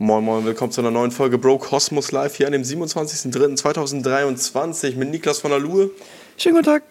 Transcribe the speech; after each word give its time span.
Moin 0.00 0.22
Moin, 0.22 0.44
willkommen 0.44 0.70
zu 0.70 0.80
einer 0.80 0.92
neuen 0.92 1.10
Folge 1.10 1.38
Bro 1.38 1.58
Cosmos 1.58 2.12
Live 2.12 2.36
hier 2.36 2.46
an 2.46 2.52
dem 2.52 2.62
27.03.2023 2.62 4.94
mit 4.94 5.10
Niklas 5.10 5.40
von 5.40 5.50
der 5.50 5.58
Luhe. 5.58 5.90
Schönen 6.36 6.54
guten 6.54 6.66
Tag. 6.66 6.84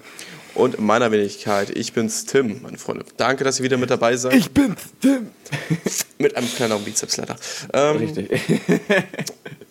Und 0.56 0.76
in 0.76 0.86
meiner 0.86 1.10
Wenigkeit, 1.10 1.70
ich 1.70 1.94
bin's 1.94 2.26
Tim, 2.26 2.62
meine 2.64 2.78
Freunde. 2.78 3.06
Danke, 3.16 3.46
dass 3.46 3.60
ihr 3.60 3.64
wieder 3.64 3.78
mit 3.78 3.92
dabei 3.92 4.18
seid. 4.18 4.34
Ich 4.34 4.52
bin's 4.52 4.82
Tim. 5.02 5.32
mit 6.18 6.36
einem 6.36 6.54
kleineren 6.54 6.84
Bizeps 6.84 7.16
leider. 7.16 7.38
Ähm, 7.72 7.96
Richtig. 7.96 8.30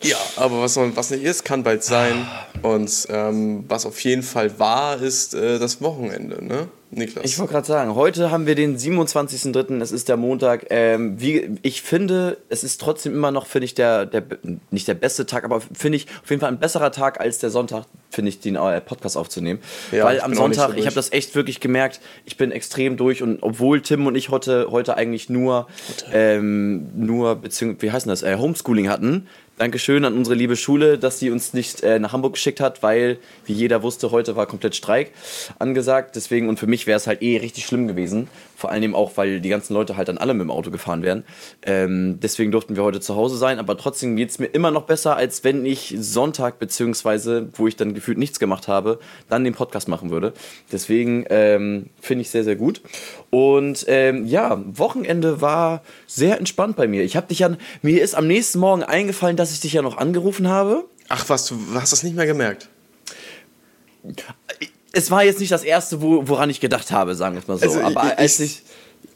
ja, 0.00 0.16
aber 0.36 0.62
was, 0.62 0.78
was 0.78 1.10
nicht 1.10 1.24
ist, 1.24 1.44
kann 1.44 1.62
bald 1.62 1.84
sein. 1.84 2.26
Und 2.62 3.06
ähm, 3.10 3.66
was 3.68 3.84
auf 3.84 4.00
jeden 4.00 4.22
Fall 4.22 4.58
war, 4.58 5.02
ist 5.02 5.34
äh, 5.34 5.58
das 5.58 5.82
Wochenende, 5.82 6.42
ne? 6.42 6.68
Niklas. 6.90 7.24
Ich 7.24 7.38
wollte 7.38 7.52
gerade 7.52 7.66
sagen, 7.66 7.94
heute 7.94 8.30
haben 8.30 8.46
wir 8.46 8.54
den 8.54 8.78
27.03., 8.78 9.80
es 9.80 9.92
ist 9.92 10.08
der 10.08 10.16
Montag. 10.16 10.66
Ähm, 10.70 11.20
wie, 11.20 11.58
ich 11.62 11.82
finde, 11.82 12.38
es 12.48 12.62
ist 12.62 12.80
trotzdem 12.80 13.12
immer 13.12 13.30
noch, 13.32 13.46
finde 13.46 13.64
ich, 13.64 13.74
der, 13.74 14.06
der, 14.06 14.22
nicht 14.70 14.86
der 14.86 14.94
beste 14.94 15.26
Tag, 15.26 15.44
aber 15.44 15.60
finde 15.60 15.96
ich 15.96 16.06
auf 16.22 16.30
jeden 16.30 16.40
Fall 16.40 16.50
ein 16.50 16.60
besserer 16.60 16.92
Tag 16.92 17.20
als 17.20 17.38
der 17.38 17.50
Sonntag, 17.50 17.86
finde 18.10 18.28
ich, 18.28 18.40
den 18.40 18.56
äh, 18.56 18.80
Podcast 18.80 19.16
aufzunehmen. 19.16 19.60
Ja, 19.90 20.04
Weil 20.04 20.20
am 20.20 20.34
Sonntag, 20.34 20.70
so 20.70 20.76
ich 20.76 20.86
habe 20.86 20.94
das 20.94 21.12
echt 21.12 21.34
wirklich 21.34 21.60
gemerkt, 21.60 22.00
ich 22.24 22.36
bin 22.36 22.52
extrem 22.52 22.96
durch 22.96 23.22
und 23.22 23.42
obwohl 23.42 23.82
Tim 23.82 24.06
und 24.06 24.14
ich 24.14 24.28
heute, 24.28 24.68
heute 24.70 24.96
eigentlich 24.96 25.28
nur, 25.28 25.66
ähm, 26.12 26.88
nur, 26.94 27.36
beziehungsweise, 27.36 27.82
wie 27.82 27.90
heißt 27.90 28.06
das, 28.06 28.22
äh, 28.22 28.36
Homeschooling 28.36 28.88
hatten, 28.88 29.26
Dankeschön 29.58 30.04
an 30.04 30.12
unsere 30.12 30.36
liebe 30.36 30.54
Schule, 30.54 30.98
dass 30.98 31.18
sie 31.18 31.30
uns 31.30 31.54
nicht 31.54 31.82
äh, 31.82 31.98
nach 31.98 32.12
Hamburg 32.12 32.34
geschickt 32.34 32.60
hat, 32.60 32.82
weil, 32.82 33.16
wie 33.46 33.54
jeder 33.54 33.82
wusste, 33.82 34.10
heute 34.10 34.36
war 34.36 34.44
komplett 34.44 34.76
Streik 34.76 35.12
angesagt. 35.58 36.14
Deswegen, 36.14 36.50
und 36.50 36.58
für 36.58 36.66
mich 36.66 36.86
wäre 36.86 36.98
es 36.98 37.06
halt 37.06 37.22
eh 37.22 37.38
richtig 37.38 37.64
schlimm 37.64 37.88
gewesen. 37.88 38.28
Vor 38.56 38.70
allem 38.70 38.94
auch, 38.94 39.18
weil 39.18 39.40
die 39.40 39.50
ganzen 39.50 39.74
Leute 39.74 39.98
halt 39.98 40.08
dann 40.08 40.16
alle 40.16 40.32
mit 40.32 40.40
dem 40.40 40.50
Auto 40.50 40.70
gefahren 40.70 41.02
wären. 41.02 41.24
Ähm, 41.62 42.18
deswegen 42.22 42.50
durften 42.50 42.74
wir 42.74 42.82
heute 42.82 43.00
zu 43.00 43.14
Hause 43.14 43.36
sein. 43.36 43.58
Aber 43.58 43.76
trotzdem 43.76 44.16
geht 44.16 44.30
es 44.30 44.38
mir 44.38 44.46
immer 44.46 44.70
noch 44.70 44.84
besser, 44.84 45.14
als 45.14 45.44
wenn 45.44 45.66
ich 45.66 45.94
Sonntag, 45.98 46.58
beziehungsweise, 46.58 47.50
wo 47.52 47.66
ich 47.66 47.76
dann 47.76 47.92
gefühlt 47.92 48.16
nichts 48.16 48.40
gemacht 48.40 48.66
habe, 48.66 48.98
dann 49.28 49.44
den 49.44 49.52
Podcast 49.52 49.88
machen 49.88 50.08
würde. 50.08 50.32
Deswegen 50.72 51.26
ähm, 51.28 51.90
finde 52.00 52.22
ich 52.22 52.30
sehr, 52.30 52.44
sehr 52.44 52.56
gut. 52.56 52.80
Und 53.28 53.84
ähm, 53.88 54.24
ja, 54.24 54.58
Wochenende 54.64 55.42
war 55.42 55.82
sehr 56.06 56.38
entspannt 56.38 56.76
bei 56.76 56.88
mir. 56.88 57.04
Ich 57.04 57.14
habe 57.14 57.26
dich 57.26 57.40
ja, 57.40 57.50
mir 57.82 58.02
ist 58.02 58.14
am 58.14 58.26
nächsten 58.26 58.58
Morgen 58.58 58.82
eingefallen, 58.82 59.36
dass 59.36 59.52
ich 59.52 59.60
dich 59.60 59.74
ja 59.74 59.82
noch 59.82 59.98
angerufen 59.98 60.48
habe. 60.48 60.86
Ach 61.08 61.28
was, 61.28 61.46
du 61.46 61.56
hast 61.74 61.92
das 61.92 62.02
nicht 62.02 62.16
mehr 62.16 62.26
gemerkt. 62.26 62.70
Es 64.96 65.10
war 65.10 65.22
jetzt 65.24 65.40
nicht 65.40 65.52
das 65.52 65.62
erste, 65.62 66.00
wo, 66.00 66.26
woran 66.26 66.48
ich 66.48 66.58
gedacht 66.60 66.90
habe, 66.90 67.14
sagen 67.14 67.34
wir 67.36 67.40
es 67.42 67.48
mal 67.48 67.58
so. 67.58 67.64
Also, 67.66 67.80
Aber 67.82 68.06
ich- 68.12 68.18
als 68.18 68.40
ich- 68.40 68.62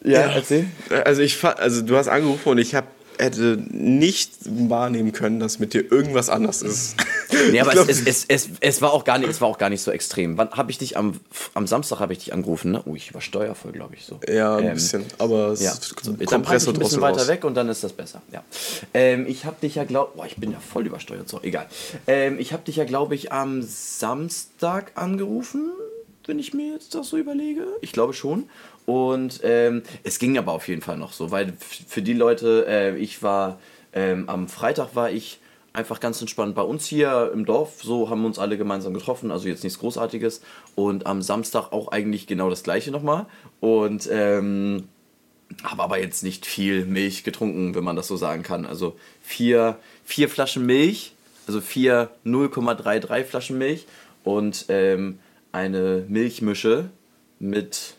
ich. 0.03 0.11
Ja, 0.12 0.20
erzähl. 0.20 0.67
Also 1.05 1.22
ich 1.22 1.42
also 1.45 1.83
du 1.83 1.97
hast 1.97 2.09
angerufen 2.09 2.48
und 2.50 2.59
ich 2.59 2.75
hab, 2.75 2.84
hätte 3.20 3.62
nicht 3.70 4.32
wahrnehmen 4.44 5.12
können, 5.12 5.38
dass 5.40 5.58
mit 5.58 5.74
dir 5.74 5.90
irgendwas 5.90 6.28
anders 6.28 6.62
ist. 6.62 6.96
Nee, 7.52 7.60
aber 7.60 7.70
glaub, 7.72 7.88
es, 7.88 8.00
es, 8.04 8.24
es, 8.26 8.48
es, 8.60 8.82
war 8.82 8.92
auch 8.92 9.04
gar 9.04 9.18
nicht, 9.18 9.28
es 9.30 9.40
war 9.40 9.48
auch 9.48 9.58
gar 9.58 9.70
nicht 9.70 9.82
so 9.82 9.90
extrem. 9.90 10.36
Wann 10.38 10.50
habe 10.50 10.70
ich 10.70 10.78
dich 10.78 10.96
am, 10.96 11.20
am 11.54 11.66
Samstag 11.66 12.00
habe 12.00 12.12
ich 12.12 12.20
dich 12.20 12.32
angerufen, 12.32 12.72
ne? 12.72 12.82
Oh, 12.86 12.94
ich 12.96 13.14
war 13.14 13.20
steuervoll, 13.20 13.72
glaube 13.72 13.94
ich 13.94 14.04
so. 14.04 14.18
ja, 14.28 14.56
ein 14.56 14.64
Ähm, 14.66 14.74
bisschen. 14.74 15.04
Aber 15.18 15.48
es 15.50 15.60
Ja, 15.62 15.72
ist 15.72 15.94
so, 16.02 16.12
dann 16.12 16.26
Kompressor 16.26 16.42
pack 16.42 16.60
ich 16.62 16.68
ein 16.68 16.78
bisschen 16.88 17.00
weiter 17.02 17.18
raus. 17.20 17.28
weg 17.28 17.44
und 17.44 17.54
dann 17.54 17.68
ist 17.68 17.84
das 17.84 17.92
besser. 17.92 18.22
Ja. 18.32 18.42
Ähm, 18.94 19.26
ich 19.28 19.44
habe 19.44 19.56
dich 19.62 19.74
ja 19.76 19.84
glaub, 19.84 20.16
boah, 20.16 20.26
ich 20.26 20.36
bin 20.36 20.52
ja 20.52 20.58
voll 20.60 20.86
übersteuert, 20.86 21.28
so 21.28 21.41
egal. 21.42 21.66
Ähm, 22.06 22.38
ich 22.38 22.52
habe 22.52 22.64
dich 22.64 22.76
ja 22.76 22.84
glaube 22.84 23.14
ich 23.14 23.32
am 23.32 23.62
Samstag 23.62 24.92
angerufen, 24.96 25.70
wenn 26.26 26.38
ich 26.38 26.52
mir 26.54 26.72
jetzt 26.74 26.94
das 26.94 27.08
so 27.08 27.16
überlege. 27.16 27.66
Ich 27.80 27.92
glaube 27.92 28.12
schon. 28.12 28.48
Und 28.91 29.38
ähm, 29.44 29.84
es 30.02 30.19
ging 30.19 30.36
aber 30.36 30.50
auf 30.50 30.66
jeden 30.66 30.83
Fall 30.83 30.96
noch 30.96 31.12
so, 31.12 31.30
weil 31.30 31.52
für 31.60 32.02
die 32.02 32.12
Leute, 32.12 32.66
äh, 32.66 32.97
ich 32.97 33.22
war 33.22 33.60
ähm, 33.92 34.28
am 34.28 34.48
Freitag 34.48 34.97
war 34.97 35.12
ich 35.12 35.38
einfach 35.72 36.00
ganz 36.00 36.20
entspannt 36.20 36.56
bei 36.56 36.62
uns 36.62 36.86
hier 36.86 37.30
im 37.32 37.44
Dorf. 37.44 37.84
So 37.84 38.10
haben 38.10 38.22
wir 38.22 38.27
uns 38.27 38.41
alle 38.41 38.58
gemeinsam 38.58 38.92
getroffen, 38.92 39.30
also 39.30 39.47
jetzt 39.47 39.62
nichts 39.62 39.78
Großartiges. 39.78 40.41
Und 40.74 41.06
am 41.06 41.22
Samstag 41.22 41.70
auch 41.70 41.86
eigentlich 41.92 42.26
genau 42.26 42.50
das 42.50 42.65
gleiche 42.65 42.91
nochmal. 42.91 43.26
Und 43.60 44.09
ähm, 44.10 44.88
habe 45.62 45.84
aber 45.84 46.00
jetzt 46.00 46.25
nicht 46.25 46.44
viel 46.44 46.84
Milch 46.84 47.22
getrunken, 47.22 47.76
wenn 47.76 47.84
man 47.84 47.94
das 47.94 48.09
so 48.09 48.16
sagen 48.16 48.42
kann. 48.42 48.66
Also 48.66 48.97
vier, 49.22 49.78
vier 50.03 50.28
Flaschen 50.28 50.66
Milch, 50.66 51.12
also 51.47 51.60
vier 51.60 52.10
0,33 52.26 53.22
Flaschen 53.22 53.56
Milch 53.56 53.86
und 54.25 54.65
ähm, 54.69 55.20
eine 55.53 56.04
Milchmische 56.09 56.91
mit 57.38 57.94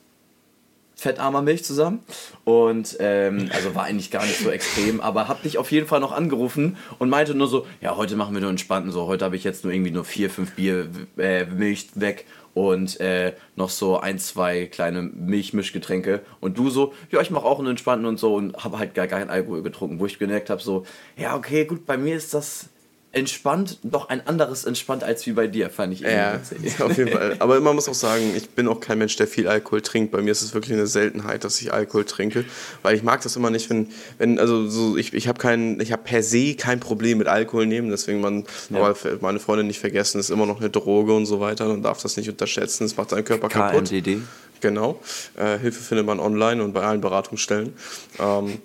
fettarmer 1.01 1.41
Milch 1.41 1.63
zusammen. 1.63 2.00
Und 2.44 2.97
ähm, 3.00 3.50
also 3.53 3.73
war 3.73 3.85
eigentlich 3.85 4.12
gar 4.12 4.23
nicht 4.23 4.39
so 4.39 4.51
extrem, 4.51 5.01
aber 5.01 5.28
hab 5.28 5.41
dich 5.41 5.57
auf 5.57 5.72
jeden 5.72 5.88
Fall 5.88 6.00
noch 6.00 6.12
angerufen 6.12 6.78
und 7.00 7.09
meinte 7.09 7.34
nur 7.34 7.47
so, 7.47 7.66
ja, 7.81 7.97
heute 7.97 8.16
machen 8.16 8.35
wir 8.35 8.41
nur 8.41 8.51
entspannten 8.51 8.91
so, 8.91 9.07
heute 9.07 9.25
habe 9.25 9.35
ich 9.35 9.44
jetzt 9.44 9.63
nur 9.63 9.73
irgendwie 9.73 9.91
nur 9.91 10.06
vier, 10.06 10.29
fünf 10.29 10.53
Bier 10.53 10.90
äh, 11.17 11.45
Milch 11.45 11.88
weg 11.95 12.25
und 12.53 13.00
äh, 13.00 13.34
noch 13.56 13.69
so 13.69 14.00
ein, 14.00 14.19
zwei 14.19 14.67
kleine 14.67 15.01
Milchmischgetränke. 15.01 16.22
Und 16.40 16.57
du 16.57 16.69
so, 16.69 16.94
ja, 17.09 17.19
ich 17.22 17.31
mache 17.31 17.45
auch 17.45 17.57
einen 17.57 17.69
entspannten 17.69 18.06
und 18.06 18.19
so 18.19 18.35
und 18.35 18.56
habe 18.63 18.78
halt 18.78 18.94
gar 18.94 19.07
keinen 19.07 19.29
Alkohol 19.29 19.63
getrunken, 19.63 20.00
wo 20.00 20.06
ich 20.06 20.19
gemerkt 20.19 20.51
habe, 20.51 20.61
so, 20.61 20.85
ja, 21.17 21.35
okay, 21.35 21.66
gut, 21.66 21.85
bei 21.85 21.97
mir 21.97 22.16
ist 22.16 22.34
das 22.34 22.69
entspannt, 23.13 23.77
doch 23.83 24.07
ein 24.07 24.25
anderes 24.25 24.63
entspannt 24.63 25.03
als 25.03 25.25
wie 25.25 25.33
bei 25.33 25.47
dir, 25.47 25.69
fand 25.69 25.94
ich 25.94 25.99
Ja, 26.01 26.39
auf 26.79 26.97
jeden 26.97 27.11
Fall. 27.11 27.35
Aber 27.39 27.59
man 27.59 27.75
muss 27.75 27.89
auch 27.89 27.94
sagen, 27.94 28.33
ich 28.35 28.49
bin 28.51 28.67
auch 28.67 28.79
kein 28.79 28.97
Mensch, 28.97 29.17
der 29.17 29.27
viel 29.27 29.47
Alkohol 29.47 29.81
trinkt. 29.81 30.11
Bei 30.11 30.22
mir 30.22 30.31
ist 30.31 30.41
es 30.41 30.53
wirklich 30.53 30.73
eine 30.73 30.88
Seltenheit, 30.88 31.44
dass 31.44 31.59
ich 31.61 31.73
Alkohol 31.73 32.05
trinke, 32.05 32.45
weil 32.83 32.95
ich 32.95 33.03
mag 33.03 33.22
das 33.22 33.35
immer 33.35 33.49
nicht, 33.49 33.69
wenn, 33.69 33.89
wenn 34.17 34.39
also 34.39 34.67
so 34.69 34.95
ich, 34.95 35.13
ich 35.13 35.27
habe 35.27 35.39
kein, 35.39 35.79
ich 35.81 35.91
habe 35.91 36.03
per 36.03 36.23
se 36.23 36.55
kein 36.55 36.79
Problem 36.79 37.17
mit 37.17 37.27
Alkohol 37.27 37.66
nehmen. 37.66 37.89
Deswegen 37.89 38.22
man, 38.22 38.45
aber 38.72 38.95
meine 39.19 39.39
Freunde 39.39 39.66
nicht 39.66 39.79
vergessen, 39.79 40.19
es 40.19 40.29
ist 40.29 40.31
immer 40.31 40.45
noch 40.45 40.59
eine 40.59 40.69
Droge 40.69 41.13
und 41.13 41.25
so 41.25 41.41
weiter. 41.41 41.67
Man 41.67 41.83
darf 41.83 42.01
das 42.01 42.16
nicht 42.16 42.29
unterschätzen. 42.29 42.85
Es 42.85 42.95
macht 42.95 43.11
deinen 43.11 43.25
Körper 43.25 43.49
kaputt. 43.49 43.89
KMDD. 43.89 44.19
Genau. 44.61 45.01
Äh, 45.35 45.57
Hilfe 45.57 45.81
findet 45.81 46.05
man 46.05 46.19
online 46.19 46.63
und 46.63 46.72
bei 46.72 46.83
allen 46.83 47.01
Beratungsstellen. 47.01 47.73
Ähm, 48.19 48.59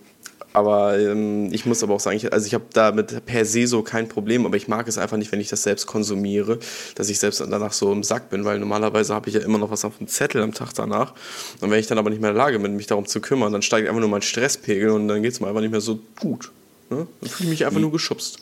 aber 0.57 0.99
ähm, 0.99 1.53
ich 1.53 1.67
muss 1.67 1.83
aber 1.83 1.93
auch 1.93 2.01
sagen, 2.01 2.17
ich, 2.17 2.33
also 2.33 2.47
ich 2.47 2.55
habe 2.55 2.65
damit 2.73 3.27
per 3.27 3.45
se 3.45 3.67
so 3.67 3.83
kein 3.83 4.09
Problem, 4.09 4.47
aber 4.47 4.57
ich 4.57 4.69
mag 4.69 4.89
es 4.89 4.97
einfach 4.97 5.19
nicht, 5.19 5.31
wenn 5.31 5.41
ich 5.41 5.51
das 5.51 5.63
selbst 5.63 5.87
konsumiere, 5.87 6.59
dass 6.95 7.11
ich 7.11 7.19
selbst 7.19 7.41
danach 7.41 7.75
so 7.75 7.93
im 7.93 8.03
Sack 8.03 8.31
bin, 8.31 8.47
weil 8.47 8.59
normalerweise 8.59 9.15
habe 9.15 9.29
ich 9.29 9.35
ja 9.35 9.43
immer 9.43 9.59
noch 9.59 9.71
was 9.71 9.85
auf 9.85 9.99
dem 9.99 10.09
Zettel 10.09 10.43
am 10.43 10.55
Tag 10.55 10.73
danach. 10.73 11.13
Und 11.61 11.71
wenn 11.71 11.79
ich 11.79 11.89
dann 11.89 11.99
aber 11.99 12.09
nicht 12.09 12.23
mehr 12.23 12.31
in 12.31 12.37
der 12.37 12.43
Lage 12.43 12.59
bin, 12.59 12.75
mich 12.75 12.87
darum 12.87 13.05
zu 13.05 13.21
kümmern, 13.21 13.53
dann 13.53 13.61
steigt 13.61 13.87
einfach 13.87 14.01
nur 14.01 14.09
mein 14.09 14.23
Stresspegel 14.23 14.89
und 14.89 15.09
dann 15.09 15.23
geht 15.23 15.33
es 15.33 15.41
mir 15.41 15.49
einfach 15.49 15.61
nicht 15.61 15.73
mehr 15.73 15.83
so 15.83 16.01
gut. 16.19 16.51
Ne? 16.89 17.07
Dann 17.21 17.31
fühle 17.31 17.49
ich 17.49 17.51
mich 17.51 17.67
einfach 17.67 17.81
nur 17.81 17.93
geschubst. 17.93 18.39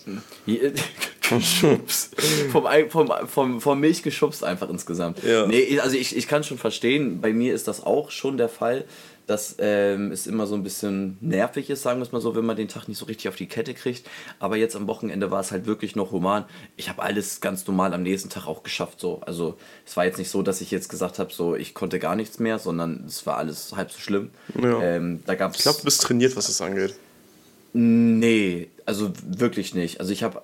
geschubst. 0.47 2.15
vom, 2.53 2.65
vom, 2.91 3.13
vom, 3.27 3.61
vom 3.61 3.81
Milch 3.81 4.05
geschubst 4.05 4.45
einfach 4.45 4.71
insgesamt. 4.71 5.25
Ja. 5.25 5.47
Nee, 5.49 5.81
also 5.81 5.97
ich, 5.97 6.17
ich 6.17 6.29
kann 6.29 6.45
schon 6.45 6.59
verstehen, 6.59 7.21
bei 7.21 7.33
mir 7.33 7.55
ist 7.55 7.67
das 7.67 7.83
auch 7.83 8.13
schon 8.13 8.37
der 8.37 8.49
Fall, 8.49 8.85
dass 9.27 9.57
ähm, 9.59 10.13
es 10.13 10.27
immer 10.27 10.47
so 10.47 10.55
ein 10.55 10.63
bisschen 10.63 11.17
nervig 11.21 11.71
ist, 11.71 11.83
sagen 11.83 11.99
wir 11.99 12.05
es 12.05 12.13
mal 12.13 12.21
so, 12.21 12.35
wenn 12.37 12.45
man 12.45 12.57
den 12.57 12.69
Tag 12.69 12.89
nicht 12.89 12.99
so 12.99 13.07
richtig 13.07 13.29
auf 13.29 13.37
die 13.37 13.47
Kette 13.47 13.75
kriegt. 13.75 14.09
Aber 14.39 14.57
jetzt 14.57 14.77
am 14.77 14.87
Wochenende 14.87 15.31
war 15.31 15.41
es 15.41 15.51
halt 15.51 15.67
wirklich 15.67 15.97
noch 15.97 16.13
human. 16.13 16.45
Ich 16.77 16.89
habe 16.89 17.03
alles 17.03 17.41
ganz 17.41 17.67
normal 17.67 17.95
am 17.95 18.03
nächsten 18.03 18.29
Tag 18.29 18.47
auch 18.47 18.63
geschafft. 18.63 19.01
So. 19.01 19.21
Also 19.23 19.57
es 19.87 19.97
war 19.97 20.05
jetzt 20.05 20.19
nicht 20.19 20.31
so, 20.31 20.43
dass 20.43 20.61
ich 20.61 20.71
jetzt 20.71 20.89
gesagt 20.89 21.19
habe, 21.19 21.33
so 21.33 21.57
ich 21.57 21.75
konnte 21.75 21.99
gar 21.99 22.17
nichts 22.17 22.39
mehr, 22.39 22.59
sondern 22.59 23.05
es 23.07 23.27
war 23.27 23.39
alles 23.39 23.75
halb 23.75 23.91
so 23.91 23.99
schlimm. 23.99 24.31
Ja. 24.61 24.81
Ähm, 24.83 25.23
da 25.25 25.35
gab's 25.35 25.57
Ich 25.57 25.63
glaube, 25.63 25.79
du 25.79 25.85
bist 25.85 26.03
trainiert, 26.03 26.37
was 26.37 26.47
das 26.47 26.61
angeht. 26.61 26.95
Nee, 27.73 28.69
also 28.87 29.13
wirklich 29.27 29.75
nicht. 29.75 29.99
Also 30.01 30.13
ich 30.13 30.23
habe, 30.23 30.43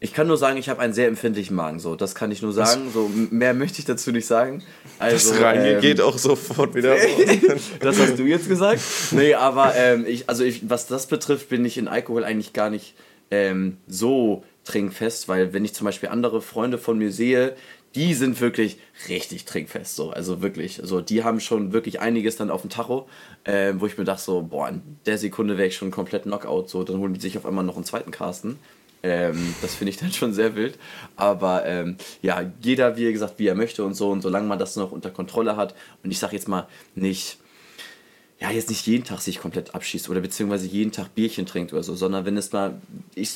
ich 0.00 0.14
kann 0.14 0.28
nur 0.28 0.36
sagen, 0.36 0.58
ich 0.58 0.68
habe 0.68 0.80
einen 0.80 0.92
sehr 0.92 1.08
empfindlichen 1.08 1.56
Magen. 1.56 1.80
So, 1.80 1.96
das 1.96 2.14
kann 2.14 2.30
ich 2.30 2.40
nur 2.40 2.52
sagen. 2.52 2.90
So 2.92 3.10
mehr 3.30 3.52
möchte 3.52 3.80
ich 3.80 3.84
dazu 3.84 4.12
nicht 4.12 4.26
sagen. 4.26 4.62
Also, 4.98 5.32
Das 5.32 5.40
reingeht 5.40 5.74
ähm, 5.74 5.80
geht 5.80 6.00
auch 6.00 6.18
sofort 6.18 6.74
wieder 6.74 6.96
das 7.80 7.98
hast 7.98 8.18
du 8.18 8.24
jetzt 8.24 8.48
gesagt. 8.48 8.80
Nee, 9.10 9.34
aber 9.34 9.74
ähm, 9.74 10.04
ich, 10.06 10.28
also 10.28 10.44
ich, 10.44 10.70
was 10.70 10.86
das 10.86 11.06
betrifft, 11.06 11.48
bin 11.48 11.64
ich 11.64 11.78
in 11.78 11.88
Alkohol 11.88 12.24
eigentlich 12.24 12.52
gar 12.52 12.70
nicht 12.70 12.94
ähm, 13.30 13.78
so 13.88 14.44
trinkfest, 14.64 15.28
weil 15.28 15.52
wenn 15.52 15.64
ich 15.64 15.74
zum 15.74 15.84
Beispiel 15.86 16.10
andere 16.10 16.42
Freunde 16.42 16.78
von 16.78 16.98
mir 16.98 17.10
sehe, 17.10 17.56
die 17.94 18.14
sind 18.14 18.40
wirklich 18.40 18.78
richtig 19.08 19.46
trinkfest, 19.46 19.96
so, 19.96 20.10
also 20.10 20.42
wirklich, 20.42 20.80
also 20.80 21.00
die 21.00 21.24
haben 21.24 21.40
schon 21.40 21.72
wirklich 21.72 22.00
einiges 22.00 22.36
dann 22.36 22.50
auf 22.50 22.60
dem 22.60 22.70
Tacho, 22.70 23.08
äh, 23.44 23.72
wo 23.76 23.86
ich 23.86 23.96
mir 23.96 24.04
dachte 24.04 24.22
so, 24.22 24.42
boah, 24.42 24.68
in 24.68 24.82
der 25.06 25.16
Sekunde 25.18 25.56
wäre 25.56 25.68
ich 25.68 25.76
schon 25.76 25.90
komplett 25.90 26.24
Knockout, 26.24 26.68
so, 26.68 26.84
dann 26.84 26.98
holen 26.98 27.14
die 27.14 27.20
sich 27.20 27.38
auf 27.38 27.46
einmal 27.46 27.64
noch 27.64 27.76
einen 27.76 27.84
zweiten 27.84 28.10
Carsten. 28.10 28.58
Ähm, 29.02 29.54
das 29.62 29.74
finde 29.74 29.90
ich 29.90 29.96
dann 29.96 30.12
schon 30.12 30.32
sehr 30.32 30.54
wild. 30.54 30.78
Aber 31.16 31.64
ähm, 31.66 31.96
ja, 32.22 32.50
jeder, 32.60 32.96
wie 32.96 33.12
gesagt, 33.12 33.38
wie 33.38 33.46
er 33.46 33.54
möchte 33.54 33.84
und 33.84 33.94
so. 33.94 34.10
Und 34.10 34.22
solange 34.22 34.46
man 34.46 34.58
das 34.58 34.76
noch 34.76 34.92
unter 34.92 35.10
Kontrolle 35.10 35.56
hat 35.56 35.74
und 36.02 36.10
ich 36.10 36.18
sage 36.18 36.34
jetzt 36.34 36.48
mal 36.48 36.66
nicht, 36.94 37.38
ja, 38.40 38.50
jetzt 38.50 38.68
nicht 38.68 38.86
jeden 38.86 39.04
Tag 39.04 39.20
sich 39.20 39.40
komplett 39.40 39.74
abschießt 39.74 40.08
oder 40.08 40.20
beziehungsweise 40.20 40.66
jeden 40.66 40.92
Tag 40.92 41.14
Bierchen 41.14 41.46
trinkt 41.46 41.72
oder 41.72 41.82
so, 41.82 41.96
sondern 41.96 42.24
wenn 42.24 42.36
es 42.36 42.52
mal, 42.52 42.80
ich, 43.14 43.32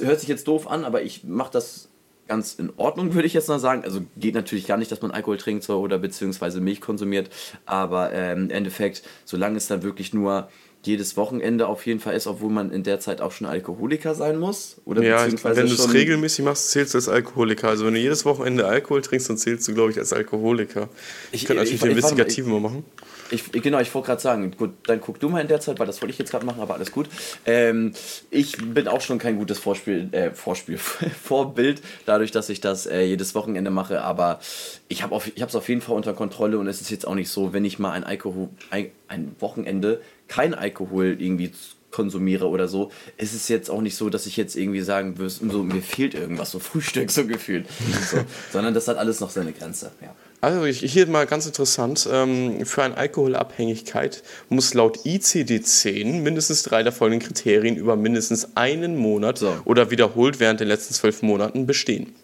hört 0.00 0.20
sich 0.20 0.28
jetzt 0.28 0.48
doof 0.48 0.66
an, 0.66 0.84
aber 0.84 1.02
ich 1.02 1.22
mache 1.24 1.52
das 1.52 1.88
ganz 2.26 2.54
in 2.54 2.72
Ordnung, 2.76 3.14
würde 3.14 3.26
ich 3.26 3.34
jetzt 3.34 3.48
mal 3.48 3.58
sagen. 3.58 3.84
Also 3.84 4.00
geht 4.16 4.34
natürlich 4.34 4.66
gar 4.66 4.76
nicht, 4.76 4.90
dass 4.90 5.02
man 5.02 5.10
Alkohol 5.10 5.36
trinkt 5.36 5.62
so, 5.62 5.78
oder 5.78 5.98
beziehungsweise 5.98 6.60
Milch 6.60 6.80
konsumiert, 6.80 7.30
aber 7.66 8.12
ähm, 8.12 8.44
im 8.44 8.50
Endeffekt, 8.50 9.02
solange 9.24 9.56
es 9.56 9.68
dann 9.68 9.82
wirklich 9.82 10.12
nur 10.14 10.48
jedes 10.86 11.16
Wochenende 11.16 11.66
auf 11.66 11.86
jeden 11.86 12.00
Fall 12.00 12.14
ist, 12.14 12.26
obwohl 12.26 12.50
man 12.50 12.70
in 12.70 12.82
der 12.82 13.00
Zeit 13.00 13.20
auch 13.20 13.32
schon 13.32 13.46
Alkoholiker 13.46 14.14
sein 14.14 14.38
muss. 14.38 14.76
Oder 14.84 15.02
ja, 15.02 15.26
wenn 15.26 15.66
du 15.66 15.74
es 15.74 15.92
regelmäßig 15.92 16.44
machst, 16.44 16.70
zählst 16.70 16.94
du 16.94 16.98
als 16.98 17.08
Alkoholiker. 17.08 17.68
Also 17.68 17.86
wenn 17.86 17.94
du 17.94 18.00
jedes 18.00 18.24
Wochenende 18.24 18.66
Alkohol 18.66 19.02
trinkst, 19.02 19.28
dann 19.28 19.36
zählst 19.36 19.66
du, 19.68 19.74
glaube 19.74 19.90
ich, 19.90 19.98
als 19.98 20.12
Alkoholiker. 20.12 20.88
Ich, 21.32 21.42
ich 21.42 21.46
könnte 21.46 21.62
natürlich 21.62 21.74
ich, 21.74 21.80
den 21.80 21.90
Investigativen 21.90 22.52
mal 22.52 22.60
machen. 22.60 22.84
Ich, 23.30 23.50
genau, 23.50 23.80
ich 23.80 23.92
wollte 23.94 24.06
gerade 24.06 24.20
sagen, 24.20 24.54
gut, 24.56 24.70
dann 24.86 25.00
guck 25.00 25.18
du 25.18 25.28
mal 25.28 25.40
in 25.40 25.48
der 25.48 25.60
Zeit, 25.60 25.78
weil 25.78 25.86
das 25.86 26.00
wollte 26.02 26.12
ich 26.12 26.18
jetzt 26.18 26.30
gerade 26.30 26.44
machen, 26.44 26.60
aber 26.60 26.74
alles 26.74 26.92
gut. 26.92 27.08
Ähm, 27.46 27.92
ich 28.30 28.56
bin 28.58 28.86
auch 28.86 29.00
schon 29.00 29.18
kein 29.18 29.38
gutes 29.38 29.58
Vorspiel, 29.58 30.08
äh, 30.12 30.30
Vorspiel, 30.32 30.78
Vorbild, 31.22 31.82
dadurch, 32.06 32.30
dass 32.30 32.48
ich 32.48 32.60
das 32.60 32.86
äh, 32.86 33.02
jedes 33.02 33.34
Wochenende 33.34 33.70
mache, 33.70 34.02
aber 34.02 34.40
ich 34.88 35.02
habe 35.02 35.16
es 35.16 35.54
auf 35.54 35.68
jeden 35.68 35.80
Fall 35.80 35.96
unter 35.96 36.12
Kontrolle 36.12 36.58
und 36.58 36.68
es 36.68 36.80
ist 36.80 36.90
jetzt 36.90 37.06
auch 37.06 37.14
nicht 37.14 37.30
so, 37.30 37.52
wenn 37.52 37.64
ich 37.64 37.78
mal 37.78 37.92
ein 37.92 38.04
Alkohol, 38.04 38.50
ein, 38.70 38.90
ein 39.08 39.34
Wochenende 39.40 40.00
kein 40.28 40.54
Alkohol 40.54 41.16
irgendwie 41.18 41.52
konsumiere 41.94 42.48
oder 42.48 42.66
so, 42.66 42.90
ist 43.16 43.34
es 43.34 43.48
jetzt 43.48 43.70
auch 43.70 43.80
nicht 43.80 43.96
so, 43.96 44.10
dass 44.10 44.26
ich 44.26 44.36
jetzt 44.36 44.56
irgendwie 44.56 44.80
sagen 44.80 45.16
würde, 45.16 45.30
so, 45.30 45.62
mir 45.62 45.80
fehlt 45.80 46.14
irgendwas, 46.14 46.50
so 46.50 46.58
Frühstück 46.58 47.10
so 47.10 47.24
gefühlt. 47.24 47.66
So, 48.10 48.18
sondern 48.52 48.74
das 48.74 48.88
hat 48.88 48.96
alles 48.96 49.20
noch 49.20 49.30
seine 49.30 49.52
Grenze. 49.52 49.92
Ja. 50.02 50.14
Also 50.40 50.66
hier 50.66 51.06
mal 51.06 51.24
ganz 51.24 51.46
interessant, 51.46 52.06
ähm, 52.10 52.66
für 52.66 52.82
eine 52.82 52.96
Alkoholabhängigkeit 52.96 54.22
muss 54.48 54.74
laut 54.74 54.98
ICD-10 55.06 56.20
mindestens 56.20 56.64
drei 56.64 56.82
der 56.82 56.92
folgenden 56.92 57.26
Kriterien 57.26 57.76
über 57.76 57.96
mindestens 57.96 58.56
einen 58.56 58.96
Monat 58.96 59.38
so. 59.38 59.56
oder 59.64 59.90
wiederholt 59.90 60.40
während 60.40 60.60
den 60.60 60.68
letzten 60.68 60.92
zwölf 60.94 61.22
Monaten 61.22 61.64
bestehen. 61.64 62.14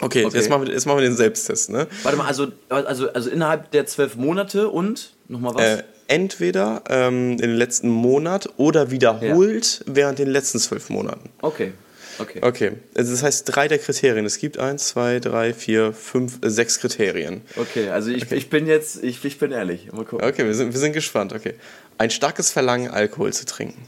Okay, 0.00 0.24
okay. 0.24 0.36
Jetzt, 0.38 0.48
machen 0.48 0.66
wir, 0.66 0.72
jetzt 0.72 0.86
machen 0.86 0.98
wir 0.98 1.02
den 1.02 1.16
Selbsttest. 1.16 1.68
Ne? 1.68 1.86
Warte 2.02 2.16
mal, 2.16 2.26
also, 2.26 2.46
also, 2.70 3.10
also 3.12 3.28
innerhalb 3.28 3.70
der 3.72 3.84
zwölf 3.84 4.16
Monate 4.16 4.68
und 4.68 5.12
nochmal 5.28 5.54
was? 5.54 5.62
Äh, 5.62 5.82
entweder 6.10 6.82
ähm, 6.88 7.32
in 7.32 7.38
den 7.38 7.56
letzten 7.56 7.88
Monat 7.88 8.50
oder 8.56 8.90
wiederholt 8.90 9.84
ja. 9.86 9.94
während 9.94 10.18
den 10.18 10.28
letzten 10.28 10.58
zwölf 10.58 10.90
Monaten. 10.90 11.30
Okay. 11.40 11.72
Okay. 12.18 12.40
Okay. 12.42 12.72
Also 12.94 13.12
das 13.12 13.22
heißt 13.22 13.44
drei 13.46 13.68
der 13.68 13.78
Kriterien. 13.78 14.26
Es 14.26 14.38
gibt 14.38 14.58
eins, 14.58 14.88
zwei, 14.88 15.20
drei, 15.20 15.54
vier, 15.54 15.92
fünf, 15.94 16.40
äh, 16.44 16.50
sechs 16.50 16.78
Kriterien. 16.80 17.40
Okay, 17.56 17.88
also 17.88 18.10
ich, 18.10 18.24
okay. 18.24 18.34
ich 18.34 18.50
bin 18.50 18.66
jetzt, 18.66 19.02
ich, 19.02 19.24
ich 19.24 19.38
bin 19.38 19.52
ehrlich. 19.52 19.90
Mal 19.92 20.04
gucken. 20.04 20.28
Okay, 20.28 20.44
wir 20.44 20.54
sind, 20.54 20.74
wir 20.74 20.80
sind 20.80 20.92
gespannt. 20.92 21.32
Okay. 21.32 21.54
Ein 21.96 22.10
starkes 22.10 22.50
Verlangen, 22.50 22.90
Alkohol 22.90 23.32
zu 23.32 23.46
trinken. 23.46 23.80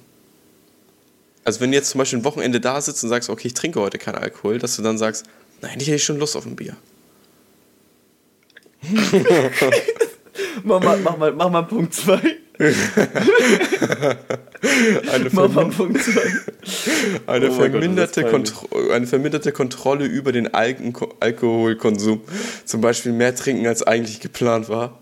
Also 1.45 1.61
wenn 1.61 1.73
du 1.73 1.77
jetzt 1.77 1.91
zum 1.91 1.99
Beispiel 1.99 2.21
ein 2.21 2.25
Wochenende 2.25 2.61
da 2.61 2.81
sitzt 2.81 3.03
und 3.03 3.11
sagst, 3.11 3.29
okay, 3.29 3.49
ich 3.49 3.55
trinke 3.55 3.81
heute 3.81 3.99
keinen 3.99 4.17
Alkohol, 4.17 4.59
dass 4.59 4.77
du 4.77 4.83
dann 4.83 4.97
sagst, 4.97 5.27
nein, 5.61 5.79
ich 5.79 5.89
hätte 5.89 5.99
schon 5.99 6.19
Lust 6.19 6.37
auf 6.37 6.47
ein 6.47 6.57
Bier. 6.57 6.77
mach, 10.65 10.83
mal, 10.83 10.99
mach, 10.99 11.17
mal, 11.17 11.33
mach 11.33 11.51
mal 11.51 11.63
Punkt 11.63 11.95
2. 11.95 12.21
eine, 12.63 12.75
vermin 15.31 15.73
eine, 17.27 17.51
oh 17.51 17.53
verminderte 17.53 18.25
Gott, 18.25 18.53
eine 18.93 19.07
verminderte 19.07 19.53
Kontrolle 19.53 20.05
über 20.05 20.33
den 20.33 20.55
Alken 20.55 20.95
Alkoholkonsum. 21.21 22.21
Zum 22.65 22.81
Beispiel 22.81 23.13
mehr 23.13 23.35
trinken, 23.35 23.67
als 23.67 23.83
eigentlich 23.83 24.21
geplant 24.21 24.69
war. 24.69 24.99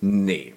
Nee. 0.00 0.54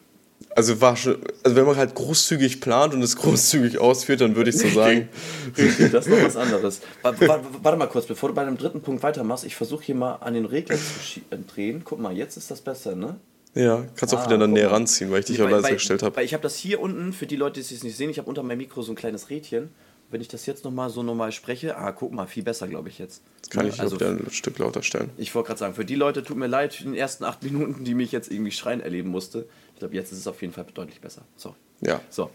Also, 0.56 0.82
war 0.82 0.96
schon, 0.96 1.18
also 1.44 1.56
wenn 1.56 1.66
man 1.66 1.76
halt 1.76 1.94
großzügig 1.94 2.62
plant 2.62 2.94
und 2.94 3.04
es 3.04 3.16
großzügig 3.16 3.78
ausführt, 3.78 4.22
dann 4.22 4.36
würde 4.36 4.50
ich 4.50 4.58
so 4.58 4.68
sagen. 4.70 5.10
Richtig, 5.58 5.92
das 5.92 6.08
ist 6.08 6.12
noch 6.12 6.24
was 6.24 6.36
anderes. 6.36 6.82
Warte, 7.04 7.78
mal 7.78 7.88
kurz, 7.88 8.08
bevor 8.08 8.30
du 8.30 8.36
bei 8.36 8.44
dem 8.44 8.58
dritten 8.58 8.82
Punkt 8.82 9.04
weitermachst, 9.04 9.46
ich 9.46 9.56
versuche 9.56 9.84
hier 9.84 9.96
mal 9.96 10.16
an 10.16 10.34
den 10.34 10.46
Regler 10.46 10.78
zu 10.78 11.20
äh, 11.30 11.38
drehen. 11.38 11.82
Guck 11.84 12.00
mal, 12.00 12.16
jetzt 12.16 12.38
ist 12.38 12.50
das 12.50 12.62
besser, 12.62 12.96
ne? 12.96 13.18
Ja, 13.58 13.84
kannst 13.96 14.14
ah, 14.14 14.20
auch 14.20 14.26
wieder 14.26 14.38
dann 14.38 14.54
näher 14.54 14.72
ranziehen, 14.72 15.10
weil 15.10 15.22
ich 15.22 15.26
dich 15.26 15.42
auch 15.42 15.50
leise 15.50 15.74
gestellt 15.74 16.04
habe. 16.04 16.16
Weil 16.16 16.26
ich 16.26 16.34
habe 16.34 16.44
das 16.44 16.56
hier 16.56 16.80
unten, 16.80 17.12
für 17.12 17.26
die 17.26 17.36
Leute, 17.36 17.60
die 17.60 17.74
es 17.74 17.84
nicht 17.84 17.98
sehen, 17.98 18.10
ich 18.10 18.20
habe 18.20 18.30
unter 18.30 18.44
meinem 18.44 18.60
Mikro 18.60 18.82
so 18.84 18.92
ein 18.92 18.96
kleines 18.96 19.30
Rädchen. 19.30 19.70
Wenn 20.10 20.22
ich 20.22 20.30
das 20.30 20.46
jetzt 20.46 20.64
nochmal 20.64 20.90
so 20.90 21.04
normal 21.04 21.34
spreche, 21.34 21.76
ah, 21.76 21.92
guck 21.92 22.14
mal, 22.14 22.28
viel 22.28 22.44
besser, 22.44 22.68
glaube 22.68 22.88
ich 22.88 22.98
jetzt. 22.98 23.24
Das 23.42 23.50
kann 23.50 23.68
ich 23.68 23.82
also, 23.82 23.96
wieder 23.96 24.10
ein 24.10 24.30
Stück 24.32 24.58
lauter 24.58 24.82
stellen. 24.82 25.10
Ich 25.18 25.36
wollte 25.36 25.48
gerade 25.48 25.60
sagen, 25.60 25.74
für 25.74 25.84
die 25.84 25.96
Leute 25.96 26.24
tut 26.24 26.38
mir 26.38 26.48
leid, 26.48 26.74
für 26.74 26.86
die 26.86 26.98
ersten 26.98 27.26
acht 27.26 27.44
Minuten, 27.44 27.84
die 27.84 27.94
mich 27.94 28.14
jetzt 28.14 28.32
irgendwie 28.32 28.52
schreien 28.52 28.80
erleben 28.80 29.10
musste. 29.10 29.48
Ich 29.74 29.80
glaube, 29.80 29.96
jetzt 29.96 30.12
ist 30.14 30.20
es 30.20 30.28
auf 30.28 30.42
jeden 30.42 30.54
Fall 30.54 30.66
deutlich 30.74 31.02
besser. 31.02 31.24
So. 31.36 31.56
Ja. 31.82 32.00
So. 32.10 32.30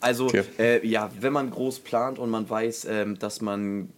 Also, 0.00 0.26
okay. 0.26 0.44
äh, 0.58 0.86
ja, 0.86 1.10
wenn 1.20 1.32
man 1.32 1.50
groß 1.50 1.80
plant 1.80 2.18
und 2.18 2.30
man 2.30 2.48
weiß, 2.48 2.86
ähm, 2.88 3.18
dass 3.18 3.42
man 3.42 3.90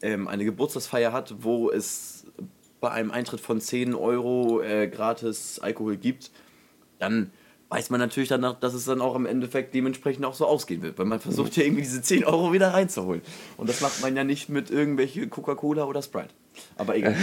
ähm, 0.00 0.28
eine 0.28 0.44
Geburtstagsfeier 0.44 1.12
hat, 1.12 1.34
wo 1.40 1.70
es 1.70 2.13
bei 2.84 2.90
einem 2.90 3.10
Eintritt 3.10 3.40
von 3.40 3.62
10 3.62 3.94
Euro 3.94 4.60
äh, 4.60 4.88
gratis 4.88 5.58
Alkohol 5.58 5.96
gibt, 5.96 6.30
dann 6.98 7.30
weiß 7.70 7.88
man 7.88 7.98
natürlich 7.98 8.28
danach, 8.28 8.60
dass 8.60 8.74
es 8.74 8.84
dann 8.84 9.00
auch 9.00 9.16
im 9.16 9.24
Endeffekt 9.24 9.74
dementsprechend 9.74 10.26
auch 10.26 10.34
so 10.34 10.44
ausgehen 10.44 10.82
wird, 10.82 10.98
weil 10.98 11.06
man 11.06 11.18
versucht 11.18 11.56
ja 11.56 11.64
irgendwie 11.64 11.80
diese 11.80 12.02
10 12.02 12.24
Euro 12.26 12.52
wieder 12.52 12.74
reinzuholen. 12.74 13.22
Und 13.56 13.70
das 13.70 13.80
macht 13.80 14.02
man 14.02 14.14
ja 14.14 14.22
nicht 14.22 14.50
mit 14.50 14.70
irgendwelche 14.70 15.26
Coca-Cola 15.28 15.84
oder 15.84 16.02
Sprite. 16.02 16.34
Aber 16.76 16.96
egal, 16.96 17.14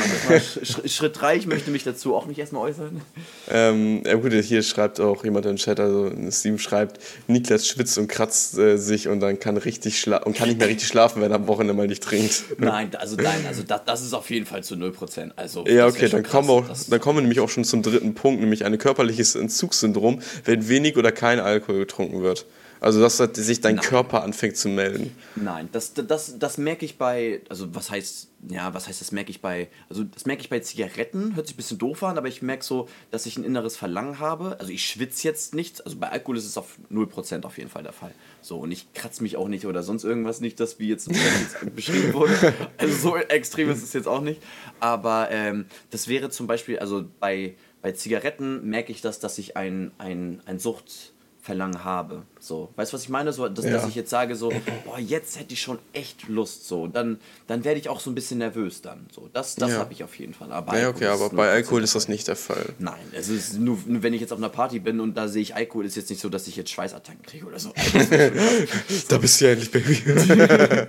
Schritt 0.86 1.19
3, 1.19 1.36
ich 1.36 1.45
möchte 1.45 1.72
mich 1.72 1.83
dazu 1.83 2.16
auch 2.16 2.25
nicht 2.25 2.39
erstmal 2.39 2.69
äußern. 2.69 3.01
Ähm, 3.50 4.01
ja 4.06 4.16
gut, 4.16 4.31
hier 4.31 4.63
schreibt 4.63 5.01
auch 5.01 5.25
jemand 5.25 5.45
im 5.45 5.57
Chat, 5.57 5.80
also 5.80 6.10
Steam 6.31 6.57
schreibt, 6.57 7.01
Niklas 7.28 7.68
schwitzt 7.68 7.98
und 7.98 8.07
kratzt 8.07 8.57
äh, 8.57 8.78
sich 8.78 9.10
und 9.10 9.19
dann 9.19 9.39
kann 9.39 9.57
richtig 9.57 10.07
und 10.07 10.38
kann 10.38 10.48
nicht 10.48 10.60
mehr 10.60 10.69
richtig 10.69 10.88
schlafen, 10.88 11.22
wenn 11.22 11.31
er 11.31 11.36
am 11.36 11.48
Wochenende 11.48 11.74
mal 11.74 11.88
nicht 11.88 12.01
trinkt. 12.01 12.44
Nein, 12.60 12.95
also 12.95 13.18
nein, 13.18 13.45
also 13.48 13.63
das, 13.63 13.81
das 13.86 14.01
ist 14.01 14.13
auf 14.13 14.30
jeden 14.30 14.45
Fall 14.45 14.63
zu 14.63 14.75
0%. 14.75 15.31
Also, 15.36 15.66
ja, 15.68 15.88
okay, 15.88 16.07
dann 16.07 16.24
kommen, 16.24 16.48
wir 16.48 16.54
auch, 16.54 16.66
dann 16.89 17.00
kommen 17.00 17.18
wir 17.18 17.22
nämlich 17.22 17.39
auch 17.42 17.50
schon 17.50 17.66
zum 17.66 17.81
dritten 17.81 18.13
Punkt, 18.13 18.39
nämlich 18.39 18.63
ein 18.63 18.78
körperliches 18.78 19.36
Entzugssyndrom, 19.36 20.22
wenn 20.45 20.69
wenig 20.69 20.98
oder 20.98 21.12
kein 21.12 21.39
Alkohol 21.39 21.80
getrunken 21.80 22.22
wird. 22.22 22.45
Also, 22.81 23.00
dass 23.00 23.18
sich 23.18 23.62
dein 23.62 23.75
Nein. 23.75 23.86
Körper 23.86 24.24
anfängt 24.24 24.57
zu 24.57 24.68
melden. 24.68 25.16
Nein, 25.36 25.69
das, 25.72 25.94
das, 25.94 26.39
das 26.39 26.57
merke 26.57 26.83
ich 26.83 26.98
bei, 26.98 27.42
also 27.48 27.75
was 27.75 27.92
heißt, 27.92 28.30
ja, 28.50 28.74
was 28.74 28.88
heißt, 28.88 29.00
das 29.00 29.12
merke 29.12 29.30
ich 29.30 29.39
bei, 29.39 29.69
also 29.88 30.04
das 30.04 30.25
merke 30.25 30.42
ich 30.42 30.50
bei 30.50 30.60
Zigaretten, 30.62 31.36
hört 31.36 31.45
sich 31.45 31.54
ein 31.54 31.57
bisschen 31.57 31.78
doof 31.78 32.01
an, 32.01 32.18
aber 32.18 32.28
ich 32.28 32.42
merke 32.42 32.63
so, 32.63 32.89
dass 33.12 33.28
ich 33.28 33.38
ein 33.38 33.44
inneres 33.44 33.78
Verlangen 33.78 34.18
habe. 34.18 34.57
Also 34.60 34.72
ich 34.72 34.83
schwitze 34.83 35.28
jetzt 35.28 35.54
nicht, 35.54 35.86
also 35.86 35.98
bei 35.98 36.10
Alkohol 36.10 36.38
ist 36.38 36.48
es 36.48 36.57
auf 36.57 36.80
0% 36.92 37.44
auf 37.44 37.60
jeden 37.60 37.69
Fall 37.69 37.83
der 37.83 37.94
Fall. 37.94 38.16
So, 38.42 38.57
und 38.57 38.72
ich 38.72 38.92
kratze 38.94 39.22
mich 39.22 39.38
auch 39.38 39.48
nicht 39.48 39.68
oder 39.68 39.83
sonst 39.83 40.04
irgendwas 40.04 40.42
nicht, 40.42 40.60
das 40.60 40.80
wie 40.80 40.89
jetzt, 40.89 41.07
jetzt 41.07 41.75
beschrieben 41.75 42.16
wurde. 42.16 42.33
Also 42.80 43.10
so 43.10 43.16
extrem 43.16 43.69
ist 43.69 43.83
es 43.83 43.94
jetzt 43.94 44.07
auch 44.07 44.22
nicht. 44.22 44.42
Aber 44.80 45.30
ähm, 45.30 45.68
das 45.92 46.07
wäre 46.07 46.31
zum 46.31 46.48
Beispiel, 46.48 46.80
also 46.80 47.06
bei, 47.19 47.54
bei 47.83 47.92
Zigaretten 47.92 48.68
merke 48.68 48.92
ich 48.92 49.01
das, 49.01 49.19
dass 49.19 49.38
ich 49.38 49.56
ein, 49.56 49.92
ein, 50.00 50.42
ein 50.48 50.57
Sucht 50.57 51.11
Verlangen 51.44 51.84
habe. 51.84 52.22
So, 52.40 52.70
weißt 52.76 52.92
du, 52.92 52.96
was 52.96 53.04
ich 53.04 53.10
meine? 53.10 53.34
So, 53.34 53.50
dass, 53.50 53.66
ja. 53.66 53.72
dass 53.72 53.88
ich 53.88 53.96
jetzt 53.96 54.12
sage, 54.12 54.36
so, 54.36 54.54
boah, 54.86 55.00
jetzt 55.00 55.40
hätte 55.40 55.54
ich 55.54 55.62
schon 55.62 55.80
echt 55.92 56.28
Lust. 56.28 56.68
So, 56.68 56.86
dann, 56.86 57.20
dann 57.48 57.64
werde 57.64 57.80
ich 57.80 57.90
auch 57.90 58.00
so 58.00 58.12
ein 58.12 58.16
bisschen 58.16 58.38
nervös 58.38 58.83
dann. 58.83 59.07
So, 59.12 59.28
das 59.33 59.56
das 59.56 59.71
ja. 59.71 59.78
habe 59.80 59.92
ich 59.92 60.04
auf 60.04 60.14
jeden 60.19 60.36
Fall. 60.36 60.52
Aber 60.52 60.78
ja, 60.80 60.90
okay, 60.90 61.07
aber 61.07 61.31
bei 61.31 61.50
Alkohol 61.50 61.83
ist 61.83 61.95
das 61.95 62.07
nicht 62.07 62.28
der 62.28 62.36
Fall. 62.36 62.74
Nein, 62.78 63.00
es 63.12 63.30
ist 63.30 63.57
nur, 63.57 63.80
wenn 63.88 64.14
ich 64.14 64.21
jetzt 64.21 64.31
auf 64.31 64.38
einer 64.38 64.50
Party 64.50 64.80
bin 64.80 65.00
und 65.00 65.18
da 65.18 65.28
sehe 65.28 65.42
ich 65.42 65.56
Alkohol, 65.56 65.86
ist 65.86 65.95
jetzt 65.95 66.12
nicht 66.12 66.21
so, 66.21 66.30
dass 66.30 66.48
ich 66.48 66.56
jetzt 66.56 66.69
Schweißattacken 66.69 67.24
kriege 67.24 67.45
oder 67.48 67.57
so. 67.57 67.74
da 69.07 69.18
bist 69.18 69.42
du 69.42 69.45
ja 69.45 69.52
endlich, 69.54 69.71
Baby. 69.71 70.00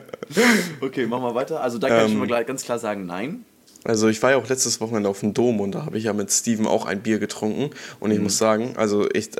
okay, 0.82 1.06
machen 1.06 1.22
wir 1.22 1.34
weiter. 1.34 1.62
Also 1.62 1.78
da 1.78 1.88
kann 1.88 2.00
ähm, 2.00 2.06
ich 2.06 2.12
schon 2.12 2.28
mal 2.28 2.44
ganz 2.44 2.62
klar 2.62 2.78
sagen, 2.78 3.06
nein. 3.06 3.46
Also 3.84 4.08
ich 4.08 4.22
war 4.22 4.32
ja 4.32 4.36
auch 4.36 4.48
letztes 4.48 4.80
Wochenende 4.82 5.08
auf 5.08 5.20
dem 5.20 5.32
Dom 5.32 5.60
und 5.60 5.72
da 5.74 5.86
habe 5.86 5.96
ich 5.96 6.04
ja 6.04 6.12
mit 6.12 6.30
Steven 6.30 6.66
auch 6.66 6.84
ein 6.84 7.02
Bier 7.02 7.18
getrunken 7.18 7.70
und 8.00 8.10
ich 8.10 8.18
mhm. 8.18 8.24
muss 8.24 8.36
sagen, 8.36 8.74
also 8.76 9.08
ich 9.12 9.30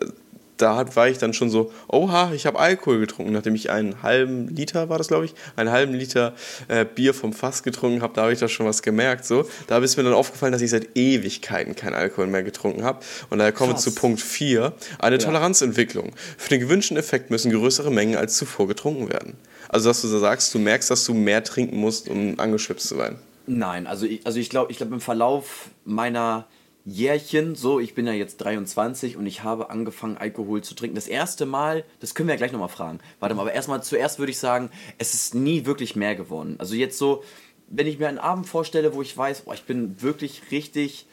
da 0.56 0.94
war 0.94 1.09
ich 1.09 1.18
dann 1.18 1.35
schon 1.35 1.50
so, 1.50 1.73
oha, 1.88 2.32
ich 2.35 2.47
habe 2.47 2.59
Alkohol 2.59 3.00
getrunken, 3.00 3.32
nachdem 3.32 3.54
ich 3.54 3.71
einen 3.71 4.02
halben 4.02 4.49
Liter, 4.49 4.88
war 4.88 4.99
das 4.99 5.09
glaube 5.09 5.25
ich, 5.25 5.35
einen 5.56 5.71
halben 5.71 5.94
Liter 5.94 6.35
äh, 6.68 6.85
Bier 6.85 7.14
vom 7.14 7.32
Fass 7.32 7.62
getrunken 7.62 8.02
habe, 8.02 8.14
da 8.14 8.23
habe 8.23 8.32
ich 8.32 8.38
da 8.38 8.49
schon 8.49 8.66
was 8.66 8.82
gemerkt. 8.82 9.25
So. 9.25 9.47
Da 9.66 9.78
ist 9.78 9.97
mir 9.97 10.02
dann 10.04 10.12
aufgefallen, 10.12 10.52
dass 10.52 10.62
ich 10.62 10.71
seit 10.71 10.97
Ewigkeiten 10.97 11.75
keinen 11.75 11.94
Alkohol 11.94 12.26
mehr 12.26 12.42
getrunken 12.42 12.85
habe. 12.85 13.00
Und 13.30 13.38
daher 13.38 13.52
kommen 13.52 13.73
wir 13.73 13.76
zu 13.76 13.94
Punkt 13.94 14.21
4, 14.21 14.73
eine 14.99 15.16
ja. 15.16 15.23
Toleranzentwicklung. 15.23 16.12
Für 16.37 16.50
den 16.50 16.61
gewünschten 16.61 16.97
Effekt 16.97 17.30
müssen 17.30 17.50
größere 17.50 17.90
Mengen 17.90 18.16
als 18.16 18.37
zuvor 18.37 18.68
getrunken 18.68 19.11
werden. 19.11 19.37
Also 19.68 19.88
dass 19.88 20.02
du 20.02 20.09
so 20.09 20.18
sagst, 20.18 20.54
du 20.54 20.59
merkst, 20.59 20.90
dass 20.90 21.04
du 21.04 21.14
mehr 21.14 21.42
trinken 21.42 21.76
musst, 21.76 22.09
um 22.09 22.38
angeschwipst 22.38 22.87
zu 22.87 22.97
sein. 22.97 23.18
Nein, 23.47 23.87
also 23.87 24.06
ich, 24.06 24.25
also 24.25 24.38
ich 24.38 24.50
glaube, 24.50 24.71
ich 24.71 24.78
glaub, 24.78 24.92
im 24.92 25.00
Verlauf 25.00 25.71
meiner 25.85 26.47
Jährchen, 26.84 27.54
so, 27.54 27.78
ich 27.78 27.94
bin 27.94 28.06
ja 28.06 28.12
jetzt 28.12 28.38
23 28.38 29.16
und 29.16 29.26
ich 29.26 29.44
habe 29.44 29.70
angefangen, 29.70 30.16
Alkohol 30.16 30.62
zu 30.62 30.74
trinken. 30.74 30.96
Das 30.96 31.06
erste 31.06 31.46
Mal, 31.46 31.84
das 32.00 32.14
können 32.14 32.28
wir 32.28 32.34
ja 32.34 32.38
gleich 32.38 32.52
nochmal 32.52 32.68
fragen. 32.68 32.98
Warte 33.20 33.34
mal, 33.34 33.42
aber 33.42 33.52
erstmal 33.52 33.82
zuerst 33.82 34.18
würde 34.18 34.32
ich 34.32 34.38
sagen, 34.38 34.70
es 34.98 35.14
ist 35.14 35.34
nie 35.34 35.64
wirklich 35.64 35.94
mehr 35.94 36.16
geworden. 36.16 36.56
Also 36.58 36.74
jetzt 36.74 36.98
so, 36.98 37.22
wenn 37.68 37.86
ich 37.86 37.98
mir 37.98 38.08
einen 38.08 38.18
Abend 38.18 38.46
vorstelle, 38.46 38.94
wo 38.94 39.02
ich 39.02 39.16
weiß, 39.16 39.44
oh, 39.46 39.52
ich 39.52 39.62
bin 39.62 40.02
wirklich 40.02 40.50
richtig 40.50 41.06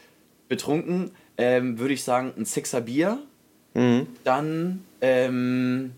betrunken, 0.48 1.12
ähm, 1.38 1.78
würde 1.78 1.94
ich 1.94 2.02
sagen, 2.02 2.32
ein 2.36 2.44
Sixer 2.44 2.80
Bier. 2.80 3.18
Mhm. 3.74 4.08
Dann, 4.24 4.84
ähm, 5.00 5.92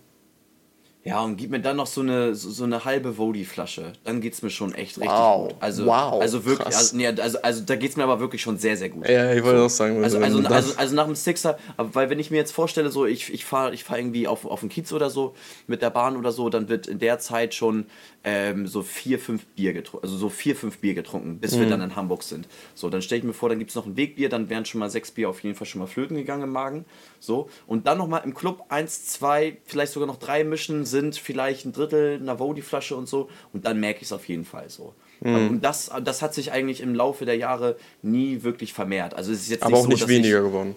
Ja, 1.05 1.21
und 1.23 1.37
gib 1.37 1.51
mir 1.51 1.59
dann 1.59 1.77
noch 1.79 1.89
so 1.89 2.01
eine, 2.01 2.37
so, 2.37 2.49
so 2.51 2.63
eine 2.63 2.85
halbe 2.85 3.19
Vodi-Flasche. 3.19 3.93
Dann 4.05 4.21
geht's 4.21 4.41
mir 4.43 4.51
schon 4.51 4.73
echt 4.73 4.99
richtig 4.99 5.11
Wow. 5.11 5.49
gut. 5.49 5.57
Also, 5.59 5.87
Wow, 5.87 6.21
also 6.23 6.45
wirklich, 6.45 6.65
krass. 6.69 6.77
also, 6.77 6.97
nee, 6.97 7.09
also, 7.09 7.43
also 7.43 7.63
da 7.67 7.75
geht's 7.75 7.97
mir 7.97 8.05
aber 8.05 8.21
wirklich 8.21 8.41
schon 8.41 8.57
sehr, 8.57 8.77
sehr 8.77 8.89
gut. 8.89 9.09
Ja, 9.09 9.33
ich 9.35 9.43
wollte 9.43 9.63
auch 9.63 9.69
sagen, 9.69 10.03
Also, 10.05 10.19
wenn 10.21 10.25
also, 10.25 10.39
also, 10.55 10.77
also 10.77 10.95
nach 10.95 11.07
dem 11.07 11.17
Sixer, 11.17 11.59
aber 11.77 11.93
weil 11.97 12.09
wenn 12.09 12.21
ich 12.21 12.31
mir 12.31 12.37
jetzt 12.37 12.53
vorstelle, 12.53 12.89
so 12.93 13.05
ich, 13.05 13.35
ich 13.35 13.45
fahre 13.45 13.75
ich 13.75 13.83
fahr 13.83 13.99
irgendwie 13.99 14.29
auf, 14.29 14.45
auf 14.45 14.61
den 14.61 14.69
Kiez 14.69 14.93
oder 14.93 15.11
so 15.11 15.35
mit 15.67 15.83
der 15.83 15.91
Bahn 15.91 16.17
oder 16.17 16.31
so, 16.31 16.49
dann 16.51 16.69
wird 16.69 16.87
in 16.87 17.01
der 17.01 17.19
Zeit 17.19 17.53
schon 17.55 17.87
ähm, 18.23 18.69
so 18.69 18.83
vier, 18.83 19.19
fünf 19.19 19.45
Bier 19.47 19.73
getrunken, 19.73 20.07
also 20.07 20.17
so 20.17 20.29
vier, 20.29 20.55
fünf 20.55 20.79
Bier 20.79 20.95
getrunken, 20.95 21.41
bis 21.41 21.57
Mhm. 21.57 21.61
wir 21.63 21.69
dann 21.69 21.81
in 21.81 21.97
Hamburg 21.97 22.23
sind. 22.23 22.47
So, 22.77 22.89
dann 22.91 23.03
stelle 23.03 23.19
ich 23.19 23.25
mir 23.25 23.33
vor, 23.33 23.49
dann 23.49 23.59
gibt 23.59 23.71
es 23.71 23.75
noch 23.75 23.87
ein 23.87 23.97
Wegbier, 23.97 24.29
dann 24.29 24.49
wären 24.49 24.65
schon 24.65 24.79
mal 24.79 24.89
sechs 24.89 25.11
Bier 25.11 25.29
auf 25.29 25.43
jeden 25.43 25.57
Fall 25.57 25.67
schon 25.67 25.81
mal 25.81 25.89
flöten 25.89 26.17
gegangen 26.17 26.45
im 26.45 26.51
Magen. 26.51 26.85
So, 27.19 27.49
und 27.67 27.89
dann 27.89 27.99
nochmal 27.99 28.23
im 28.25 28.35
Club 28.35 28.65
eins, 28.69 29.07
zwei, 29.07 29.57
vielleicht 29.65 29.93
sogar 29.93 30.07
noch 30.07 30.19
drei 30.19 30.45
mischen, 30.45 30.85
sind 30.93 31.17
vielleicht 31.17 31.67
ein 31.67 31.73
Drittel 31.73 32.21
einer 32.21 32.39
Vodi-Flasche 32.39 32.95
und 32.95 33.09
so. 33.09 33.29
Und 33.53 33.65
dann 33.65 33.81
merke 33.81 33.99
ich 34.03 34.07
es 34.07 34.13
auf 34.13 34.29
jeden 34.29 34.45
Fall 34.45 34.71
so. 34.71 34.95
Mhm. 35.21 35.49
Und 35.49 35.61
das, 35.63 35.91
das 36.05 36.23
hat 36.23 36.35
sich 36.35 36.53
eigentlich 36.53 36.81
im 36.81 36.95
Laufe 36.95 37.25
der 37.25 37.37
Jahre 37.37 37.77
nie 38.03 38.45
wirklich 38.45 38.73
vermehrt. 38.73 39.15
Also 39.15 39.33
es 39.33 39.41
ist 39.41 39.51
jetzt 39.51 39.65
aber 39.65 39.73
nicht 39.73 39.81
auch 39.81 39.85
so, 39.85 39.89
nicht 39.91 40.09
weniger 40.09 40.43
geworden. 40.43 40.77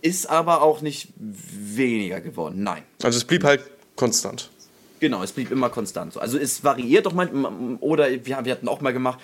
Ich, 0.00 0.10
ist 0.10 0.30
aber 0.30 0.62
auch 0.62 0.80
nicht 0.80 1.08
weniger 1.18 2.22
geworden. 2.22 2.62
Nein. 2.62 2.84
Also 3.02 3.18
es 3.18 3.24
blieb 3.24 3.44
halt 3.44 3.62
konstant. 3.96 4.50
Genau, 5.00 5.22
es 5.22 5.32
blieb 5.32 5.50
immer 5.50 5.70
konstant 5.70 6.12
so. 6.12 6.20
Also 6.20 6.38
es 6.38 6.64
variiert 6.64 7.06
doch 7.06 7.12
manchmal, 7.12 7.52
oder 7.80 8.10
wir, 8.10 8.44
wir 8.44 8.52
hatten 8.52 8.68
auch 8.68 8.80
mal 8.80 8.92
gemacht, 8.92 9.20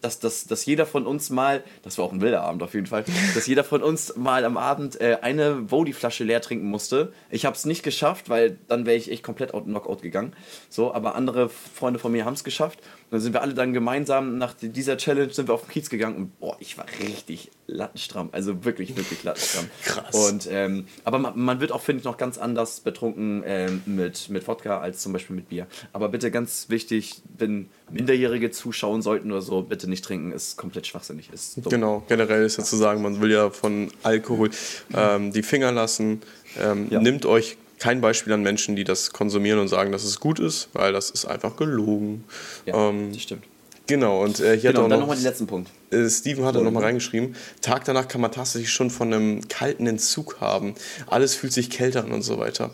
dass, 0.00 0.18
dass, 0.20 0.46
dass, 0.46 0.66
jeder 0.66 0.86
von 0.86 1.06
uns 1.06 1.30
mal, 1.30 1.62
das 1.82 1.98
war 1.98 2.04
auch 2.04 2.12
ein 2.12 2.20
wilder 2.20 2.42
Abend 2.42 2.62
auf 2.62 2.74
jeden 2.74 2.86
Fall, 2.86 3.04
dass 3.34 3.46
jeder 3.46 3.64
von 3.64 3.82
uns 3.82 4.16
mal 4.16 4.44
am 4.44 4.56
Abend 4.56 5.00
äh, 5.00 5.18
eine 5.22 5.70
Vodi-Flasche 5.70 6.24
leer 6.24 6.40
trinken 6.40 6.66
musste. 6.66 7.12
Ich 7.30 7.46
habe 7.46 7.56
es 7.56 7.64
nicht 7.64 7.82
geschafft, 7.82 8.28
weil 8.28 8.58
dann 8.68 8.86
wäre 8.86 8.96
ich 8.96 9.10
echt 9.10 9.22
komplett 9.22 9.54
out 9.54 9.64
Knockout 9.64 10.02
gegangen. 10.02 10.34
So, 10.68 10.92
aber 10.92 11.14
andere 11.14 11.48
Freunde 11.48 11.98
von 11.98 12.12
mir 12.12 12.24
haben 12.24 12.34
es 12.34 12.44
geschafft. 12.44 12.80
Dann 13.10 13.20
sind 13.20 13.32
wir 13.32 13.42
alle 13.42 13.54
dann 13.54 13.72
gemeinsam 13.72 14.38
nach 14.38 14.54
dieser 14.60 14.96
Challenge 14.96 15.32
sind 15.32 15.48
wir 15.48 15.54
auf 15.54 15.62
den 15.62 15.70
Kiez 15.70 15.88
gegangen 15.88 16.16
und 16.16 16.40
boah, 16.40 16.56
ich 16.58 16.76
war 16.78 16.86
richtig 17.00 17.50
lattenstramm. 17.66 18.28
Also 18.32 18.64
wirklich, 18.64 18.96
wirklich 18.96 19.22
lattenstramm. 19.22 19.66
Krass. 19.84 20.14
Und 20.14 20.48
ähm, 20.50 20.86
aber 21.04 21.18
man, 21.18 21.38
man 21.38 21.60
wird 21.60 21.72
auch, 21.72 21.80
finde 21.80 22.00
ich, 22.00 22.04
noch 22.04 22.16
ganz 22.16 22.38
anders 22.38 22.80
betrunken 22.80 23.42
ähm, 23.46 23.82
mit, 23.86 24.28
mit 24.30 24.46
Wodka 24.48 24.80
als 24.80 25.02
zum 25.02 25.12
Beispiel 25.12 25.36
mit 25.36 25.48
Bier. 25.48 25.66
Aber 25.92 26.08
bitte 26.08 26.30
ganz 26.30 26.66
wichtig, 26.68 27.22
wenn 27.38 27.68
Minderjährige 27.90 28.50
zuschauen 28.50 29.02
sollten 29.02 29.30
oder 29.30 29.42
so, 29.42 29.62
bitte 29.62 29.88
nicht 29.88 30.04
trinken, 30.04 30.32
ist 30.32 30.56
komplett 30.56 30.86
schwachsinnig. 30.86 31.30
Ist 31.32 31.56
dumm. 31.58 31.70
Genau, 31.70 32.02
generell 32.08 32.44
ist 32.44 32.56
ja 32.58 32.64
zu 32.64 32.76
sagen, 32.76 33.02
man 33.02 33.20
will 33.20 33.30
ja 33.30 33.50
von 33.50 33.90
Alkohol 34.02 34.50
ähm, 34.94 35.32
die 35.32 35.42
Finger 35.42 35.72
lassen. 35.72 36.20
Ähm, 36.60 36.88
Ja. 36.90 37.00
Nimmt 37.00 37.26
euch 37.26 37.56
kein 37.84 38.00
Beispiel 38.00 38.32
an 38.32 38.42
Menschen, 38.42 38.76
die 38.76 38.84
das 38.84 39.10
konsumieren 39.12 39.58
und 39.58 39.68
sagen, 39.68 39.92
dass 39.92 40.04
es 40.04 40.18
gut 40.18 40.38
ist, 40.38 40.70
weil 40.72 40.94
das 40.94 41.10
ist 41.10 41.26
einfach 41.26 41.54
gelogen. 41.56 42.24
Ja, 42.64 42.88
ähm, 42.88 43.12
das 43.12 43.20
stimmt. 43.20 43.44
genau, 43.86 44.22
und 44.24 44.40
äh, 44.40 44.58
hier 44.58 44.70
Genau, 44.70 44.78
hat 44.78 44.84
und 44.84 44.90
dann 44.90 44.96
auch 44.96 45.00
nochmal 45.02 45.16
noch, 45.16 45.22
den 45.22 45.28
letzten 45.28 45.46
Punkt. 45.46 45.70
äh, 45.90 46.08
Steven 46.08 46.46
hat 46.46 46.54
So, 46.54 46.60
auch 46.60 46.64
noch 46.64 46.70
mal 46.70 46.80
ja. 46.80 46.86
reingeschrieben, 46.86 47.36
Tag 47.60 47.84
danach 47.84 48.08
kann 48.08 48.22
man 48.22 48.32
tatsächlich 48.32 48.72
schon 48.72 48.88
von 48.88 49.12
einem 49.12 49.46
kalten 49.48 49.86
Entzug 49.86 50.40
haben. 50.40 50.74
Alles 51.08 51.34
fühlt 51.34 51.52
sich 51.52 51.68
kälter 51.68 52.04
an 52.04 52.12
und 52.12 52.22
so 52.22 52.38
weiter. 52.38 52.70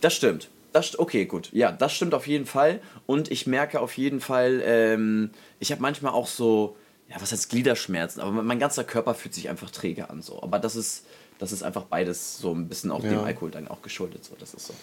Das 0.00 0.14
stimmt. 0.14 0.48
Das, 0.72 0.96
okay, 0.96 1.24
gut. 1.24 1.48
Ja, 1.52 1.72
das 1.72 1.92
stimmt 1.94 2.14
auf 2.14 2.28
jeden 2.28 2.46
Fall. 2.46 2.78
Und 3.06 3.32
ich 3.32 3.48
merke 3.48 3.80
auf 3.80 3.96
jeden 3.96 4.20
Fall, 4.20 4.62
ähm, 4.64 5.30
ich 5.58 5.72
habe 5.72 5.82
manchmal 5.82 6.12
auch 6.12 6.28
so, 6.28 6.76
ja, 7.08 7.16
was 7.20 7.32
heißt 7.32 7.50
Gliederschmerzen, 7.50 8.20
aber 8.22 8.30
mein 8.30 8.60
ganzer 8.60 8.84
Körper 8.84 9.14
fühlt 9.14 9.34
sich 9.34 9.48
einfach 9.48 9.72
träge 9.72 10.08
an. 10.08 10.22
So. 10.22 10.40
Aber 10.40 10.60
das 10.60 10.76
ist, 10.76 11.02
das 11.38 11.52
ist 11.52 11.62
einfach 11.62 11.84
beides 11.84 12.38
so 12.38 12.54
ein 12.54 12.68
bisschen 12.68 12.90
auch 12.90 13.00
dem 13.02 13.12
Ja. 13.12 13.22
Alkohol 13.22 13.50
dann 13.50 13.68
auch 13.68 13.82
geschuldet. 13.82 14.24
So. 14.24 14.34
Das 14.38 14.54
ist 14.54 14.66
so. 14.68 14.74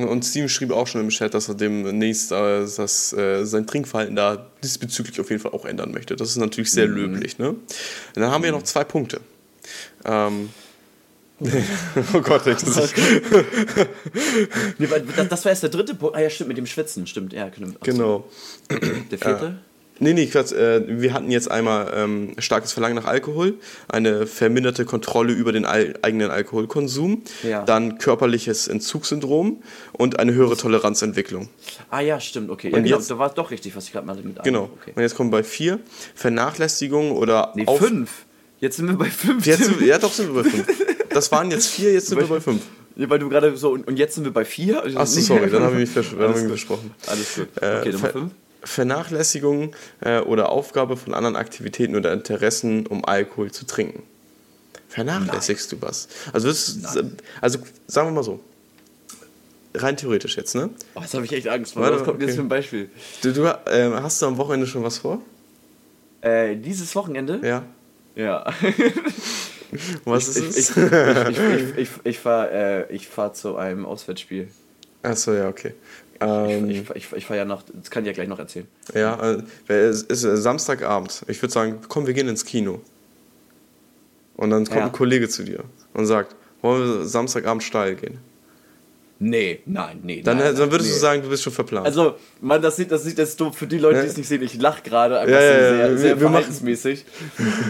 Und 0.00 0.24
Steven 0.24 0.48
schrieb 0.48 0.70
auch 0.70 0.86
schon 0.86 1.02
im 1.02 1.10
Chat, 1.10 1.34
dass 1.34 1.48
er 1.48 1.54
demnächst 1.54 2.32
äh, 2.32 2.60
das, 2.76 3.12
äh, 3.12 3.44
sein 3.44 3.66
Trinkverhalten 3.66 4.16
da 4.16 4.46
diesbezüglich 4.62 5.20
auf 5.20 5.28
jeden 5.30 5.42
Fall 5.42 5.52
auch 5.52 5.64
ändern 5.66 5.92
möchte. 5.92 6.16
Das 6.16 6.30
ist 6.30 6.36
natürlich 6.36 6.70
sehr 6.70 6.88
Mhm. 6.88 6.94
löblich. 6.96 7.38
Ne? 7.38 7.50
Und 7.50 7.60
dann 8.14 8.30
haben 8.30 8.42
wir 8.42 8.52
noch 8.52 8.62
zwei 8.62 8.84
Punkte. 8.84 9.20
Ähm, 10.04 10.48
oh 12.14 12.20
Gott, 12.20 12.46
ich 12.46 12.56
das 12.62 12.92
das, 15.28 15.44
war 15.44 15.50
erst 15.50 15.62
der 15.64 15.70
dritte 15.70 15.94
Punkt. 15.94 16.16
Ah 16.16 16.20
ja, 16.20 16.30
stimmt, 16.30 16.48
mit 16.48 16.56
dem 16.56 16.66
Schwitzen, 16.66 17.06
stimmt. 17.06 17.32
Ja, 17.32 17.48
genau. 17.48 17.72
genau. 17.82 18.30
Der 19.10 19.18
vierte? 19.18 19.58
Nee, 20.02 20.14
nee, 20.14 20.26
Quatsch. 20.26 20.52
Äh, 20.52 20.82
wir 21.00 21.14
hatten 21.14 21.30
jetzt 21.30 21.50
einmal 21.50 21.92
ähm, 21.94 22.34
starkes 22.38 22.72
Verlangen 22.72 22.96
nach 22.96 23.04
Alkohol, 23.06 23.54
eine 23.88 24.26
verminderte 24.26 24.84
Kontrolle 24.84 25.32
über 25.32 25.52
den 25.52 25.64
al 25.64 25.94
eigenen 26.02 26.30
Alkoholkonsum, 26.30 27.22
Ja. 27.42 27.64
dann 27.64 27.98
körperliches 27.98 28.68
Entzugssyndrom 28.68 29.62
und 29.92 30.18
eine 30.18 30.34
höhere 30.34 30.56
Toleranzentwicklung. 30.56 31.48
Ah 31.90 32.00
ja, 32.00 32.18
stimmt, 32.20 32.50
okay. 32.50 32.70
Ja, 32.70 32.78
genau, 32.80 32.96
jetzt- 32.96 33.10
da 33.10 33.18
war 33.18 33.30
doch 33.32 33.50
richtig, 33.50 33.76
was 33.76 33.84
ich 33.86 33.92
gerade 33.92 34.06
mal 34.06 34.16
mit 34.16 34.42
Genau. 34.42 34.70
Okay. 34.80 34.92
Und 34.94 35.02
jetzt 35.02 35.14
kommen 35.16 35.30
wir 35.30 35.38
bei 35.38 35.44
vier. 35.44 35.78
Vernachlässigung 36.14 37.12
oder 37.12 37.52
Nee, 37.54 37.66
Auf- 37.66 37.78
fünf. 37.78 38.10
Jetzt 38.60 38.76
sind 38.76 38.88
wir 38.88 38.96
bei 38.96 39.10
fünf. 39.10 39.44
Jetzt, 39.46 39.64
sind 39.64 39.80
ja, 39.82 39.98
doch 39.98 40.12
sind 40.12 40.34
wir 40.34 40.42
bei 40.42 40.48
fünf. 40.48 40.66
Das 41.10 41.30
waren 41.30 41.50
jetzt 41.50 41.66
vier, 41.68 41.92
jetzt 41.92 42.06
sind 42.06 42.18
wir 42.18 42.26
bei 42.26 42.40
fünf. 42.40 42.62
Ja, 42.96 43.08
weil 43.10 43.18
du 43.18 43.28
gerade 43.28 43.54
so, 43.56 43.70
und, 43.72 43.86
und 43.86 43.98
jetzt 43.98 44.14
sind 44.14 44.24
wir 44.24 44.32
bei 44.32 44.44
vier? 44.46 44.82
Achso, 44.96 45.20
sorry, 45.20 45.50
dann 45.50 45.62
habe 45.62 45.80
ich 45.82 45.94
mich, 45.94 46.10
mich 46.12 46.18
Alles 46.20 46.40
gut. 46.40 46.48
versprochen. 46.48 46.90
Alles 47.06 47.34
gut. 47.34 47.48
Äh, 47.60 47.78
Okay, 47.80 47.92
Nummer 47.92 48.08
fünf. 48.08 48.32
Vernachlässigung 48.64 49.74
äh, 50.00 50.20
oder 50.20 50.50
Aufgabe 50.50 50.96
von 50.96 51.14
anderen 51.14 51.36
Aktivitäten 51.36 51.96
oder 51.96 52.12
Interessen, 52.12 52.86
um 52.86 53.04
Alkohol 53.04 53.50
zu 53.50 53.66
trinken. 53.66 54.02
Vernachlässigst 54.88 55.72
du 55.72 55.80
was? 55.80 56.08
Also, 56.32 56.48
das, 56.48 56.78
also 57.40 57.58
sagen 57.86 58.08
wir 58.08 58.12
mal 58.12 58.22
so. 58.22 58.40
Rein 59.74 59.96
theoretisch 59.96 60.36
jetzt, 60.36 60.54
ne? 60.54 60.68
Oh, 60.94 61.00
jetzt 61.00 61.14
habe 61.14 61.24
ich 61.24 61.32
echt 61.32 61.48
Angst 61.48 61.72
vor. 61.72 61.82
Warte, 61.82 61.96
Was 61.96 62.04
kommt 62.04 62.20
jetzt 62.20 62.30
okay. 62.30 62.36
für 62.36 62.42
ein 62.42 62.48
Beispiel? 62.48 62.90
Du, 63.22 63.32
du 63.32 63.44
äh, 63.44 63.90
hast 64.02 64.20
du 64.20 64.26
am 64.26 64.36
Wochenende 64.36 64.66
schon 64.66 64.82
was 64.82 64.98
vor? 64.98 65.22
Äh, 66.20 66.56
dieses 66.56 66.94
Wochenende? 66.94 67.40
Ja. 67.42 67.64
Ja. 68.14 68.52
Was 70.04 70.36
ich 70.36 70.48
ist 70.48 70.76
ich, 70.76 70.76
es? 70.76 71.28
ich, 71.28 71.38
ich, 71.38 71.78
ich, 71.78 71.88
ich 72.04 72.18
fahre 72.18 72.88
äh, 72.90 72.94
ich 72.94 73.08
fahr 73.08 73.32
zu 73.32 73.56
einem 73.56 73.86
Auswärtsspiel. 73.86 74.48
Achso, 75.02 75.32
ja, 75.32 75.48
okay. 75.48 75.74
Ich, 76.14 76.20
Ähm, 76.26 76.70
ich, 76.70 76.90
ich, 76.94 77.12
ich 77.12 77.26
fahre 77.26 77.38
ja 77.38 77.44
noch, 77.44 77.62
das 77.72 77.90
kann 77.90 78.02
ich 78.04 78.08
ja 78.08 78.12
gleich 78.12 78.28
noch 78.28 78.38
erzählen. 78.38 78.66
ja, 78.94 79.18
äh, 79.68 79.72
es 79.72 80.02
ist 80.02 80.24
äh, 80.24 80.36
Samstagabend. 80.36 81.22
Ich 81.28 81.42
würde 81.42 81.52
sagen, 81.52 81.78
komm, 81.88 82.06
wir 82.06 82.14
gehen 82.14 82.28
ins 82.28 82.44
Kino. 82.44 82.80
Und 84.36 84.50
dann 84.50 84.64
kommt 84.64 84.76
Ja. 84.78 84.84
ein 84.86 84.92
Kollege 84.92 85.28
zu 85.28 85.44
dir 85.44 85.64
und 85.94 86.06
sagt, 86.06 86.34
wollen 86.62 86.82
wir 87.00 87.04
Samstagabend 87.06 87.62
steil 87.62 87.96
gehen? 87.96 88.18
Nee, 89.24 89.60
nein, 89.66 90.00
nee. 90.02 90.20
Dann, 90.20 90.38
nein, 90.38 90.52
äh, 90.52 90.58
dann 90.58 90.70
würdest 90.72 90.90
nee. 90.90 90.94
du 90.96 91.00
sagen, 91.00 91.22
du 91.22 91.28
bist 91.28 91.44
schon 91.44 91.52
verplant. 91.52 91.86
Also, 91.86 92.16
man, 92.40 92.60
das 92.60 92.74
sieht, 92.74 92.90
das 92.90 93.04
sieht 93.04 93.18
jetzt 93.18 93.40
doof 93.40 93.56
für 93.56 93.68
die 93.68 93.78
Leute, 93.78 94.00
die 94.00 94.08
es 94.08 94.16
nicht 94.16 94.26
sehen. 94.26 94.42
Ich 94.42 94.60
lache 94.60 94.82
gerade 94.82 95.20
einfach 95.20 95.32
Ja, 95.32 95.40
so 95.40 95.46
ja, 95.46 95.60
ja, 95.60 95.68
sehr, 95.68 95.90
wir- 95.90 95.98
sehr 95.98 96.08
wir 96.20 96.24
machen- 96.24 96.32
verhaltensmäßig. 96.32 97.04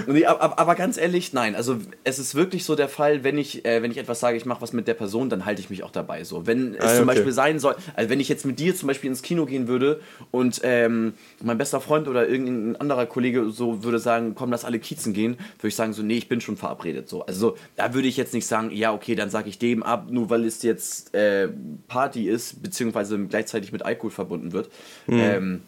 nee, 0.07 0.25
aber, 0.25 0.59
aber 0.59 0.75
ganz 0.77 0.97
ehrlich, 0.97 1.35
nein. 1.35 1.55
Also, 1.55 1.77
es 2.05 2.19
ist 2.19 2.35
wirklich 2.35 2.65
so 2.65 2.75
der 2.75 2.89
Fall, 2.89 3.23
wenn 3.23 3.37
ich, 3.37 3.67
äh, 3.67 3.83
wenn 3.83 3.91
ich 3.91 3.99
etwas 3.99 4.21
sage, 4.21 4.37
ich 4.39 4.47
mache 4.47 4.63
was 4.63 4.73
mit 4.73 4.89
der 4.89 4.95
Person, 4.95 5.29
dann 5.29 5.45
halte 5.45 5.61
ich 5.61 5.69
mich 5.69 5.83
auch 5.83 5.91
dabei. 5.91 6.25
So, 6.25 6.47
wenn 6.47 6.75
es 6.75 6.81
Ah, 6.85 6.89
zum 6.97 7.09
okay. 7.09 7.17
Beispiel 7.17 7.33
sein 7.33 7.59
soll, 7.59 7.75
also 7.97 8.09
wenn 8.09 8.21
ich 8.21 8.31
jetzt 8.31 8.47
mit 8.47 8.59
dir 8.59 8.75
zum 8.75 8.87
Beispiel 8.87 9.11
ins 9.11 9.21
Kino 9.21 9.45
gehen 9.45 9.69
würde 9.69 10.01
und 10.31 10.61
ähm, 10.63 11.13
mein 11.43 11.59
bester 11.59 11.83
Freund 11.83 12.09
oder 12.09 12.27
irgendein 12.29 12.81
anderer 12.81 13.05
Kollege 13.05 13.51
so 13.51 13.85
würde 13.85 13.99
sagen, 13.99 14.35
komm, 14.35 14.51
lass 14.51 14.65
alle 14.65 14.79
Kiezen 14.79 15.13
gehen, 15.13 15.33
würde 15.59 15.69
ich 15.69 15.77
sagen 15.77 15.93
so, 15.93 16.03
nee, 16.03 16.17
ich 16.17 16.29
bin 16.29 16.41
schon 16.41 16.57
verabredet. 16.57 17.09
So, 17.11 17.27
also 17.27 17.57
da 17.77 17.93
würde 17.93 18.09
ich 18.09 18.17
jetzt 18.17 18.33
nicht 18.33 18.47
sagen, 18.47 18.71
ja, 18.73 18.93
okay, 18.95 19.15
dann 19.15 19.29
sage 19.29 19.49
ich 19.51 19.59
dem 19.59 19.83
ab, 19.83 20.07
nur 20.11 20.31
weil 20.31 20.45
es 20.47 20.63
jetzt 20.63 21.15
äh, 21.15 21.42
Party 21.89 22.29
ist, 22.29 22.63
beziehungsweise 22.63 23.19
gleichzeitig 23.27 23.73
mit 23.73 23.85
Alkohol 23.85 24.11
verbunden 24.11 24.53
wird. 24.53 24.71
Ähm, 25.09 25.63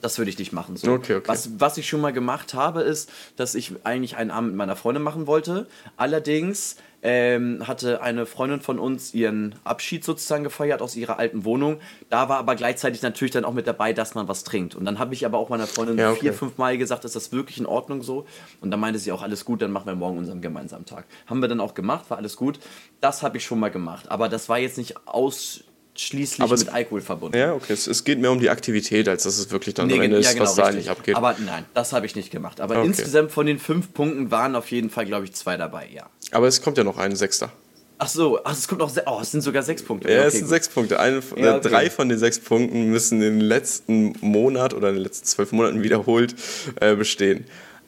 das 0.00 0.18
würde 0.18 0.30
ich 0.30 0.38
nicht 0.38 0.52
machen. 0.52 0.76
So. 0.76 0.90
Mhm. 0.90 0.96
Okay, 0.96 1.14
okay. 1.16 1.28
Was, 1.28 1.50
was 1.58 1.76
ich 1.76 1.88
schon 1.88 2.00
mal 2.00 2.12
gemacht 2.12 2.54
habe, 2.54 2.82
ist, 2.82 3.10
dass 3.36 3.54
ich 3.54 3.72
eigentlich 3.84 4.16
einen 4.16 4.30
Abend 4.30 4.50
mit 4.50 4.56
meiner 4.56 4.76
Freundin 4.76 5.02
machen 5.02 5.26
wollte. 5.26 5.66
Allerdings 5.96 6.76
ähm, 7.02 7.66
hatte 7.68 8.02
eine 8.02 8.26
Freundin 8.26 8.60
von 8.60 8.78
uns 8.78 9.14
ihren 9.14 9.54
Abschied 9.64 10.02
sozusagen 10.04 10.42
gefeiert 10.44 10.82
aus 10.82 10.96
ihrer 10.96 11.18
alten 11.18 11.44
Wohnung. 11.44 11.78
Da 12.10 12.28
war 12.28 12.38
aber 12.38 12.56
gleichzeitig 12.56 13.02
natürlich 13.02 13.30
dann 13.32 13.44
auch 13.44 13.52
mit 13.52 13.66
dabei, 13.68 13.92
dass 13.92 14.14
man 14.16 14.26
was 14.26 14.42
trinkt. 14.44 14.74
Und 14.74 14.84
dann 14.84 14.98
habe 14.98 15.14
ich 15.14 15.24
aber 15.24 15.38
auch 15.38 15.48
meiner 15.48 15.66
Freundin 15.68 15.96
Ja, 15.98 16.10
okay. 16.10 16.20
vier, 16.20 16.32
fünf 16.34 16.58
Mal 16.58 16.76
gesagt, 16.76 17.04
ist 17.04 17.14
das 17.14 17.30
wirklich 17.30 17.58
in 17.58 17.66
Ordnung 17.66 18.02
so? 18.02 18.26
Und 18.60 18.70
dann 18.72 18.80
meinte 18.80 18.98
sie 18.98 19.12
auch, 19.12 19.22
alles 19.22 19.44
gut, 19.44 19.62
dann 19.62 19.70
machen 19.70 19.86
wir 19.86 19.94
morgen 19.94 20.18
unseren 20.18 20.40
gemeinsamen 20.40 20.86
Tag. 20.86 21.04
Haben 21.26 21.40
wir 21.40 21.48
dann 21.48 21.60
auch 21.60 21.74
gemacht, 21.74 22.10
war 22.10 22.18
alles 22.18 22.36
gut. 22.36 22.58
Das 23.00 23.22
habe 23.22 23.36
ich 23.36 23.44
schon 23.44 23.60
mal 23.60 23.70
gemacht. 23.70 24.10
Aber 24.10 24.28
das 24.28 24.48
war 24.48 24.58
jetzt 24.58 24.76
nicht 24.76 24.96
ausschließlich 25.06 26.40
Aber 26.42 26.54
es- 26.54 26.64
mit 26.64 26.74
Alkohol 26.74 27.00
verbunden. 27.00 27.36
ja, 27.38 27.54
okay. 27.54 27.72
Es, 27.72 27.86
es 27.86 28.04
geht 28.04 28.18
mehr 28.20 28.30
um 28.32 28.40
die 28.40 28.50
Aktivität, 28.50 29.08
als 29.08 29.22
dass 29.24 29.38
es 29.38 29.50
wirklich 29.50 29.74
dann 29.74 29.90
am 29.90 29.96
Nee, 29.98 30.04
Ende 30.04 30.16
ja, 30.20 30.28
ist, 30.30 30.34
genau, 30.34 30.46
was 30.46 30.54
da 30.56 30.64
eigentlich 30.66 30.90
abgeht. 30.90 31.16
Aber 31.16 31.36
nein, 31.44 31.64
das 31.74 31.92
habe 31.92 32.06
ich 32.06 32.16
nicht 32.16 32.30
gemacht. 32.30 32.60
Aber 32.60 32.78
Okay. 32.78 32.86
insgesamt 32.86 33.30
von 33.32 33.46
den 33.46 33.58
fünf 33.58 33.92
Punkten 33.94 34.30
waren 34.30 34.54
auf 34.56 34.70
jeden 34.70 34.90
Fall, 34.90 35.06
glaube 35.06 35.24
ich, 35.26 35.32
zwei 35.34 35.56
dabei, 35.56 35.88
ja. 35.92 36.08
Aber 36.30 36.46
es 36.46 36.60
kommt 36.60 36.78
ja 36.78 36.84
noch 36.84 36.98
ein 36.98 37.16
Sechster. 37.16 37.52
Ach 38.00 38.08
so, 38.08 38.38
ach, 38.44 38.52
es 38.52 38.68
kommt 38.68 38.80
noch, 38.80 38.92
oh, 39.06 39.18
es 39.20 39.32
sind 39.32 39.40
sogar 39.40 39.64
sechs 39.64 39.82
Punkte. 39.82 40.08
Ja, 40.08 40.18
okay, 40.18 40.28
es 40.28 40.34
sind 40.34 40.42
gut. 40.42 40.50
sechs 40.50 40.68
Punkte. 40.68 41.00
Eine, 41.00 41.20
Ja, 41.36 41.54
äh, 41.54 41.58
okay. 41.58 41.68
Drei 41.68 41.90
von 41.90 42.08
den 42.08 42.18
sechs 42.18 42.38
Punkten 42.38 42.90
müssen 42.90 43.20
in 43.20 43.38
den 43.38 43.40
letzten 43.40 44.14
Monat 44.20 44.72
oder 44.72 44.90
in 44.90 44.94
den 44.94 45.02
letzten 45.02 45.26
zwölf 45.26 45.50
Monaten 45.50 45.82
wiederholt 45.82 46.36
äh, 46.80 46.94
bestehen. 46.94 47.44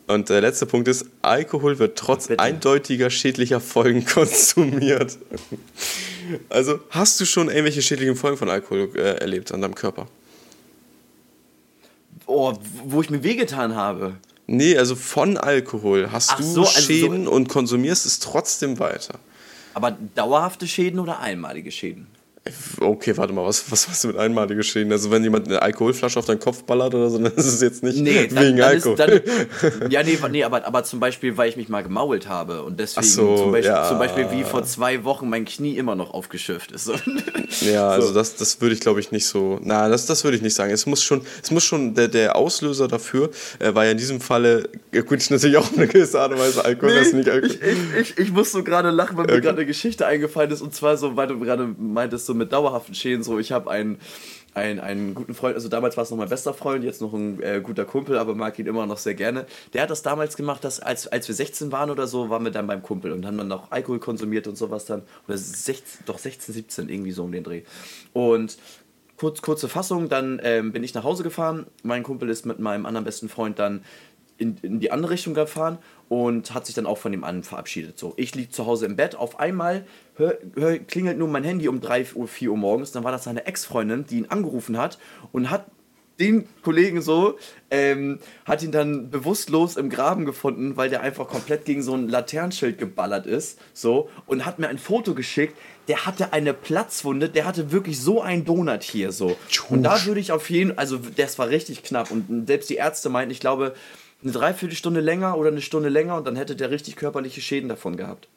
Und 0.09 0.28
der 0.28 0.40
letzte 0.40 0.66
Punkt 0.66 0.88
ist, 0.88 1.06
Alkohol 1.23 1.78
wird 1.78 1.97
trotz 1.97 2.26
Bitte. 2.26 2.42
eindeutiger 2.42 3.11
schädlicher 3.11 3.61
Folgen 3.61 4.04
konsumiert. 4.06 5.16
Also, 6.49 6.80
hast 6.90 7.20
du 7.20 7.25
schon 7.25 7.49
irgendwelche 7.49 7.80
schädlichen 7.80 8.16
Folgen 8.16 8.37
von 8.37 8.50
Alkohol 8.50 8.90
äh, 8.97 9.18
erlebt 9.20 9.52
an 9.52 9.61
deinem 9.61 9.76
Körper? 9.76 10.09
Oh, 12.26 12.54
wo 12.85 13.00
ich 13.00 13.11
mir 13.11 13.23
wehgetan 13.23 13.76
habe. 13.76 14.16
Nee, 14.52 14.76
also 14.76 14.97
von 14.97 15.37
Alkohol 15.37 16.11
hast 16.11 16.33
Ach 16.33 16.38
du 16.38 16.42
so, 16.42 16.61
also 16.62 16.73
so- 16.73 16.80
Schäden 16.80 17.28
und 17.28 17.49
konsumierst 17.49 18.04
es 18.04 18.19
trotzdem 18.19 18.80
weiter. 18.80 19.14
Aber 19.75 19.92
dauerhafte 20.16 20.66
Schäden 20.66 20.99
oder 20.99 21.21
einmalige 21.21 21.71
Schäden? 21.71 22.09
Okay, 22.80 23.14
warte 23.18 23.35
mal, 23.35 23.44
was, 23.44 23.70
was 23.70 23.87
machst 23.87 24.02
du 24.02 24.09
mit 24.09 24.16
einmaligen 24.16 24.62
Schäden? 24.62 24.90
Also 24.92 25.11
wenn 25.11 25.23
jemand 25.23 25.47
eine 25.47 25.61
Alkoholflasche 25.61 26.18
auf 26.18 26.25
deinen 26.25 26.40
Kopf 26.40 26.62
ballert 26.64 26.94
oder 26.94 27.11
so, 27.11 27.18
dann 27.18 27.30
ist 27.37 27.44
es 27.44 27.61
jetzt 27.61 27.82
nicht 27.82 27.99
Nee, 27.99 28.28
dann, 28.28 28.44
wegen 28.44 28.56
dann 28.56 28.68
Alkohol. 28.70 28.99
Ist, 28.99 29.23
dann, 29.78 29.90
ja, 29.90 30.02
nee, 30.02 30.18
nee 30.30 30.42
aber, 30.44 30.66
aber 30.66 30.82
zum 30.82 31.00
Beispiel, 31.00 31.37
weil 31.37 31.50
ich 31.50 31.56
mich 31.59 31.68
mal 31.68 31.82
gemault 31.82 32.28
habe 32.28 32.62
und 32.62 32.80
deswegen 32.80 33.06
so, 33.06 33.37
zum, 33.37 33.52
Beispiel, 33.52 33.70
ja. 33.75 33.87
zum 33.87 33.99
Beispiel 33.99 34.30
wie 34.30 34.44
vor 34.44 34.64
zwei 34.64 35.04
Wochen 35.04 35.28
mein 35.28 35.44
Knie 35.44 35.76
immer 35.76 35.94
noch 35.97 36.14
aufgeschürft 36.14 36.73
ist. 36.73 36.90
ja, 37.61 37.88
also 37.90 38.09
So. 38.09 38.14
das, 38.14 38.37
das 38.37 38.59
würde 38.62 38.75
ich 38.75 38.80
glaube 38.80 39.00
ich 39.00 39.12
nicht 39.12 39.26
so. 39.26 39.61
Na, 39.62 39.90
das, 39.90 40.06
das 40.06 40.25
würde 40.25 40.38
ich 40.38 40.42
nicht 40.42 40.54
sagen. 40.54 40.73
Es 40.73 40.87
muss 40.87 41.02
schon, 41.04 41.20
es 41.42 41.50
muss 41.50 41.64
schon 41.64 41.94
der, 41.94 42.09
der 42.09 42.37
Auslöser 42.37 42.88
dafür, 42.88 43.30
äh, 43.59 43.75
war 43.75 43.85
ja 43.85 43.90
in 43.90 43.99
diesem 43.99 44.18
Falle, 44.23 44.66
ja 44.92 45.02
gut, 45.02 45.30
natürlich 45.30 45.59
auch 45.59 45.70
eine 45.76 45.87
gewisse 45.87 46.18
Art 46.18 46.32
und 46.32 46.38
Weise 46.38 46.64
Alkohol, 46.64 46.94
das 46.94 47.09
ist 47.09 47.14
nicht 47.14 47.28
Alkohol. 47.28 47.50
ich, 47.54 47.61
ich, 48.00 48.11
ich, 48.12 48.18
ich 48.18 48.32
muss 48.32 48.50
so 48.50 48.64
gerade 48.64 48.88
lachen, 48.88 49.18
weil 49.18 49.26
mir 49.26 49.32
Okay. 49.32 49.42
gerade 49.42 49.59
eine 49.59 49.66
Geschichte 49.66 50.06
eingefallen 50.06 50.50
ist 50.50 50.62
und 50.62 50.75
zwar 50.75 50.97
so, 50.97 51.16
weil 51.16 51.26
du 51.28 51.38
gerade 51.38 51.68
meintest, 51.78 52.29
so 52.30 52.34
mit 52.34 52.52
dauerhaften 52.52 52.94
Schäden, 52.94 53.25
so 53.25 53.38
ich 53.40 53.50
habe 53.50 53.68
einen, 53.70 53.99
einen, 54.54 54.78
einen 54.78 55.14
guten 55.14 55.34
Freund, 55.34 55.56
also 55.56 55.68
damals 55.68 55.96
war 55.96 56.04
es 56.04 56.10
noch 56.10 56.18
mein 56.18 56.28
bester 56.28 56.54
Freund, 56.54 56.84
jetzt 56.84 57.00
noch 57.00 57.12
ein 57.12 57.42
äh, 57.42 57.60
guter 57.60 57.84
Kumpel, 57.84 58.16
aber 58.18 58.37
mag 58.37 58.56
ihn 58.58 58.66
immer 58.66 58.87
noch 58.87 58.99
sehr 58.99 59.14
gerne. 59.14 59.46
Der 59.72 59.82
hat 59.82 59.90
das 59.90 60.02
damals 60.02 60.37
gemacht, 60.37 60.62
dass 60.62 60.78
als, 60.78 61.08
als 61.08 61.26
wir 61.26 61.34
16 61.34 61.72
waren 61.72 61.90
oder 61.90 62.06
so, 62.06 62.30
waren 62.30 62.44
wir 62.44 62.52
dann 62.52 62.68
beim 62.68 62.82
Kumpel 62.82 63.10
und 63.10 63.26
haben 63.26 63.37
dann 63.37 63.49
noch 63.49 63.72
Alkohol 63.72 63.99
konsumiert 63.99 64.46
und 64.46 64.56
sowas 64.56 64.84
dann, 64.84 65.02
oder 65.26 65.37
16, 65.37 66.04
doch 66.06 66.18
16, 66.18 66.54
17, 66.54 66.88
irgendwie 66.88 67.10
so 67.10 67.25
um 67.25 67.32
den 67.32 67.42
Dreh. 67.42 67.62
Und 68.12 68.58
kurz, 69.16 69.42
kurze 69.42 69.68
Fassung, 69.68 70.08
dann 70.08 70.40
ähm, 70.44 70.70
bin 70.70 70.84
ich 70.84 70.94
nach 70.94 71.04
Hause 71.04 71.25
gefahren. 71.25 71.66
Mein 71.82 72.04
Kumpel 72.04 72.30
ist 72.30 72.46
mit 72.46 72.60
meinem 72.60 72.87
anderen 72.87 73.04
besten 73.04 73.28
Freund 73.28 73.58
dann 73.58 73.82
in, 74.38 74.56
in 74.62 74.78
die 74.78 74.92
andere 74.92 75.12
Richtung 75.12 75.34
gefahren 75.34 75.78
und 76.10 76.54
hat 76.54 76.66
sich 76.66 76.74
dann 76.74 76.86
auch 76.86 76.98
von 76.98 77.12
dem 77.12 77.22
anderen 77.22 77.44
verabschiedet. 77.44 77.96
So, 77.96 78.14
ich 78.16 78.34
liege 78.34 78.50
zu 78.50 78.66
Hause 78.66 78.84
im 78.84 78.96
Bett, 78.96 79.14
auf 79.14 79.38
einmal 79.38 79.86
hör, 80.16 80.36
hör, 80.56 80.76
klingelt 80.76 81.16
nur 81.16 81.28
mein 81.28 81.44
Handy 81.44 81.68
um 81.68 81.80
3 81.80 82.14
Uhr, 82.16 82.26
4 82.26 82.50
Uhr 82.50 82.56
morgens. 82.56 82.90
Dann 82.90 83.04
war 83.04 83.12
das 83.12 83.22
seine 83.22 83.46
Ex-Freundin, 83.46 84.06
die 84.06 84.18
ihn 84.18 84.26
angerufen 84.26 84.76
hat 84.76 84.98
und 85.30 85.50
hat 85.50 85.66
den 86.18 86.48
Kollegen 86.62 87.00
so, 87.00 87.38
ähm, 87.70 88.18
hat 88.44 88.64
ihn 88.64 88.72
dann 88.72 89.08
bewusstlos 89.08 89.76
im 89.76 89.88
Graben 89.88 90.24
gefunden, 90.24 90.76
weil 90.76 90.90
der 90.90 91.00
einfach 91.00 91.28
komplett 91.28 91.64
gegen 91.64 91.80
so 91.80 91.94
ein 91.94 92.08
Laternenschild 92.08 92.76
geballert 92.76 93.26
ist. 93.26 93.60
So, 93.72 94.10
und 94.26 94.44
hat 94.44 94.58
mir 94.58 94.66
ein 94.68 94.78
Foto 94.78 95.14
geschickt. 95.14 95.56
Der 95.86 96.06
hatte 96.06 96.32
eine 96.32 96.54
Platzwunde, 96.54 97.28
der 97.28 97.44
hatte 97.44 97.70
wirklich 97.70 98.00
so 98.00 98.20
ein 98.20 98.44
Donut 98.44 98.82
hier 98.82 99.12
so. 99.12 99.36
Und 99.68 99.84
da 99.84 100.04
würde 100.06 100.20
ich 100.20 100.32
auf 100.32 100.50
jeden 100.50 100.76
also 100.76 100.98
das 101.16 101.38
war 101.38 101.48
richtig 101.48 101.84
knapp. 101.84 102.10
Und 102.10 102.48
selbst 102.48 102.68
die 102.68 102.76
Ärzte 102.76 103.08
meinten, 103.10 103.30
ich 103.30 103.40
glaube, 103.40 103.74
eine 104.22 104.32
Dreiviertelstunde 104.32 105.00
länger 105.00 105.36
oder 105.38 105.50
eine 105.50 105.62
Stunde 105.62 105.88
länger 105.88 106.16
und 106.16 106.26
dann 106.26 106.36
hätte 106.36 106.56
der 106.56 106.70
richtig 106.70 106.96
körperliche 106.96 107.40
Schäden 107.40 107.68
davon 107.68 107.96
gehabt. 107.96 108.28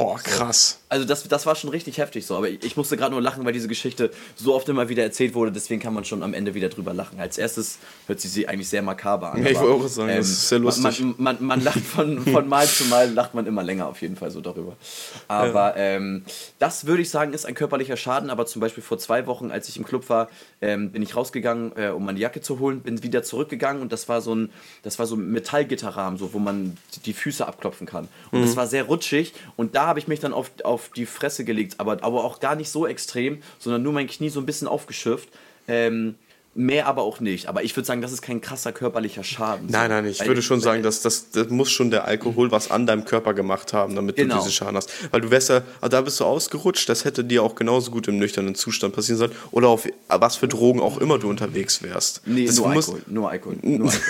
Oh, 0.00 0.14
krass. 0.22 0.78
Also 0.88 1.04
das, 1.04 1.24
das 1.26 1.44
war 1.44 1.56
schon 1.56 1.70
richtig 1.70 1.98
heftig 1.98 2.24
so, 2.24 2.36
aber 2.36 2.48
ich, 2.48 2.62
ich 2.62 2.76
musste 2.76 2.96
gerade 2.96 3.10
nur 3.10 3.20
lachen, 3.20 3.44
weil 3.44 3.52
diese 3.52 3.66
Geschichte 3.66 4.12
so 4.36 4.54
oft 4.54 4.68
immer 4.68 4.88
wieder 4.88 5.02
erzählt 5.02 5.34
wurde, 5.34 5.50
deswegen 5.50 5.82
kann 5.82 5.92
man 5.92 6.04
schon 6.04 6.22
am 6.22 6.34
Ende 6.34 6.54
wieder 6.54 6.68
drüber 6.68 6.94
lachen. 6.94 7.18
Als 7.18 7.36
erstes 7.36 7.78
hört 8.06 8.20
sie 8.20 8.28
sich 8.28 8.48
eigentlich 8.48 8.68
sehr 8.68 8.80
makaber 8.82 9.32
an. 9.32 9.42
Ja, 9.42 9.50
ich 9.50 9.58
wollte 9.58 9.84
auch 9.84 9.88
sagen, 9.88 10.16
das 10.16 10.28
ist 10.28 10.48
sehr 10.50 10.60
man- 10.60 10.66
lustig. 10.66 11.00
Man, 11.00 11.14
man, 11.18 11.42
man 11.44 11.64
lacht 11.64 11.80
von, 11.80 12.20
von 12.32 12.48
Mal 12.48 12.68
zu 12.68 12.84
Mal, 12.84 13.12
lacht 13.12 13.34
man 13.34 13.46
immer 13.46 13.64
länger 13.64 13.88
auf 13.88 14.00
jeden 14.00 14.14
Fall 14.16 14.30
so 14.30 14.40
darüber. 14.40 14.76
Aber 15.26 15.76
ähm, 15.76 16.24
das 16.60 16.86
würde 16.86 17.02
ich 17.02 17.10
sagen, 17.10 17.32
ist 17.32 17.44
ein 17.44 17.54
körperlicher 17.54 17.96
Schaden, 17.96 18.30
aber 18.30 18.46
zum 18.46 18.60
Beispiel 18.60 18.84
vor 18.84 18.98
zwei 18.98 19.26
Wochen, 19.26 19.50
als 19.50 19.68
ich 19.68 19.76
im 19.78 19.84
Club 19.84 20.08
war, 20.08 20.28
ähm, 20.60 20.92
bin 20.92 21.02
ich 21.02 21.16
rausgegangen, 21.16 21.72
äh, 21.76 21.88
um 21.88 22.04
meine 22.04 22.20
Jacke 22.20 22.40
zu 22.40 22.60
holen, 22.60 22.80
bin 22.82 23.02
wieder 23.02 23.24
zurückgegangen 23.24 23.82
und 23.82 23.90
das 23.92 24.08
war 24.08 24.20
so 24.20 24.32
ein, 24.34 24.50
das 24.84 25.00
war 25.00 25.06
so 25.06 25.16
ein 25.16 25.32
Metallgitterrahmen, 25.32 26.18
so, 26.20 26.32
wo 26.34 26.38
man 26.38 26.76
die 27.04 27.12
Füße 27.12 27.44
abklopfen 27.46 27.86
kann. 27.86 28.06
Und 28.30 28.38
Mhm. 28.38 28.44
das 28.44 28.56
war 28.56 28.66
sehr 28.68 28.84
rutschig 28.84 29.34
und 29.56 29.74
da 29.74 29.87
habe 29.88 29.98
ich 29.98 30.06
mich 30.08 30.20
dann 30.20 30.32
auf, 30.32 30.50
auf 30.64 30.90
die 30.94 31.06
Fresse 31.06 31.44
gelegt, 31.44 31.74
aber, 31.78 32.02
aber 32.04 32.24
auch 32.24 32.38
gar 32.40 32.54
nicht 32.54 32.70
so 32.70 32.86
extrem, 32.86 33.42
sondern 33.58 33.82
nur 33.82 33.92
mein 33.92 34.06
Knie 34.06 34.28
so 34.28 34.38
ein 34.40 34.46
bisschen 34.46 34.68
aufgeschürft. 34.68 35.28
Ähm, 35.66 36.14
mehr 36.54 36.86
aber 36.86 37.02
auch 37.02 37.20
nicht. 37.20 37.46
Aber 37.46 37.62
ich 37.62 37.76
würde 37.76 37.86
sagen, 37.86 38.00
das 38.02 38.10
ist 38.10 38.20
kein 38.22 38.40
krasser 38.40 38.72
körperlicher 38.72 39.22
Schaden. 39.22 39.68
Nein, 39.70 39.90
nein, 39.90 40.06
ich 40.06 40.18
Weil- 40.20 40.28
würde 40.28 40.42
schon 40.42 40.60
sagen, 40.60 40.82
dass 40.82 41.02
das, 41.02 41.30
das 41.30 41.50
muss 41.50 41.70
schon 41.70 41.90
der 41.92 42.04
Alkohol 42.06 42.50
was 42.50 42.70
an 42.72 42.84
deinem 42.84 43.04
Körper 43.04 43.32
gemacht 43.32 43.72
haben, 43.72 43.94
damit 43.94 44.16
Genau. 44.16 44.34
du 44.36 44.40
diesen 44.40 44.52
Schaden 44.52 44.74
hast. 44.76 44.90
Weil 45.12 45.20
du 45.20 45.30
wärst 45.30 45.50
ja, 45.50 45.62
ah, 45.80 45.88
da 45.88 46.00
bist 46.00 46.18
du 46.18 46.24
ausgerutscht, 46.24 46.88
das 46.88 47.04
hätte 47.04 47.22
dir 47.22 47.44
auch 47.44 47.54
genauso 47.54 47.92
gut 47.92 48.08
im 48.08 48.18
nüchternen 48.18 48.56
Zustand 48.56 48.92
passieren 48.94 49.18
sollen. 49.18 49.32
Oder 49.52 49.68
auf 49.68 49.86
was 50.08 50.36
für 50.36 50.48
Drogen 50.48 50.80
auch 50.80 50.98
immer 50.98 51.18
du 51.18 51.28
unterwegs 51.28 51.80
wärst. 51.82 52.22
Nee, 52.26 52.46
das 52.46 52.56
nur 52.56 52.68
muss- 52.70 52.88
Alkohol, 52.88 53.02
nur 53.06 53.30
Alkohol, 53.30 53.56
nur 53.62 53.86
Alkohol. 53.92 54.00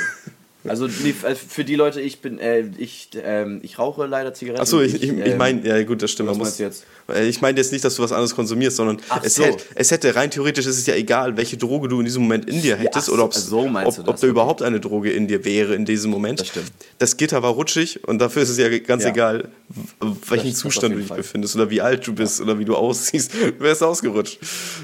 Also 0.67 0.87
nee, 0.89 1.15
äh, 1.23 1.35
für 1.37 1.65
die 1.65 1.77
Leute, 1.77 2.01
ich 2.01 2.21
bin, 2.21 2.39
äh, 2.41 2.65
ich, 2.79 3.11
ähm, 3.23 3.61
ich 3.63 3.79
rauche 3.79 4.07
leider 4.07 4.35
Zigaretten. 4.35 4.61
Achso, 4.61 4.81
ich, 4.81 4.95
ich, 4.95 5.03
ich 5.05 5.11
ähm, 5.27 5.39
meine, 5.39 5.67
ja 5.67 5.83
gut, 5.85 6.03
das 6.03 6.11
stimmt. 6.11 6.29
was 6.31 6.37
man 6.37 6.51
du 6.55 6.63
jetzt? 6.63 6.85
Äh, 7.09 7.29
Ich 7.29 7.41
meine 7.41 7.57
jetzt 7.59 7.71
nicht, 7.73 7.85
dass 7.85 7.95
du 7.95 8.03
was 8.03 8.11
anderes 8.11 8.35
konsumierst, 8.35 8.77
sondern 8.77 8.99
Ach 9.09 9.21
es, 9.23 9.37
so. 9.37 9.45
hätte, 9.45 9.63
es 9.77 9.91
hätte 9.93 10.15
rein 10.17 10.31
theoretisch, 10.33 10.67
ist 10.67 10.77
es 10.79 10.87
ja 10.87 10.95
egal, 10.95 11.37
welche 11.37 11.57
Droge 11.57 11.89
du 11.89 12.01
in 12.01 12.05
diesem 12.07 12.23
Moment 12.23 12.51
in 12.51 12.61
dir 12.61 12.77
hättest 12.77 13.09
ach 13.09 13.13
oder 13.15 13.31
so, 13.33 13.61
ob, 13.61 13.73
du 13.73 13.79
ob 13.79 13.85
das, 13.85 13.97
da 14.05 14.11
okay. 14.11 14.27
überhaupt 14.27 14.63
eine 14.63 14.81
Droge 14.81 15.13
in 15.13 15.29
dir 15.29 15.45
wäre 15.45 15.75
in 15.77 15.85
diesem 15.85 16.11
Moment. 16.11 16.41
Das 16.41 16.49
stimmt. 16.49 16.73
Das 16.99 17.17
Gitter 17.17 17.43
war 17.43 17.53
rutschig 17.53 18.07
und 18.09 18.19
dafür 18.19 18.43
ist 18.43 18.49
es 18.51 18.59
ja 18.59 18.69
ganz 18.81 19.05
Ja. 19.05 19.11
egal, 19.11 19.49
welchen 20.29 20.47
Das- 20.47 20.55
das 20.55 20.59
Zustand 20.61 20.95
du 20.95 20.99
dich 20.99 21.07
Fall. 21.07 21.19
befindest 21.19 21.55
oder 21.55 21.71
wie 21.71 21.81
alt 21.81 22.05
du 22.07 22.13
bist 22.15 22.41
oder 22.41 22.59
wie 22.59 22.65
du 22.65 22.75
aussiehst. 22.75 23.31
Du 23.59 23.61
wärst 23.65 23.83
ausgerutscht. 23.83 24.39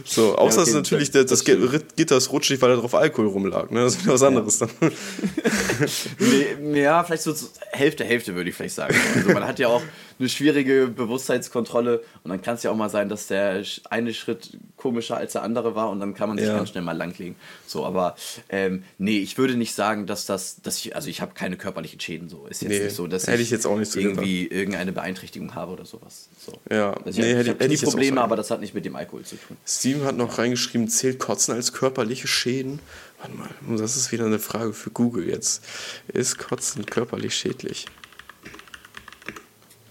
So, 0.04 0.36
außer 0.36 0.62
es 0.62 0.68
okay, 0.68 0.70
ist 0.70 0.74
natürlich, 0.76 1.10
das- 1.10 1.26
das, 1.26 1.42
das, 1.44 1.70
das. 1.72 1.82
Gitter 1.96 2.16
ist 2.16 2.30
rutschig, 2.32 2.62
weil 2.62 2.70
da 2.70 2.76
drauf 2.80 2.94
Alkohol 2.94 3.26
rumlag. 3.28 3.70
Ne? 3.70 3.80
Das 3.82 3.94
ist 3.96 4.04
wieder 4.04 4.14
was 4.14 4.22
anderes 4.22 4.58
dann. 4.58 4.70
Ja, 6.74 7.04
vielleicht 7.04 7.22
so 7.22 7.34
Hälfte, 7.72 8.04
Hälfte 8.04 8.34
würde 8.34 8.50
ich 8.50 8.56
vielleicht 8.56 8.74
sagen. 8.74 8.96
Also 9.14 9.32
man 9.32 9.46
hat 9.46 9.58
ja 9.58 9.68
auch 9.68 9.82
eine 10.18 10.28
schwierige 10.28 10.86
Bewusstseinskontrolle 10.88 12.02
und 12.22 12.30
dann 12.30 12.40
kann 12.42 12.54
es 12.54 12.62
ja 12.62 12.70
auch 12.70 12.76
mal 12.76 12.88
sein, 12.90 13.08
dass 13.08 13.26
der 13.26 13.62
eine 13.90 14.14
Schritt 14.14 14.56
komischer 14.76 15.16
als 15.16 15.32
der 15.32 15.42
andere 15.42 15.74
war 15.74 15.90
und 15.90 16.00
dann 16.00 16.14
kann 16.14 16.28
man 16.28 16.38
sich 16.38 16.46
Ja. 16.46 16.56
ganz 16.56 16.70
schnell 16.70 16.82
mal 16.84 16.96
langlegen. 16.96 17.36
So, 17.66 17.84
aber 17.84 18.14
ähm, 18.50 18.84
nee, 18.98 19.18
ich 19.18 19.38
würde 19.38 19.54
nicht 19.56 19.74
sagen, 19.74 20.06
dass 20.06 20.26
das, 20.26 20.60
dass 20.62 20.78
ich, 20.78 20.94
also 20.94 21.08
ich 21.08 21.20
habe 21.20 21.34
keine 21.34 21.56
körperlichen 21.56 21.98
Schäden 22.00 22.28
so. 22.28 22.46
Ist 22.46 22.62
jetzt 22.62 22.70
Nee, 22.70 22.84
nicht 22.84 22.94
so, 22.96 23.06
dass 23.06 23.26
hätte 23.26 23.42
ich 23.42 23.50
jetzt 23.50 23.66
auch 23.66 23.76
nicht 23.78 23.90
so 23.90 23.98
irgendwie 23.98 24.46
irgendeine 24.46 24.92
Beeintrichtigung 24.92 25.54
habe 25.54 25.72
oder 25.72 25.84
sowas. 25.84 26.28
So. 26.44 26.52
Ja, 26.70 26.92
also 26.92 27.08
ich 27.10 27.16
nee, 27.18 27.34
hätte- 27.34 27.50
hab 27.50 27.60
hätte 27.60 27.74
ich 27.74 27.80
jetzt 27.80 27.88
auch 27.88 27.92
Probleme, 27.92 28.20
aber 28.20 28.36
das 28.36 28.50
hat 28.50 28.60
nicht 28.60 28.74
mit 28.74 28.84
dem 28.84 28.96
Alkohol 28.96 29.24
zu 29.24 29.36
tun. 29.36 29.56
Steven 29.66 30.04
hat 30.04 30.16
noch 30.16 30.38
reingeschrieben, 30.38 30.88
zählt 30.88 31.18
Kotzen 31.18 31.54
als 31.54 31.72
körperliche 31.72 32.28
Schäden? 32.28 32.78
Warte 33.20 33.36
mal, 33.36 33.78
das 33.78 33.96
ist 33.96 34.12
wieder 34.12 34.26
eine 34.26 34.38
Frage 34.38 34.72
für 34.74 34.90
Google 34.90 35.28
jetzt. 35.28 35.64
Ist 36.12 36.38
Kotzen 36.38 36.84
körperlich 36.84 37.34
schädlich? 37.34 37.86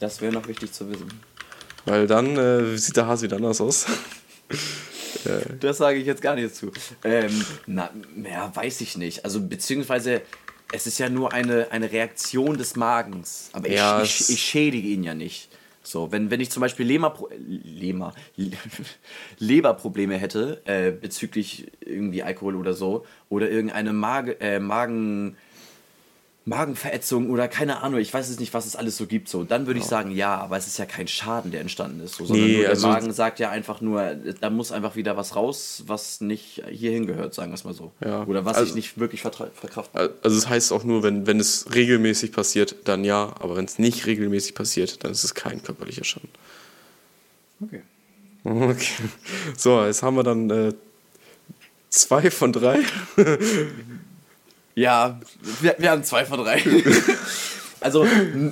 Das 0.04 0.20
wäre 0.20 0.34
noch 0.34 0.50
wichtig 0.50 0.74
zu 0.74 0.90
wissen. 0.90 1.08
Weil 1.86 2.08
dann 2.08 2.36
äh, 2.36 2.76
sieht 2.76 2.98
der 2.98 3.08
Hase 3.08 3.24
wieder 3.26 3.38
anders 3.38 3.62
aus. 3.62 3.86
Das 5.62 5.78
sage 5.78 6.00
ich 6.00 6.06
jetzt 6.06 6.22
gar 6.22 6.36
nicht 6.36 6.54
zu. 6.54 6.70
Ähm, 7.06 7.46
na, 7.66 7.90
ja, 8.30 8.54
weiß 8.54 8.82
ich 8.82 8.98
nicht. 8.98 9.24
Also, 9.24 9.40
beziehungsweise, 9.40 10.22
es 10.74 10.86
ist 10.86 10.98
ja 10.98 11.08
nur 11.08 11.32
eine, 11.32 11.72
eine 11.72 11.90
Reaktion 11.90 12.58
des 12.58 12.76
Magens. 12.76 13.50
Aber 13.54 13.70
ich, 13.70 13.76
Ja, 13.76 14.02
ich, 14.02 14.30
ich 14.30 14.42
schädige 14.42 14.90
ihn 14.90 15.02
ja 15.04 15.14
nicht. 15.14 15.48
So, 15.82 16.12
wenn, 16.12 16.30
wenn 16.30 16.42
ich 16.42 16.52
zum 16.52 16.60
Beispiel 16.60 16.86
Leber, 16.86 17.18
Leber, 17.38 18.14
Leberprobleme 19.40 20.18
hätte, 20.18 20.62
äh, 20.66 20.92
bezüglich 20.92 21.72
irgendwie 21.80 22.22
Alkohol 22.24 22.58
oder 22.58 22.74
so, 22.74 23.06
oder 23.30 23.50
irgendeine 23.50 23.94
Mage, 23.94 24.42
äh, 24.42 24.60
Magen, 24.60 25.38
Magenverätzung 26.46 27.30
oder 27.30 27.48
keine 27.48 27.82
Ahnung, 27.84 28.02
ich 28.02 28.14
weiß 28.14 28.28
es 28.30 28.38
nicht, 28.38 28.54
was 28.54 28.66
es 28.66 28.76
alles 28.76 28.98
so 28.98 29.06
gibt, 29.08 29.30
so, 29.30 29.46
dann 29.46 29.66
würde 29.66 29.80
ich 29.80 29.86
sagen, 29.86 30.12
ja, 30.12 30.36
aber 30.38 30.58
es 30.58 30.68
ist 30.68 30.78
ja 30.78 30.86
kein 30.86 31.08
Schaden, 31.08 31.52
der 31.52 31.62
entstanden 31.62 32.02
ist, 32.02 32.16
so, 32.16 32.26
sondern 32.26 32.46
Nee, 32.46 32.54
nur 32.54 32.62
der 32.64 32.70
also- 32.72 32.88
Magen 32.90 33.14
sagt 33.14 33.40
ja 33.40 33.50
einfach 33.50 33.80
nur, 33.80 34.16
da 34.16 34.50
muss 34.50 34.74
einfach 34.74 34.98
wieder 34.98 35.16
was 35.16 35.38
raus, 35.38 35.84
was 35.88 36.20
nicht 36.20 36.62
hierhin 36.70 37.08
gehört, 37.08 37.34
sagen 37.34 37.52
wir 37.52 37.56
es 37.56 37.64
mal 37.64 37.74
so. 37.74 37.94
Ja. 38.04 38.24
Oder 38.26 38.44
was 38.44 38.58
Also- 38.58 38.70
ich 38.72 38.76
nicht 38.76 38.98
wirklich 39.00 39.22
verkraften 39.22 39.70
kann. 39.70 40.10
Also 40.22 40.38
es 40.38 40.50
heißt 40.50 40.74
auch 40.74 40.84
nur, 40.84 41.02
wenn, 41.02 41.28
wenn 41.28 41.40
es 41.40 41.74
regelmäßig 41.74 42.34
passiert, 42.34 42.76
dann 42.84 43.06
ja. 43.06 43.34
Aber 43.40 43.56
wenn 43.56 43.64
es 43.66 43.80
nicht 43.80 44.06
regelmäßig 44.06 44.54
passiert, 44.54 45.04
dann 45.06 45.12
ist 45.12 45.24
es 45.24 45.34
kein 45.36 45.64
körperlicher 45.64 46.04
Schaden. 46.04 46.30
Okay. 47.64 47.82
Okay. 48.46 48.92
So, 49.56 49.86
jetzt 49.86 50.04
haben 50.04 50.18
wir 50.18 50.24
dann 50.24 50.50
äh, 50.50 50.74
zwei 51.90 52.30
von 52.30 52.52
drei. 52.52 52.80
Ja, 54.76 55.20
wir, 55.62 55.76
wir 55.78 55.92
haben 55.92 56.04
zwei 56.04 56.26
von 56.26 56.40
drei. 56.40 56.64
also, 57.80 58.08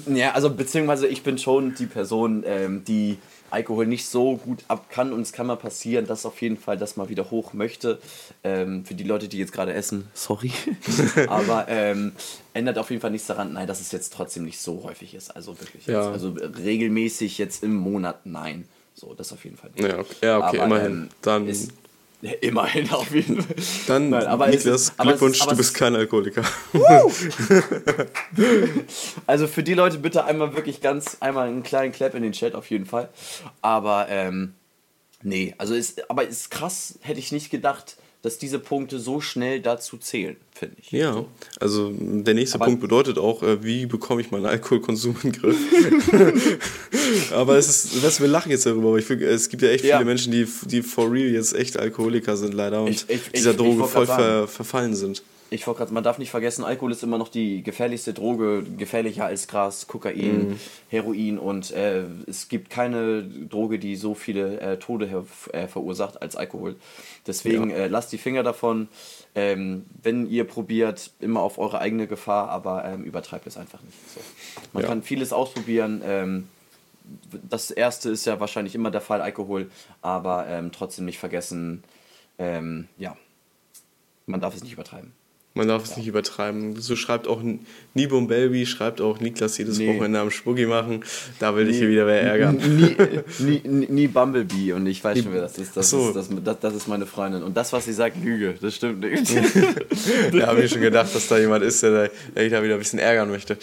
ja, 0.07 0.31
also 0.31 0.49
beziehungsweise 0.49 1.07
ich 1.07 1.23
bin 1.23 1.38
schon 1.38 1.75
die 1.75 1.86
Person, 1.88 2.43
ähm, 2.45 2.84
die 2.86 3.17
Alkohol 3.49 3.86
nicht 3.86 4.05
so 4.05 4.38
gut 4.38 4.63
ab 4.69 4.89
kann 4.89 5.12
und 5.12 5.21
es 5.21 5.34
kann 5.34 5.45
mal 5.45 5.57
passieren, 5.57 6.07
dass 6.07 6.25
auf 6.25 6.41
jeden 6.41 6.57
Fall 6.57 6.77
das 6.77 6.95
mal 6.95 7.10
wieder 7.10 7.31
hoch 7.31 7.53
möchte. 7.53 7.99
Ähm, 8.43 8.86
für 8.86 8.93
die 8.93 9.03
Leute, 9.03 9.27
die 9.27 9.38
jetzt 9.38 9.51
gerade 9.51 9.73
essen, 9.73 10.07
sorry. 10.13 10.51
Aber 11.27 11.65
ähm, 11.67 12.13
ändert 12.53 12.77
auf 12.77 12.89
jeden 12.89 13.01
Fall 13.01 13.12
nichts 13.12 13.27
daran, 13.27 13.53
nein, 13.53 13.67
dass 13.67 13.81
es 13.81 13.91
jetzt 13.91 14.13
trotzdem 14.13 14.45
nicht 14.45 14.60
so 14.60 14.84
häufig 14.84 15.13
ist. 15.15 15.36
Also 15.36 15.60
wirklich. 15.60 15.86
Ja. 15.86 16.05
Jetzt, 16.05 16.13
also 16.13 16.36
regelmäßig 16.63 17.38
jetzt 17.38 17.63
im 17.63 17.75
Monat, 17.75 18.25
nein. 18.25 18.67
So, 18.93 19.13
das 19.13 19.34
auf 19.34 19.43
jeden 19.43 19.57
Fall 19.57 19.71
nicht. 19.75 19.88
Ja, 19.88 19.99
okay, 19.99 20.15
ja, 20.21 20.38
okay 20.38 20.60
Aber, 20.60 20.65
immerhin. 20.65 20.91
ähm, 20.91 21.10
Dann, 21.21 21.47
Ist, 21.47 21.71
ja, 22.21 22.31
immerhin 22.41 22.89
auf 22.91 23.12
jeden 23.13 23.41
Fall. 23.41 23.55
dann 23.88 24.10
Nein, 24.10 24.25
aber 24.27 24.47
Niklas, 24.47 24.81
ist- 24.84 24.93
aber 24.97 25.12
es 25.13 25.19
Glückwunsch, 25.19 25.41
aber 25.41 25.51
du 25.51 25.57
bist 25.57 25.71
ist- 25.71 25.77
kein 25.77 25.95
Alkoholiker. 25.95 26.43
Also 29.27 29.47
für 29.47 29.63
die 29.63 29.73
Leute 29.73 29.97
bitte 29.97 30.25
einmal 30.25 30.55
wirklich 30.55 30.81
ganz, 30.81 31.17
einmal 31.19 31.47
einen 31.47 31.63
kleinen 31.63 31.91
Clap 31.91 32.15
in 32.15 32.23
den 32.23 32.31
Chat 32.31 32.55
auf 32.55 32.69
jeden 32.69 32.86
Fall. 32.86 33.10
Aber 33.62 34.07
ähm, 34.10 34.53
nee, 35.23 35.53
also 35.57 35.73
ist, 35.73 36.10
aber 36.10 36.27
ist 36.27 36.51
krass, 36.51 36.97
hätte 37.01 37.19
ich 37.19 37.31
nicht 37.31 37.49
gedacht, 37.49 37.97
dass 38.23 38.38
diese 38.38 38.60
Punkte 38.60 38.99
so 38.99 39.19
schnell 39.19 39.62
dazu 39.62 39.97
zählen, 39.97 40.36
finde 40.53 40.75
ich. 40.81 40.91
Ja, 40.91 41.25
also 41.60 41.91
der 41.97 42.34
nächste 42.36 42.55
Aber- 42.55 42.65
Punkt 42.65 42.81
bedeutet 42.81 43.17
auch, 43.17 43.41
äh, 43.41 43.63
wie 43.63 43.86
bekomme 43.88 44.21
ich 44.21 44.29
meinen 44.29 44.45
Alkoholkonsum 44.45 45.15
in 45.23 45.31
den 45.31 45.41
Griff. 45.41 45.57
aber 47.34 47.57
es 47.57 47.67
ist, 47.67 48.03
was 48.03 48.19
wir 48.21 48.27
lachen 48.27 48.51
jetzt 48.51 48.65
darüber, 48.65 48.89
aber 48.89 48.97
ich 48.99 49.05
find, 49.05 49.21
es 49.21 49.49
gibt 49.49 49.63
ja 49.63 49.69
echt 49.69 49.84
Ja. 49.86 49.97
viele 49.97 50.05
Menschen, 50.05 50.31
die, 50.31 50.47
die 50.65 50.81
for 50.81 51.12
real 51.12 51.29
jetzt 51.31 51.53
echt 51.55 51.77
Alkoholiker 51.77 52.38
sind 52.38 52.53
leider 52.53 52.81
und 52.84 52.89
Ich- 52.89 53.05
ich- 53.10 53.31
dieser 53.34 53.51
ich 53.51 53.57
Droge 53.57 53.86
voll 53.86 54.05
ver, 54.05 54.47
verfallen 54.47 54.95
sind. 54.95 55.23
Ich 55.54 55.68
wollte 55.68 55.80
gerade, 55.80 55.94
man 55.94 56.02
darf 56.02 56.18
nicht 56.18 56.32
vergessen, 56.32 56.64
Alkohol 56.64 56.94
ist 56.94 57.04
immer 57.04 57.18
noch 57.18 57.28
die 57.28 57.62
gefährlichste 57.62 58.14
Droge, 58.14 58.64
gefährlicher 58.78 59.26
als 59.26 59.50
Gras, 59.50 59.86
Kokain, 59.86 60.58
Heroin 60.88 61.38
und 61.38 61.72
äh, 61.72 62.06
es 62.26 62.48
gibt 62.48 62.70
keine 62.70 63.24
Droge, 63.24 63.78
die 63.78 63.98
so 63.98 64.16
viele 64.16 64.62
äh, 64.62 64.80
Tode 64.80 65.26
äh, 65.52 65.68
verursacht 65.68 66.22
als 66.22 66.38
Alkohol. 66.38 66.78
Deswegen 67.28 67.70
äh, 67.70 67.90
lasst 67.90 68.14
die 68.14 68.18
Finger 68.18 68.44
davon. 68.44 68.88
Ähm, 69.36 69.86
wenn 70.02 70.26
ihr 70.30 70.46
probiert, 70.46 71.12
immer 71.20 71.42
auf 71.42 71.58
eure 71.58 71.80
eigene 71.80 72.08
Gefahr, 72.08 72.48
aber 72.50 72.86
ähm, 72.86 73.04
übertreibt 73.04 73.46
es 73.46 73.58
einfach 73.58 73.82
nicht. 73.84 73.98
So. 74.14 74.22
Man 74.72 74.84
Ja. 74.84 74.88
kann 74.90 75.04
vieles 75.04 75.34
ausprobieren. 75.34 76.02
Ähm, 76.06 76.48
das 77.50 77.72
erste 77.72 78.10
ist 78.10 78.26
ja 78.26 78.40
wahrscheinlich 78.40 78.74
immer 78.74 78.90
der 78.90 79.02
Fall, 79.02 79.22
Alkohol, 79.22 79.70
aber 80.02 80.48
ähm, 80.48 80.72
trotzdem 80.72 81.04
nicht 81.04 81.20
vergessen, 81.20 81.84
ähm, 82.40 82.88
ja, 82.98 83.18
man 84.28 84.40
darf 84.40 84.56
es 84.56 84.64
nicht 84.64 84.72
übertreiben. 84.74 85.12
Man 85.54 85.68
darf 85.68 85.84
es 85.84 85.98
nicht 85.98 86.08
übertreiben. 86.08 86.80
So 86.80 86.96
schreibt 86.96 87.28
auch 87.28 87.42
Nibum 87.94 88.28
Belby, 88.30 88.66
schreibt 88.66 89.02
auch 89.02 89.20
Niklas 89.20 89.58
jedes 89.58 89.78
Nee. 89.80 89.90
Wochenende 89.90 90.20
am 90.22 90.32
Spuggi 90.32 90.66
machen. 90.66 91.04
Da 91.40 91.54
will 91.58 91.70
ich 91.70 91.78
hier 91.78 91.90
wieder 91.90 92.08
wer 92.08 92.22
ärgern. 92.22 92.56
Nie, 92.56 92.96
nie, 93.40 93.62
nie, 93.68 93.88
nie 93.90 94.08
Bumblebee 94.08 94.72
und 94.72 94.88
ich 94.88 95.04
weiß 95.04 95.20
schon, 95.24 95.34
wer 95.34 95.42
das 95.42 95.58
ist. 95.58 95.76
Das, 95.76 95.90
so. 95.90 96.08
ist 96.08 96.16
das, 96.16 96.30
das, 96.44 96.60
das 96.62 96.74
ist 96.76 96.88
meine 96.88 97.06
Freundin. 97.06 97.44
Und 97.44 97.58
das, 97.58 97.74
was 97.74 97.84
sie 97.84 97.92
sagt, 97.92 98.24
Lüge. 98.24 98.56
Das 98.62 98.76
stimmt 98.76 99.02
nicht. 99.02 99.30
Da 100.32 100.48
habe 100.48 100.64
ich 100.64 100.72
schon 100.72 100.82
gedacht, 100.82 101.14
dass 101.14 101.28
da 101.28 101.38
jemand 101.38 101.64
ist, 101.66 101.84
der, 101.84 102.10
der 102.36 102.46
ich 102.46 102.52
da 102.52 102.64
wieder 102.64 102.76
ein 102.76 102.80
bisschen 102.80 103.00
ärgern 103.00 103.30
möchte. 103.30 103.58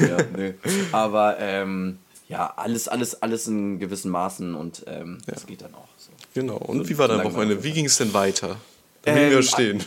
ja, 0.00 0.16
nee. 0.36 0.54
Aber 0.90 1.36
ähm, 1.38 1.98
ja, 2.28 2.52
alles, 2.56 2.88
alles, 2.88 3.22
alles 3.22 3.46
in 3.46 3.78
gewissen 3.78 4.10
Maßen 4.10 4.54
und 4.56 4.82
ähm, 4.88 5.18
das 5.26 5.46
geht 5.46 5.62
dann 5.62 5.72
auch. 5.74 5.86
So. 5.96 6.10
Genau. 6.34 6.56
Und 6.56 6.78
So- 6.78 6.88
wie 6.88 6.98
war 6.98 7.06
dein 7.06 7.22
Wochenende? 7.24 7.62
Wie 7.62 7.70
ging 7.72 7.86
es 7.86 7.96
denn 7.98 8.12
weiter? 8.12 8.56
Ähm, 9.16 9.30
wir 9.30 9.42
stehen. 9.42 9.84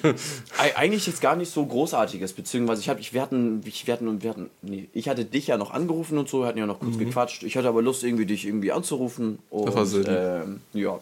Ei- 0.58 0.76
Eigentlich 0.76 1.06
jetzt 1.08 1.22
gar 1.22 1.36
nicht 1.36 1.52
so 1.52 1.66
großartiges, 1.66 2.34
beziehungsweise 2.34 2.82
ich 2.82 2.90
habe, 2.90 3.00
ich, 3.00 3.14
wir 3.14 3.22
hatten, 3.22 3.62
ich, 3.66 3.86
wir 3.88 3.94
hatten, 3.94 4.22
wir 4.22 4.30
hatten, 4.30 4.50
nee, 4.62 4.88
ich 4.94 5.08
hatte 5.10 5.26
dich 5.26 5.48
ja 5.48 5.58
noch 5.58 5.72
angerufen 5.72 6.18
und 6.18 6.30
so, 6.30 6.42
wir 6.42 6.48
hatten 6.48 6.58
ja 6.60 6.66
noch 6.66 6.80
kurz 6.80 6.98
gequatscht. 6.98 7.44
Ich 7.44 7.58
hatte 7.58 7.68
aber 7.68 7.82
Lust, 7.82 8.04
irgendwie 8.04 8.26
dich 8.26 8.46
irgendwie 8.46 8.72
anzurufen. 8.72 9.40
Und, 9.50 9.68
Das 9.68 9.76
war 9.76 9.86
lieb. 9.86 10.08
ähm, 10.10 10.62
ja. 10.74 11.00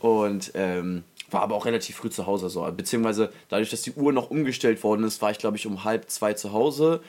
Und 0.00 0.52
ähm, 0.54 1.02
war 1.30 1.42
aber 1.42 1.54
auch 1.56 1.66
relativ 1.66 1.96
früh 1.96 2.08
zu 2.10 2.26
Hause, 2.26 2.48
so. 2.48 2.62
Beziehungsweise 2.76 3.30
dadurch, 3.48 3.70
dass 3.70 3.82
die 3.82 3.92
Uhr 3.92 4.12
noch 4.12 4.30
umgestellt 4.30 4.82
worden 4.82 5.04
ist, 5.04 5.20
war 5.20 5.30
ich, 5.30 5.38
glaube 5.38 5.56
ich, 5.56 5.66
um 5.66 5.84
halb 5.84 6.08
zwei 6.10 6.32
zu 6.34 6.52
Hause. 6.52 7.00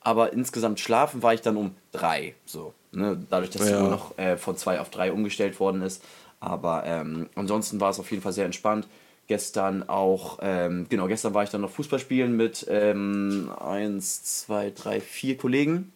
Aber 0.00 0.32
insgesamt 0.34 0.80
schlafen 0.80 1.22
war 1.22 1.32
ich 1.32 1.40
dann 1.40 1.56
um 1.56 1.70
drei. 1.90 2.34
So, 2.44 2.74
ne? 2.92 3.18
Dadurch, 3.30 3.50
dass 3.50 3.68
Ja. 3.68 3.78
die 3.78 3.82
Uhr 3.84 3.88
noch 3.90 4.18
äh, 4.18 4.36
von 4.36 4.56
zwei 4.58 4.78
auf 4.78 4.90
drei 4.90 5.10
umgestellt 5.12 5.58
worden 5.58 5.80
ist. 5.80 6.02
Aber 6.40 6.84
ähm, 6.84 7.30
ansonsten 7.36 7.80
war 7.80 7.88
es 7.88 7.98
auf 7.98 8.10
jeden 8.10 8.22
Fall 8.22 8.34
sehr 8.34 8.44
entspannt. 8.44 8.86
Gestern 9.26 9.88
auch, 9.88 10.38
ähm, 10.42 10.86
genau, 10.90 11.06
gestern 11.06 11.32
war 11.32 11.44
ich 11.44 11.50
dann 11.50 11.62
noch 11.62 11.70
Fußball 11.70 11.98
spielen 11.98 12.36
mit 12.36 12.66
ähm, 12.68 13.50
eins, 13.58 14.22
zwei, 14.22 14.70
drei, 14.70 15.00
vier 15.00 15.36
Kollegen. 15.38 15.92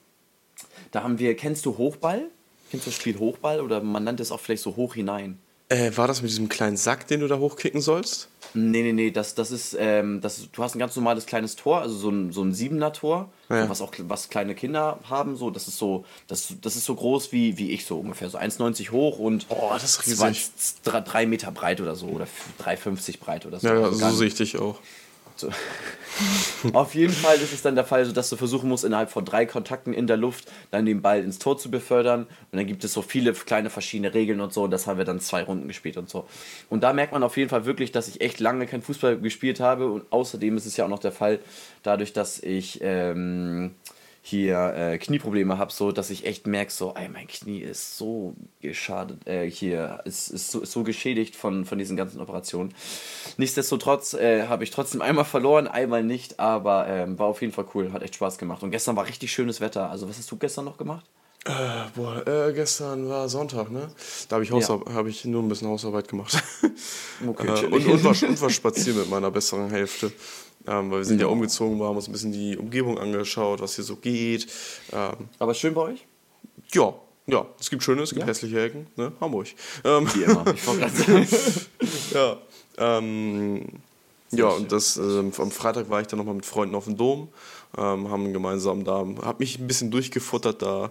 Da 0.92 1.02
haben 1.02 1.18
wir, 1.18 1.36
kennst 1.36 1.66
du 1.66 1.76
Hochball? 1.76 2.22
Kennst 2.70 2.86
du 2.86 2.90
das 2.90 2.98
Spiel 2.98 3.18
Hochball? 3.18 3.60
Oder 3.60 3.82
man 3.82 4.04
nennt 4.04 4.20
es 4.20 4.32
auch 4.32 4.40
vielleicht 4.40 4.62
so 4.62 4.76
hoch 4.76 4.94
hinein. 4.94 5.38
Äh, 5.68 5.92
war 5.96 6.08
das 6.08 6.22
mit 6.22 6.30
diesem 6.30 6.48
kleinen 6.48 6.78
Sack, 6.78 7.06
den 7.06 7.20
du 7.20 7.28
da 7.28 7.38
hochkicken 7.38 7.82
sollst? 7.82 8.28
Nee, 8.54 8.82
nee, 8.82 8.92
nee, 8.92 9.10
das, 9.10 9.34
das 9.34 9.50
ist, 9.50 9.76
ähm, 9.78 10.20
das, 10.20 10.48
du 10.52 10.62
hast 10.62 10.74
ein 10.74 10.78
ganz 10.78 10.94
normales 10.96 11.26
kleines 11.26 11.56
Tor, 11.56 11.80
also 11.82 11.94
so 11.96 12.10
ein, 12.10 12.32
so 12.32 12.42
ein 12.42 12.52
Siebener 12.54 12.92
Tor, 12.92 13.28
Ja. 13.48 13.68
was 13.68 13.80
auch 13.80 13.92
was 14.00 14.28
kleine 14.30 14.54
Kinder 14.54 14.98
haben, 15.08 15.36
so, 15.36 15.50
das 15.50 15.68
ist 15.68 15.78
so, 15.78 16.04
das, 16.26 16.54
das 16.62 16.76
ist 16.76 16.84
so 16.84 16.94
groß 16.94 17.32
wie, 17.32 17.58
wie 17.58 17.70
ich 17.72 17.84
so 17.86 17.98
ungefähr, 17.98 18.30
so 18.30 18.38
1,90 18.38 18.90
hoch 18.90 19.18
und 19.18 19.46
Oh, 19.48 19.70
das 19.72 19.84
ist 19.84 20.06
riesig. 20.06 20.18
20, 20.18 20.50
drei- 20.84 21.00
drei 21.00 21.26
Meter 21.26 21.50
breit 21.50 21.80
oder 21.80 21.94
so, 21.96 22.06
oder 22.06 22.26
3,50 22.64 23.18
breit 23.20 23.46
oder 23.46 23.60
so. 23.60 23.66
Ja, 23.68 23.74
Also 23.84 23.98
so 23.98 24.10
sehe 24.16 24.28
ich 24.28 24.34
dich 24.34 24.58
auch. 24.58 24.78
So. 25.40 25.50
Auf 26.72 26.94
jeden 26.94 27.12
Fall 27.12 27.36
ist 27.36 27.52
es 27.52 27.62
dann 27.62 27.76
der 27.76 27.84
Fall, 27.84 28.12
dass 28.12 28.30
du 28.30 28.36
versuchen 28.36 28.68
musst, 28.68 28.84
innerhalb 28.84 29.10
von 29.10 29.24
drei 29.24 29.46
Kontakten 29.46 29.92
in 29.92 30.06
der 30.06 30.16
Luft 30.16 30.50
dann 30.70 30.84
den 30.84 31.00
Ball 31.00 31.22
ins 31.22 31.38
Tor 31.38 31.58
zu 31.58 31.70
befördern. 31.70 32.22
Und 32.22 32.58
dann 32.58 32.66
gibt 32.66 32.82
es 32.82 32.92
so 32.92 33.02
viele 33.02 33.32
kleine 33.32 33.70
verschiedene 33.70 34.14
Regeln 34.14 34.40
und 34.40 34.52
so. 34.52 34.64
Und 34.64 34.72
das 34.72 34.86
haben 34.86 34.98
wir 34.98 35.04
dann 35.04 35.20
zwei 35.20 35.44
Runden 35.44 35.68
gespielt 35.68 35.96
und 35.96 36.08
so. 36.10 36.26
Und 36.68 36.82
da 36.82 36.92
merkt 36.92 37.12
man 37.12 37.22
auf 37.22 37.36
jeden 37.36 37.50
Fall 37.50 37.64
wirklich, 37.66 37.92
dass 37.92 38.08
ich 38.08 38.20
echt 38.20 38.40
lange 38.40 38.66
kein 38.66 38.82
Fußball 38.82 39.18
gespielt 39.18 39.60
habe. 39.60 39.90
Und 39.90 40.10
außerdem 40.10 40.56
ist 40.56 40.66
es 40.66 40.76
ja 40.76 40.84
auch 40.84 40.88
noch 40.88 40.98
der 40.98 41.12
Fall, 41.12 41.38
dadurch, 41.82 42.12
dass 42.12 42.40
ich 42.40 42.80
ähm, 42.82 43.74
hier 44.28 44.74
äh, 44.76 44.98
Knieprobleme 44.98 45.56
habe, 45.56 45.72
so 45.72 45.90
dass 45.90 46.10
ich 46.10 46.26
echt 46.26 46.46
merke, 46.46 46.70
so, 46.70 46.94
ey, 46.94 47.08
mein 47.08 47.26
Knie 47.26 47.60
ist 47.60 47.96
so 47.96 48.34
geschadet, 48.60 49.26
äh, 49.26 49.50
hier, 49.50 50.00
ist, 50.04 50.28
ist, 50.28 50.50
so, 50.50 50.60
ist 50.60 50.72
so 50.72 50.82
geschädigt 50.82 51.34
von, 51.34 51.64
von 51.64 51.78
diesen 51.78 51.96
ganzen 51.96 52.20
Operationen. 52.20 52.74
Nichtsdestotrotz 53.38 54.12
äh, 54.14 54.46
habe 54.46 54.64
ich 54.64 54.70
trotzdem 54.70 55.00
einmal 55.00 55.24
verloren, 55.24 55.66
einmal 55.66 56.02
nicht, 56.04 56.38
aber 56.38 56.86
ähm, 56.88 57.18
war 57.18 57.26
auf 57.26 57.40
jeden 57.40 57.52
Fall 57.54 57.66
cool, 57.74 57.92
hat 57.92 58.02
echt 58.02 58.16
Spaß 58.16 58.36
gemacht. 58.38 58.62
Und 58.62 58.70
gestern 58.70 58.96
war 58.96 59.06
richtig 59.06 59.32
schönes 59.32 59.60
Wetter. 59.60 59.90
Also, 59.90 60.08
was 60.08 60.18
hast 60.18 60.30
du 60.30 60.36
gestern 60.36 60.66
noch 60.66 60.76
gemacht? 60.76 61.06
Äh, 61.46 61.50
boah, 61.94 62.26
äh, 62.26 62.52
gestern 62.52 63.08
war 63.08 63.28
Sonntag, 63.28 63.70
ne? 63.70 63.88
Da 64.28 64.34
habe 64.34 64.44
ich, 64.44 64.50
Hausar- 64.50 64.82
hab 64.92 65.06
ich 65.06 65.24
nur 65.24 65.42
ein 65.42 65.48
bisschen 65.48 65.68
Hausarbeit 65.68 66.06
gemacht. 66.08 66.42
Okay, 67.26 67.46
äh, 67.62 67.66
und, 67.66 67.86
und, 67.86 68.04
war, 68.04 68.28
und 68.28 68.40
war 68.42 68.50
spazieren 68.50 68.98
mit 68.98 69.08
meiner 69.08 69.30
besseren 69.30 69.70
Hälfte. 69.70 70.12
Ähm, 70.68 70.90
weil 70.90 70.98
wir 70.98 71.04
sind 71.04 71.20
ja 71.20 71.26
umgezogen, 71.28 71.78
wir 71.78 71.86
haben 71.86 71.96
uns 71.96 72.08
ein 72.08 72.12
bisschen 72.12 72.32
die 72.32 72.56
Umgebung 72.56 72.98
angeschaut, 72.98 73.60
was 73.60 73.74
hier 73.76 73.84
so 73.84 73.96
geht. 73.96 74.46
Ähm, 74.92 75.28
Aber 75.38 75.54
schön 75.54 75.72
bei 75.74 75.80
euch? 75.82 76.06
ja, 76.72 76.92
ja, 77.26 77.46
es 77.60 77.68
gibt 77.70 77.82
schöne, 77.82 78.02
es 78.02 78.10
gibt 78.10 78.20
Ja? 78.22 78.26
hässliche 78.26 78.60
Ecken, 78.62 78.86
ne? 78.96 79.12
Hamburg. 79.20 79.48
Ähm, 79.84 80.08
Wie 80.14 80.22
immer. 80.22 80.44
Ich 80.54 80.62
sagen. 80.62 81.26
Ja, 82.14 82.36
ähm, 82.78 83.66
ja 84.30 84.48
und 84.48 84.72
das, 84.72 84.96
ähm, 84.96 85.32
am 85.36 85.50
Freitag 85.50 85.90
war 85.90 86.00
ich 86.00 86.06
dann 86.06 86.18
nochmal 86.18 86.34
mit 86.34 86.46
Freunden 86.46 86.74
auf 86.74 86.84
dem 86.84 86.96
Dom, 86.96 87.28
ähm, 87.76 88.10
haben 88.10 88.32
gemeinsam 88.32 88.84
da, 88.84 89.04
hab 89.22 89.40
mich 89.40 89.58
ein 89.58 89.66
bisschen 89.66 89.90
durchgefuttert 89.90 90.62
da. 90.62 90.90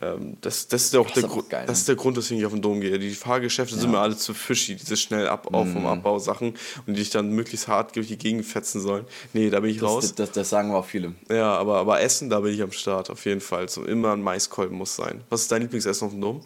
Ähm, 0.00 0.36
das, 0.40 0.68
das, 0.68 0.84
ist 0.84 0.94
ja 0.94 1.00
auch 1.00 1.06
Das 1.06 1.14
der 1.14 1.22
Grund, 1.24 1.50
geil, 1.50 1.64
das 1.66 1.76
ne? 1.76 1.80
ist 1.80 1.88
der 1.88 1.96
Grund, 1.96 2.16
weswegen 2.16 2.40
ich 2.40 2.46
auf 2.46 2.52
den 2.52 2.62
Dom 2.62 2.80
gehe. 2.80 2.98
Die 2.98 3.10
Fahrgeschäfte 3.14 3.76
sind 3.76 3.90
mir 3.90 3.98
alle 3.98 4.16
zu 4.16 4.34
fishy, 4.34 4.76
diese 4.76 4.96
schnell 4.96 5.28
ab, 5.28 5.48
auf 5.52 5.66
Mhm. 5.66 5.76
und 5.78 5.86
abbau 5.86 6.18
Sachen 6.18 6.48
und 6.86 6.94
die 6.94 6.94
dich 7.00 7.10
dann 7.10 7.30
möglichst 7.30 7.68
hart 7.68 7.96
durch 7.96 8.08
die 8.08 8.18
Gegend 8.18 8.44
fetzen 8.44 8.80
sollen. 8.80 9.04
Nee, 9.32 9.50
da 9.50 9.60
bin 9.60 9.70
ich 9.70 9.82
raus. 9.82 10.08
Das, 10.08 10.14
das, 10.14 10.32
das 10.32 10.50
sagen 10.50 10.70
wir 10.70 10.78
auch 10.78 10.84
viele. 10.84 11.14
Ja, 11.30 11.56
aber, 11.56 11.78
aber 11.78 12.00
Essen, 12.00 12.28
da 12.30 12.40
bin 12.40 12.52
ich 12.52 12.62
am 12.62 12.72
Start, 12.72 13.10
auf 13.10 13.24
jeden 13.24 13.40
Fall. 13.40 13.68
So, 13.68 13.84
immer 13.84 14.12
ein 14.12 14.22
Maiskolben 14.22 14.76
muss 14.76 14.94
sein. 14.96 15.22
Was 15.30 15.42
ist 15.42 15.52
dein 15.52 15.62
Lieblingsessen 15.62 16.06
auf 16.06 16.12
dem 16.12 16.20
Dom? 16.20 16.40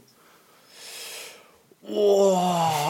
Oh, 1.84 2.38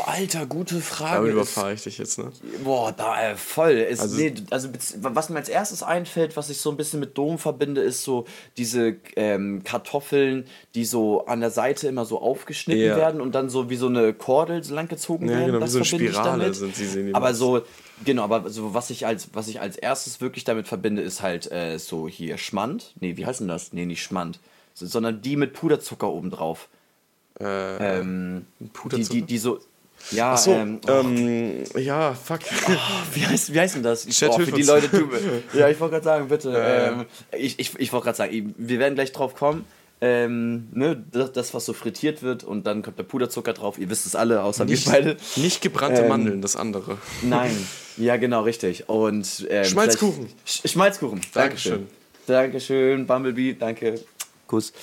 Alter, 0.05 0.45
gute 0.45 0.83
Frage. 0.83 1.17
Damit 1.17 1.33
überfahre 1.33 1.73
ich 1.73 1.83
dich 1.83 1.97
jetzt, 1.97 2.19
ne? 2.19 2.31
Boah, 2.63 2.93
da 2.93 3.31
äh, 3.31 3.37
voll. 3.37 3.71
Ist, 3.73 4.01
Also- 4.01 4.17
nee, 4.19 4.35
also 4.51 4.69
was 5.01 5.31
mir 5.31 5.37
als 5.39 5.49
erstes 5.49 5.83
einfällt, 5.83 6.37
was 6.37 6.51
ich 6.51 6.59
so 6.59 6.71
ein 6.71 6.77
bisschen 6.77 7.01
mit 7.01 7.17
Dom 7.17 7.39
verbinde, 7.39 7.81
ist 7.81 8.03
so 8.05 8.27
diese 8.59 8.97
ähm, 9.17 9.63
Kartoffeln, 9.65 10.45
die 10.75 10.85
so 10.85 11.25
an 11.25 11.41
der 11.41 11.51
Seite 11.51 11.89
immer 11.89 12.05
so 12.05 12.21
aufgeschnitten 12.21 12.85
Ja. 12.85 12.97
werden 12.97 13.23
und 13.23 13.35
dann 13.35 13.49
so 13.49 13.71
wie 13.71 13.77
so 13.77 13.87
eine 13.87 14.13
Kordel 14.13 14.63
so 14.63 14.75
langgezogen 14.75 15.27
Ja, 15.27 15.37
werden. 15.37 15.47
genau, 15.47 15.59
wie 15.59 15.61
das 15.63 15.73
so 15.73 15.79
eine 15.79 15.85
verbinde 15.87 16.11
ich 16.11 16.17
Spirale 16.17 16.41
damit. 16.43 16.57
sind 16.57 16.77
sie, 16.77 16.87
sehen 16.87 17.07
die 17.07 17.15
Aber 17.15 17.33
so, 17.33 17.63
genau, 18.05 18.25
aber 18.25 18.51
so 18.51 18.75
was 18.75 18.91
ich 18.91 19.07
als 19.07 19.29
was 19.33 19.49
ich 19.49 19.59
als 19.61 19.77
erstes 19.77 20.21
wirklich 20.21 20.45
damit 20.45 20.69
verbinde, 20.69 21.01
ist 21.01 21.23
halt 21.23 21.51
äh, 21.51 21.79
so 21.79 22.09
hier 22.09 22.37
Schmand. 22.37 22.93
Nee, 23.01 23.17
wie 23.17 23.25
heißt 23.25 23.41
denn 23.41 23.49
das? 23.49 23.73
Nee, 23.73 23.87
nicht 23.87 24.03
Schmand. 24.03 24.39
So, 24.75 24.85
sondern 24.85 25.23
die 25.23 25.37
mit 25.37 25.55
Puderzucker 25.55 26.11
obendrauf. 26.11 26.69
Äh, 27.41 27.99
Ähm, 27.99 28.47
die, 28.61 28.65
Puderzucker? 28.69 29.15
die, 29.15 29.23
die 29.23 29.39
so. 29.39 29.59
Ja, 30.11 30.37
so, 30.37 30.53
ähm, 30.53 30.81
ähm, 30.89 31.65
ja, 31.77 32.13
fuck. 32.13 32.41
wie 33.15 33.25
heißt, 33.25 33.55
wie 33.55 33.61
heißt 33.61 33.77
denn 33.77 33.85
das? 33.85 34.05
Chat, 34.09 34.31
oh, 34.31 34.39
für 34.41 34.51
die. 34.51 34.63
Leute, 34.63 34.89
du, 34.89 35.09
ja, 35.57 35.69
ich 35.69 35.79
wollte 35.79 35.93
gerade 35.93 36.05
sagen, 36.05 36.29
bitte. 36.29 36.53
Ähm, 36.57 37.05
ich 37.31 37.59
ich, 37.61 37.79
ich 37.79 37.93
wollte 37.93 38.07
gerade 38.07 38.17
sagen, 38.17 38.55
wir 38.59 38.79
werden 38.81 38.95
gleich 38.95 39.13
drauf 39.13 39.37
kommen. 39.37 39.65
Ähm, 40.01 40.67
ne, 40.73 41.01
das, 41.13 41.55
was 41.55 41.65
so 41.65 41.73
frittiert 41.73 42.25
wird 42.25 42.43
und 42.43 42.67
dann 42.67 42.83
kommt 42.83 42.99
der 42.99 43.05
Puderzucker 43.05 43.53
drauf. 43.53 43.79
Ihr 43.79 43.89
wisst 43.89 44.05
es 44.05 44.17
alle, 44.17 44.43
außer 44.43 44.65
Nicht, 44.65 44.87
wir 44.87 44.93
beide. 44.93 45.17
nicht 45.37 45.63
gebrannte 45.63 46.09
Mandeln, 46.09 46.43
das 46.43 46.57
andere. 46.57 46.99
Nein, 47.23 47.57
ja 47.97 48.17
genau, 48.17 48.43
richtig. 48.43 48.89
Und 48.89 49.47
ähm, 49.49 49.65
Schmalzkuchen. 49.65 50.27
Sch 50.45 50.69
Schmalzkuchen. 50.69 51.21
Dankeschön. 51.33 51.87
Dankeschön, 52.27 53.07
Bumblebee, 53.07 53.55
danke. 53.55 54.01
Kuss. 54.53 54.75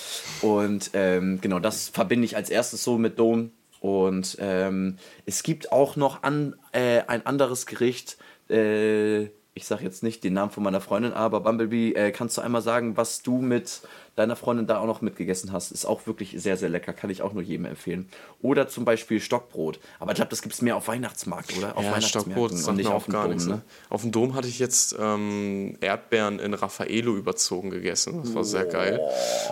Und 0.42 0.90
ähm, 0.94 1.40
genau, 1.42 1.60
das 1.60 1.90
verbinde 1.90 2.26
ich 2.26 2.36
als 2.36 2.50
erstes 2.50 2.84
so 2.84 2.98
mit 2.98 3.20
Dom. 3.20 3.52
Und 3.80 4.36
ähm, 4.40 4.98
es 5.28 5.44
gibt 5.44 5.72
auch 5.72 5.96
noch 5.96 6.24
an, 6.24 6.56
äh, 6.72 7.02
ein 7.08 7.26
anderes 7.26 7.68
Gericht. 7.68 8.18
Äh, 8.50 9.26
ich 9.54 9.66
sage 9.66 9.84
jetzt 9.84 10.02
nicht 10.02 10.24
den 10.24 10.34
Namen 10.34 10.52
von 10.52 10.64
meiner 10.64 10.82
Freundin, 10.82 11.14
aber 11.14 11.42
Bumblebee, 11.42 11.92
äh, 11.94 12.12
kannst 12.12 12.38
du 12.38 12.42
einmal 12.42 12.62
sagen, 12.62 12.98
was 12.98 13.22
du 13.22 13.42
mit 13.42 13.82
deiner 14.20 14.36
Freundin 14.36 14.68
da 14.68 14.80
auch 14.80 14.86
noch 14.86 15.02
mitgegessen 15.02 15.52
hast? 15.52 15.72
Ist 15.72 15.86
auch 15.86 16.06
wirklich 16.06 16.36
sehr, 16.38 16.58
sehr 16.58 16.70
lecker. 16.70 16.94
Kann 16.94 17.10
ich 17.10 17.22
auch 17.24 17.34
nur 17.34 17.42
jedem 17.42 17.66
empfehlen. 17.66 18.08
Oder 18.42 18.68
zum 18.68 18.86
Beispiel 18.86 19.20
Stockbrot. 19.20 19.80
Aber 20.00 20.12
ich 20.12 20.16
glaube, 20.18 20.30
das 20.30 20.42
gibt 20.42 20.54
es 20.54 20.62
mehr 20.62 20.76
auf 20.76 20.88
Weihnachtsmarkt, 20.88 21.58
oder? 21.58 21.76
Auf 21.78 21.84
Ja, 21.84 22.00
Stockbrot 22.02 22.56
sagt 22.58 22.78
mir 22.78 22.94
auch 22.94 23.04
dem 23.06 23.12
gar 23.14 23.24
Dom, 23.24 23.32
nichts. 23.32 23.48
Ne? 23.48 23.62
Auf 23.90 24.02
dem 24.02 24.12
Dom 24.12 24.36
hatte 24.36 24.48
ich 24.48 24.60
jetzt 24.60 24.96
ähm, 25.00 25.78
Erdbeeren 25.82 26.40
in 26.40 26.54
Raffaello 26.54 27.16
überzogen 27.16 27.70
gegessen. 27.72 28.22
Das 28.24 28.34
war 28.36 28.44
sehr 28.44 28.66
geil. 28.66 29.00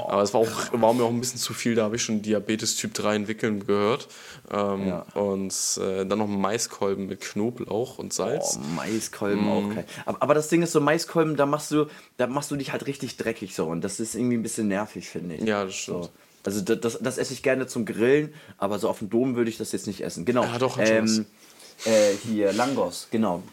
Aber 0.08 0.22
es 0.22 0.34
war, 0.34 0.42
auch, 0.42 0.50
war 0.74 0.94
mir 0.94 1.04
auch 1.04 1.10
ein 1.10 1.20
bisschen 1.20 1.40
zu 1.40 1.54
viel. 1.54 1.76
Da 1.76 1.84
habe 1.84 1.96
ich 1.96 2.04
schon 2.04 2.22
Diabetes 2.22 2.76
Typ 2.76 2.94
3 2.94 3.16
entwickeln 3.16 3.66
gehört. 3.66 4.08
Ähm, 4.52 4.88
Ja. 4.88 5.06
Und 5.16 5.54
äh, 5.82 6.06
dann 6.06 6.20
noch 6.20 6.28
Maiskolben 6.28 7.08
mit 7.08 7.22
Knoblauch 7.22 7.98
und 7.98 8.14
Salz. 8.14 8.58
Oh, 8.62 8.66
Maiskolben 8.76 9.44
Mhm. 9.44 9.50
auch 9.50 9.76
geil. 9.76 9.86
Aber, 10.06 10.22
aber 10.22 10.34
das 10.34 10.48
Ding 10.50 10.62
ist 10.62 10.72
so, 10.72 10.82
Maiskolben, 10.82 11.36
da 11.36 11.46
machst 11.46 11.72
du, 11.72 11.86
da 12.18 12.28
machst 12.28 12.50
du 12.52 12.56
dich 12.56 12.72
halt 12.72 12.88
richtig 12.88 13.18
dreckig 13.18 13.56
so. 13.56 13.66
Und 13.68 13.82
das 13.84 14.00
ist 14.00 14.16
irgendwie 14.16 14.38
ein 14.38 14.44
bisschen 14.44 14.57
nervig, 14.64 15.08
finde 15.10 15.36
ich. 15.36 15.44
Ja, 15.44 15.66
das 15.66 15.76
stimmt. 15.76 16.06
So. 16.06 16.10
Also 16.44 16.62
das, 16.62 16.80
das, 16.80 17.00
das 17.02 17.18
esse 17.18 17.34
ich 17.34 17.44
gerne 17.44 17.68
zum 17.68 17.86
Grillen, 17.86 18.34
aber 18.58 18.80
so 18.80 18.88
auf 18.90 19.00
dem 19.00 19.10
Dom 19.10 19.36
würde 19.36 19.50
ich 19.50 19.58
das 19.58 19.74
jetzt 19.74 19.86
nicht 19.86 20.02
essen. 20.02 20.24
Genau. 20.24 20.44
Ja, 20.44 20.58
doch, 20.58 20.78
hat 20.78 20.88
schon 20.88 20.98
ähm, 20.98 21.26
äh, 21.86 22.14
hier, 22.26 22.54
Langos, 22.54 23.08
genau. 23.12 23.44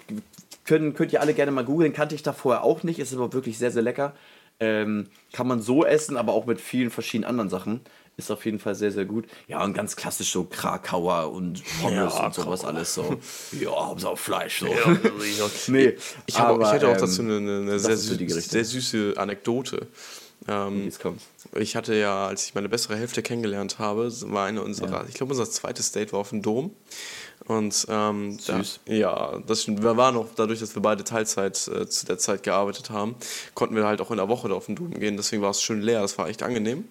Können, 0.64 0.94
könnt 0.94 1.12
ihr 1.12 1.20
alle 1.20 1.34
gerne 1.34 1.50
mal 1.50 1.64
googeln. 1.64 1.92
Kannte 1.92 2.14
ich 2.14 2.22
da 2.22 2.32
vorher 2.32 2.62
auch 2.62 2.84
nicht, 2.84 2.98
ist 2.98 3.12
aber 3.12 3.32
wirklich 3.32 3.58
sehr, 3.58 3.70
sehr 3.70 3.82
lecker. 3.82 4.14
Ähm, 4.60 5.08
kann 5.32 5.48
man 5.48 5.60
so 5.60 5.84
essen, 5.84 6.16
aber 6.16 6.32
auch 6.32 6.46
mit 6.46 6.60
vielen 6.60 6.90
verschiedenen 6.90 7.28
anderen 7.28 7.50
Sachen. 7.50 7.80
Ist 8.16 8.30
auf 8.30 8.44
jeden 8.44 8.60
Fall 8.60 8.76
sehr, 8.76 8.92
sehr 8.92 9.04
gut. 9.06 9.26
Ja, 9.48 9.64
und 9.64 9.74
ganz 9.74 9.96
klassisch 9.96 10.30
so 10.30 10.44
Krakauer 10.44 11.32
und 11.32 11.64
Pommes 11.80 12.14
Ja, 12.14 12.26
und 12.26 12.34
sowas 12.34 12.60
Krakauer. 12.60 12.76
alles 12.76 12.94
so. 12.94 13.16
Ja, 13.60 13.70
Hauptsache 13.70 14.16
Fleisch 14.16 14.60
so. 14.60 14.66
nee, 14.68 14.74
ich, 15.26 15.40
habe, 15.40 15.96
ich 16.26 16.38
aber, 16.38 16.72
hätte 16.72 16.86
auch 16.86 16.92
ähm, 16.92 17.00
dazu 17.00 17.22
eine, 17.22 17.38
eine, 17.38 17.58
eine 17.62 17.78
sehr, 17.80 17.96
süß, 17.96 18.50
sehr 18.50 18.64
süße 18.64 19.14
Anekdote. 19.16 19.88
Ähm, 20.46 20.90
ich 21.54 21.76
hatte 21.76 21.94
ja, 21.94 22.26
als 22.26 22.46
ich 22.46 22.54
meine 22.54 22.68
bessere 22.68 22.96
Hälfte 22.96 23.22
kennengelernt 23.22 23.78
habe, 23.78 24.10
war 24.30 24.46
eine 24.46 24.62
unserer, 24.62 25.06
ich 25.08 25.14
glaube, 25.14 25.32
unser 25.32 25.48
zweites 25.48 25.92
Date 25.92 26.12
war 26.12 26.20
auf 26.20 26.30
dem 26.30 26.42
Dom. 26.42 26.74
Und 27.46 27.86
ähm, 27.90 28.38
Süß. 28.38 28.80
Da, 28.86 28.92
ja, 28.92 29.38
das 29.46 29.62
stimmt. 29.62 29.82
Wir 29.82 29.96
waren 29.96 30.16
auch 30.16 30.28
dadurch, 30.34 30.60
dass 30.60 30.74
wir 30.74 30.80
beide 30.80 31.04
Teilzeit 31.04 31.68
äh, 31.68 31.86
zu 31.86 32.06
der 32.06 32.16
Zeit 32.16 32.42
gearbeitet 32.42 32.88
haben, 32.88 33.16
konnten 33.52 33.76
wir 33.76 33.84
halt 33.84 34.00
auch 34.00 34.10
in 34.10 34.16
der 34.16 34.28
Woche 34.28 34.48
da 34.48 34.54
auf 34.54 34.66
den 34.66 34.76
Dom 34.76 34.90
gehen. 34.92 35.16
Deswegen 35.16 35.42
war 35.42 35.50
es 35.50 35.60
schön 35.60 35.82
leer. 35.82 36.00
Das 36.00 36.16
war 36.16 36.28
echt 36.28 36.42
angenehm. 36.42 36.84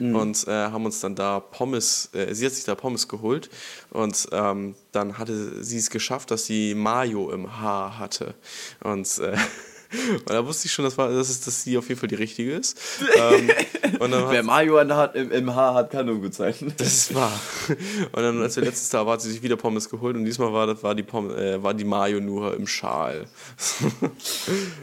Mhm. 0.00 0.16
Und 0.16 0.48
äh, 0.48 0.50
haben 0.50 0.84
uns 0.84 1.00
dann 1.00 1.14
da 1.14 1.38
Pommes, 1.38 2.10
äh, 2.14 2.34
sie 2.34 2.46
hat 2.46 2.52
sich 2.52 2.64
da 2.64 2.74
Pommes 2.74 3.06
geholt. 3.06 3.48
Und 3.90 4.28
ähm, 4.32 4.74
dann 4.90 5.18
hatte 5.18 5.62
sie 5.62 5.78
es 5.78 5.90
geschafft, 5.90 6.32
dass 6.32 6.46
sie 6.46 6.74
Mayo 6.74 7.30
im 7.30 7.60
Haar 7.60 7.98
hatte. 7.98 8.34
Und 8.82 9.06
äh, 9.18 9.36
Und 10.12 10.30
da 10.30 10.46
wusste 10.46 10.66
ich 10.66 10.72
schon, 10.72 10.84
dass, 10.84 10.96
war, 10.96 11.10
dass, 11.10 11.28
es, 11.28 11.40
dass 11.40 11.62
sie 11.62 11.76
auf 11.76 11.88
jeden 11.88 12.00
Fall 12.00 12.08
die 12.08 12.14
richtige 12.14 12.52
ist. 12.52 12.78
ähm, 13.16 13.50
Wer 13.98 14.38
hat, 14.38 14.44
Mario 14.44 14.78
Hand, 14.78 15.14
im, 15.14 15.30
im 15.30 15.54
Haar 15.54 15.74
hat, 15.74 15.90
kann 15.90 16.06
nur 16.06 16.20
gut 16.20 16.34
sein. 16.34 16.54
das 16.76 16.86
ist 16.86 17.14
wahr. 17.14 17.38
Und 18.12 18.22
dann, 18.22 18.40
als 18.42 18.56
wir 18.56 18.64
letztes 18.64 18.90
Jahr 18.90 19.06
war, 19.06 19.14
hat 19.14 19.22
sie 19.22 19.30
sich 19.30 19.42
wieder 19.42 19.56
Pommes 19.56 19.88
geholt 19.88 20.16
und 20.16 20.24
diesmal 20.24 20.52
war, 20.52 20.66
das, 20.66 20.82
war, 20.82 20.94
die, 20.94 21.02
Pommes, 21.02 21.36
äh, 21.36 21.62
war 21.62 21.74
die 21.74 21.84
Mayo 21.84 22.20
nur 22.20 22.56
im 22.56 22.66
Schal. 22.66 23.26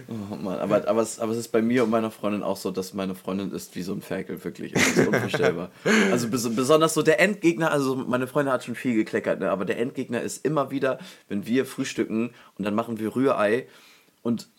Oh 0.08 0.36
Mann, 0.36 0.60
aber, 0.60 0.88
aber, 0.88 1.02
es, 1.02 1.20
aber 1.20 1.34
es 1.34 1.38
ist 1.38 1.50
bei 1.50 1.62
mir 1.62 1.84
und 1.84 1.90
meiner 1.90 2.10
Freundin 2.12 2.44
auch 2.44 2.58
so, 2.58 2.72
dass 2.72 2.94
meine 2.94 3.16
Freundin 3.16 3.52
ist 3.52 3.76
wie 3.76 3.82
so 3.82 3.94
ein 3.94 4.02
Ferkel, 4.02 4.44
wirklich. 4.44 4.74
Das 4.74 4.88
ist 4.88 5.08
unvorstellbar. 5.08 5.72
also 6.12 6.30
bes 6.30 6.56
besonders 6.56 6.94
so 6.94 7.02
der 7.02 7.20
Endgegner, 7.20 7.72
also 7.72 7.96
meine 7.96 8.28
Freundin 8.28 8.54
hat 8.54 8.64
schon 8.64 8.76
viel 8.76 8.96
gekleckert, 8.96 9.40
ne? 9.40 9.52
aber 9.52 9.66
der 9.66 9.78
Endgegner 9.78 10.22
ist 10.22 10.46
immer 10.46 10.72
wieder, 10.72 11.00
wenn 11.28 11.46
wir 11.46 11.66
frühstücken 11.66 12.32
und 12.58 12.66
dann 12.66 12.76
machen 12.76 13.00
wir 13.00 13.16
Rührei 13.16 13.68
und 14.22 14.50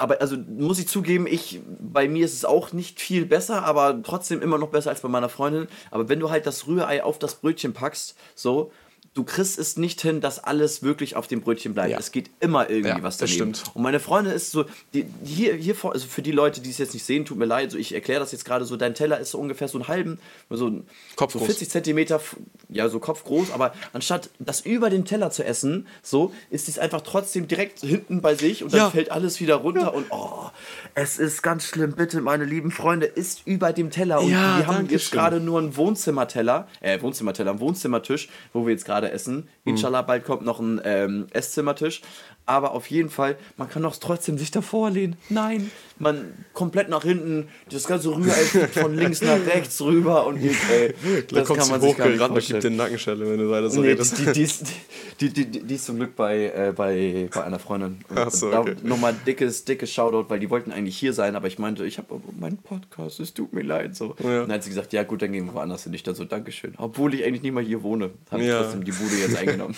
aber 0.00 0.20
also 0.20 0.36
muss 0.36 0.78
ich 0.78 0.88
zugeben, 0.88 1.26
ich 1.26 1.60
bei 1.78 2.08
mir 2.08 2.24
ist 2.24 2.34
es 2.34 2.44
auch 2.44 2.72
nicht 2.72 3.00
viel 3.00 3.26
besser, 3.26 3.64
aber 3.64 4.02
trotzdem 4.02 4.40
immer 4.40 4.58
noch 4.58 4.68
besser 4.68 4.90
als 4.90 5.00
bei 5.00 5.08
meiner 5.08 5.28
Freundin. 5.28 5.68
Aber 5.90 6.08
wenn 6.08 6.20
du 6.20 6.30
halt 6.30 6.46
das 6.46 6.66
Rührei 6.66 7.04
auf 7.04 7.18
das 7.18 7.36
Brötchen 7.36 7.72
packst, 7.74 8.16
so, 8.34 8.72
du 9.14 9.24
kriegst 9.24 9.58
es 9.58 9.76
nicht 9.76 10.00
hin, 10.00 10.20
dass 10.20 10.38
alles 10.42 10.82
wirklich 10.84 11.16
auf 11.16 11.26
dem 11.26 11.40
Brötchen 11.40 11.74
bleibt. 11.74 11.90
Ja. 11.90 11.98
Es 11.98 12.12
geht 12.12 12.30
immer 12.38 12.70
irgendwie 12.70 12.90
Ja, 12.90 13.02
was 13.02 13.16
das 13.18 13.30
daneben. 13.30 13.54
stimmt. 13.56 13.74
Und 13.76 13.82
meine 13.82 13.98
Freundin 13.98 14.32
ist 14.32 14.52
so, 14.52 14.66
die, 14.94 15.04
hier, 15.24 15.54
hier 15.54 15.74
vor, 15.74 15.92
also 15.92 16.06
für 16.06 16.22
die 16.22 16.30
Leute, 16.30 16.60
die 16.60 16.70
es 16.70 16.78
jetzt 16.78 16.94
nicht 16.94 17.04
sehen, 17.04 17.24
tut 17.24 17.36
mir 17.36 17.44
leid, 17.44 17.72
so 17.72 17.78
ich 17.78 17.92
erkläre 17.92 18.20
das 18.20 18.30
jetzt 18.30 18.44
gerade 18.44 18.64
so, 18.64 18.76
dein 18.76 18.94
Teller 18.94 19.18
ist 19.18 19.32
so 19.32 19.38
ungefähr 19.38 19.66
so 19.66 19.78
einen 19.78 19.88
halben, 19.88 20.20
so, 20.48 20.70
Kopf 21.16 21.32
so 21.32 21.38
groß. 21.40 21.46
40 21.48 21.70
Zentimeter, 21.70 22.20
ja, 22.68 22.88
so 22.88 23.00
kopfgroß, 23.00 23.50
aber 23.50 23.74
anstatt 23.92 24.30
das 24.38 24.60
über 24.60 24.90
den 24.90 25.04
Teller 25.04 25.30
zu 25.32 25.44
essen, 25.44 25.88
so, 26.02 26.32
ist 26.50 26.68
es 26.68 26.78
einfach 26.78 27.00
trotzdem 27.00 27.48
direkt 27.48 27.80
hinten 27.80 28.20
bei 28.20 28.36
sich 28.36 28.62
und 28.62 28.72
dann 28.72 28.80
Ja. 28.80 28.90
fällt 28.90 29.10
alles 29.10 29.40
wieder 29.40 29.56
runter 29.56 29.92
und 29.92 30.06
oh, 30.10 30.50
es 30.94 31.18
ist 31.18 31.42
ganz 31.42 31.64
schlimm, 31.66 31.92
bitte, 31.96 32.20
meine 32.20 32.44
lieben 32.44 32.70
Freunde, 32.70 33.06
ist 33.06 33.42
über 33.44 33.72
dem 33.72 33.90
Teller 33.90 34.20
und 34.20 34.30
wir 34.30 34.66
haben 34.68 34.88
jetzt 34.88 35.10
gerade 35.10 35.40
nur 35.40 35.58
einen 35.58 35.76
Wohnzimmerteller, 35.76 36.68
äh, 36.80 37.00
Wohnzimmerteller, 37.02 37.50
einen 37.50 37.60
Wohnzimmertisch, 37.60 38.28
wo 38.52 38.64
wir 38.66 38.72
jetzt 38.72 38.84
gerade 38.84 38.99
essen. 39.08 39.48
Hm. 39.64 39.70
Inshallah, 39.70 40.02
bald 40.02 40.24
kommt 40.24 40.42
noch 40.44 40.60
ein 40.60 40.80
ähm, 40.84 41.26
Esszimmertisch. 41.32 42.02
Aber 42.50 42.72
auf 42.72 42.88
jeden 42.90 43.10
Fall, 43.10 43.36
man 43.56 43.68
kann 43.70 43.82
doch 43.84 43.94
trotzdem 43.94 44.36
sich 44.36 44.50
davor 44.50 44.90
lehnen. 44.90 45.14
Nein, 45.28 45.70
man 46.00 46.32
komplett 46.52 46.88
nach 46.88 47.04
hinten, 47.04 47.46
das 47.70 47.86
ganze 47.86 48.08
Rührei 48.08 48.32
fliegt 48.32 48.70
von 48.74 48.92
links 48.96 49.20
nach 49.22 49.38
rechts 49.46 49.80
rüber 49.80 50.26
und 50.26 50.40
geht, 50.40 50.56
ey, 50.68 50.94
Da 51.28 51.36
das 51.40 51.46
kommt 51.46 51.60
kann 51.60 51.68
man 51.70 51.80
sich 51.80 51.96
gar 51.96 52.06
nicht 52.08 52.14
hochgerannt 52.14 52.20
und 52.20 52.20
gibt 52.20 52.30
vorstellen. 52.32 52.60
den 52.62 52.76
Nackenschelle, 52.76 53.30
wenn 53.30 53.38
du 53.38 53.50
weiter 53.50 53.70
so 53.70 53.80
Nee, 53.80 53.88
redest. 53.90 54.18
die, 54.18 54.32
die, 54.32 54.42
ist, 54.42 54.64
die, 55.20 55.28
die, 55.32 55.44
die, 55.46 55.74
ist 55.76 55.84
zum 55.86 55.96
Glück 55.96 56.16
bei, 56.16 56.46
äh, 56.46 56.72
bei, 56.74 57.28
bei 57.32 57.44
einer 57.44 57.60
Freundin. 57.60 57.98
Und 58.08 58.18
Ach 58.18 58.30
so, 58.32 58.50
da 58.50 58.60
okay. 58.62 58.74
Nochmal 58.82 59.14
dickes, 59.24 59.64
dickes 59.64 59.92
Shoutout, 59.92 60.24
weil 60.28 60.40
die 60.40 60.50
wollten 60.50 60.72
eigentlich 60.72 60.96
hier 60.98 61.12
sein, 61.12 61.36
aber 61.36 61.46
ich 61.46 61.60
meinte, 61.60 61.84
ich 61.86 61.98
habe 61.98 62.20
meinen 62.40 62.56
Podcast, 62.58 63.20
es 63.20 63.32
tut 63.32 63.52
mir 63.52 63.62
leid. 63.62 63.94
So. 63.94 64.16
Ja. 64.18 64.42
Und 64.42 64.48
dann 64.48 64.52
hat 64.54 64.64
sie 64.64 64.70
gesagt, 64.70 64.92
ja 64.92 65.04
gut, 65.04 65.22
dann 65.22 65.30
gehen 65.30 65.46
wir 65.46 65.54
woanders 65.54 65.84
hin. 65.84 65.94
Ich 65.94 66.02
dann 66.02 66.16
so, 66.16 66.24
Dankeschön. 66.24 66.74
Obwohl 66.78 67.14
ich 67.14 67.24
eigentlich 67.24 67.42
nicht 67.42 67.52
mal 67.52 67.62
hier 67.62 67.84
wohne, 67.84 68.10
habe 68.32 68.42
ich 68.42 68.48
Ja. 68.48 68.62
trotzdem 68.62 68.82
die 68.84 68.90
Bude 68.92 69.14
jetzt 69.16 69.36
eingenommen. 69.38 69.76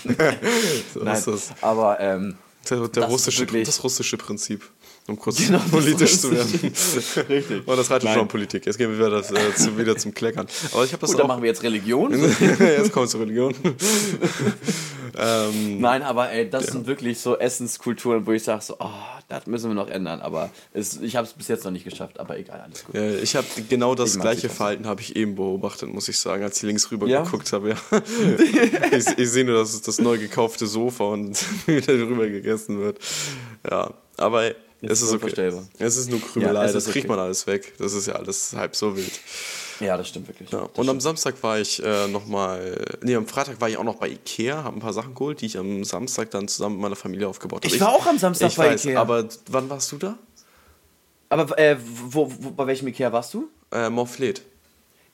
So 0.94 1.00
Nein, 1.04 1.16
ist 1.18 1.26
das. 1.26 1.52
aber 1.60 2.00
ähm, 2.00 2.36
Der, 2.70 2.88
der 2.88 3.04
russische, 3.04 3.46
das 3.46 3.82
russische 3.82 4.16
Prinzip, 4.16 4.70
um 5.08 5.18
kurz 5.18 5.38
Genau, 5.38 5.58
politisch 5.70 6.18
zu 6.18 6.30
werden. 6.30 6.52
Richtig. 7.28 7.66
Und 7.66 7.76
das 7.76 7.90
reicht 7.90 8.06
schon 8.08 8.28
Politik. 8.28 8.66
Jetzt 8.66 8.78
gehen 8.78 8.90
wir 8.90 8.98
wieder, 8.98 9.10
das, 9.10 9.32
äh, 9.32 9.54
zu, 9.54 9.76
wieder 9.76 9.96
zum 9.96 10.14
Kleckern. 10.14 10.46
Aber 10.72 10.84
ich 10.84 10.92
habe 10.92 11.00
das 11.00 11.10
gut, 11.10 11.18
dann 11.18 11.24
auch. 11.24 11.28
machen 11.28 11.42
wir 11.42 11.48
jetzt 11.48 11.62
Religion. 11.62 12.12
Jetzt 12.58 12.92
kommt 12.92 13.10
zur 13.10 13.20
Religion. 13.20 13.52
ähm, 15.18 15.80
Nein, 15.80 16.02
aber 16.02 16.30
ey, 16.30 16.48
das 16.48 16.68
sind 16.68 16.86
wirklich 16.86 17.18
so 17.18 17.36
Essenskulturen, 17.36 18.24
wo 18.26 18.32
ich 18.32 18.44
sage 18.44 18.62
so, 18.62 18.76
oh, 18.78 18.90
das 19.28 19.46
müssen 19.46 19.70
wir 19.70 19.74
noch 19.74 19.88
ändern. 19.88 20.20
Aber 20.20 20.50
es, 20.72 21.00
ich 21.00 21.16
habe 21.16 21.26
es 21.26 21.32
bis 21.32 21.48
jetzt 21.48 21.64
noch 21.64 21.72
nicht 21.72 21.84
geschafft, 21.84 22.20
aber 22.20 22.38
egal, 22.38 22.60
alles 22.60 22.84
gut. 22.84 22.94
ja, 22.94 23.10
ich 23.10 23.34
habe 23.34 23.46
genau 23.68 23.94
das 23.96 24.14
Ich 24.14 24.20
gleiche 24.20 24.48
Verhalten 24.48 24.86
habe 24.86 25.00
ich 25.00 25.16
eben 25.16 25.34
beobachtet, 25.34 25.92
muss 25.92 26.08
ich 26.08 26.18
sagen, 26.18 26.44
als 26.44 26.58
ich 26.58 26.62
links 26.62 26.90
rüber 26.92 27.08
Ja? 27.08 27.22
geguckt 27.24 27.52
habe. 27.52 27.70
Ja. 27.70 27.76
ich 28.92 29.06
ich 29.18 29.30
sehe 29.30 29.44
nur, 29.44 29.56
dass 29.56 29.74
es 29.74 29.82
das 29.82 29.98
neu 29.98 30.18
gekaufte 30.18 30.66
Sofa 30.66 31.04
und 31.04 31.44
wieder 31.66 31.98
drüber 31.98 32.28
gegessen 32.28 32.80
wird. 32.80 32.98
Ja, 33.68 33.92
aber 34.16 34.52
es 34.82 34.92
ist 34.92 35.02
ist 35.02 35.08
okay. 35.08 35.14
unvorstellbar. 35.14 35.64
Es 35.78 35.96
ist 35.96 36.10
nur 36.10 36.20
Krümelei, 36.20 36.52
Ja, 36.60 36.64
es 36.64 36.72
das 36.72 36.84
kriegt 36.86 37.06
okay. 37.06 37.08
man 37.08 37.18
alles 37.18 37.46
weg. 37.46 37.74
Das 37.78 37.92
ist 37.92 38.06
ja 38.06 38.14
alles 38.14 38.52
halb 38.54 38.74
so 38.76 38.96
wild. 38.96 39.20
Ja, 39.80 39.96
das 39.96 40.08
stimmt 40.08 40.28
wirklich. 40.28 40.50
Ja. 40.50 40.68
Und 40.76 40.88
am 40.88 41.00
Samstag 41.00 41.42
war 41.42 41.58
ich 41.58 41.82
äh, 41.84 42.06
nochmal, 42.08 42.84
nee, 43.02 43.16
am 43.16 43.26
Freitag 43.26 43.60
war 43.60 43.68
ich 43.68 43.76
auch 43.76 43.84
noch 43.84 43.96
bei 43.96 44.08
Ikea, 44.08 44.62
habe 44.64 44.76
ein 44.76 44.80
paar 44.80 44.92
Sachen 44.92 45.14
geholt, 45.14 45.40
die 45.40 45.46
ich 45.46 45.58
am 45.58 45.82
Samstag 45.84 46.30
dann 46.30 46.46
zusammen 46.46 46.76
mit 46.76 46.82
meiner 46.82 46.96
Familie 46.96 47.26
aufgebaut 47.28 47.64
habe. 47.64 47.74
Ich 47.74 47.80
war 47.80 47.88
auch 47.92 48.06
am 48.06 48.18
Samstag 48.18 48.48
ich 48.50 48.56
bei 48.56 48.70
weiß, 48.72 48.84
Ikea. 48.84 49.00
Aber 49.00 49.24
wann 49.48 49.68
warst 49.70 49.90
du 49.92 49.96
da? 49.98 50.16
Aber 51.28 51.58
äh, 51.58 51.76
wo, 51.80 52.30
wo, 52.38 52.50
bei 52.50 52.66
welchem 52.66 52.86
Ikea 52.88 53.10
warst 53.12 53.34
du? 53.34 53.48
Äh, 53.72 53.88
Morfleet. 53.90 54.42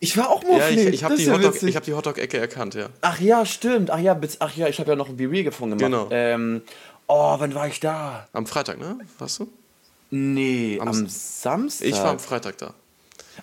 Ich 0.00 0.16
war 0.16 0.30
auch 0.30 0.42
Ja, 0.44 0.68
ich, 0.68 0.78
ich 0.86 1.04
habe 1.04 1.16
die, 1.16 1.28
Hotdog- 1.30 1.62
ich 1.66 1.74
hab 1.76 1.82
die 1.84 1.94
Hotdog-Ecke 1.94 2.38
erkannt, 2.38 2.74
ja. 2.74 2.88
Ach 3.00 3.18
ja, 3.20 3.44
stimmt. 3.46 3.90
Ach 3.90 3.98
ja, 3.98 4.18
ach 4.40 4.56
ja, 4.56 4.68
ich 4.68 4.78
habe 4.78 4.90
ja 4.90 4.96
noch 4.96 5.08
ein 5.08 5.16
Be 5.16 5.28
gefunden 5.42 5.78
gemacht. 5.78 6.08
Genau. 6.10 6.16
Ähm, 6.16 6.62
oh, 7.08 7.34
wann 7.38 7.54
war 7.54 7.66
ich 7.66 7.80
da? 7.80 8.28
Am 8.32 8.46
Freitag, 8.46 8.78
ne? 8.78 8.98
Warst 9.18 9.40
du? 9.40 9.48
Nee, 10.10 10.78
Am 10.80 10.88
am, 10.88 11.06
Samstag. 11.08 11.86
Ich 11.86 11.94
war 11.94 12.10
am 12.10 12.18
Freitag 12.18 12.58
da. 12.58 12.74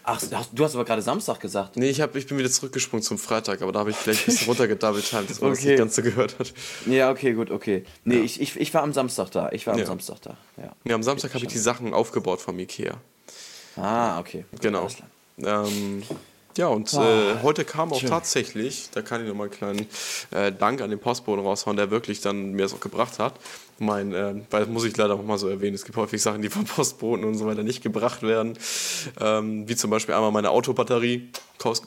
Ach, 0.04 0.22
du 0.52 0.64
hast 0.64 0.76
aber 0.76 0.84
gerade 0.86 1.02
Samstag 1.02 1.40
gesagt. 1.40 1.78
Nee, 1.78 1.90
ich, 1.90 2.02
hab, 2.02 2.16
ich 2.16 2.28
bin 2.28 2.38
wieder 2.38 2.50
zurückgesprungen 2.50 3.02
zum 3.02 3.18
Freitag, 3.18 3.62
aber 3.62 3.72
da 3.72 3.80
habe 3.80 3.92
ich 3.92 3.96
vielleicht 3.96 4.24
ein 4.24 4.26
bisschen 4.26 4.48
runtergedoubled, 4.48 5.04
dass 5.04 5.14
man 5.42 5.52
das 5.52 5.60
Okay. 5.60 5.70
nicht 5.70 5.78
ganz 5.78 5.96
so 5.96 6.02
gehört 6.02 6.38
hat. 6.38 6.54
Ja, 6.86 7.10
okay, 7.12 7.34
gut, 7.34 7.50
okay. 7.50 7.86
Nee, 8.04 8.20
ich, 8.20 8.42
ich, 8.42 8.60
ich 8.60 8.74
war 8.74 8.84
am 8.84 8.94
Samstag 8.94 9.32
da. 9.32 9.50
Ich 9.52 9.66
war 9.66 9.74
am 9.74 9.80
Ja. 9.80 9.86
Samstag 9.86 10.22
da. 10.22 10.38
Ja. 10.58 10.76
Ja, 10.84 10.96
am 10.96 11.04
Samstag 11.04 11.34
habe 11.34 11.46
ich 11.46 11.52
die 11.52 11.58
Sachen 11.60 11.94
aufgebaut 11.94 12.42
vom 12.42 12.60
Ikea. 12.60 12.98
Ah, 13.78 14.20
okay. 14.20 14.46
Genau. 14.62 14.88
Ähm, 15.38 16.04
ja, 16.58 16.68
und 16.68 16.94
Ah, 16.94 17.04
äh, 17.34 17.44
heute 17.44 17.66
kam 17.66 17.92
auch 17.92 18.00
schön. 18.00 18.10
tatsächlich, 18.10 18.90
da 18.94 19.02
kann 19.02 19.22
ich 19.22 19.28
nochmal 19.28 19.48
einen 19.48 19.56
kleinen 19.58 19.88
äh, 20.32 20.52
Dank 20.52 20.82
an 20.82 20.90
den 20.90 21.00
Postboten 21.00 21.44
raushauen, 21.46 21.78
der 21.78 21.92
wirklich 21.92 22.22
dann 22.22 22.52
mir 22.54 22.64
das 22.64 22.74
auch 22.74 22.80
gebracht 22.80 23.20
hat. 23.20 23.34
Mein, 23.78 24.14
äh, 24.14 24.36
weil 24.52 24.62
das 24.62 24.70
muss 24.70 24.86
ich 24.86 24.96
leider 24.96 25.16
auch 25.16 25.24
mal 25.24 25.38
so 25.38 25.50
erwähnen, 25.50 25.76
es 25.76 25.84
gibt 25.84 25.98
häufig 25.98 26.22
Sachen, 26.22 26.42
die 26.42 26.50
vom 26.50 26.64
Postboten 26.66 27.26
und 27.26 27.36
so 27.36 27.46
weiter 27.46 27.64
nicht 27.64 27.82
gebracht 27.84 28.22
werden. 28.24 28.58
Ähm, 29.20 29.68
wie 29.68 29.76
zum 29.76 29.90
Beispiel 29.92 30.16
einmal 30.16 30.32
meine 30.32 30.50
Autobatterie. 30.52 31.30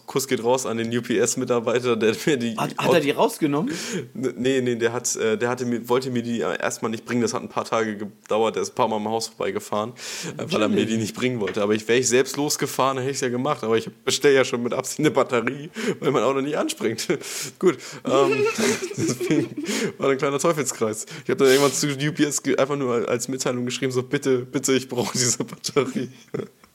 Kuss, 0.07 0.27
geht 0.27 0.43
raus 0.43 0.67
an 0.67 0.77
den 0.77 0.97
UPS-Mitarbeiter, 0.97 1.97
der 1.97 2.15
mir 2.27 2.37
die. 2.37 2.57
Hat, 2.57 2.77
hat 2.77 2.95
er 2.95 3.01
die 3.01 3.11
rausgenommen? 3.11 3.73
Nee, 4.15 4.61
nee, 4.61 4.77
der, 4.77 4.93
hat, 4.93 5.15
äh, 5.17 5.39
der 5.39 5.49
hatte 5.49 5.65
mir, 5.65 5.89
wollte 5.89 6.11
mir 6.11 6.23
die 6.23 6.41
äh, 6.41 6.59
erstmal 6.61 6.91
nicht 6.91 7.05
bringen. 7.05 7.23
Das 7.23 7.35
hat 7.35 7.43
ein 7.43 7.49
paar 7.49 7.65
Tage 7.65 7.97
gedauert. 7.97 8.57
Der 8.57 8.63
ist 8.63 8.71
ein 8.71 8.75
paar 8.75 8.89
Mal 8.89 8.97
am 8.97 9.09
Haus 9.09 9.29
vorbeigefahren, 9.29 9.93
äh, 10.37 10.45
weil 10.53 10.63
er 10.63 10.69
mir 10.69 10.87
die 10.87 10.97
nicht 10.97 11.15
bringen 11.15 11.41
wollte. 11.41 11.63
Aber 11.63 11.75
ich 11.75 11.87
wäre 11.87 11.99
ich 11.99 12.09
selbst 12.09 12.37
losgefahren, 12.37 12.99
hätte 12.99 13.11
ich 13.11 13.17
es 13.17 13.21
ja 13.21 13.29
gemacht. 13.29 13.63
Aber 13.65 13.77
ich 13.77 13.89
bestelle 14.05 14.35
ja 14.35 14.45
schon 14.45 14.63
mit 14.63 14.75
Absicht 14.75 15.01
eine 15.01 15.11
Batterie, 15.11 15.71
weil 16.01 16.11
mein 16.11 16.23
Auto 16.23 16.41
nicht 16.41 16.59
anspringt. 16.59 17.07
Gut. 17.59 17.79
Ähm, 18.05 18.45
deswegen 18.97 19.65
war 19.99 20.11
ein 20.11 20.19
kleiner 20.19 20.39
Teufelskreis. 20.39 21.07
Ich 21.25 21.31
habe 21.31 21.45
dann 21.45 21.49
irgendwann 21.49 21.73
zu 21.73 21.89
UPS 21.89 22.43
einfach 22.59 22.77
nur 22.77 23.09
als 23.09 23.29
Mitteilung 23.29 23.65
geschrieben: 23.65 23.93
so, 23.93 24.03
bitte, 24.03 24.39
bitte, 24.39 24.73
ich 24.73 24.89
brauche 24.89 25.17
diese 25.17 25.45
Batterie. 25.45 26.09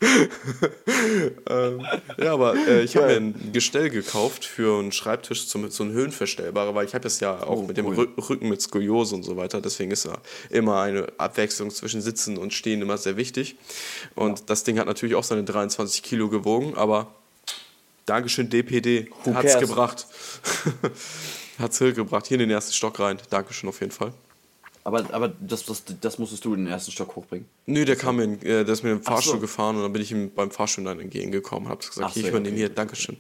ähm, 1.50 1.86
ja, 2.18 2.34
aber 2.34 2.56
äh, 2.56 2.84
ich 2.84 2.96
habe 2.96 3.08
mir 3.08 3.16
ein 3.18 3.52
Gestell 3.54 3.90
gekauft 3.90 4.46
für 4.46 4.80
einen 4.80 4.92
Schreibtisch, 4.92 5.48
zum, 5.48 5.70
so 5.70 5.84
ein 5.84 5.92
höhenverstellbarer, 5.92 6.76
weil 6.76 6.86
ich 6.86 6.94
habe 6.94 7.08
es 7.08 7.20
ja 7.20 7.42
auch 7.44 7.58
Oh, 7.58 7.62
mit 7.64 7.78
dem 7.78 7.86
cool. 7.88 8.10
Rücken 8.18 8.50
mit 8.50 8.62
Skoliose 8.62 9.16
und 9.16 9.24
so 9.24 9.38
weiter. 9.38 9.62
Deswegen 9.62 9.92
ist 9.92 10.06
ja 10.06 10.18
immer 10.50 10.82
eine 10.82 11.08
Abwechslung 11.18 11.72
zwischen 11.72 12.02
Sitzen 12.02 12.38
und 12.38 12.54
Stehen 12.54 12.82
immer 12.82 12.98
sehr 12.98 13.18
wichtig. 13.18 13.56
Und 14.16 14.50
das 14.50 14.64
Ding 14.64 14.80
hat 14.80 14.88
natürlich 14.88 15.16
auch 15.16 15.24
seine 15.24 15.44
23 15.44 16.04
Kilo 16.04 16.30
gewogen, 16.30 16.74
aber 16.76 17.14
Dankeschön 18.06 18.50
DPD, 18.50 19.10
hat's 19.34 19.54
cares? 19.54 19.60
gebracht. 19.60 20.08
hat's 21.60 21.80
gebracht. 21.80 22.28
Hier 22.28 22.36
in 22.36 22.40
den 22.40 22.50
ersten 22.50 22.74
Stock 22.74 23.00
rein. 23.00 23.18
Dankeschön 23.30 23.70
auf 23.70 23.80
jeden 23.80 23.94
Fall. 23.94 24.14
Aber, 24.86 25.14
aber 25.14 25.30
das, 25.40 25.66
das, 25.66 25.84
das 26.02 26.20
musstest 26.20 26.44
du 26.44 26.54
in 26.54 26.66
den 26.66 26.74
ersten 26.74 26.92
Stock 26.92 27.16
hochbringen. 27.16 27.48
Nö, 27.66 27.86
der 27.86 27.96
kam 27.96 28.20
in, 28.20 28.42
äh, 28.42 28.66
der 28.66 28.70
ist 28.70 28.84
mir 28.84 28.92
im 28.92 29.02
Fahrstuhl 29.02 29.36
so. 29.36 29.40
gefahren 29.40 29.78
und 29.78 29.84
dann 29.84 29.94
bin 29.94 30.02
ich 30.02 30.12
ihm 30.12 30.32
beim 30.34 30.52
Fahrstuhl 30.52 30.84
dann 30.84 31.00
entgegengekommen 31.00 31.66
und 31.66 31.72
hab 31.72 31.80
gesagt, 31.80 31.96
so, 31.96 32.14
hier, 32.14 32.22
ich 32.22 32.24
ja, 32.24 32.30
übernehme 32.30 32.56
okay. 32.56 32.66
hier, 32.66 32.70
Dankeschön. 32.70 33.18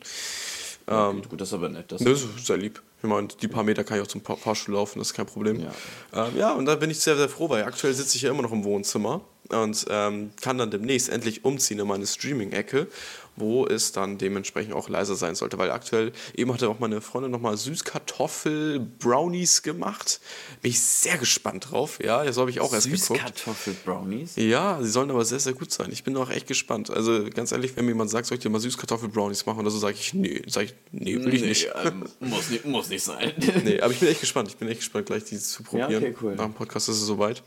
Okay, 0.85 1.21
gut, 1.29 1.39
das 1.39 1.47
ist 1.47 1.53
aber 1.53 1.69
nett. 1.69 1.91
Das 1.91 2.03
Das 2.03 2.23
ist 2.23 2.45
sehr 2.45 2.57
lieb. 2.57 2.81
Ich 3.01 3.07
meine, 3.07 3.27
die 3.27 3.47
paar 3.47 3.63
Meter 3.63 3.83
kann 3.83 3.97
ich 3.97 4.03
auch 4.03 4.07
zum 4.07 4.21
Fahrstuhl 4.21 4.75
laufen, 4.75 4.99
das 4.99 5.09
ist 5.09 5.13
kein 5.13 5.25
Problem. 5.25 5.59
Ja, 5.59 6.27
ähm, 6.27 6.37
ja 6.37 6.53
und 6.53 6.65
da 6.65 6.75
bin 6.75 6.89
ich 6.89 6.99
sehr, 6.99 7.15
sehr 7.15 7.29
froh, 7.29 7.49
weil 7.49 7.63
aktuell 7.63 7.93
sitze 7.93 8.17
ich 8.17 8.23
ja 8.23 8.31
immer 8.31 8.41
noch 8.41 8.51
im 8.51 8.63
Wohnzimmer 8.63 9.21
und 9.49 9.85
ähm, 9.89 10.31
kann 10.41 10.57
dann 10.57 10.71
demnächst 10.71 11.09
endlich 11.09 11.43
umziehen 11.45 11.79
in 11.79 11.87
meine 11.87 12.05
Streaming-Ecke, 12.05 12.87
wo 13.35 13.65
es 13.65 13.91
dann 13.91 14.17
dementsprechend 14.17 14.73
auch 14.73 14.89
leiser 14.89 15.15
sein 15.15 15.35
sollte, 15.35 15.57
weil 15.57 15.71
aktuell, 15.71 16.11
eben 16.35 16.53
hatte 16.53 16.69
auch 16.69 16.79
meine 16.79 17.01
Freundin 17.01 17.31
nochmal 17.31 17.57
Süßkartoffel-Brownies 17.57 19.61
gemacht. 19.63 20.19
Bin 20.61 20.71
ich 20.71 20.79
sehr 20.79 21.17
gespannt 21.17 21.71
drauf, 21.71 21.99
ja, 22.03 22.31
so 22.31 22.41
habe 22.41 22.51
ich 22.51 22.59
auch 22.59 22.73
erst 22.73 22.87
geguckt. 22.87 23.03
Süßkartoffel-Brownies? 23.07 24.35
Ja, 24.35 24.79
sie 24.81 24.89
sollen 24.89 25.09
aber 25.11 25.25
sehr, 25.25 25.39
sehr 25.39 25.53
gut 25.53 25.71
sein. 25.71 25.89
Ich 25.91 26.03
bin 26.03 26.15
auch 26.17 26.29
echt 26.29 26.47
gespannt. 26.47 26.89
Also 26.89 27.25
ganz 27.33 27.51
ehrlich, 27.51 27.75
wenn 27.75 27.85
mir 27.85 27.91
jemand 27.91 28.09
sagt, 28.09 28.27
soll 28.27 28.37
ich 28.37 28.43
dir 28.43 28.49
mal 28.49 28.59
Süßkartoffel-Brownies 28.59 29.45
machen 29.45 29.59
oder 29.59 29.71
so, 29.71 29.77
sage 29.77 29.95
ich, 29.99 30.13
nee, 30.13 30.41
sag 30.47 30.65
ich, 30.65 30.73
nee, 30.91 31.15
will 31.15 31.33
ich 31.33 31.43
nicht. 31.43 31.69
ähm, 31.83 32.03
muss, 32.19 32.49
nicht 32.49 32.65
muss 32.65 32.89
nicht 32.89 33.03
sein. 33.03 33.31
Nee, 33.63 33.79
aber 33.79 33.93
ich 33.93 33.99
bin 33.99 34.09
echt 34.09 34.19
gespannt. 34.19 34.49
Ich 34.49 34.57
bin 34.57 34.67
echt 34.67 34.79
gespannt, 34.79 35.05
gleich 35.05 35.23
die 35.25 35.39
zu 35.39 35.63
probieren. 35.63 35.91
Ja, 35.91 35.97
okay, 35.99 36.15
cool. 36.21 36.35
Nach 36.35 36.45
dem 36.45 36.53
Podcast 36.53 36.89
ist 36.89 36.97
es 36.97 37.05
soweit. 37.05 37.43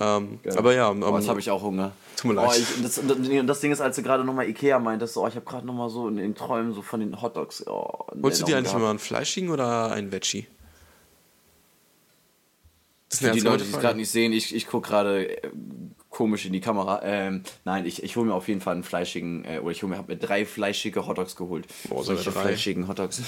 Ähm, 0.00 0.40
aber 0.56 0.74
ja, 0.74 0.90
Oh, 0.90 0.92
ähm, 0.92 1.14
jetzt 1.16 1.28
habe 1.28 1.40
ich 1.40 1.50
auch 1.50 1.62
Hunger. 1.62 1.92
Tut 2.22 2.30
mir 2.30 2.36
leid. 2.36 2.50
Oh, 2.50 2.56
ich, 2.56 2.82
das, 2.82 3.00
das, 3.04 3.46
das 3.46 3.60
Ding 3.60 3.72
ist, 3.72 3.80
als 3.80 3.96
du 3.96 4.02
gerade 4.02 4.22
nochmal 4.22 4.48
Ikea 4.48 4.78
meintest, 4.78 5.14
so, 5.14 5.24
oh, 5.24 5.26
ich 5.26 5.34
habe 5.34 5.44
gerade 5.44 5.66
nochmal 5.66 5.90
so 5.90 6.06
in 6.06 6.16
den 6.16 6.36
Träumen 6.36 6.72
so 6.72 6.80
von 6.80 7.00
den 7.00 7.20
Hotdogs. 7.20 7.66
Oh, 7.66 8.06
holst 8.22 8.40
du 8.40 8.44
dir 8.44 8.58
eigentlich 8.58 8.72
immer 8.72 8.90
einen 8.90 9.00
fleischigen 9.00 9.50
oder 9.50 9.90
einen 9.90 10.12
Veggie? 10.12 10.46
Das 13.08 13.18
Für 13.18 13.32
die 13.32 13.40
Leute, 13.40 13.64
die 13.64 13.72
es 13.72 13.80
gerade 13.80 13.96
nicht 13.96 14.10
sehen, 14.10 14.32
ich, 14.32 14.54
ich 14.54 14.68
gucke 14.68 14.88
gerade 14.88 15.42
äh, 15.42 15.50
komisch 16.12 16.46
in 16.46 16.52
die 16.52 16.60
Kamera. 16.60 17.00
Ähm, 17.02 17.42
nein, 17.64 17.86
ich, 17.86 18.02
ich 18.02 18.16
hole 18.16 18.26
mir 18.26 18.34
auf 18.34 18.46
jeden 18.46 18.60
Fall 18.60 18.74
einen 18.74 18.84
fleischigen, 18.84 19.44
äh, 19.44 19.58
oder 19.58 19.72
ich 19.72 19.82
hole 19.82 19.90
mir, 19.90 19.96
habe 19.96 20.12
mir 20.12 20.18
drei 20.18 20.44
fleischige 20.46 21.06
Hotdogs 21.06 21.34
geholt. 21.34 21.66
Boah, 21.88 22.04
sogar 22.04 22.22
Solche 22.22 22.30
drei. 22.30 22.42
fleischigen 22.42 22.86
Hotdogs. 22.86 23.22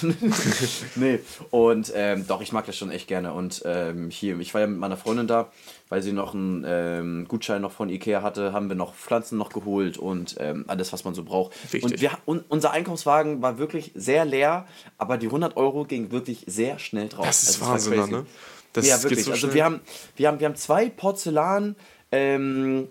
nee, 0.95 1.19
und 1.51 1.93
ähm, 1.97 2.27
doch, 2.29 2.43
ich 2.43 2.53
mag 2.53 2.67
das 2.67 2.77
schon 2.77 2.91
echt 2.91 3.09
gerne. 3.09 3.33
Und 3.33 3.63
ähm, 3.65 4.11
hier, 4.11 4.39
ich 4.39 4.55
war 4.55 4.61
ja 4.61 4.67
mit 4.67 4.79
meiner 4.79 4.97
Freundin 4.97 5.27
da, 5.27 5.51
weil 5.89 6.03
sie 6.03 6.13
noch 6.13 6.35
einen 6.35 6.65
ähm, 6.67 7.27
Gutschein 7.27 7.63
noch 7.63 7.73
von 7.73 7.89
Ikea 7.89 8.23
hatte, 8.23 8.53
haben 8.53 8.69
wir 8.69 8.77
noch 8.77 8.95
Pflanzen 8.95 9.39
noch 9.39 9.51
geholt 9.51 9.97
und 9.99 10.37
ähm, 10.39 10.65
alles, 10.69 10.93
was 10.93 11.05
man 11.05 11.15
so 11.15 11.25
braucht. 11.25 11.55
Wichtig. 11.73 11.85
Und, 11.85 12.01
wir, 12.01 12.11
und 12.27 12.45
unser 12.51 12.73
Einkaufswagen 12.73 13.41
war 13.43 13.59
wirklich 13.59 13.93
sehr 13.95 14.27
leer, 14.27 14.67
aber 14.99 15.17
die 15.17 15.27
100 15.27 15.57
Euro 15.57 15.85
ging 15.85 16.13
wirklich 16.13 16.45
sehr 16.47 16.79
schnell 16.79 17.09
drauf. 17.09 17.27
Das 17.27 17.43
ist 17.43 17.63
Also, 17.63 17.91
Wahnsinn, 17.91 18.11
ne? 18.11 18.27
Das 18.75 18.89
ja, 18.89 19.03
wirklich. 19.03 19.25
so 19.25 19.31
also 19.31 19.55
wir 19.55 19.65
haben, 19.65 19.81
wir, 20.17 20.29
haben, 20.29 20.41
wir 20.41 20.49
haben 20.49 20.57
zwei 20.57 20.91
Porzellan 20.91 21.77
ähm, 22.15 22.89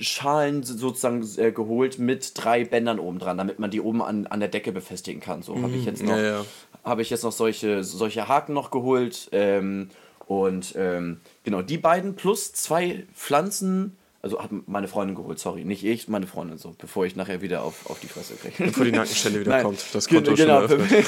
Schalen 0.00 0.62
sozusagen 0.62 1.26
äh, 1.38 1.50
geholt 1.50 1.98
mit 1.98 2.32
drei 2.34 2.64
Bändern 2.64 2.98
oben 3.00 3.18
dran, 3.18 3.36
damit 3.38 3.58
man 3.58 3.70
die 3.70 3.80
oben 3.80 4.00
an, 4.02 4.26
an 4.28 4.38
der 4.40 4.48
Decke 4.48 4.70
befestigen 4.72 5.20
kann. 5.20 5.42
So 5.42 5.60
habe 5.60 5.72
ich 5.74 5.84
jetzt 5.84 6.02
noch, 6.02 6.14
Mhm. 6.16 6.22
ja, 6.22 6.30
ja. 6.40 6.44
habe 6.84 7.02
ich 7.02 7.10
jetzt 7.10 7.24
noch 7.24 7.32
solche, 7.32 7.82
solche 7.82 8.28
Haken 8.28 8.52
noch 8.52 8.70
geholt. 8.70 9.28
Ähm, 9.32 9.88
und 10.26 10.74
ähm, 10.76 11.20
genau, 11.42 11.62
die 11.62 11.78
beiden 11.78 12.14
plus 12.14 12.52
zwei 12.52 13.06
Pflanzen, 13.14 13.96
also 14.22 14.40
hat 14.42 14.50
meine 14.66 14.86
Freundin 14.86 15.16
geholt, 15.16 15.38
sorry, 15.40 15.64
nicht 15.64 15.84
ich, 15.84 16.06
meine 16.06 16.26
Freundin 16.28 16.58
so, 16.58 16.74
bevor 16.78 17.06
ich 17.06 17.16
nachher 17.16 17.40
wieder 17.40 17.62
auf, 17.64 17.88
auf 17.90 17.98
die 17.98 18.08
Fresse 18.08 18.34
kriege. 18.34 18.54
Bevor 18.70 18.84
die 18.84 18.92
Nackenstelle 18.92 19.40
wieder 19.40 19.50
Nein, 19.56 19.62
kommt. 19.64 19.84
Das 19.92 20.06
Konto 20.06 20.36
schon 20.36 20.46
genau, 20.46 20.60
eröffnet. 20.60 21.06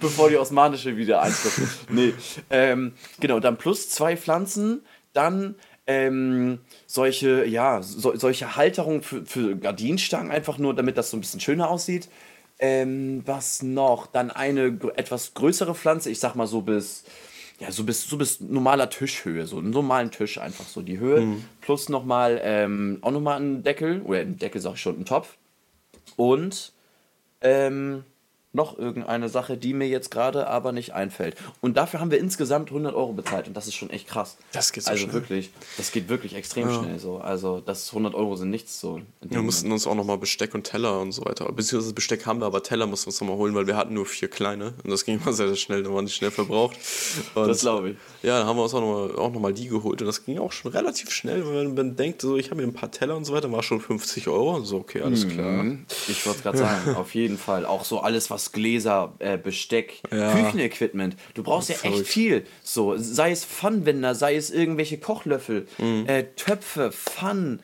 bevor 0.00 0.30
die 0.30 0.36
osmanische 0.38 0.96
wieder 0.96 1.20
eintrifft. 1.22 1.90
Nee, 1.90 2.14
ähm, 2.48 2.92
genau, 3.20 3.40
dann 3.40 3.58
plus 3.58 3.90
zwei 3.90 4.16
Pflanzen, 4.16 4.82
dann 5.12 5.54
ähm, 5.86 6.58
solche, 6.86 7.44
ja, 7.46 7.82
so, 7.82 8.16
solche 8.16 8.56
Halterungen 8.56 9.02
für, 9.02 9.24
für 9.24 9.56
Gardinenstangen, 9.56 10.30
einfach 10.30 10.58
nur, 10.58 10.74
damit 10.74 10.98
das 10.98 11.10
so 11.10 11.16
ein 11.16 11.20
bisschen 11.20 11.40
schöner 11.40 11.70
aussieht. 11.70 12.08
Ähm, 12.58 13.22
was 13.26 13.62
noch? 13.62 14.06
Dann 14.06 14.30
eine 14.30 14.78
etwas 14.96 15.34
größere 15.34 15.74
Pflanze, 15.74 16.10
ich 16.10 16.18
sag 16.18 16.34
mal 16.34 16.46
so 16.46 16.62
bis, 16.62 17.04
ja, 17.60 17.70
so 17.70 17.84
bis, 17.84 18.08
so 18.08 18.16
bis 18.16 18.40
normaler 18.40 18.90
Tischhöhe, 18.90 19.46
so 19.46 19.58
einen 19.58 19.70
normalen 19.70 20.10
Tisch 20.10 20.38
einfach 20.38 20.64
so 20.66 20.82
die 20.82 20.98
Höhe. 20.98 21.20
Plus 21.60 21.88
nochmal, 21.88 22.40
ähm, 22.42 22.98
auch 23.02 23.10
nochmal 23.10 23.36
einen 23.36 23.62
Deckel, 23.62 24.02
oder 24.02 24.20
einen 24.20 24.38
Deckel 24.38 24.60
sag 24.60 24.74
ich 24.74 24.80
schon, 24.80 24.96
einen 24.96 25.04
Topf. 25.04 25.36
Und 26.16 26.72
ähm, 27.42 28.04
noch 28.56 28.76
irgendeine 28.78 29.28
Sache, 29.28 29.56
die 29.56 29.72
mir 29.74 29.86
jetzt 29.86 30.10
gerade 30.10 30.48
aber 30.48 30.72
nicht 30.72 30.94
einfällt. 30.94 31.36
Und 31.60 31.76
dafür 31.76 32.00
haben 32.00 32.10
wir 32.10 32.18
insgesamt 32.18 32.70
100 32.70 32.94
Euro 32.94 33.12
bezahlt 33.12 33.46
und 33.46 33.56
das 33.56 33.66
ist 33.68 33.74
schon 33.74 33.90
echt 33.90 34.08
krass. 34.08 34.36
Das 34.52 34.72
geht 34.72 34.82
so 34.84 34.90
Also 34.90 35.02
schnell. 35.04 35.14
wirklich, 35.14 35.50
das 35.76 35.92
geht 35.92 36.08
wirklich 36.08 36.34
extrem 36.34 36.68
schnell 36.72 36.98
so. 36.98 37.18
Also 37.18 37.60
das 37.60 37.88
100 37.90 38.14
Euro 38.14 38.34
sind 38.36 38.50
nichts 38.50 38.80
so. 38.80 39.00
Wir 39.20 39.42
mussten 39.42 39.70
uns 39.70 39.86
auch 39.86 39.94
nochmal 39.94 40.18
Besteck 40.18 40.54
und 40.54 40.64
Teller 40.64 41.00
und 41.00 41.12
so 41.12 41.24
weiter. 41.24 41.52
Beziehungsweise 41.52 41.94
Besteck 41.94 42.26
haben 42.26 42.40
wir, 42.40 42.46
aber 42.46 42.62
Teller 42.62 42.86
mussten 42.86 43.06
wir 43.06 43.10
uns 43.12 43.20
nochmal 43.20 43.36
holen, 43.36 43.54
weil 43.54 43.66
wir 43.66 43.76
hatten 43.76 43.94
nur 43.94 44.06
vier 44.06 44.28
kleine. 44.28 44.74
Und 44.82 44.90
das 44.90 45.04
ging 45.04 45.20
immer 45.20 45.32
sehr, 45.32 45.46
sehr 45.48 45.56
schnell, 45.56 45.82
da 45.82 45.92
waren 45.92 46.06
die 46.06 46.12
schnell 46.12 46.30
verbraucht. 46.30 46.76
Und 47.34 47.46
Das 47.48 47.60
glaube 47.60 47.90
ich. 47.90 47.96
Ja, 48.22 48.38
dann 48.38 48.46
haben 48.48 48.56
wir 48.56 48.62
uns 48.64 48.74
auch 48.74 48.80
nochmal 48.80 49.16
auch 49.16 49.32
noch 49.32 49.40
mal 49.40 49.52
die 49.52 49.68
geholt. 49.68 50.00
Und 50.00 50.06
das 50.06 50.24
ging 50.24 50.38
auch 50.38 50.52
schon 50.52 50.72
relativ 50.72 51.10
schnell, 51.10 51.46
wenn 51.46 51.74
man 51.74 51.94
denkt, 51.96 52.22
so, 52.22 52.36
ich 52.36 52.50
habe 52.50 52.62
mir 52.62 52.66
ein 52.66 52.72
paar 52.74 52.90
Teller 52.90 53.16
und 53.16 53.24
so 53.24 53.32
weiter, 53.34 53.52
war 53.52 53.62
schon 53.62 53.80
50 53.80 54.28
Euro. 54.28 54.60
So, 54.62 54.78
okay, 54.78 55.02
alles 55.02 55.28
klar. 55.28 55.62
Mhm. 55.62 55.84
Ich 56.08 56.26
wollte 56.26 56.42
gerade 56.42 56.58
sagen, 56.58 56.96
auf 56.96 57.14
jeden 57.14 57.36
Fall. 57.38 57.66
Auch 57.66 57.84
so 57.84 58.00
alles, 58.00 58.30
was 58.30 58.45
Gläser, 58.52 59.14
äh, 59.18 59.36
Besteck, 59.38 60.02
Ja. 60.12 60.32
Küchenequipment. 60.34 61.16
Du 61.34 61.42
brauchst 61.42 61.68
ja 61.70 61.76
echt 61.82 62.06
viel. 62.06 62.44
So, 62.62 62.96
sei 62.96 63.30
es 63.30 63.44
Pfannwender, 63.44 64.14
sei 64.14 64.36
es 64.36 64.50
irgendwelche 64.50 64.98
Kochlöffel, 64.98 65.66
Mhm. 65.78 66.04
äh, 66.06 66.24
Töpfe, 66.36 66.92
Pfannen, 66.92 67.60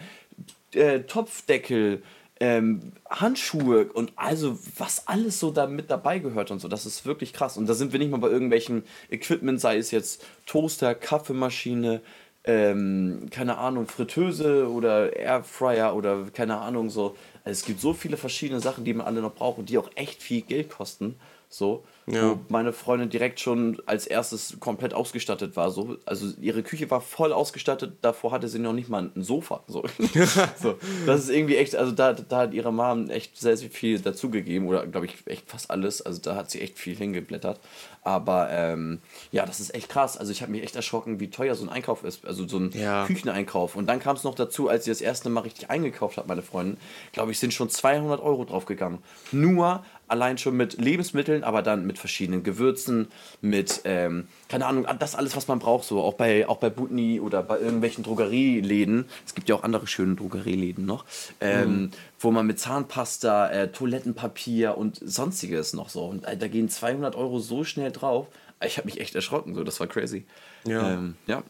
äh, 0.74 1.00
Topfdeckel, 1.00 2.02
ähm, 2.40 2.92
Handschuhe 3.08 3.84
und 3.92 4.12
also 4.16 4.58
was 4.76 5.06
alles 5.06 5.38
so 5.38 5.50
da 5.52 5.66
mit 5.66 5.90
dabei 5.90 6.18
gehört 6.18 6.50
und 6.50 6.60
so. 6.60 6.66
Das 6.66 6.86
ist 6.86 7.06
wirklich 7.06 7.32
krass. 7.32 7.56
Und 7.56 7.68
da 7.68 7.74
sind 7.74 7.92
wir 7.92 8.00
nicht 8.00 8.10
mal 8.10 8.16
bei 8.18 8.30
irgendwelchen 8.30 8.82
Equipment, 9.10 9.60
sei 9.60 9.76
es 9.76 9.90
jetzt 9.92 10.24
Toaster, 10.46 10.94
Kaffeemaschine, 10.96 12.00
ähm, 12.44 13.28
keine 13.30 13.58
Ahnung, 13.58 13.86
Fritteuse 13.86 14.68
oder 14.68 15.14
Airfryer 15.16 15.94
oder 15.94 16.26
keine 16.32 16.58
Ahnung 16.58 16.90
so. 16.90 17.16
Es 17.44 17.64
gibt 17.64 17.80
so 17.80 17.92
viele 17.92 18.16
verschiedene 18.16 18.60
Sachen, 18.60 18.84
die 18.84 18.94
man 18.94 19.06
alle 19.06 19.20
noch 19.20 19.34
braucht 19.34 19.58
und 19.58 19.68
die 19.68 19.78
auch 19.78 19.90
echt 19.94 20.22
viel 20.22 20.42
Geld 20.42 20.70
kosten. 20.70 21.16
So. 21.52 21.84
Ja. 22.06 22.30
wo 22.30 22.38
meine 22.48 22.72
Freundin 22.72 23.10
direkt 23.10 23.38
schon 23.38 23.80
als 23.86 24.08
erstes 24.08 24.56
komplett 24.58 24.92
ausgestattet 24.92 25.54
war. 25.54 25.70
So. 25.70 25.98
Also 26.04 26.26
ihre 26.40 26.64
Küche 26.64 26.90
war 26.90 27.00
voll 27.00 27.32
ausgestattet, 27.32 27.98
davor 28.00 28.32
hatte 28.32 28.48
sie 28.48 28.58
noch 28.58 28.72
nicht 28.72 28.88
mal 28.88 29.12
ein 29.14 29.22
Sofa. 29.22 29.62
So. 29.68 29.84
so. 30.60 30.74
Das 31.06 31.20
ist 31.20 31.30
irgendwie 31.30 31.56
echt, 31.56 31.76
also 31.76 31.92
da, 31.92 32.12
da 32.14 32.38
hat 32.38 32.54
ihre 32.54 32.72
Mom 32.72 33.08
echt 33.08 33.36
sehr, 33.38 33.56
sehr 33.56 33.70
viel 33.70 34.00
dazugegeben 34.00 34.66
oder 34.66 34.84
glaube 34.86 35.06
ich 35.06 35.14
echt 35.26 35.48
fast 35.48 35.70
alles. 35.70 36.02
Also 36.02 36.20
da 36.20 36.34
hat 36.34 36.50
sie 36.50 36.60
echt 36.60 36.78
viel 36.78 36.96
hingeblättert. 36.96 37.60
Aber 38.02 38.48
ähm, 38.50 39.00
ja, 39.30 39.46
das 39.46 39.60
ist 39.60 39.72
echt 39.74 39.88
krass. 39.88 40.16
Also 40.16 40.32
ich 40.32 40.42
habe 40.42 40.50
mich 40.50 40.64
echt 40.64 40.74
erschrocken, 40.74 41.20
wie 41.20 41.30
teuer 41.30 41.54
so 41.54 41.64
ein 41.64 41.68
Einkauf 41.68 42.02
ist. 42.02 42.26
Also 42.26 42.48
so 42.48 42.58
ein 42.58 42.72
Ja. 42.72 43.06
Kücheneinkauf. 43.06 43.76
Und 43.76 43.86
dann 43.86 44.00
kam 44.00 44.16
es 44.16 44.24
noch 44.24 44.34
dazu, 44.34 44.68
als 44.68 44.84
sie 44.86 44.90
das 44.90 45.00
erste 45.00 45.30
Mal 45.30 45.40
richtig 45.42 45.70
eingekauft 45.70 46.16
hat, 46.16 46.26
meine 46.26 46.42
Freundin, 46.42 46.78
glaube 47.12 47.30
ich, 47.30 47.38
sind 47.38 47.54
schon 47.54 47.70
200 47.70 48.20
Euro 48.20 48.44
draufgegangen. 48.44 48.98
Nur 49.30 49.84
allein 50.12 50.36
schon 50.36 50.56
mit 50.56 50.78
Lebensmitteln, 50.78 51.42
aber 51.42 51.62
dann 51.62 51.86
mit 51.86 51.98
verschiedenen 51.98 52.42
Gewürzen, 52.42 53.08
mit, 53.40 53.80
ähm, 53.84 54.28
keine 54.48 54.66
Ahnung, 54.66 54.86
das 54.98 55.14
alles, 55.14 55.34
was 55.34 55.48
man 55.48 55.58
braucht, 55.58 55.84
so 55.84 56.02
auch 56.02 56.14
bei, 56.14 56.46
auch 56.46 56.58
bei 56.58 56.68
Butni 56.68 57.18
oder 57.18 57.42
bei 57.42 57.58
irgendwelchen 57.58 58.04
Drogerieläden. 58.04 59.06
Es 59.26 59.34
gibt 59.34 59.48
ja 59.48 59.54
auch 59.56 59.62
andere 59.62 59.86
schöne 59.86 60.14
Drogerieläden 60.14 60.84
noch, 60.84 61.06
ähm, 61.40 61.90
wo 62.20 62.30
man 62.30 62.46
mit 62.46 62.60
Zahnpasta, 62.60 63.50
äh, 63.50 63.72
Toilettenpapier 63.72 64.76
und 64.76 65.00
sonstiges 65.02 65.72
noch 65.72 65.88
so. 65.88 66.04
Und 66.04 66.24
äh, 66.24 66.36
da 66.36 66.46
gehen 66.46 66.68
200 66.68 67.16
Euro 67.16 67.38
so 67.38 67.64
schnell 67.64 67.90
drauf. 67.90 68.28
Ich 68.64 68.76
habe 68.76 68.84
mich 68.84 69.00
echt 69.00 69.14
erschrocken, 69.14 69.54
so, 69.54 69.64
das 69.64 69.80
war 69.80 69.86
crazy. 69.86 70.26
Ja. 70.64 70.92
ähm, 70.92 71.16
ja. 71.26 71.42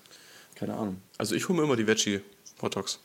keine 0.54 0.74
Ahnung. 0.74 1.02
Also 1.18 1.34
ich 1.34 1.48
hole 1.48 1.58
mir 1.58 1.64
immer 1.64 1.76
die 1.76 1.86
Veggie 1.86 2.20
Hot 2.62 2.76
Dogs. 2.76 3.00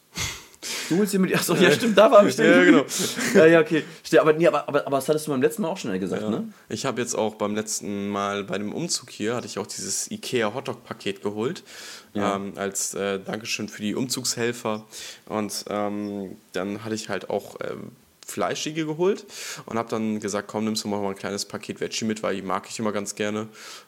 Du 0.89 0.97
holst 0.97 1.13
dir 1.13 1.19
mit. 1.19 1.33
Achso, 1.35 1.55
ja, 1.55 1.71
stimmt, 1.71 1.97
da 1.97 2.09
war 2.11 2.25
ich 2.25 2.37
Ja, 2.37 2.63
genau. 2.63 2.85
Ja, 3.33 3.45
ja, 3.45 3.59
okay. 3.59 3.83
Aber, 4.19 4.33
nee, 4.33 4.47
aber, 4.47 4.67
aber, 4.67 4.87
aber 4.87 4.97
das 4.97 5.09
hattest 5.09 5.27
du 5.27 5.31
beim 5.31 5.41
letzten 5.41 5.61
Mal 5.63 5.69
auch 5.69 5.77
schnell 5.77 5.99
gesagt, 5.99 6.21
Ja. 6.21 6.29
ne? 6.29 6.53
Ich 6.69 6.85
habe 6.85 7.01
jetzt 7.01 7.15
auch 7.15 7.35
beim 7.35 7.55
letzten 7.55 8.09
Mal 8.09 8.43
bei 8.43 8.57
dem 8.57 8.73
Umzug 8.73 9.09
hier, 9.09 9.35
hatte 9.35 9.47
ich 9.47 9.59
auch 9.59 9.67
dieses 9.67 10.09
IKEA 10.11 10.53
Hotdog-Paket 10.53 11.21
geholt. 11.21 11.63
Ja. 12.13 12.35
Ähm, 12.35 12.53
als 12.55 12.93
äh, 12.93 13.19
Dankeschön 13.19 13.69
für 13.69 13.81
die 13.81 13.93
Umzugshelfer. 13.95 14.85
Und 15.27 15.65
ähm, 15.69 16.37
dann 16.53 16.83
hatte 16.83 16.95
ich 16.95 17.09
halt 17.09 17.29
auch 17.29 17.57
ähm, 17.69 17.91
Fleischige 18.25 18.85
geholt 18.85 19.25
und 19.65 19.77
habe 19.77 19.89
dann 19.89 20.19
gesagt, 20.19 20.47
komm, 20.47 20.65
nimmst 20.65 20.83
du 20.83 20.87
mal 20.87 21.05
ein 21.05 21.15
kleines 21.15 21.45
Paket 21.45 21.79
Veggie 21.79 22.05
mit, 22.05 22.23
weil 22.23 22.35
die 22.35 22.41
mag 22.41 22.67
ich 22.69 22.79
immer 22.79 22.91
ganz 22.91 23.15
gerne. 23.15 23.47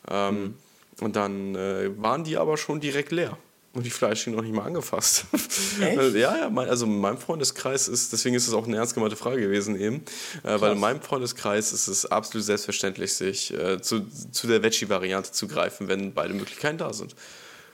Ähm, 0.10 0.36
Mhm. 0.44 0.54
Und 1.02 1.16
dann 1.16 1.56
äh, 1.56 1.90
waren 2.02 2.26
die 2.26 2.36
aber 2.36 2.58
schon 2.58 2.82
direkt 2.82 3.14
leer. 3.14 3.38
Und 3.80 3.86
die 3.86 3.92
Fleischigen 3.92 4.36
noch 4.36 4.44
nicht 4.44 4.54
mal 4.54 4.66
angefasst. 4.66 5.24
Echt? 5.82 6.16
ja, 6.16 6.38
ja, 6.38 6.50
mein, 6.50 6.68
also 6.68 6.86
in 6.86 7.00
meinem 7.00 7.18
Freundeskreis 7.18 7.88
ist, 7.88 8.12
deswegen 8.12 8.36
ist 8.36 8.46
es 8.46 8.54
auch 8.54 8.68
eine 8.68 8.76
ernst 8.76 8.94
gemeinte 8.94 9.16
Frage 9.16 9.40
gewesen 9.40 9.80
eben, 9.80 10.04
äh, 10.44 10.60
weil 10.60 10.74
in 10.74 10.80
meinem 10.82 11.00
Freundeskreis 11.02 11.72
ist 11.72 11.88
es 11.88 12.06
absolut 12.06 12.46
selbstverständlich, 12.46 13.14
sich 13.14 13.54
äh, 13.54 13.82
zu, 13.82 14.02
zu 14.32 14.48
der 14.48 14.64
Veggie-Variante 14.64 15.32
zu 15.32 15.48
greifen, 15.48 15.88
wenn 15.88 16.14
beide 16.14 16.34
Möglichkeiten 16.34 16.78
da 16.78 16.92
sind. 16.92 17.16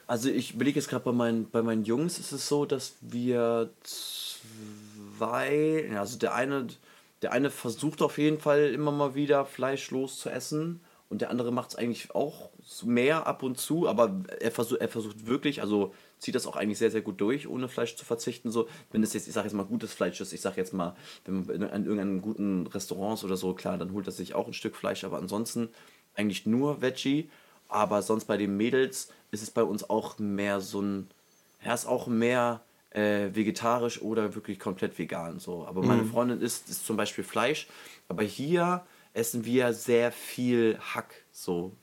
Also 0.06 0.30
ich 0.30 0.54
überlege 0.54 0.80
jetzt 0.80 0.90
gerade 0.90 1.04
bei 1.04 1.12
meinen, 1.12 1.50
bei 1.50 1.64
meinen 1.64 1.86
Jungs 1.86 2.20
ist 2.20 2.32
es 2.32 2.48
so, 2.48 2.68
dass 2.68 2.94
wir 3.02 3.72
zwei, 5.18 5.90
also 5.98 6.20
der 6.20 6.36
eine, 6.36 6.68
der 7.24 7.32
eine 7.32 7.50
versucht 7.50 8.04
auf 8.04 8.20
jeden 8.20 8.40
Fall 8.40 8.68
immer 8.68 8.92
mal 8.92 9.16
wieder 9.16 9.44
fleischlos 9.44 10.20
zu 10.20 10.30
essen 10.30 10.82
und 11.10 11.22
der 11.22 11.30
andere 11.30 11.52
macht 11.52 11.70
es 11.70 11.76
eigentlich 11.76 12.16
auch 12.16 12.50
mehr 12.84 13.28
ab 13.28 13.44
und 13.44 13.58
zu, 13.58 13.88
aber 13.88 14.24
er 14.40 14.52
versucht, 14.52 14.82
er 14.82 14.90
versucht 14.90 15.28
wirklich, 15.28 15.62
also 15.62 15.94
zieht 16.18 16.34
das 16.34 16.48
auch 16.48 16.56
eigentlich 16.56 16.80
sehr, 16.80 16.90
sehr 16.90 17.02
gut 17.02 17.22
durch, 17.22 17.48
ohne 17.48 17.68
Fleisch 17.68 17.96
zu 17.96 18.06
verzichten. 18.06 18.52
So, 18.52 18.68
wenn 18.92 19.04
es 19.04 19.14
jetzt, 19.14 19.28
ich 19.28 19.34
sage 19.34 19.48
jetzt 19.48 19.54
mal, 19.54 19.66
gutes 19.66 19.94
Fleisch 19.94 20.20
ist, 20.20 20.34
ich 20.34 20.42
sage 20.42 20.58
jetzt 20.58 20.74
mal, 20.74 20.96
wenn 21.26 21.46
man 21.46 21.50
in 21.50 21.62
in 21.62 21.86
irgendeinem 21.86 22.22
guten 22.22 22.68
Restaurants 22.68 23.24
oder 23.24 23.38
so, 23.38 23.54
klar, 23.54 23.78
dann 23.78 23.94
holt 23.94 24.08
er 24.08 24.12
sich 24.12 24.34
auch 24.34 24.48
ein 24.48 24.54
Stück 24.54 24.76
Fleisch, 24.76 25.04
aber 25.04 25.18
ansonsten 25.18 25.70
eigentlich 26.16 26.46
nur 26.46 26.82
Veggie. 26.82 27.30
Aber 27.68 28.02
sonst 28.02 28.26
bei 28.26 28.38
den 28.38 28.58
Mädels 28.58 29.10
ist 29.32 29.44
es 29.44 29.52
bei 29.52 29.64
uns 29.64 29.90
auch 29.90 30.18
mehr 30.20 30.62
so 30.62 30.82
ein, 30.82 31.10
ja, 31.64 31.74
ist 31.74 31.88
auch 31.88 32.08
mehr 32.08 32.62
äh, 32.92 33.30
vegetarisch 33.34 34.02
oder 34.02 34.36
wirklich 34.36 34.60
komplett 34.60 34.98
vegan. 34.98 35.40
So. 35.40 35.66
Aber 35.68 35.84
meine 35.84 36.06
Freundin 36.06 36.42
isst, 36.42 36.70
isst 36.70 36.86
zum 36.86 36.96
Beispiel 36.96 37.24
Fleisch, 37.24 37.68
aber 38.08 38.24
hier 38.24 38.86
essen 39.16 39.46
wir 39.46 39.74
sehr 39.74 40.12
viel 40.12 40.78
Hack. 40.80 41.14
So 41.32 41.74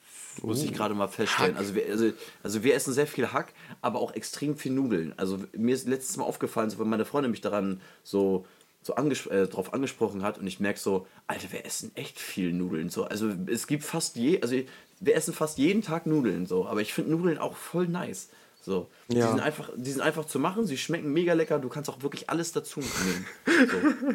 muss 0.40 0.62
ich 0.62 0.72
gerade 0.72 0.94
mal 0.94 1.08
feststellen. 1.08 1.56
Also 1.56 1.74
wir, 1.74 1.86
also, 1.90 2.10
also 2.42 2.64
wir 2.64 2.74
essen 2.74 2.94
sehr 2.94 3.06
viel 3.06 3.32
Hack, 3.32 3.52
aber 3.82 4.00
auch 4.00 4.14
extrem 4.14 4.56
viel 4.56 4.72
Nudeln. 4.72 5.12
Also 5.18 5.38
mir 5.56 5.74
ist 5.74 5.86
letztes 5.86 6.16
Mal 6.16 6.24
aufgefallen, 6.24 6.70
so, 6.70 6.78
wenn 6.78 6.88
meine 6.88 7.04
Freundin 7.04 7.30
mich 7.30 7.40
daran 7.42 7.80
so 8.02 8.46
so 8.84 8.96
anges 8.96 9.26
äh, 9.26 9.46
drauf 9.46 9.74
angesprochen 9.74 10.24
hat 10.24 10.38
und 10.38 10.46
ich 10.48 10.58
merke 10.58 10.80
so, 10.80 11.06
Alter, 11.28 11.52
wir 11.52 11.64
essen 11.64 11.92
echt 11.94 12.18
viel 12.18 12.52
Nudeln. 12.52 12.88
So. 12.90 13.04
Also 13.04 13.30
es 13.46 13.68
gibt 13.68 13.84
fast 13.84 14.16
je, 14.16 14.40
also 14.42 14.56
wir 14.98 15.14
essen 15.14 15.32
fast 15.32 15.58
jeden 15.58 15.82
Tag 15.82 16.06
Nudeln 16.06 16.46
so, 16.46 16.66
aber 16.66 16.80
ich 16.80 16.92
finde 16.92 17.12
Nudeln 17.12 17.38
auch 17.38 17.56
voll 17.56 17.86
nice. 17.86 18.28
So. 18.60 18.88
Die, 19.08 19.18
Ja. 19.18 19.28
sind 19.30 19.40
einfach, 19.40 19.70
die 19.76 19.90
sind 19.92 20.00
einfach 20.00 20.24
zu 20.24 20.40
machen, 20.40 20.66
sie 20.66 20.76
schmecken 20.78 21.12
mega 21.12 21.32
lecker, 21.34 21.60
du 21.60 21.68
kannst 21.68 21.90
auch 21.90 22.02
wirklich 22.02 22.28
alles 22.30 22.52
dazu 22.52 22.80
nehmen. 22.80 23.26
So. 23.70 24.14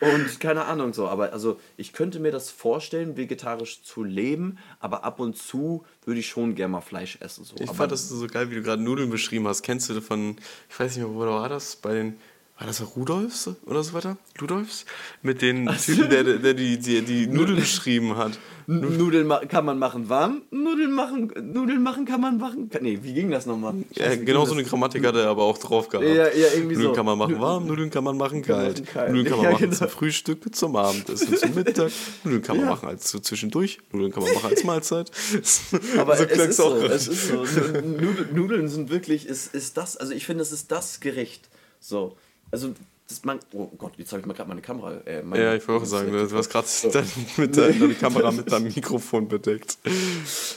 Und 0.00 0.40
keine 0.40 0.66
Ahnung 0.66 0.92
so, 0.92 1.08
aber 1.08 1.32
also 1.32 1.58
ich 1.78 1.94
könnte 1.94 2.20
mir 2.20 2.30
das 2.30 2.50
vorstellen, 2.50 3.16
vegetarisch 3.16 3.82
zu 3.82 4.04
leben, 4.04 4.58
aber 4.78 5.04
ab 5.04 5.20
und 5.20 5.38
zu 5.38 5.86
würde 6.04 6.20
ich 6.20 6.28
schon 6.28 6.54
gerne 6.54 6.72
mal 6.72 6.80
Fleisch 6.82 7.16
essen. 7.20 7.44
So. 7.44 7.56
Ich 7.56 7.62
aber 7.62 7.74
fand 7.74 7.92
das 7.92 8.08
so 8.08 8.26
geil, 8.26 8.50
wie 8.50 8.56
du 8.56 8.62
gerade 8.62 8.82
Nudeln 8.82 9.08
beschrieben 9.08 9.48
hast. 9.48 9.62
Kennst 9.62 9.88
du 9.88 10.00
von, 10.02 10.36
ich 10.68 10.78
weiß 10.78 10.96
nicht 10.96 11.06
mehr, 11.06 11.14
wo 11.14 11.20
war 11.20 11.48
das? 11.48 11.76
Bei 11.76 11.94
den, 11.94 12.18
war 12.58 12.66
das 12.66 12.82
Rudolfs 12.96 13.50
oder 13.66 13.82
so 13.82 13.92
weiter? 13.92 14.16
Rudolfs? 14.40 14.86
Mit 15.22 15.42
den 15.42 15.66
Typen, 15.84 16.08
der, 16.08 16.24
der 16.24 16.54
die, 16.54 16.78
die, 16.78 17.02
die 17.02 17.26
Nudeln 17.26 17.56
beschrieben 17.58 18.16
hat. 18.16 18.38
Nudeln 18.66 19.30
kann 19.48 19.64
man 19.64 19.78
machen 19.78 20.08
warm, 20.08 20.42
Nudeln 20.50 20.92
machen, 20.92 21.30
Nudeln 21.52 21.82
machen 21.82 22.04
kann 22.06 22.20
man 22.20 22.38
machen. 22.38 22.68
Nee, 22.80 22.98
wie 23.02 23.12
ging 23.14 23.30
das 23.30 23.46
nochmal? 23.46 23.74
Ja, 23.92 24.06
Scheiße, 24.06 24.24
genau 24.24 24.44
so 24.46 24.54
eine? 24.54 24.64
Grammatik 24.64 25.06
hat 25.06 25.14
er 25.14 25.28
aber 25.28 25.44
auch 25.44 25.58
drauf 25.58 25.88
gehabt. 25.88 26.06
Ja, 26.08 26.14
ja, 26.14 26.48
irgendwie 26.54 26.74
Nudeln 26.74 26.82
so. 26.82 26.92
kann 26.94 27.06
man 27.06 27.18
machen 27.18 27.40
warm, 27.40 27.66
Nudeln 27.66 27.90
kann 27.90 28.02
man 28.02 28.16
machen 28.16 28.42
kann 28.42 28.56
man 28.56 28.84
kalt. 28.84 29.08
Nudeln 29.10 29.24
kann 29.26 29.36
man 29.36 29.44
Ja, 29.44 29.50
machen 29.52 29.62
genau. 29.64 29.76
zum 29.76 29.88
Frühstück, 29.88 30.54
zum 30.56 30.74
Abendessen, 30.76 31.36
zum 31.36 31.54
Mittag. 31.54 31.92
Nudeln 32.24 32.42
kann 32.42 32.56
man 32.56 32.64
Ja. 32.66 32.70
machen 32.72 32.88
als 32.88 33.08
so 33.10 33.18
zwischendurch. 33.20 33.78
Nudeln 33.92 34.10
kann 34.12 34.22
man 34.24 34.34
machen 34.34 34.50
als 34.50 34.64
Mahlzeit. 34.64 35.10
Aber 35.98 36.16
so 36.16 36.24
es, 36.24 36.38
ist 36.38 36.56
so, 36.56 36.70
gerade. 36.70 36.86
es 36.94 37.06
ist 37.06 37.28
so. 37.28 37.34
Nudeln, 37.44 38.34
Nudeln 38.34 38.68
sind 38.68 38.90
wirklich, 38.90 39.26
ist, 39.26 39.54
ist 39.54 39.76
das, 39.76 39.96
also 39.96 40.12
ich 40.12 40.24
finde, 40.26 40.42
es 40.42 40.50
ist 40.52 40.72
das 40.72 40.98
Gericht. 41.00 41.48
So, 41.78 42.16
also 42.50 42.74
das 43.08 43.24
man, 43.24 43.38
oh 43.52 43.66
Gott, 43.78 43.92
jetzt 43.98 44.10
habe 44.10 44.18
ich 44.20 44.26
mal 44.26 44.34
gerade 44.34 44.48
meine 44.48 44.60
Kamera. 44.62 44.94
Äh, 45.06 45.22
meine, 45.22 45.44
Ja, 45.44 45.54
ich 45.54 45.68
wollte 45.68 45.84
auch 45.84 45.86
sagen, 45.86 46.10
du 46.10 46.28
hast 46.36 46.50
gerade 46.50 46.66
So. 46.66 46.90
mit 47.36 47.56
der- 47.56 47.72
Kamera 47.94 48.32
mit 48.32 48.50
deinem 48.50 48.64
Mikrofon 48.74 49.28
bedeckt. 49.28 49.78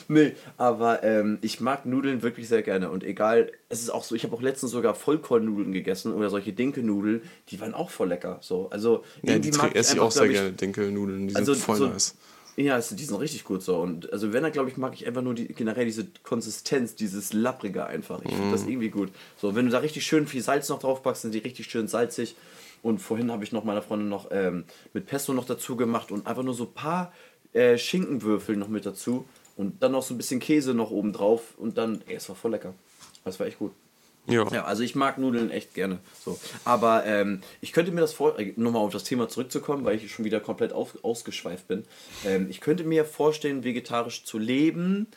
Nee, 0.08 0.34
aber 0.58 1.04
ähm, 1.04 1.38
ich 1.42 1.62
mag 1.62 1.86
Nudeln 1.86 2.24
wirklich 2.24 2.48
sehr 2.48 2.64
gerne. 2.64 2.90
Und 2.90 3.04
egal, 3.04 3.52
es 3.70 3.82
ist 3.84 3.92
auch 3.92 4.04
so, 4.04 4.16
ich 4.16 4.24
habe 4.24 4.36
auch 4.36 4.42
letztens 4.42 4.72
sogar 4.72 4.96
Vollkornnudeln 4.96 5.72
gegessen 5.72 6.12
oder 6.12 6.32
solche 6.32 6.52
Dinkelnudeln, 6.52 7.22
die 7.50 7.62
waren 7.62 7.76
auch 7.76 7.92
voll 7.92 8.08
lecker. 8.08 8.40
So, 8.42 8.68
also 8.72 9.04
Ja, 9.22 9.38
die 9.38 9.50
esse 9.76 9.94
ich 9.94 10.00
auch 10.00 10.12
sehr 10.12 10.28
gerne, 10.30 10.52
Dinkelnudeln. 10.54 11.28
Die 11.28 11.36
Also 11.36 11.54
sind 11.54 11.64
voll 11.64 11.78
so, 11.78 11.88
nice. 11.88 12.16
Ja, 12.62 12.74
also 12.74 12.94
die 12.94 13.06
sind 13.06 13.16
richtig 13.16 13.46
gut 13.46 13.64
so. 13.64 13.78
Und 13.78 14.12
also 14.12 14.34
wenn, 14.34 14.44
dann 14.44 14.52
glaube 14.52 14.70
ich, 14.70 14.76
mag 14.76 14.94
ich 14.94 15.08
einfach 15.08 15.22
nur 15.22 15.34
die, 15.34 15.48
generell 15.48 15.86
diese 15.86 16.08
Konsistenz, 16.24 16.94
dieses 16.94 17.32
Lapprige 17.32 17.86
einfach. 17.86 18.22
Ich 18.26 18.34
finde 18.34 18.52
das 18.52 18.64
Mhm. 18.64 18.70
irgendwie 18.70 18.90
gut. 18.90 19.12
So, 19.38 19.56
wenn 19.56 19.66
du 19.66 19.72
da 19.72 19.78
richtig 19.78 20.06
schön 20.06 20.28
viel 20.28 20.42
Salz 20.42 20.68
noch 20.68 20.80
drauf 20.80 21.02
packst, 21.02 21.22
sind 21.22 21.34
die 21.34 21.38
richtig 21.40 21.68
schön 21.72 21.88
salzig. 21.88 22.36
Und 22.84 23.00
vorhin 23.00 23.32
habe 23.32 23.46
ich 23.46 23.54
noch 23.54 23.64
meiner 23.64 23.82
Freundin 23.82 24.10
noch 24.10 24.28
ähm, 24.32 24.66
mit 24.94 25.06
Pesto 25.06 25.34
noch 25.34 25.46
dazu 25.46 25.78
gemacht 25.78 26.12
und 26.12 26.28
einfach 26.28 26.44
nur 26.44 26.54
so 26.54 26.66
ein 26.66 26.74
paar 26.74 27.14
äh, 27.54 27.78
Schinkenwürfel 27.78 28.58
noch 28.58 28.68
mit 28.68 28.86
dazu. 28.86 29.26
Und 29.56 29.82
dann 29.82 29.94
noch 29.94 30.04
so 30.04 30.14
ein 30.14 30.18
bisschen 30.18 30.42
Käse 30.42 30.74
noch 30.74 30.92
oben 30.92 31.14
drauf. 31.14 31.54
Und 31.58 31.78
dann, 31.78 32.02
ey, 32.08 32.16
es 32.16 32.28
war 32.28 32.36
voll 32.36 32.52
lecker. 32.52 32.74
Das 33.24 33.40
war 33.40 33.48
echt 33.48 33.60
gut. 33.60 33.72
Ja. 34.30 34.48
Ja, 34.52 34.66
also 34.66 34.84
ich 34.84 34.96
mag 34.96 35.18
Nudeln 35.18 35.50
echt 35.50 35.74
gerne. 35.74 36.00
So. 36.24 36.40
Aber 36.66 37.06
ähm, 37.06 37.42
ich 37.62 37.74
könnte 37.74 37.92
mir 37.92 38.02
das 38.02 38.14
vor, 38.14 38.38
äh, 38.40 38.54
nochmal 38.56 38.84
auf 38.84 38.92
das 38.92 39.04
Thema 39.04 39.28
zurückzukommen, 39.30 39.86
weil 39.86 39.98
ich 39.98 40.12
schon 40.12 40.26
wieder 40.26 40.40
komplett 40.40 40.74
auf, 40.74 41.04
ausgeschweift 41.04 41.68
bin. 41.68 41.86
Ähm, 42.26 42.48
ich 42.50 42.62
könnte 42.62 42.84
mir 42.84 43.06
vorstellen, 43.06 43.64
vegetarisch 43.64 44.24
zu 44.24 44.38
leben. 44.38 45.08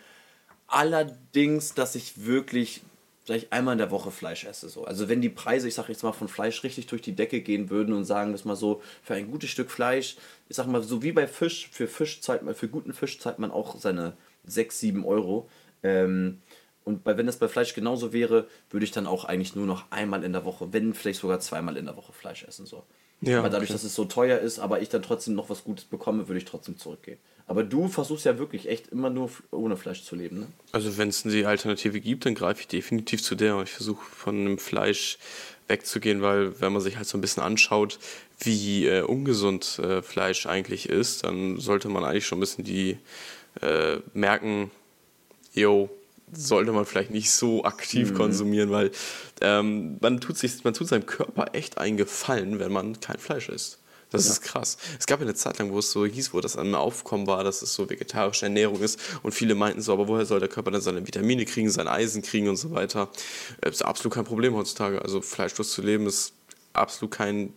Allerdings, 0.66 1.74
dass 1.74 1.94
ich 1.94 2.24
wirklich 2.24 2.82
vielleicht 3.24 3.52
einmal 3.52 3.72
in 3.72 3.78
der 3.78 3.90
Woche 3.90 4.10
Fleisch 4.10 4.44
esse. 4.44 4.68
So. 4.68 4.84
Also 4.84 5.08
wenn 5.08 5.20
die 5.20 5.28
Preise, 5.28 5.68
ich 5.68 5.74
sage 5.74 5.92
jetzt 5.92 6.02
mal, 6.02 6.12
von 6.12 6.28
Fleisch 6.28 6.64
richtig 6.64 6.86
durch 6.86 7.02
die 7.02 7.14
Decke 7.14 7.40
gehen 7.40 7.70
würden 7.70 7.94
und 7.94 8.04
sagen 8.04 8.36
wir 8.36 8.40
mal 8.44 8.56
so, 8.56 8.82
für 9.02 9.14
ein 9.14 9.30
gutes 9.30 9.50
Stück 9.50 9.70
Fleisch, 9.70 10.16
ich 10.48 10.56
sag 10.56 10.66
mal, 10.66 10.82
so 10.82 11.02
wie 11.02 11.12
bei 11.12 11.28
Fisch, 11.28 11.68
für 11.70 11.86
Fisch 11.86 12.20
zahlt 12.20 12.42
man, 12.42 12.54
für 12.54 12.68
guten 12.68 12.92
Fisch 12.92 13.18
zahlt 13.20 13.38
man 13.38 13.50
auch 13.50 13.78
seine 13.78 14.14
6, 14.44 14.80
7 14.80 15.04
Euro. 15.04 15.48
Ähm, 15.84 16.40
und 16.84 17.04
bei, 17.04 17.16
wenn 17.16 17.26
das 17.26 17.36
bei 17.36 17.48
Fleisch 17.48 17.74
genauso 17.74 18.12
wäre, 18.12 18.46
würde 18.70 18.84
ich 18.84 18.90
dann 18.90 19.06
auch 19.06 19.24
eigentlich 19.24 19.54
nur 19.54 19.66
noch 19.66 19.84
einmal 19.90 20.24
in 20.24 20.32
der 20.32 20.44
Woche, 20.44 20.72
wenn 20.72 20.94
vielleicht 20.94 21.20
sogar 21.20 21.40
zweimal 21.40 21.76
in 21.76 21.86
der 21.86 21.96
Woche 21.96 22.12
Fleisch 22.12 22.44
essen. 22.44 22.66
So. 22.66 22.84
Ja, 23.20 23.38
aber 23.38 23.50
dadurch, 23.50 23.70
okay. 23.70 23.74
dass 23.74 23.84
es 23.84 23.94
so 23.94 24.04
teuer 24.04 24.38
ist, 24.38 24.58
aber 24.58 24.82
ich 24.82 24.88
dann 24.88 25.02
trotzdem 25.02 25.34
noch 25.34 25.48
was 25.48 25.62
Gutes 25.62 25.84
bekomme, 25.84 26.28
würde 26.28 26.38
ich 26.38 26.44
trotzdem 26.44 26.76
zurückgehen. 26.76 27.18
Aber 27.46 27.62
du 27.62 27.88
versuchst 27.88 28.24
ja 28.24 28.38
wirklich 28.38 28.68
echt 28.68 28.88
immer 28.88 29.10
nur 29.10 29.30
ohne 29.50 29.76
Fleisch 29.76 30.02
zu 30.02 30.16
leben, 30.16 30.40
ne? 30.40 30.46
Also 30.72 30.96
wenn 30.96 31.08
es 31.08 31.22
die 31.22 31.44
Alternative 31.44 32.00
gibt, 32.00 32.26
dann 32.26 32.34
greife 32.34 32.60
ich 32.60 32.68
definitiv 32.68 33.22
zu 33.22 33.34
der. 33.34 33.56
Und 33.56 33.64
ich 33.64 33.72
versuche 33.72 34.04
von 34.04 34.44
dem 34.44 34.58
Fleisch 34.58 35.18
wegzugehen, 35.68 36.22
weil 36.22 36.60
wenn 36.60 36.72
man 36.72 36.82
sich 36.82 36.96
halt 36.96 37.06
so 37.06 37.16
ein 37.16 37.20
bisschen 37.20 37.42
anschaut, 37.42 37.98
wie 38.40 38.86
äh, 38.86 39.02
ungesund 39.02 39.78
äh, 39.78 40.02
Fleisch 40.02 40.46
eigentlich 40.46 40.88
ist, 40.88 41.24
dann 41.24 41.58
sollte 41.58 41.88
man 41.88 42.04
eigentlich 42.04 42.26
schon 42.26 42.38
ein 42.38 42.40
bisschen 42.40 42.64
die 42.64 42.98
äh, 43.60 43.98
merken, 44.14 44.70
yo, 45.52 45.90
sollte 46.32 46.72
man 46.72 46.86
vielleicht 46.86 47.10
nicht 47.10 47.30
so 47.30 47.64
aktiv 47.64 48.10
mhm. 48.10 48.14
konsumieren, 48.14 48.70
weil 48.70 48.90
ähm, 49.40 49.98
man, 50.00 50.20
tut 50.20 50.38
sich, 50.38 50.64
man 50.64 50.74
tut 50.74 50.88
seinem 50.88 51.06
Körper 51.06 51.54
echt 51.54 51.78
einen 51.78 51.96
Gefallen, 51.96 52.58
wenn 52.58 52.72
man 52.72 53.00
kein 53.00 53.18
Fleisch 53.18 53.48
isst. 53.48 53.78
Das 54.10 54.26
ja. 54.26 54.32
ist 54.32 54.42
krass. 54.42 54.76
Es 54.98 55.06
gab 55.06 55.20
ja 55.20 55.26
eine 55.26 55.34
Zeit 55.34 55.58
lang, 55.58 55.72
wo 55.72 55.78
es 55.78 55.90
so 55.90 56.04
hieß, 56.04 56.34
wo 56.34 56.40
das 56.40 56.56
an 56.56 56.70
mir 56.70 56.78
Aufkommen 56.78 57.26
war, 57.26 57.44
dass 57.44 57.62
es 57.62 57.74
so 57.74 57.88
vegetarische 57.88 58.44
Ernährung 58.44 58.80
ist 58.80 59.00
und 59.22 59.32
viele 59.32 59.54
meinten 59.54 59.80
so, 59.80 59.92
aber 59.92 60.06
woher 60.06 60.26
soll 60.26 60.38
der 60.38 60.50
Körper 60.50 60.70
dann 60.70 60.82
seine 60.82 61.06
Vitamine 61.06 61.46
kriegen, 61.46 61.70
sein 61.70 61.88
Eisen 61.88 62.22
kriegen 62.22 62.48
und 62.48 62.56
so 62.56 62.72
weiter. 62.72 63.08
Das 63.60 63.70
äh, 63.70 63.72
ist 63.72 63.82
absolut 63.82 64.14
kein 64.14 64.24
Problem 64.24 64.54
heutzutage. 64.54 65.00
Also 65.00 65.22
fleischlos 65.22 65.72
zu 65.72 65.80
leben 65.80 66.06
ist 66.06 66.34
absolut 66.74 67.14
kein 67.14 67.54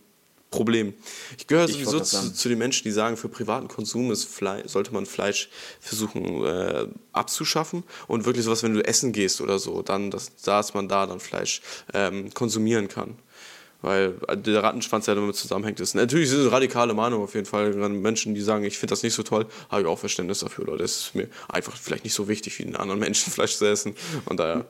Problem. 0.50 0.94
Ich 1.38 1.46
gehöre 1.46 1.68
sowieso 1.68 2.00
zu, 2.00 2.32
zu, 2.32 2.48
den 2.48 2.58
Menschen, 2.58 2.84
die 2.84 2.92
sagen, 2.92 3.16
für 3.16 3.28
privaten 3.28 3.68
Konsum 3.68 4.12
ist 4.12 4.24
Fleisch, 4.24 4.68
sollte 4.68 4.92
man 4.92 5.04
Fleisch 5.04 5.48
versuchen 5.80 6.44
äh, 6.44 6.86
abzuschaffen 7.12 7.82
und 8.06 8.26
wirklich 8.26 8.44
sowas, 8.44 8.62
wenn 8.62 8.74
du 8.74 8.84
essen 8.84 9.12
gehst 9.12 9.40
oder 9.40 9.58
so, 9.58 9.82
dann, 9.82 10.10
dass, 10.10 10.36
dass 10.36 10.72
man 10.72 10.88
da 10.88 11.06
dann 11.06 11.20
Fleisch 11.20 11.62
ähm, 11.92 12.32
konsumieren 12.32 12.88
kann. 12.88 13.16
Weil 13.82 14.14
der 14.34 14.62
Rattenschwanz 14.62 15.06
ja 15.06 15.14
damit 15.14 15.36
zusammenhängt 15.36 15.80
ist. 15.80 15.94
Natürlich 15.94 16.28
ist 16.28 16.34
es 16.34 16.40
eine 16.40 16.52
radikale 16.52 16.94
Meinung 16.94 17.22
auf 17.22 17.34
jeden 17.34 17.46
Fall. 17.46 17.72
Menschen, 17.74 18.34
die 18.34 18.40
sagen, 18.40 18.64
ich 18.64 18.78
finde 18.78 18.92
das 18.92 19.02
nicht 19.02 19.14
so 19.14 19.22
toll, 19.22 19.46
habe 19.68 19.82
ich 19.82 19.86
auch 19.86 19.98
Verständnis 19.98 20.38
dafür, 20.38 20.64
Leute. 20.64 20.84
Es 20.84 20.96
ist 20.96 21.14
mir 21.14 21.28
einfach 21.48 21.76
vielleicht 21.76 22.04
nicht 22.04 22.14
so 22.14 22.26
wichtig, 22.26 22.58
wie 22.58 22.64
den 22.64 22.76
anderen 22.76 23.00
Menschen 23.06 23.32
Fleisch 23.32 23.56
zu 23.56 23.66
essen. 23.66 23.94
Und 24.24 24.40
daher 24.40 24.66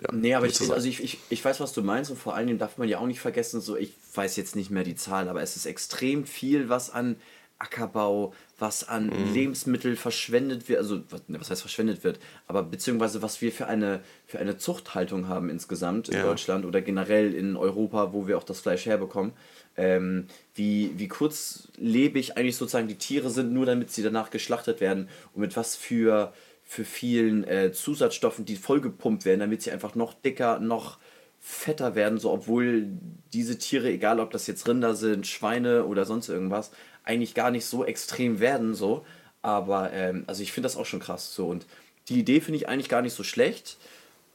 ja, 0.00 0.12
nee, 0.12 0.34
aber 0.34 0.46
ich, 0.46 0.60
also 0.70 0.88
ich, 0.88 1.02
ich, 1.02 1.18
ich 1.28 1.44
weiß, 1.44 1.60
was 1.60 1.72
du 1.72 1.82
meinst 1.82 2.10
und 2.10 2.16
vor 2.16 2.34
allen 2.34 2.46
Dingen 2.46 2.58
darf 2.58 2.78
man 2.78 2.88
ja 2.88 2.98
auch 2.98 3.06
nicht 3.06 3.20
vergessen, 3.20 3.60
so 3.60 3.76
ich 3.76 3.94
weiß 4.14 4.36
jetzt 4.36 4.56
nicht 4.56 4.70
mehr 4.70 4.84
die 4.84 4.94
Zahlen, 4.94 5.28
aber 5.28 5.42
es 5.42 5.56
ist 5.56 5.66
extrem 5.66 6.24
viel, 6.24 6.68
was 6.68 6.90
an 6.90 7.16
Ackerbau, 7.60 8.32
was 8.58 8.88
an 8.88 9.06
mhm. 9.06 9.34
Lebensmittel 9.34 9.94
verschwendet 9.94 10.68
wird, 10.68 10.78
also 10.78 11.02
was, 11.10 11.28
ne, 11.28 11.38
was, 11.40 11.50
heißt 11.50 11.60
verschwendet 11.60 12.04
wird, 12.04 12.18
aber 12.46 12.62
beziehungsweise 12.62 13.20
was 13.20 13.42
wir 13.42 13.52
für 13.52 13.66
eine, 13.66 14.00
für 14.26 14.38
eine 14.38 14.56
Zuchthaltung 14.56 15.28
haben 15.28 15.50
insgesamt 15.50 16.08
in 16.08 16.16
ja. 16.16 16.22
Deutschland 16.22 16.64
oder 16.64 16.80
generell 16.80 17.34
in 17.34 17.56
Europa, 17.56 18.12
wo 18.12 18.26
wir 18.26 18.38
auch 18.38 18.44
das 18.44 18.60
Fleisch 18.60 18.86
herbekommen. 18.86 19.32
Ähm, 19.76 20.26
wie, 20.54 20.92
wie 20.96 21.08
kurzlebig 21.08 22.36
eigentlich 22.36 22.56
sozusagen 22.56 22.88
die 22.88 22.96
Tiere 22.96 23.30
sind, 23.30 23.52
nur 23.52 23.66
damit 23.66 23.90
sie 23.90 24.02
danach 24.02 24.30
geschlachtet 24.30 24.80
werden 24.80 25.08
und 25.32 25.42
mit 25.42 25.56
was 25.56 25.76
für 25.76 26.32
für 26.70 26.84
vielen 26.84 27.42
äh, 27.48 27.72
Zusatzstoffen, 27.72 28.44
die 28.44 28.54
vollgepumpt 28.54 29.24
werden, 29.24 29.40
damit 29.40 29.60
sie 29.60 29.72
einfach 29.72 29.96
noch 29.96 30.14
dicker, 30.14 30.60
noch 30.60 31.00
fetter 31.40 31.96
werden, 31.96 32.20
so 32.20 32.30
obwohl 32.30 32.86
diese 33.32 33.58
Tiere, 33.58 33.90
egal 33.90 34.20
ob 34.20 34.30
das 34.30 34.46
jetzt 34.46 34.68
Rinder 34.68 34.94
sind, 34.94 35.26
Schweine 35.26 35.84
oder 35.84 36.04
sonst 36.04 36.28
irgendwas, 36.28 36.70
eigentlich 37.02 37.34
gar 37.34 37.50
nicht 37.50 37.66
so 37.66 37.84
extrem 37.84 38.38
werden, 38.38 38.74
so. 38.74 39.04
Aber 39.42 39.92
ähm, 39.92 40.22
also 40.28 40.44
ich 40.44 40.52
finde 40.52 40.66
das 40.66 40.76
auch 40.76 40.86
schon 40.86 41.00
krass 41.00 41.34
so 41.34 41.48
und 41.48 41.66
die 42.08 42.20
Idee 42.20 42.40
finde 42.40 42.58
ich 42.58 42.68
eigentlich 42.68 42.88
gar 42.88 43.02
nicht 43.02 43.14
so 43.14 43.24
schlecht. 43.24 43.76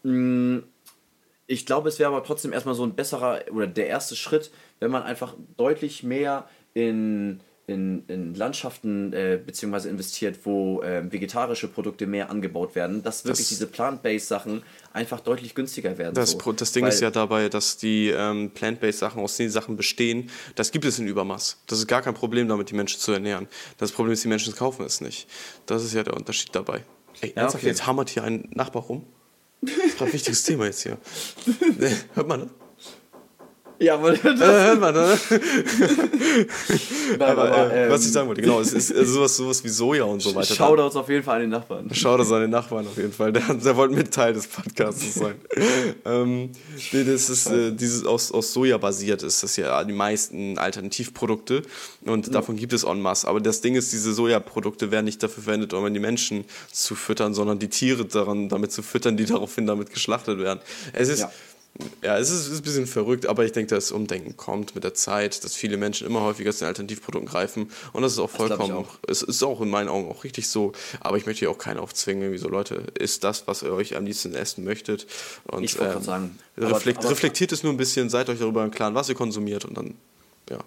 Mm, 0.04 0.58
ich 1.48 1.66
glaube, 1.66 1.88
es 1.88 2.00
wäre 2.00 2.10
aber 2.10 2.26
trotzdem 2.26 2.52
erstmal 2.52 2.76
so 2.76 2.84
ein 2.84 2.96
besserer 2.96 3.44
oder 3.50 3.68
der 3.68 3.88
erste 3.88 4.18
Schritt, 4.18 4.52
wenn 4.82 4.92
man 4.92 5.04
einfach 5.04 5.36
deutlich 5.56 6.04
mehr 6.04 6.50
in 6.74 7.40
in, 7.68 8.04
in 8.08 8.36
Landschaften 8.36 9.12
äh, 9.14 9.40
beziehungsweise 9.44 9.90
investiert, 9.90 10.40
wo 10.44 10.82
äh, 10.84 11.12
vegetarische 11.12 11.68
Produkte 11.68 12.06
mehr 12.06 12.30
angebaut 12.30 12.76
werden, 12.76 13.02
dass 13.02 13.26
wirklich 13.26 13.40
das, 13.40 13.50
diese 13.50 13.68
Plant-Based 13.68 14.28
Sachen 14.28 14.62
einfach 14.94 15.20
deutlich 15.20 15.56
günstiger 15.56 15.98
werden. 15.98 16.14
Das, 16.14 16.32
so. 16.32 16.52
das 16.52 16.72
Ding 16.72 16.84
Weil, 16.84 16.92
ist 16.92 17.02
ja 17.02 17.10
dabei, 17.10 17.50
dass 17.50 17.78
die 17.78 18.10
ähm, 18.10 18.52
Plant-Based 18.52 19.00
Sachen 19.00 19.22
aus 19.22 19.36
den 19.38 19.50
Sachen 19.50 19.78
bestehen, 19.78 20.30
das 20.54 20.72
gibt 20.72 20.86
es 20.86 21.00
in 21.00 21.08
Übermaß. 21.08 21.58
Das 21.66 21.80
ist 21.80 21.88
gar 21.88 22.04
kein 22.04 22.14
Problem 22.14 22.48
damit, 22.48 22.70
die 22.70 22.76
Menschen 22.76 23.00
zu 23.00 23.12
ernähren. 23.12 23.48
Das 23.78 23.92
Problem 23.92 24.14
ist, 24.14 24.24
die 24.24 24.28
Menschen 24.28 24.56
kaufen 24.56 24.86
es 24.86 25.02
nicht. 25.02 25.28
Das 25.66 25.84
ist 25.84 25.94
ja 25.94 26.04
der 26.04 26.16
Unterschied 26.16 26.50
dabei. 26.54 26.84
Ey, 27.22 27.32
ernsthaft, 27.36 27.64
okay. 27.64 27.68
jetzt 27.68 27.88
hammert 27.88 28.10
hier 28.10 28.24
ein 28.24 28.48
Nachbar 28.52 28.84
rum. 28.84 29.06
Das 29.62 29.72
ist 29.74 30.02
ein 30.02 30.14
wichtiges 30.14 30.44
Thema 30.44 30.66
jetzt 30.66 30.84
hier. 30.84 30.98
Hört 32.14 32.28
man 32.28 32.42
das? 32.42 32.65
Ja, 33.80 33.96
aber. 33.96 34.14
Das 34.14 34.24
äh, 34.24 34.76
man, 34.76 34.94
ne? 34.94 35.18
Nein, 37.18 37.22
aber, 37.22 37.44
aber 37.44 37.74
äh, 37.74 37.86
ähm, 37.86 37.92
was 37.92 38.06
ich 38.06 38.12
sagen 38.12 38.28
wollte, 38.28 38.42
genau, 38.42 38.60
es 38.60 38.74
ist 38.74 38.96
also 38.96 39.14
sowas, 39.14 39.38
sowas 39.38 39.64
wie 39.64 39.70
Soja 39.70 40.04
und 40.04 40.22
so 40.22 40.34
weiter. 40.34 40.54
Shoutouts 40.54 40.96
auf 40.96 41.10
jeden 41.10 41.24
Fall 41.24 41.36
an 41.36 41.42
den 41.42 41.50
Nachbarn. 41.50 41.94
Shoutouts 41.94 42.32
an 42.32 42.42
den 42.42 42.52
Nachbarn 42.52 42.88
auf 42.88 42.98
jeden 42.98 43.12
Fall. 43.12 43.34
Der, 43.34 43.54
der 43.54 43.76
wollte 43.76 43.96
mit 43.96 44.14
Teil 44.14 44.34
des 44.34 44.48
Podcasts 44.48 45.16
sein. 45.16 45.36
ähm, 46.06 46.52
das 46.92 47.30
ist 47.30 47.48
äh, 47.48 47.72
dieses 47.72 48.06
aus, 48.06 48.32
aus 48.32 48.54
Soja 48.54 48.78
basiert 48.78 49.24
ist, 49.24 49.44
das 49.44 49.56
ja 49.58 49.84
die 49.84 49.94
meisten 49.94 50.58
Alternativprodukte 50.58 51.64
und 52.06 52.28
mhm. 52.28 52.32
davon 52.32 52.56
gibt 52.56 52.74
es 52.74 52.84
en 52.84 53.02
masse. 53.02 53.28
Aber 53.28 53.42
das 53.42 53.62
Ding 53.62 53.76
ist, 53.76 53.92
diese 53.92 54.14
Sojaprodukte 54.14 54.92
werden 54.92 55.06
nicht 55.06 55.22
dafür 55.22 55.44
verwendet, 55.44 55.74
um 55.74 55.94
die 55.94 56.00
Menschen 56.00 56.46
zu 56.72 56.96
füttern, 56.96 57.34
sondern 57.34 57.60
die 57.60 57.70
Tiere 57.70 58.06
daran, 58.06 58.50
damit 58.50 58.72
zu 58.72 58.82
füttern, 58.84 59.18
die 59.18 59.26
daraufhin 59.36 59.68
damit 59.68 59.92
geschlachtet 59.92 60.40
werden. 60.40 60.60
Es 60.94 61.10
ist. 61.10 61.20
Ja 61.20 61.32
ja, 62.02 62.18
es 62.18 62.30
ist, 62.30 62.48
ist, 62.48 62.60
ein 62.60 62.64
bisschen 62.64 62.88
verrückt, 62.88 63.26
aber 63.26 63.44
ich 63.44 63.52
denke, 63.52 63.76
dass 63.76 63.92
Umdenken 63.92 64.38
kommt 64.38 64.76
mit 64.76 64.84
der 64.84 64.94
Zeit, 64.94 65.44
dass 65.44 65.56
viele 65.56 65.76
Menschen 65.76 66.08
immer 66.08 66.22
häufiger 66.22 66.52
zu 66.52 66.60
den 66.60 66.70
Alternativprodukten 66.70 67.30
greifen 67.30 67.70
und 67.92 68.02
das 68.02 68.14
ist 68.14 68.20
auch 68.20 68.30
vollkommen, 68.30 68.74
auch. 68.74 68.98
es 69.08 69.22
ist 69.22 69.44
auch 69.44 69.60
in 69.60 69.70
meinen 69.70 69.90
Augen 69.90 70.10
auch 70.10 70.24
richtig 70.24 70.48
so, 70.48 70.72
aber 71.02 71.18
ich 71.18 71.26
möchte 71.26 71.40
hier 71.40 71.52
auch 71.52 71.58
keinen 71.58 71.80
aufzwingen, 71.80 72.32
wie 72.32 72.38
so 72.38 72.48
Leute, 72.48 72.84
ist 72.98 73.24
das, 73.24 73.48
was 73.48 73.62
ihr 73.62 73.74
euch 73.74 73.98
am 73.98 74.06
liebsten 74.06 74.34
essen 74.36 74.64
möchtet 74.64 75.06
und 75.48 75.64
ich 75.64 75.80
ähm, 75.80 76.02
sagen, 76.02 76.40
reflekt, 76.58 77.00
aber, 77.00 77.08
aber, 77.08 77.16
reflektiert 77.16 77.52
es 77.52 77.64
nur 77.64 77.74
ein 77.74 77.78
bisschen, 77.78 78.10
seid 78.10 78.30
euch 78.30 78.40
darüber 78.40 78.64
im 78.64 78.72
Klaren, 78.72 78.96
was 78.96 79.10
ihr 79.10 79.16
konsumiert 79.16 79.66
und 79.66 79.78
dann, 79.78 79.96
ja. 80.50 80.60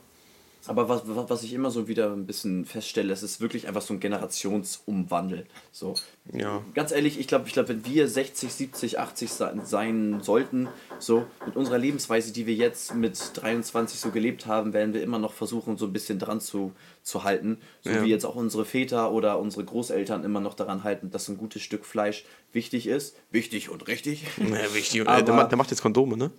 Aber 0.69 0.89
was, 0.89 1.03
was 1.07 1.43
ich 1.43 1.55
immer 1.55 1.71
so 1.71 1.89
wieder 1.89 2.13
ein 2.13 2.27
bisschen 2.27 2.67
feststelle, 2.67 3.13
es 3.13 3.23
ist 3.23 3.41
wirklich 3.41 3.67
einfach 3.67 3.81
so 3.81 3.95
ein 3.95 4.01
Generationsumwandel. 4.01 5.47
So. 5.73 5.95
Ja. 6.33 6.63
Ganz 6.75 6.93
ehrlich, 6.93 7.19
ich 7.19 7.27
glaube, 7.27 7.47
ich 7.47 7.55
glaub, 7.55 7.69
wenn 7.69 7.87
wir 7.87 8.07
60, 8.07 8.53
70, 8.53 8.99
80 8.99 9.31
sein 9.33 10.21
sollten, 10.23 10.69
so 10.99 11.25
mit 11.47 11.57
unserer 11.57 11.79
Lebensweise, 11.79 12.33
die 12.33 12.47
wir 12.47 12.55
jetzt 12.55 12.95
mit 12.95 13.19
23 13.35 13.99
so 13.99 14.11
gelebt 14.11 14.47
haben, 14.47 14.75
werden 14.75 14.93
wir 14.93 15.03
immer 15.03 15.19
noch 15.19 15.33
versuchen, 15.33 15.79
so 15.79 15.87
ein 15.87 15.93
bisschen 15.93 16.19
dran 16.19 16.41
zu, 16.41 16.73
zu 17.03 17.25
halten. 17.25 17.59
So 17.81 17.91
ja. 17.91 18.05
wie 18.05 18.11
jetzt 18.11 18.27
auch 18.27 18.37
unsere 18.37 18.67
Väter 18.67 19.11
oder 19.13 19.39
unsere 19.39 19.65
Großeltern 19.65 20.23
immer 20.23 20.41
noch 20.41 20.55
daran 20.55 20.85
halten, 20.85 21.11
dass 21.11 21.29
ein 21.29 21.39
gutes 21.39 21.63
Stück 21.63 21.87
Fleisch 21.87 22.27
wichtig 22.53 22.87
ist. 22.87 23.17
Wichtig 23.31 23.71
und 23.71 23.89
richtig. 23.89 24.25
Ja, 24.37 24.75
wichtig. 24.75 25.01
Und, 25.01 25.07
äh, 25.09 25.25
der, 25.25 25.45
der 25.45 25.57
macht 25.57 25.71
jetzt 25.71 25.81
Kondome, 25.81 26.19
ne? 26.19 26.31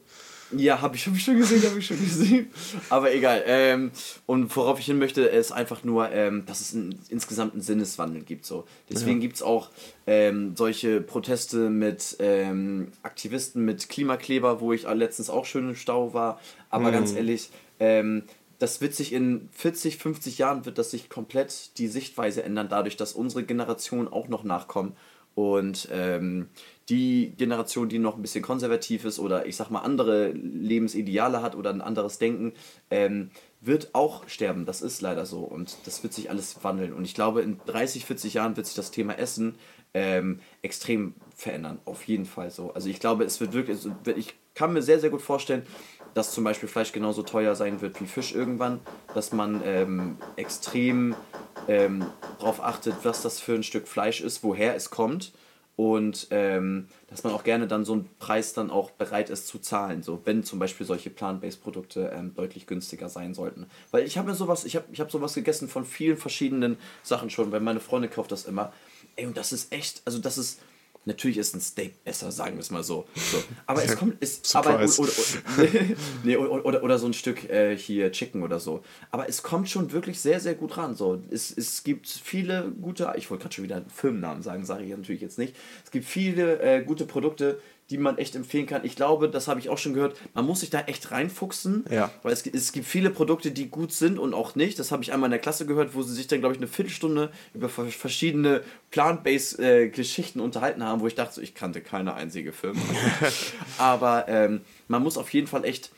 Ja, 0.52 0.82
habe 0.82 0.96
ich, 0.96 1.06
hab 1.06 1.16
ich 1.16 1.24
schon 1.24 1.38
gesehen, 1.38 1.64
habe 1.64 1.80
ich 1.80 1.86
schon 1.86 2.00
gesehen. 2.00 2.50
Aber 2.90 3.14
egal. 3.14 3.44
Ähm, 3.46 3.92
und 4.26 4.56
worauf 4.56 4.80
ich 4.80 4.86
hin 4.86 4.98
möchte, 4.98 5.22
ist 5.22 5.52
einfach 5.52 5.84
nur, 5.84 6.12
ähm, 6.12 6.46
dass 6.46 6.62
es 6.62 6.74
ein, 6.74 6.98
insgesamt 7.10 7.54
einen 7.54 7.62
Sinneswandel 7.62 8.24
gibt. 8.24 8.46
So. 8.46 8.66
Deswegen 8.90 9.20
ja. 9.20 9.22
gibt 9.22 9.36
es 9.36 9.44
auch 9.44 9.70
ähm, 10.08 10.56
solche 10.56 11.02
Proteste 11.02 11.70
mit 11.70 12.18
ähm, 12.20 12.92
Aktivisten, 13.04 13.64
mit 13.64 13.90
Klimakleber, 13.90 14.60
wo 14.60 14.74
ich 14.74 14.84
letztens 14.84 15.30
auch 15.30 15.46
schön 15.46 15.70
im 15.70 15.76
Stau 15.76 16.14
war. 16.14 16.40
Aber 16.70 16.90
mhm. 16.90 16.94
ganz 16.94 17.14
ehrlich, 17.14 17.50
ähm, 17.80 18.24
das 18.60 18.82
wird 18.82 18.94
sich 18.94 19.14
in 19.14 19.50
40, 19.54 19.98
50 19.98 20.38
Jahren 20.38 20.66
wird 20.66 20.78
das 20.78 20.92
sich 20.92 21.10
komplett 21.10 21.78
die 21.78 21.88
Sichtweise 21.88 22.44
ändern, 22.44 22.68
dadurch, 22.70 22.98
dass 22.98 23.14
unsere 23.14 23.44
Generation 23.44 24.08
auch 24.08 24.28
noch 24.28 24.44
nachkommen. 24.44 24.96
Und 25.34 25.88
ähm, 25.92 26.50
die 26.90 27.34
Generation, 27.38 27.90
die 27.90 28.00
noch 28.00 28.16
ein 28.16 28.22
bisschen 28.22 28.44
konservativ 28.44 29.06
ist 29.06 29.20
oder 29.20 29.46
ich 29.46 29.56
sag 29.56 29.70
mal 29.70 29.82
andere 29.82 30.32
Lebensideale 30.32 31.42
hat 31.42 31.56
oder 31.56 31.70
ein 31.70 31.82
anderes 31.82 32.18
Denken, 32.18 32.54
ähm, 32.90 33.30
wird 33.62 33.94
auch 33.94 34.28
sterben. 34.28 34.66
Das 34.66 34.82
ist 34.82 35.02
leider 35.02 35.26
so 35.26 35.40
und 35.40 35.78
das 35.86 36.02
wird 36.04 36.14
sich 36.14 36.30
alles 36.30 36.64
wandeln. 36.64 36.94
Und 36.94 37.06
ich 37.06 37.14
glaube, 37.14 37.42
in 37.42 37.60
30, 37.66 38.06
40 38.06 38.34
Jahren 38.34 38.58
wird 38.58 38.66
sich 38.66 38.76
das 38.76 38.92
Thema 38.92 39.14
Essen 39.14 39.56
ähm, 39.94 40.40
extrem 40.62 41.14
verändern. 41.36 41.80
Auf 41.86 42.04
jeden 42.08 42.26
Fall 42.26 42.52
so. 42.52 42.74
Also 42.74 42.90
ich 42.90 43.00
glaube, 43.00 43.24
es 43.24 43.40
wird 43.40 43.54
wirklich, 43.54 43.80
ich 44.18 44.34
kann 44.56 44.74
mir 44.74 44.82
sehr, 44.82 45.00
sehr 45.00 45.10
gut 45.10 45.22
vorstellen, 45.22 45.64
dass 46.16 46.32
zum 46.32 46.44
Beispiel 46.44 46.68
Fleisch 46.68 46.92
genauso 46.92 47.22
teuer 47.22 47.56
sein 47.56 47.82
wird 47.82 48.02
wie 48.02 48.08
Fisch 48.08 48.34
irgendwann, 48.34 48.80
dass 49.14 49.32
man 49.32 49.62
ähm, 49.64 50.18
extrem 50.38 51.16
ähm, 51.68 52.06
darauf 52.40 52.64
achtet, 52.64 52.96
was 53.04 53.22
das 53.22 53.40
für 53.40 53.54
ein 53.54 53.64
Stück 53.64 53.88
Fleisch 53.88 54.22
ist, 54.22 54.44
woher 54.44 54.76
es 54.76 54.90
kommt 54.90 55.34
und 55.80 56.28
ähm, 56.32 56.90
dass 57.08 57.24
man 57.24 57.32
auch 57.32 57.46
gerne 57.46 57.66
dann 57.66 57.86
so 57.86 57.94
einen 57.94 58.10
Preis 58.20 58.52
dann 58.52 58.70
auch 58.70 58.92
bereit 58.92 59.30
ist 59.30 59.48
zu 59.48 59.60
zahlen, 59.60 60.04
so 60.04 60.20
wenn 60.26 60.44
zum 60.44 60.60
Beispiel 60.60 60.86
solche 60.86 61.10
Plant-Based-Produkte 61.10 62.12
ähm, 62.14 62.34
deutlich 62.36 62.68
günstiger 62.68 63.08
sein 63.08 63.34
sollten. 63.34 63.66
Weil 63.92 64.04
ich 64.04 64.18
habe 64.18 64.28
mir 64.28 64.36
sowas, 64.36 64.66
ich 64.66 64.76
habe 64.76 64.88
ich 64.92 65.00
hab 65.00 65.10
sowas 65.10 65.36
gegessen 65.36 65.70
von 65.70 65.86
vielen 65.86 66.18
verschiedenen 66.18 66.76
Sachen 67.02 67.30
schon, 67.30 67.54
weil 67.54 67.62
meine 67.62 67.80
Freundin 67.80 68.12
kauft 68.12 68.34
das 68.34 68.44
immer. 68.44 68.74
Ey, 69.16 69.26
und 69.26 69.38
das 69.38 69.54
ist 69.54 69.72
echt, 69.72 70.02
also 70.04 70.20
das 70.20 70.38
ist 70.38 70.60
Natürlich 71.06 71.38
ist 71.38 71.56
ein 71.56 71.62
Steak 71.62 72.04
besser, 72.04 72.32
sagen 72.32 72.56
wir 72.56 72.62
es 72.62 72.72
mal 72.72 72.84
so. 72.84 73.08
so. 73.16 73.42
Aber 73.66 73.84
es 73.84 73.96
kommt. 73.96 74.22
Ist, 74.22 74.56
aber, 74.56 74.76
oder, 74.76 75.00
oder, 75.00 75.12
nee, 76.24 76.36
oder, 76.36 76.84
oder, 76.84 77.00
so 77.00 77.08
ein 77.08 77.14
Stück 77.14 77.50
äh, 77.50 77.78
hier 77.78 78.12
Chicken 78.12 78.44
oder 78.44 78.60
so. 78.60 78.84
Aber 79.10 79.28
es 79.28 79.42
kommt 79.42 79.70
schon 79.70 79.92
wirklich 79.92 80.20
sehr, 80.20 80.40
sehr 80.40 80.56
gut 80.56 80.78
ran. 80.78 80.96
So. 80.96 81.22
Es, 81.32 81.56
es 81.56 81.84
gibt 81.84 82.08
viele 82.08 82.72
gute. 82.82 83.14
Ich 83.18 83.30
wollte 83.32 83.44
gerade 83.44 83.56
schon 83.56 83.64
wieder 83.64 83.78
einen 83.78 83.90
Firmennamen 83.90 84.44
sagen, 84.44 84.66
sage 84.66 84.84
ich 84.84 84.90
natürlich 84.90 85.22
jetzt 85.22 85.40
nicht. 85.40 85.56
Es 85.86 85.92
gibt 85.92 86.06
viele 86.06 86.60
äh, 86.62 86.84
gute 86.84 87.06
Produkte, 87.06 87.60
die 87.90 87.98
man 87.98 88.18
echt 88.18 88.36
empfehlen 88.36 88.66
kann. 88.68 88.86
Ich 88.86 88.96
glaube, 88.96 89.30
das 89.30 89.48
habe 89.48 89.60
ich 89.60 89.70
auch 89.70 89.78
schon 89.78 89.94
gehört, 89.94 90.16
man 90.34 90.46
muss 90.46 90.60
sich 90.60 90.70
da 90.70 90.82
echt 90.82 91.12
reinfuchsen, 91.12 91.86
Ja. 91.90 92.12
weil 92.24 92.32
es, 92.34 92.46
es 92.46 92.72
gibt 92.72 92.86
viele 92.86 93.10
Produkte, 93.10 93.52
die 93.52 93.68
gut 93.70 93.92
sind 93.92 94.20
und 94.20 94.34
auch 94.34 94.56
nicht. 94.56 94.78
Das 94.78 94.92
habe 94.92 95.02
ich 95.04 95.12
einmal 95.12 95.28
in 95.28 95.32
der 95.32 95.40
Klasse 95.40 95.66
gehört, 95.66 95.96
wo 95.96 96.04
sie 96.04 96.14
sich 96.14 96.28
dann, 96.28 96.40
glaube 96.40 96.54
ich, 96.54 96.60
eine 96.60 96.68
Viertelstunde 96.68 97.32
über 97.54 97.68
ver- 97.70 97.86
verschiedene 97.88 98.62
plant-based 98.92 99.60
äh, 99.60 99.90
Geschichten 99.90 100.40
unterhalten 100.40 100.84
haben, 100.84 101.02
wo 101.02 101.08
ich 101.08 101.16
dachte, 101.16 101.42
ich 101.42 101.56
kannte 101.56 101.82
keine 101.82 102.14
einzige 102.14 102.52
Firma. 102.54 102.80
Aber 103.78 104.26
ähm, 104.28 104.62
man 104.88 105.04
muss 105.04 105.18
auf 105.18 105.34
jeden 105.34 105.48
Fall 105.48 105.66
echt 105.66 105.92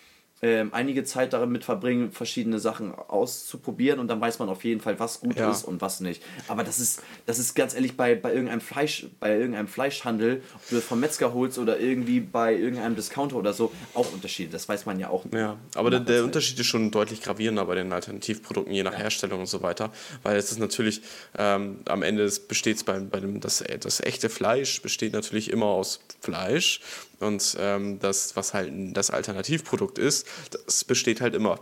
ähm, 0.43 0.73
einige 0.73 1.03
Zeit 1.03 1.33
damit 1.33 1.63
verbringen, 1.63 2.11
verschiedene 2.11 2.59
Sachen 2.59 2.93
auszuprobieren 2.95 3.99
und 3.99 4.07
dann 4.07 4.19
weiß 4.19 4.39
man 4.39 4.49
auf 4.49 4.63
jeden 4.63 4.81
Fall, 4.81 4.99
was 4.99 5.19
gut 5.19 5.37
Ja. 5.37 5.51
ist 5.51 5.63
und 5.63 5.81
was 5.81 5.99
nicht. 5.99 6.23
Aber 6.47 6.63
das 6.63 6.79
ist, 6.79 7.03
das 7.27 7.37
ist 7.37 7.53
ganz 7.53 7.75
ehrlich 7.75 7.95
bei, 7.95 8.15
bei 8.15 8.33
irgendeinem 8.33 8.61
Fleisch, 8.61 9.05
bei 9.19 9.37
irgendeinem 9.37 9.67
Fleischhandel, 9.67 10.41
ob 10.55 10.69
du 10.69 10.75
das 10.75 10.83
vom 10.83 10.99
Metzger 10.99 11.33
holst 11.33 11.59
oder 11.59 11.79
irgendwie 11.79 12.19
bei 12.19 12.55
irgendeinem 12.55 12.95
Discounter 12.95 13.35
oder 13.35 13.53
so, 13.53 13.71
auch 13.93 14.11
Unterschiede. 14.11 14.51
Das 14.51 14.67
weiß 14.67 14.85
man 14.85 14.99
ja 14.99 15.09
auch. 15.09 15.25
Ja, 15.31 15.57
aber 15.75 15.89
der, 15.91 15.99
der. 15.99 16.23
Unterschied 16.23 16.59
ist 16.59 16.67
schon 16.67 16.91
deutlich 16.91 17.21
gravierender 17.21 17.65
bei 17.65 17.75
den 17.75 17.91
Alternativprodukten, 17.93 18.73
je 18.73 18.83
nach 18.83 18.97
Herstellung 18.97 19.41
und 19.41 19.47
so 19.47 19.61
weiter. 19.61 19.91
Weil 20.23 20.37
es 20.37 20.51
ist 20.51 20.59
natürlich, 20.59 21.01
ähm, 21.37 21.79
am 21.85 22.01
Ende 22.03 22.31
besteht 22.47 22.77
es 22.77 22.83
bei, 22.83 22.99
bei 22.99 23.19
dem, 23.19 23.39
das, 23.41 23.63
das 23.81 24.01
echte 24.01 24.29
Fleisch 24.29 24.81
besteht 24.81 25.13
natürlich 25.13 25.51
immer 25.51 25.67
aus 25.67 25.99
Fleisch. 26.21 26.81
Und 27.21 27.55
ähm, 27.59 27.99
das, 27.99 28.35
was 28.35 28.53
halt 28.53 28.71
das 28.95 29.11
Alternativprodukt 29.11 29.97
ist, 29.97 30.27
das 30.65 30.83
besteht 30.83 31.21
halt 31.21 31.35
immer 31.35 31.59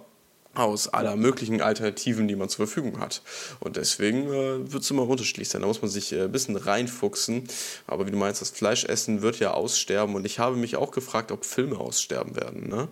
aus 0.55 0.87
aller 0.87 1.15
möglichen 1.15 1.61
Alternativen, 1.61 2.27
die 2.27 2.35
man 2.35 2.49
zur 2.49 2.67
Verfügung 2.67 2.99
hat. 2.99 3.21
Und 3.59 3.77
deswegen 3.77 4.27
äh, 4.27 4.71
wird 4.71 4.83
es 4.83 4.89
immer 4.89 5.07
unterschiedlich 5.07 5.47
sein. 5.47 5.61
Da 5.61 5.67
muss 5.67 5.81
man 5.81 5.91
sich 5.91 6.11
äh, 6.11 6.23
ein 6.23 6.31
bisschen 6.31 6.55
reinfuchsen. 6.55 7.47
Aber 7.87 8.07
wie 8.07 8.11
du 8.11 8.17
meinst, 8.17 8.41
das 8.41 8.49
Fleischessen 8.49 9.21
wird 9.21 9.39
ja 9.39 9.51
aussterben. 9.51 10.15
Und 10.15 10.25
ich 10.25 10.39
habe 10.39 10.57
mich 10.57 10.75
auch 10.75 10.91
gefragt, 10.91 11.31
ob 11.31 11.45
Filme 11.45 11.77
aussterben 11.77 12.35
werden. 12.35 12.67
Ne? 12.67 12.87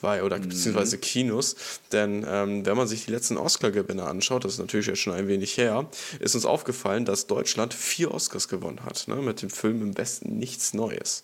Weil, 0.00 0.22
oder 0.22 0.38
beziehungsweise 0.38 0.98
Kinos. 0.98 1.56
Denn 1.92 2.26
ähm, 2.28 2.64
wenn 2.64 2.76
man 2.76 2.88
sich 2.88 3.04
die 3.04 3.10
letzten 3.10 3.36
Oscar-Gewinner 3.36 4.06
anschaut, 4.06 4.44
das 4.44 4.54
ist 4.54 4.58
natürlich 4.58 4.86
jetzt 4.86 5.00
schon 5.00 5.12
ein 5.12 5.28
wenig 5.28 5.56
her, 5.58 5.86
ist 6.20 6.34
uns 6.34 6.46
aufgefallen, 6.46 7.04
dass 7.04 7.26
Deutschland 7.26 7.74
vier 7.74 8.12
Oscars 8.12 8.48
gewonnen 8.48 8.84
hat. 8.84 9.06
Ne? 9.08 9.16
Mit 9.16 9.42
dem 9.42 9.50
Film 9.50 9.82
im 9.82 9.96
Westen 9.96 10.38
nichts 10.38 10.72
Neues. 10.72 11.22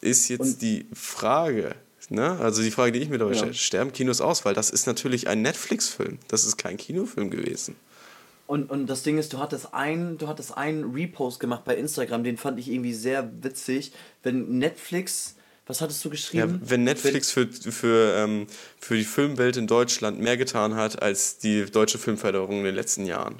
Ist 0.00 0.28
jetzt 0.28 0.40
Und- 0.40 0.62
die 0.62 0.86
Frage, 0.92 1.74
Ne? 2.10 2.38
Also 2.40 2.62
die 2.62 2.70
Frage, 2.70 2.92
die 2.92 3.00
ich 3.00 3.10
mir 3.10 3.18
dabei 3.18 3.32
Ja. 3.32 3.38
stelle, 3.38 3.52
sterben 3.54 3.92
Kinos 3.92 4.22
aus? 4.22 4.46
Weil 4.46 4.54
das 4.54 4.70
ist 4.70 4.86
natürlich 4.86 5.28
ein 5.28 5.42
Netflix-Film. 5.42 6.18
Das 6.28 6.44
ist 6.46 6.56
kein 6.56 6.78
Kinofilm 6.78 7.28
gewesen. 7.28 7.76
Und, 8.46 8.70
und 8.70 8.86
das 8.86 9.02
Ding 9.02 9.18
ist, 9.18 9.34
du 9.34 9.38
hattest 9.40 9.74
einen, 9.74 10.16
du 10.16 10.26
hattest 10.26 10.56
einen 10.56 10.90
Repost 10.94 11.38
gemacht 11.38 11.64
bei 11.66 11.76
Instagram, 11.76 12.24
den 12.24 12.38
fand 12.38 12.58
ich 12.60 12.70
irgendwie 12.70 12.94
sehr 12.94 13.30
witzig. 13.42 13.92
Wenn 14.22 14.56
Netflix, 14.58 15.34
was 15.66 15.82
hattest 15.82 16.02
du 16.02 16.08
Ja, 16.08 16.12
geschrieben? 16.12 16.62
wenn 16.64 16.84
Netflix 16.84 17.30
für, 17.30 17.46
für, 17.46 18.14
ähm, 18.16 18.46
für 18.80 18.96
die 18.96 19.04
Filmwelt 19.04 19.58
in 19.58 19.66
Deutschland 19.66 20.18
mehr 20.18 20.38
getan 20.38 20.76
hat 20.76 21.02
als 21.02 21.36
die 21.36 21.66
deutsche 21.66 21.98
Filmförderung 21.98 22.60
in 22.60 22.64
den 22.64 22.74
letzten 22.74 23.04
Jahren. 23.04 23.34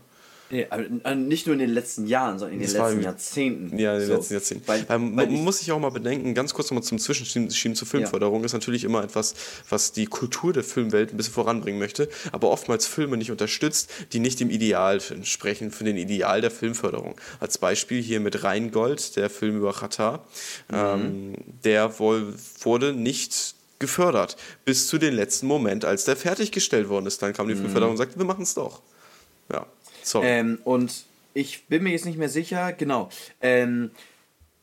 Aber, 0.70 0.84
äh, 1.04 1.14
nicht 1.14 1.46
nur 1.46 1.52
in 1.54 1.58
den 1.58 1.70
letzten 1.70 2.06
Jahren, 2.06 2.38
sondern 2.38 2.54
in 2.54 2.60
den 2.60 2.72
Das 2.72 2.78
war 2.78 2.88
letzten 2.88 3.04
Jahrzehnten. 3.04 3.78
Ja, 3.78 3.94
in 3.94 4.00
den 4.00 4.08
So, 4.08 4.14
letzten 4.14 4.34
Jahrzehnten. 4.34 4.68
Weil, 4.68 4.80
Weil, 4.88 4.88
weil 4.88 4.98
man 4.98 5.30
ich, 5.30 5.40
muss 5.40 5.58
sich 5.58 5.72
auch 5.72 5.78
mal 5.78 5.90
bedenken, 5.90 6.34
ganz 6.34 6.54
kurz 6.54 6.70
nochmal 6.70 6.82
zum 6.82 6.98
Zwischenschieben 6.98 7.74
zur 7.74 7.86
Filmförderung, 7.86 8.44
ist 8.44 8.54
natürlich 8.54 8.84
immer 8.84 9.04
etwas, 9.04 9.34
was 9.68 9.92
die 9.92 10.06
Kultur 10.06 10.52
der 10.52 10.64
Filmwelt 10.64 11.12
ein 11.12 11.16
bisschen 11.16 11.34
voranbringen 11.34 11.78
möchte, 11.78 12.08
aber 12.32 12.50
oftmals 12.50 12.86
Filme 12.86 13.16
nicht 13.16 13.30
unterstützt, 13.30 13.90
die 14.12 14.20
nicht 14.20 14.40
dem 14.40 14.50
Ideal 14.50 15.00
entsprechen, 15.10 15.70
für 15.70 15.84
den 15.84 15.96
Ideal 15.96 16.40
der 16.40 16.50
Filmförderung. 16.50 17.16
Als 17.40 17.58
Beispiel 17.58 18.02
hier 18.02 18.20
mit 18.20 18.42
Rheingold, 18.42 19.16
der 19.16 19.28
Film 19.30 19.56
über 19.56 19.72
Katar, 19.72 20.26
ähm, 20.72 21.34
der 21.64 21.98
wohl 21.98 22.34
wurde 22.62 22.92
nicht 22.92 23.54
gefördert, 23.78 24.36
bis 24.64 24.88
zu 24.88 24.98
dem 24.98 25.14
letzten 25.14 25.46
Moment, 25.46 25.84
als 25.84 26.04
der 26.04 26.16
fertiggestellt 26.16 26.88
worden 26.88 27.06
ist. 27.06 27.22
Dann 27.22 27.32
kam 27.32 27.48
die 27.48 27.54
Filmförderung 27.54 27.92
und 27.92 27.98
sagte, 27.98 28.18
wir 28.18 28.24
machen 28.24 28.42
es 28.42 28.54
doch. 28.54 28.82
Sorry. 30.02 30.26
ähm, 30.26 30.58
und 30.64 31.04
ich 31.34 31.66
bin 31.66 31.82
mir 31.82 31.90
jetzt 31.90 32.06
nicht 32.06 32.18
mehr 32.18 32.28
sicher, 32.28 32.72
genau. 32.72 33.10
Ähm, 33.40 33.90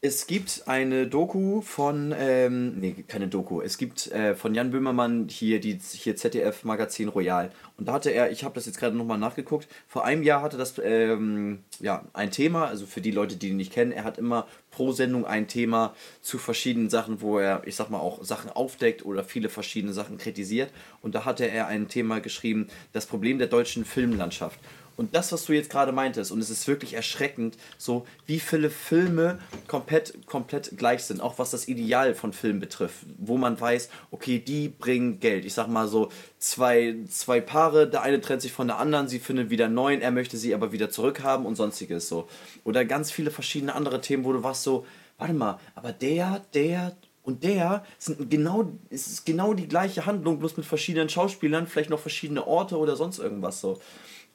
es 0.05 0.27
gibt 0.27 0.63
eine 0.67 1.07
Doku 1.07 1.61
von, 1.61 2.13
ähm, 2.15 2.79
nee, 2.79 3.03
keine 3.07 3.27
Doku, 3.27 3.61
es 3.61 3.79
gibt 3.79 4.11
äh, 4.11 4.35
von 4.35 4.53
Jan 4.53 4.69
Böhmermann 4.69 5.27
hier 5.29 5.59
die 5.59 5.79
hier 5.79 6.15
ZDF 6.15 6.63
Magazin 6.63 7.09
Royal. 7.09 7.51
Und 7.77 7.87
da 7.87 7.93
hatte 7.93 8.11
er, 8.11 8.29
ich 8.29 8.43
habe 8.43 8.53
das 8.53 8.67
jetzt 8.67 8.77
gerade 8.77 8.95
nochmal 8.95 9.17
nachgeguckt, 9.17 9.67
vor 9.87 10.05
einem 10.05 10.21
Jahr 10.21 10.43
hatte 10.43 10.57
das 10.57 10.79
ähm, 10.83 11.63
ja, 11.79 12.03
ein 12.13 12.29
Thema, 12.29 12.67
also 12.67 12.85
für 12.85 13.01
die 13.01 13.09
Leute, 13.09 13.35
die 13.35 13.49
ihn 13.49 13.57
nicht 13.57 13.73
kennen, 13.73 13.91
er 13.91 14.03
hat 14.03 14.19
immer 14.19 14.47
pro 14.69 14.91
Sendung 14.91 15.25
ein 15.25 15.47
Thema 15.47 15.95
zu 16.21 16.37
verschiedenen 16.37 16.91
Sachen, 16.91 17.21
wo 17.21 17.39
er, 17.39 17.63
ich 17.65 17.75
sag 17.75 17.89
mal, 17.89 17.99
auch 17.99 18.23
Sachen 18.23 18.51
aufdeckt 18.51 19.05
oder 19.05 19.23
viele 19.23 19.49
verschiedene 19.49 19.93
Sachen 19.93 20.19
kritisiert. 20.19 20.71
Und 21.01 21.15
da 21.15 21.25
hatte 21.25 21.49
er 21.49 21.65
ein 21.65 21.87
Thema 21.87 22.19
geschrieben, 22.19 22.67
das 22.93 23.07
Problem 23.07 23.39
der 23.39 23.47
deutschen 23.47 23.85
Filmlandschaft. 23.85 24.59
Und 24.97 25.15
das, 25.15 25.31
was 25.31 25.45
du 25.45 25.53
jetzt 25.53 25.69
gerade 25.69 25.91
meintest, 25.91 26.31
und 26.31 26.39
es 26.39 26.49
ist 26.49 26.67
wirklich 26.67 26.93
erschreckend, 26.93 27.57
so 27.77 28.05
wie 28.25 28.39
viele 28.39 28.69
Filme 28.69 29.39
komplett, 29.67 30.25
komplett 30.25 30.77
gleich 30.77 31.03
sind, 31.03 31.21
auch 31.21 31.37
was 31.37 31.51
das 31.51 31.67
Ideal 31.67 32.15
von 32.15 32.33
Filmen 32.33 32.59
betrifft, 32.59 33.05
wo 33.17 33.37
man 33.37 33.59
weiß, 33.59 33.89
okay, 34.11 34.39
die 34.39 34.69
bringen 34.69 35.19
Geld. 35.19 35.45
Ich 35.45 35.53
sag 35.53 35.67
mal 35.67 35.87
so, 35.87 36.09
zwei, 36.39 36.95
zwei 37.09 37.41
Paare, 37.41 37.89
der 37.89 38.03
eine 38.03 38.21
trennt 38.21 38.41
sich 38.41 38.51
von 38.51 38.67
der 38.67 38.77
anderen, 38.77 39.07
sie 39.07 39.19
findet 39.19 39.49
wieder 39.49 39.65
einen 39.65 39.75
neuen, 39.75 40.01
er 40.01 40.11
möchte 40.11 40.37
sie 40.37 40.53
aber 40.53 40.71
wieder 40.71 40.89
zurückhaben 40.89 41.45
und 41.45 41.55
sonstiges 41.55 42.07
so. 42.07 42.27
Oder 42.63 42.85
ganz 42.85 43.11
viele 43.11 43.31
verschiedene 43.31 43.75
andere 43.75 44.01
Themen, 44.01 44.23
wo 44.23 44.33
du 44.33 44.43
warst 44.43 44.63
so, 44.63 44.85
warte 45.17 45.33
mal, 45.33 45.59
aber 45.75 45.91
der, 45.91 46.41
der 46.53 46.95
und 47.23 47.43
der 47.43 47.83
sind 47.97 48.29
genau, 48.29 48.71
ist 48.89 49.25
genau 49.25 49.53
die 49.53 49.67
gleiche 49.67 50.05
Handlung, 50.05 50.39
bloß 50.39 50.57
mit 50.57 50.65
verschiedenen 50.65 51.09
Schauspielern, 51.09 51.67
vielleicht 51.67 51.89
noch 51.89 51.99
verschiedene 51.99 52.45
Orte 52.45 52.77
oder 52.77 52.95
sonst 52.95 53.19
irgendwas 53.19 53.61
so. 53.61 53.79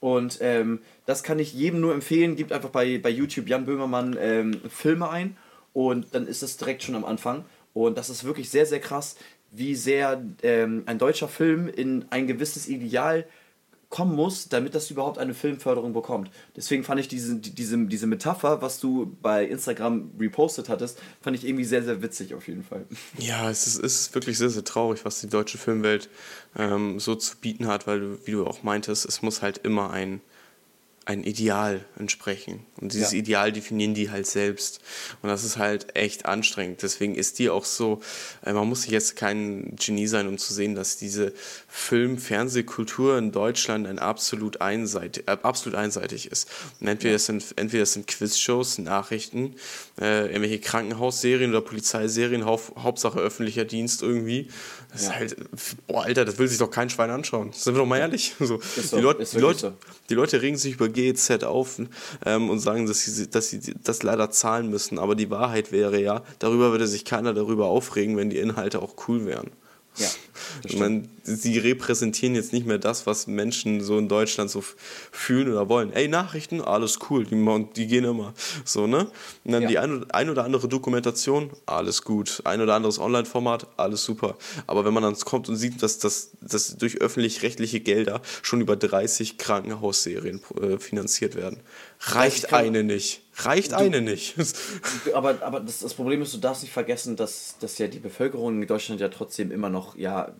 Und 0.01 0.39
ähm, 0.41 0.79
das 1.05 1.23
kann 1.23 1.39
ich 1.39 1.53
jedem 1.53 1.79
nur 1.79 1.93
empfehlen. 1.93 2.35
Gibt 2.35 2.51
einfach 2.51 2.71
bei, 2.71 2.97
bei 2.97 3.09
YouTube 3.09 3.47
Jan 3.47 3.65
Böhmermann 3.65 4.17
ähm, 4.19 4.59
Filme 4.67 5.09
ein 5.09 5.37
und 5.73 6.13
dann 6.13 6.27
ist 6.27 6.43
das 6.43 6.57
direkt 6.57 6.83
schon 6.83 6.95
am 6.95 7.05
Anfang. 7.05 7.45
Und 7.73 7.97
das 7.97 8.09
ist 8.09 8.25
wirklich 8.25 8.49
sehr, 8.49 8.65
sehr 8.65 8.79
krass, 8.79 9.15
wie 9.51 9.75
sehr 9.75 10.21
ähm, 10.41 10.83
ein 10.87 10.97
deutscher 10.97 11.27
Film 11.27 11.69
in 11.69 12.05
ein 12.09 12.27
gewisses 12.27 12.67
Ideal 12.67 13.25
kommen 13.91 14.15
muss, 14.15 14.49
damit 14.49 14.73
das 14.73 14.89
überhaupt 14.89 15.19
eine 15.19 15.35
Filmförderung 15.35 15.93
bekommt. 15.93 16.31
Deswegen 16.55 16.83
fand 16.83 16.99
ich 16.99 17.07
diese, 17.07 17.35
die- 17.35 17.51
diese, 17.51 17.77
diese 17.85 18.07
Metapher, 18.07 18.61
was 18.63 18.79
du 18.79 19.15
bei 19.21 19.45
Instagram 19.45 20.09
repostet 20.19 20.69
hattest, 20.69 20.97
fand 21.21 21.35
ich 21.37 21.45
irgendwie 21.45 21.65
sehr, 21.65 21.83
sehr 21.83 22.01
witzig 22.01 22.33
auf 22.33 22.47
jeden 22.47 22.63
Fall. 22.63 22.85
Ja, 23.19 23.49
es 23.51 23.67
ist, 23.67 23.83
es 23.83 24.01
ist 24.01 24.15
wirklich 24.15 24.37
sehr, 24.39 24.49
sehr 24.49 24.63
traurig, 24.63 25.05
was 25.05 25.21
die 25.21 25.27
deutsche 25.29 25.59
Filmwelt 25.59 26.09
ähm, 26.57 26.99
so 26.99 27.13
zu 27.15 27.35
bieten 27.37 27.67
hat, 27.67 27.85
weil 27.85 27.99
du, 27.99 28.17
wie 28.25 28.31
du 28.31 28.47
auch 28.47 28.63
meintest, 28.63 29.05
es 29.05 29.21
muss 29.21 29.43
halt 29.43 29.59
immer 29.59 29.91
ein, 29.91 30.21
ein 31.03 31.23
Ideal 31.23 31.83
entsprechen. 31.97 32.63
Und 32.79 32.93
dieses 32.93 33.11
Ja. 33.11 33.17
Ideal 33.17 33.51
definieren 33.51 33.95
die 33.95 34.11
halt 34.11 34.27
selbst. 34.27 34.81
Und 35.23 35.29
das 35.29 35.43
ist 35.43 35.57
halt 35.57 35.95
echt 35.95 36.27
anstrengend. 36.27 36.83
Deswegen 36.83 37.15
ist 37.15 37.39
die 37.39 37.49
auch 37.49 37.65
so, 37.65 38.01
äh, 38.45 38.53
man 38.53 38.69
muss 38.69 38.85
jetzt 38.85 39.15
kein 39.15 39.75
Genie 39.77 40.05
sein, 40.05 40.27
um 40.27 40.37
zu 40.37 40.53
sehen, 40.53 40.75
dass 40.75 40.97
diese 40.97 41.33
Film-, 41.73 42.17
Fernsehkultur 42.17 43.17
in 43.17 43.31
Deutschland 43.31 43.87
ein 43.87 43.97
absolut, 43.97 44.59
einseitig, 44.59 45.23
äh, 45.27 45.37
absolut 45.41 45.79
einseitig 45.79 46.29
ist. 46.29 46.49
Und 46.81 46.87
entweder, 46.87 47.15
es 47.15 47.27
sind, 47.27 47.45
entweder 47.55 47.83
es 47.83 47.93
sind 47.93 48.07
Quizshows, 48.07 48.77
Nachrichten, 48.77 49.55
äh, 49.99 50.25
irgendwelche 50.27 50.59
Krankenhausserien 50.59 51.49
oder 51.49 51.61
Polizeiserien, 51.61 52.45
Hau 52.45 52.59
Hauptsache 52.77 53.19
öffentlicher 53.19 53.63
Dienst 53.63 54.01
irgendwie. 54.01 54.49
Das 54.91 55.03
Ja. 55.03 55.07
ist 55.07 55.15
halt, 55.15 55.35
boah, 55.87 56.03
Alter, 56.03 56.25
das 56.25 56.37
will 56.37 56.49
sich 56.49 56.57
doch 56.57 56.69
kein 56.69 56.89
Schwein 56.89 57.09
anschauen. 57.09 57.53
Sind 57.53 57.73
wir 57.73 57.79
doch 57.79 57.85
mal 57.85 57.99
ehrlich. 57.99 58.35
So, 58.39 58.59
so, 58.59 58.97
die, 58.97 59.01
Leute, 59.01 59.21
ist 59.21 59.33
die, 59.33 59.39
Leute, 59.39 59.59
so. 59.59 59.73
die 60.09 60.13
Leute 60.15 60.41
regen 60.41 60.57
sich 60.57 60.73
über 60.73 60.89
GEZ 60.89 61.43
auf 61.45 61.79
ähm, 62.25 62.49
und 62.49 62.59
sagen, 62.59 62.85
dass 62.85 63.05
sie, 63.05 63.29
dass 63.29 63.49
sie 63.49 63.61
das 63.81 64.03
leider 64.03 64.29
zahlen 64.29 64.69
müssen. 64.69 64.99
Aber 64.99 65.15
die 65.15 65.29
Wahrheit 65.29 65.71
wäre 65.71 66.01
ja, 66.01 66.21
darüber 66.39 66.71
würde 66.71 66.85
sich 66.85 67.05
keiner 67.05 67.33
darüber 67.33 67.67
aufregen, 67.67 68.17
wenn 68.17 68.29
die 68.29 68.39
Inhalte 68.39 68.81
auch 68.81 68.95
cool 69.07 69.25
wären. 69.25 69.51
Ja, 69.97 70.07
Ich 70.65 70.77
meine, 70.77 71.03
sie 71.23 71.57
repräsentieren 71.59 72.35
jetzt 72.35 72.53
nicht 72.53 72.65
mehr 72.65 72.77
das, 72.77 73.05
was 73.05 73.27
Menschen 73.27 73.81
so 73.81 73.97
in 73.97 74.07
Deutschland 74.07 74.49
so 74.49 74.63
fühlen 75.11 75.51
oder 75.51 75.69
wollen. 75.69 75.93
Ey, 75.93 76.07
Nachrichten, 76.07 76.61
alles 76.61 76.99
cool, 77.09 77.25
die, 77.25 77.35
die 77.75 77.87
gehen 77.87 78.05
immer. 78.05 78.33
So, 78.65 78.87
ne? 78.87 79.07
Und 79.43 79.51
dann 79.51 79.63
Ja. 79.63 79.67
die 79.67 79.79
ein, 79.79 80.09
ein 80.11 80.29
oder 80.29 80.43
andere 80.43 80.67
Dokumentation, 80.67 81.51
alles 81.65 82.03
gut. 82.03 82.41
Ein 82.45 82.61
oder 82.61 82.75
anderes 82.75 82.99
Online-Format, 82.99 83.67
alles 83.77 84.03
super. 84.03 84.37
Aber 84.67 84.85
wenn 84.85 84.93
man 84.93 85.03
dann 85.03 85.15
kommt 85.19 85.49
und 85.49 85.55
sieht, 85.55 85.81
dass 85.83 85.99
das 85.99 86.31
dass 86.41 86.77
durch 86.77 86.99
öffentlich-rechtliche 87.01 87.79
Gelder 87.79 88.21
schon 88.41 88.61
über 88.61 88.75
30 88.75 89.37
Krankenhausserien 89.37 90.41
äh, 90.59 90.77
finanziert 90.79 91.35
werden, 91.35 91.59
reicht 92.01 92.47
kann- 92.49 92.65
eine 92.65 92.83
nicht. 92.83 93.21
Reicht 93.37 93.73
eine 93.73 94.01
nicht. 94.01 94.35
Aber, 95.13 95.41
aber 95.41 95.59
das, 95.61 95.79
das 95.79 95.93
Problem 95.93 96.21
ist, 96.21 96.33
du 96.33 96.37
darfst 96.37 96.61
nicht 96.63 96.73
vergessen, 96.73 97.15
dass, 97.15 97.55
dass 97.59 97.77
ja 97.77 97.87
die 97.87 97.99
Bevölkerung 97.99 98.61
in 98.61 98.67
Deutschland 98.67 99.01
ja 99.01 99.07
trotzdem 99.09 99.51
immer 99.51 99.69
noch, 99.69 99.95
ja, 99.97 100.31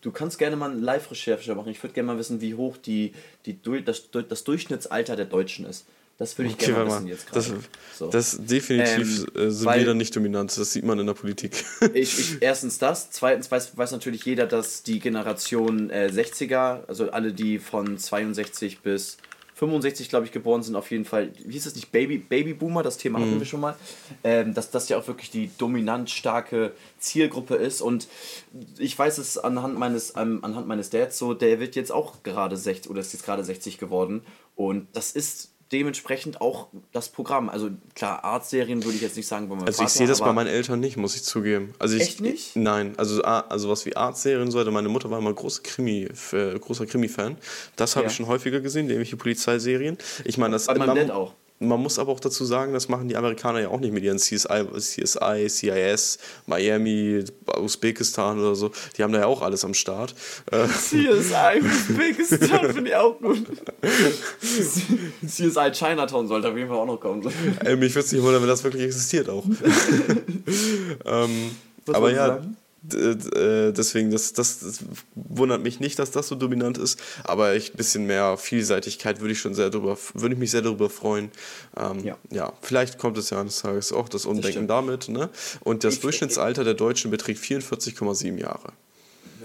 du 0.00 0.10
kannst 0.10 0.38
gerne 0.38 0.56
mal 0.56 0.70
eine 0.70 0.80
Live-Recherche 0.80 1.54
machen. 1.54 1.70
Ich 1.70 1.82
würde 1.82 1.94
gerne 1.94 2.06
mal 2.08 2.18
wissen, 2.18 2.40
wie 2.40 2.54
hoch 2.54 2.76
die, 2.76 3.12
die, 3.46 3.58
das, 3.84 4.04
das 4.28 4.44
Durchschnittsalter 4.44 5.14
der 5.14 5.26
Deutschen 5.26 5.66
ist. 5.66 5.84
Das 6.16 6.36
würde 6.36 6.48
ich 6.48 6.54
Okay, 6.54 6.72
gerne 6.72 6.86
wissen 6.90 7.06
jetzt 7.06 7.26
Das, 7.32 7.46
gerade. 7.46 7.60
So. 7.96 8.08
das 8.10 8.38
definitiv 8.40 9.26
Ähm, 9.36 9.40
äh, 9.46 9.50
sind 9.52 9.66
weil- 9.66 9.78
wir 9.80 9.86
dann 9.86 9.98
nicht 9.98 10.16
dominant. 10.16 10.56
Das 10.58 10.72
sieht 10.72 10.84
man 10.84 10.98
in 10.98 11.06
der 11.06 11.14
Politik. 11.14 11.64
Ich, 11.94 12.18
ich, 12.18 12.36
erstens 12.42 12.78
das, 12.78 13.12
zweitens 13.12 13.48
weiß, 13.50 13.76
weiß 13.76 13.92
natürlich 13.92 14.24
jeder, 14.24 14.46
dass 14.46 14.82
die 14.82 14.98
Generation 14.98 15.90
äh, 15.90 16.10
60er, 16.12 16.80
also 16.88 17.10
alle, 17.12 17.32
die 17.32 17.60
von 17.60 17.98
62 17.98 18.80
bis 18.80 19.18
65, 19.58 20.08
glaube 20.08 20.24
ich, 20.24 20.30
geboren 20.30 20.62
sind, 20.62 20.76
auf 20.76 20.90
jeden 20.92 21.04
Fall, 21.04 21.32
wie 21.44 21.54
hieß 21.54 21.66
es 21.66 21.74
nicht, 21.74 21.90
Baby, 21.90 22.18
Babyboomer, 22.18 22.84
das 22.84 22.96
Thema 22.96 23.18
hatten 23.18 23.40
wir 23.40 23.46
schon 23.46 23.60
mal, 23.60 23.74
ähm, 24.22 24.54
dass 24.54 24.70
das 24.70 24.88
ja 24.88 24.96
auch 24.96 25.08
wirklich 25.08 25.32
die 25.32 25.50
dominant 25.58 26.10
starke 26.10 26.72
Zielgruppe 27.00 27.56
ist. 27.56 27.80
Und 27.80 28.06
ich 28.78 28.96
weiß 28.96 29.18
es 29.18 29.36
anhand 29.36 29.76
meines, 29.76 30.14
ähm, 30.16 30.44
anhand 30.44 30.68
meines 30.68 30.90
Dads 30.90 31.18
so, 31.18 31.34
der 31.34 31.58
wird 31.58 31.74
jetzt 31.74 31.90
auch 31.90 32.22
gerade 32.22 32.56
60 32.56 32.88
oder 32.88 33.00
ist 33.00 33.12
jetzt 33.12 33.24
gerade 33.24 33.42
60 33.42 33.78
geworden. 33.78 34.22
Und 34.54 34.86
das 34.92 35.10
ist 35.10 35.50
dementsprechend 35.72 36.40
auch 36.40 36.68
das 36.92 37.08
Programm. 37.10 37.48
Also 37.48 37.70
klar, 37.94 38.24
Artserien 38.24 38.84
würde 38.84 38.96
ich 38.96 39.02
jetzt 39.02 39.16
nicht 39.16 39.26
sagen, 39.26 39.48
bei 39.48 39.54
meinem 39.54 39.66
Also 39.66 39.82
ich 39.82 39.88
Vater, 39.88 39.98
sehe 39.98 40.06
das 40.06 40.20
bei 40.20 40.32
meinen 40.32 40.46
Eltern 40.46 40.80
nicht, 40.80 40.96
muss 40.96 41.14
ich 41.16 41.24
zugeben. 41.24 41.74
Also 41.78 41.96
ich, 41.96 42.02
Echt 42.02 42.20
nicht? 42.20 42.56
Nein, 42.56 42.94
also, 42.96 43.22
A- 43.24 43.40
also 43.48 43.68
was 43.68 43.84
wie 43.86 43.94
Artserien 43.96 44.50
so 44.50 44.58
weiter. 44.58 44.70
Meine 44.70 44.88
Mutter 44.88 45.10
war 45.10 45.18
immer 45.18 45.32
große 45.32 45.62
Krimi, 45.62 46.08
äh, 46.32 46.58
großer 46.58 46.86
Krimi-Fan. 46.86 47.36
Das 47.76 47.96
habe 47.96 48.04
Ja. 48.06 48.10
ich 48.10 48.16
schon 48.16 48.26
häufiger 48.26 48.60
gesehen, 48.60 48.86
irgendwelche 48.88 49.16
Polizeiserien. 49.16 49.98
Ich 50.24 50.38
meine, 50.38 50.52
das 50.52 50.66
Bei 50.66 50.74
meinem 50.74 50.86
man, 50.88 50.96
Dad 50.96 51.10
auch. 51.10 51.34
Man 51.60 51.80
muss 51.80 51.98
aber 51.98 52.12
auch 52.12 52.20
dazu 52.20 52.44
sagen, 52.44 52.72
das 52.72 52.88
machen 52.88 53.08
die 53.08 53.16
Amerikaner 53.16 53.60
ja 53.60 53.68
auch 53.68 53.80
nicht 53.80 53.92
mit 53.92 54.04
ihren 54.04 54.18
CSI, 54.18 54.64
CSI 54.78 55.48
CIS, 55.48 56.18
Miami, 56.46 57.24
Usbekistan 57.60 58.38
oder 58.38 58.54
so. 58.54 58.70
Die 58.96 59.02
haben 59.02 59.12
da 59.12 59.20
ja 59.20 59.26
auch 59.26 59.42
alles 59.42 59.64
am 59.64 59.74
Start. 59.74 60.14
Äh, 60.52 60.68
CSI 60.68 61.60
Usbekistan 61.62 62.72
finde 62.72 62.90
ich 62.90 62.96
auch 62.96 63.18
gut. 63.18 63.44
CSI 65.26 65.72
Chinatown 65.72 66.28
sollte 66.28 66.48
auf 66.48 66.56
jeden 66.56 66.68
Fall 66.68 66.78
auch 66.78 66.86
noch 66.86 67.00
kommen. 67.00 67.28
Ey, 67.64 67.76
mich 67.76 67.92
würde 67.94 68.06
es 68.06 68.12
nicht 68.12 68.22
wundern, 68.22 68.42
wenn 68.42 68.48
das 68.48 68.62
wirklich 68.62 68.84
existiert 68.84 69.28
auch. 69.28 69.44
ähm, 71.06 71.50
aber 71.86 72.12
ja, 72.12 72.26
sagen? 72.28 72.56
D- 72.92 73.38
äh, 73.68 73.72
deswegen, 73.72 74.10
das, 74.10 74.32
das, 74.32 74.60
das 74.60 74.80
wundert 75.14 75.62
mich 75.62 75.80
nicht, 75.80 75.98
dass 75.98 76.10
das 76.10 76.28
so 76.28 76.34
dominant 76.34 76.78
ist, 76.78 77.00
aber 77.24 77.48
ein 77.48 77.62
bisschen 77.76 78.06
mehr 78.06 78.36
Vielseitigkeit 78.36 79.20
würde 79.20 79.32
ich 79.32 79.40
schon 79.40 79.54
sehr 79.54 79.70
darüber, 79.70 79.96
würde 80.14 80.34
ich 80.34 80.38
mich 80.38 80.50
sehr 80.50 80.62
darüber 80.62 80.90
freuen. 80.90 81.30
Ähm, 81.76 82.04
ja. 82.04 82.16
Ja. 82.30 82.52
vielleicht 82.62 82.98
kommt 82.98 83.18
es 83.18 83.30
ja 83.30 83.40
eines 83.40 83.60
Tages 83.60 83.92
auch 83.92 84.08
das 84.08 84.26
Umdenken 84.26 84.50
stimmt. 84.52 84.70
damit. 84.70 85.08
Ne? 85.08 85.28
Und 85.60 85.84
das 85.84 85.94
Ich- 85.94 86.00
Durchschnittsalter 86.00 86.64
der 86.64 86.74
Deutschen 86.74 87.10
beträgt 87.10 87.40
44,7 87.40 88.38
Jahre. 88.38 88.72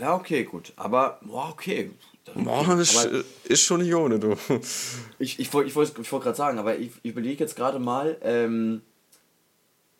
Ja, 0.01 0.15
okay, 0.15 0.43
gut. 0.43 0.73
Aber, 0.75 1.19
boah, 1.23 1.49
okay. 1.51 1.91
Boah, 2.35 2.79
ist, 2.79 3.07
ist 3.43 3.61
schon 3.61 3.81
nicht 3.81 3.93
ohne, 3.93 4.17
du. 4.17 4.35
ich 5.19 5.39
ich 5.39 5.53
wollte 5.53 5.69
ich 5.69 5.75
wollt, 5.75 5.91
ich 5.99 6.11
wollt 6.11 6.23
gerade 6.23 6.37
sagen, 6.37 6.57
aber 6.57 6.77
ich, 6.77 6.89
ich 7.03 7.11
überlege 7.11 7.43
jetzt 7.43 7.55
gerade 7.55 7.79
mal, 7.79 8.17
ähm, 8.23 8.81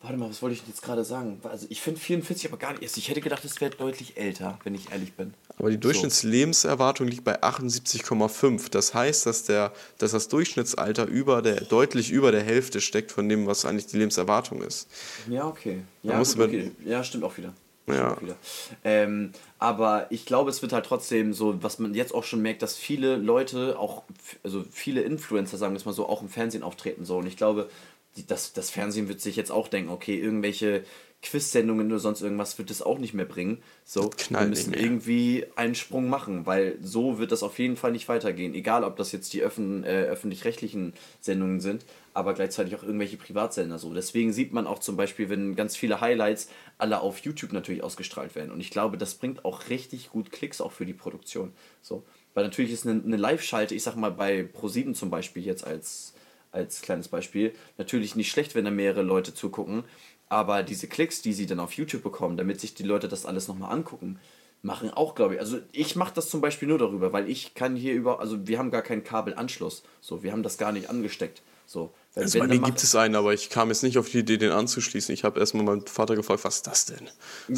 warte 0.04 0.18
mal, 0.18 0.30
was 0.30 0.42
wollte 0.42 0.54
ich 0.54 0.60
denn 0.62 0.70
jetzt 0.70 0.82
gerade 0.82 1.04
sagen? 1.04 1.40
Also 1.44 1.66
ich 1.70 1.82
finde 1.82 2.00
44 2.00 2.50
aber 2.50 2.58
gar 2.58 2.74
nicht. 2.74 2.98
Ich 2.98 3.10
hätte 3.10 3.22
gedacht, 3.22 3.44
es 3.46 3.60
wäre 3.62 3.72
deutlich 3.72 4.18
älter, 4.18 4.60
wenn 4.64 4.76
ich 4.76 4.92
ehrlich 4.92 5.14
bin. 5.14 5.34
Aber 5.58 5.70
die 5.70 5.80
Durchschnittslebenserwartung 5.80 7.08
liegt 7.08 7.24
bei 7.24 7.42
78,5. 7.42 8.70
Das 8.70 8.94
heißt, 8.94 9.26
dass, 9.26 9.46
der, 9.46 9.72
dass 9.98 10.12
das 10.12 10.28
Durchschnittsalter 10.28 11.06
über 11.06 11.42
der, 11.42 11.62
deutlich 11.62 12.12
über 12.12 12.32
der 12.32 12.44
Hälfte 12.44 12.82
steckt 12.82 13.12
von 13.12 13.30
dem, 13.30 13.48
was 13.48 13.66
eigentlich 13.66 13.88
die 13.88 13.98
Lebenserwartung 13.98 14.62
ist. 14.62 14.88
Ja, 15.30 15.48
okay. 15.48 15.84
Ja, 16.04 16.18
gut, 16.20 16.40
okay. 16.40 16.72
ja 16.86 17.04
stimmt 17.04 17.24
auch 17.24 17.38
wieder. 17.38 17.54
Stimmt 17.84 17.98
Ja. 17.98 18.14
auch 18.14 18.22
wieder. 18.22 18.36
Ähm, 18.84 19.32
aber 19.60 20.08
ich 20.10 20.26
glaube, 20.26 20.50
es 20.50 20.62
wird 20.62 20.74
halt 20.74 20.86
trotzdem 20.86 21.34
so, 21.34 21.64
was 21.64 21.80
man 21.80 21.94
jetzt 21.94 22.14
auch 22.14 22.26
schon 22.26 22.42
merkt, 22.42 22.62
dass 22.62 22.76
viele 22.76 23.16
Leute, 23.16 23.80
auch 23.80 24.04
also 24.44 24.66
viele 24.72 25.02
Influencer, 25.02 25.58
sagen 25.58 25.74
wir 25.74 25.78
es 25.78 25.86
mal 25.86 25.94
so, 25.94 26.08
auch 26.10 26.22
im 26.22 26.30
Fernsehen 26.30 26.64
auftreten. 26.64 27.06
So. 27.06 27.18
Und 27.18 27.28
ich 27.28 27.38
glaube, 27.38 27.70
die, 28.16 28.26
das, 28.26 28.54
das 28.54 28.70
Fernsehen 28.70 29.08
wird 29.08 29.22
sich 29.22 29.36
jetzt 29.36 29.52
auch 29.52 29.68
denken, 29.68 29.90
okay, 29.90 30.18
irgendwelche 30.18 30.84
Quiz-Sendungen 31.24 31.88
oder 31.88 32.00
sonst 32.00 32.22
irgendwas 32.22 32.58
wird 32.58 32.70
es 32.70 32.82
auch 32.82 33.00
nicht 33.00 33.14
mehr 33.14 33.26
bringen. 33.26 33.64
So, 33.86 34.12
wir 34.30 34.42
müssen 34.42 34.74
irgendwie 34.74 35.46
einen 35.56 35.74
Sprung 35.74 36.10
machen, 36.10 36.46
weil 36.46 36.78
so 36.82 37.18
wird 37.18 37.32
das 37.32 37.44
auf 37.44 37.58
jeden 37.60 37.78
Fall 37.78 37.94
nicht 37.94 38.10
weitergehen. 38.10 38.54
Egal, 38.54 38.84
ob 38.84 38.98
das 38.98 39.14
jetzt 39.14 39.34
die 39.34 39.42
öffn 39.42 39.84
äh, 39.86 40.04
öffentlich-rechtlichen 40.04 40.94
Sendungen 41.22 41.62
sind, 41.62 41.86
aber 42.14 42.34
gleichzeitig 42.34 42.76
auch 42.76 42.84
irgendwelche 42.84 43.18
Privatsender 43.18 43.80
so. 43.80 43.94
Deswegen 43.94 44.34
sieht 44.34 44.52
man 44.52 44.68
auch 44.68 44.80
zum 44.80 44.98
Beispiel, 44.98 45.30
wenn 45.30 45.56
ganz 45.56 45.78
viele 45.78 46.02
Highlights 46.02 46.50
alle 46.78 47.00
auf 47.00 47.20
YouTube 47.20 47.54
natürlich 47.54 47.84
ausgestrahlt 47.84 48.36
werden. 48.36 48.52
Und 48.52 48.60
ich 48.60 48.70
glaube, 48.70 48.98
das 48.98 49.16
bringt 49.16 49.46
auch 49.46 49.70
richtig 49.70 50.10
gut 50.10 50.32
Klicks 50.32 50.60
auch 50.60 50.74
für 50.74 50.86
die 50.86 50.94
Produktion. 50.94 51.54
So. 51.82 52.04
Weil 52.34 52.44
natürlich 52.44 52.72
ist 52.72 52.86
eine, 52.86 53.02
eine 53.02 53.18
Live-Schalte, 53.18 53.76
ich 53.76 53.84
sag 53.84 53.96
mal 53.96 54.12
bei 54.12 54.42
Pro7 54.42 54.94
zum 54.94 55.10
Beispiel 55.10 55.46
jetzt 55.46 55.66
als, 55.66 56.13
als 56.54 56.82
kleines 56.82 57.08
Beispiel, 57.08 57.54
natürlich 57.78 58.16
nicht 58.16 58.32
schlecht, 58.32 58.56
wenn 58.56 58.66
da 58.66 58.72
mehrere 58.72 59.02
Leute 59.02 59.34
zugucken. 59.34 59.84
Aber 60.30 60.64
diese 60.64 60.88
Klicks, 60.88 61.22
die 61.22 61.34
sie 61.34 61.46
dann 61.46 61.60
auf 61.60 61.74
YouTube 61.74 62.04
bekommen, 62.04 62.38
damit 62.38 62.60
sich 62.60 62.74
die 62.74 62.84
Leute 62.84 63.08
das 63.08 63.26
alles 63.26 63.48
nochmal 63.48 63.72
angucken, 63.72 64.20
machen 64.62 64.90
auch, 64.90 65.14
glaube 65.16 65.36
ich. 65.36 65.40
Also 65.40 65.60
ich 65.72 65.96
mache 65.96 66.14
das 66.16 66.30
zum 66.30 66.42
Beispiel 66.42 66.68
nur 66.68 66.78
darüber, 66.78 67.14
weil 67.14 67.30
ich 67.30 67.54
kann 67.54 67.76
hier 67.76 67.94
über, 67.94 68.20
also 68.20 68.48
wir 68.48 68.58
haben 68.58 68.72
gar 68.72 68.82
keinen 68.82 69.04
Kabelanschluss. 69.04 69.84
So, 70.02 70.24
wir 70.24 70.32
haben 70.32 70.44
das 70.44 70.58
gar 70.58 70.72
nicht 70.72 70.90
angesteckt. 70.90 71.44
So, 71.66 71.94
Also 72.16 72.40
wenn, 72.40 72.48
bei 72.48 72.56
mir 72.60 72.62
gibt 72.62 72.84
es 72.84 72.96
einen, 72.96 73.16
aber 73.16 73.34
ich 73.34 73.50
kam 73.50 73.70
jetzt 73.70 73.82
nicht 73.82 73.98
auf 73.98 74.08
die 74.10 74.20
Idee, 74.20 74.38
den 74.38 74.52
anzuschließen. 74.52 75.14
Ich 75.14 75.24
habe 75.24 75.40
erstmal 75.40 75.64
meinen 75.66 75.86
Vater 75.88 76.16
gefragt, 76.16 76.44
was 76.44 76.58
ist 76.58 76.68
das 76.68 76.86
denn? 76.86 77.10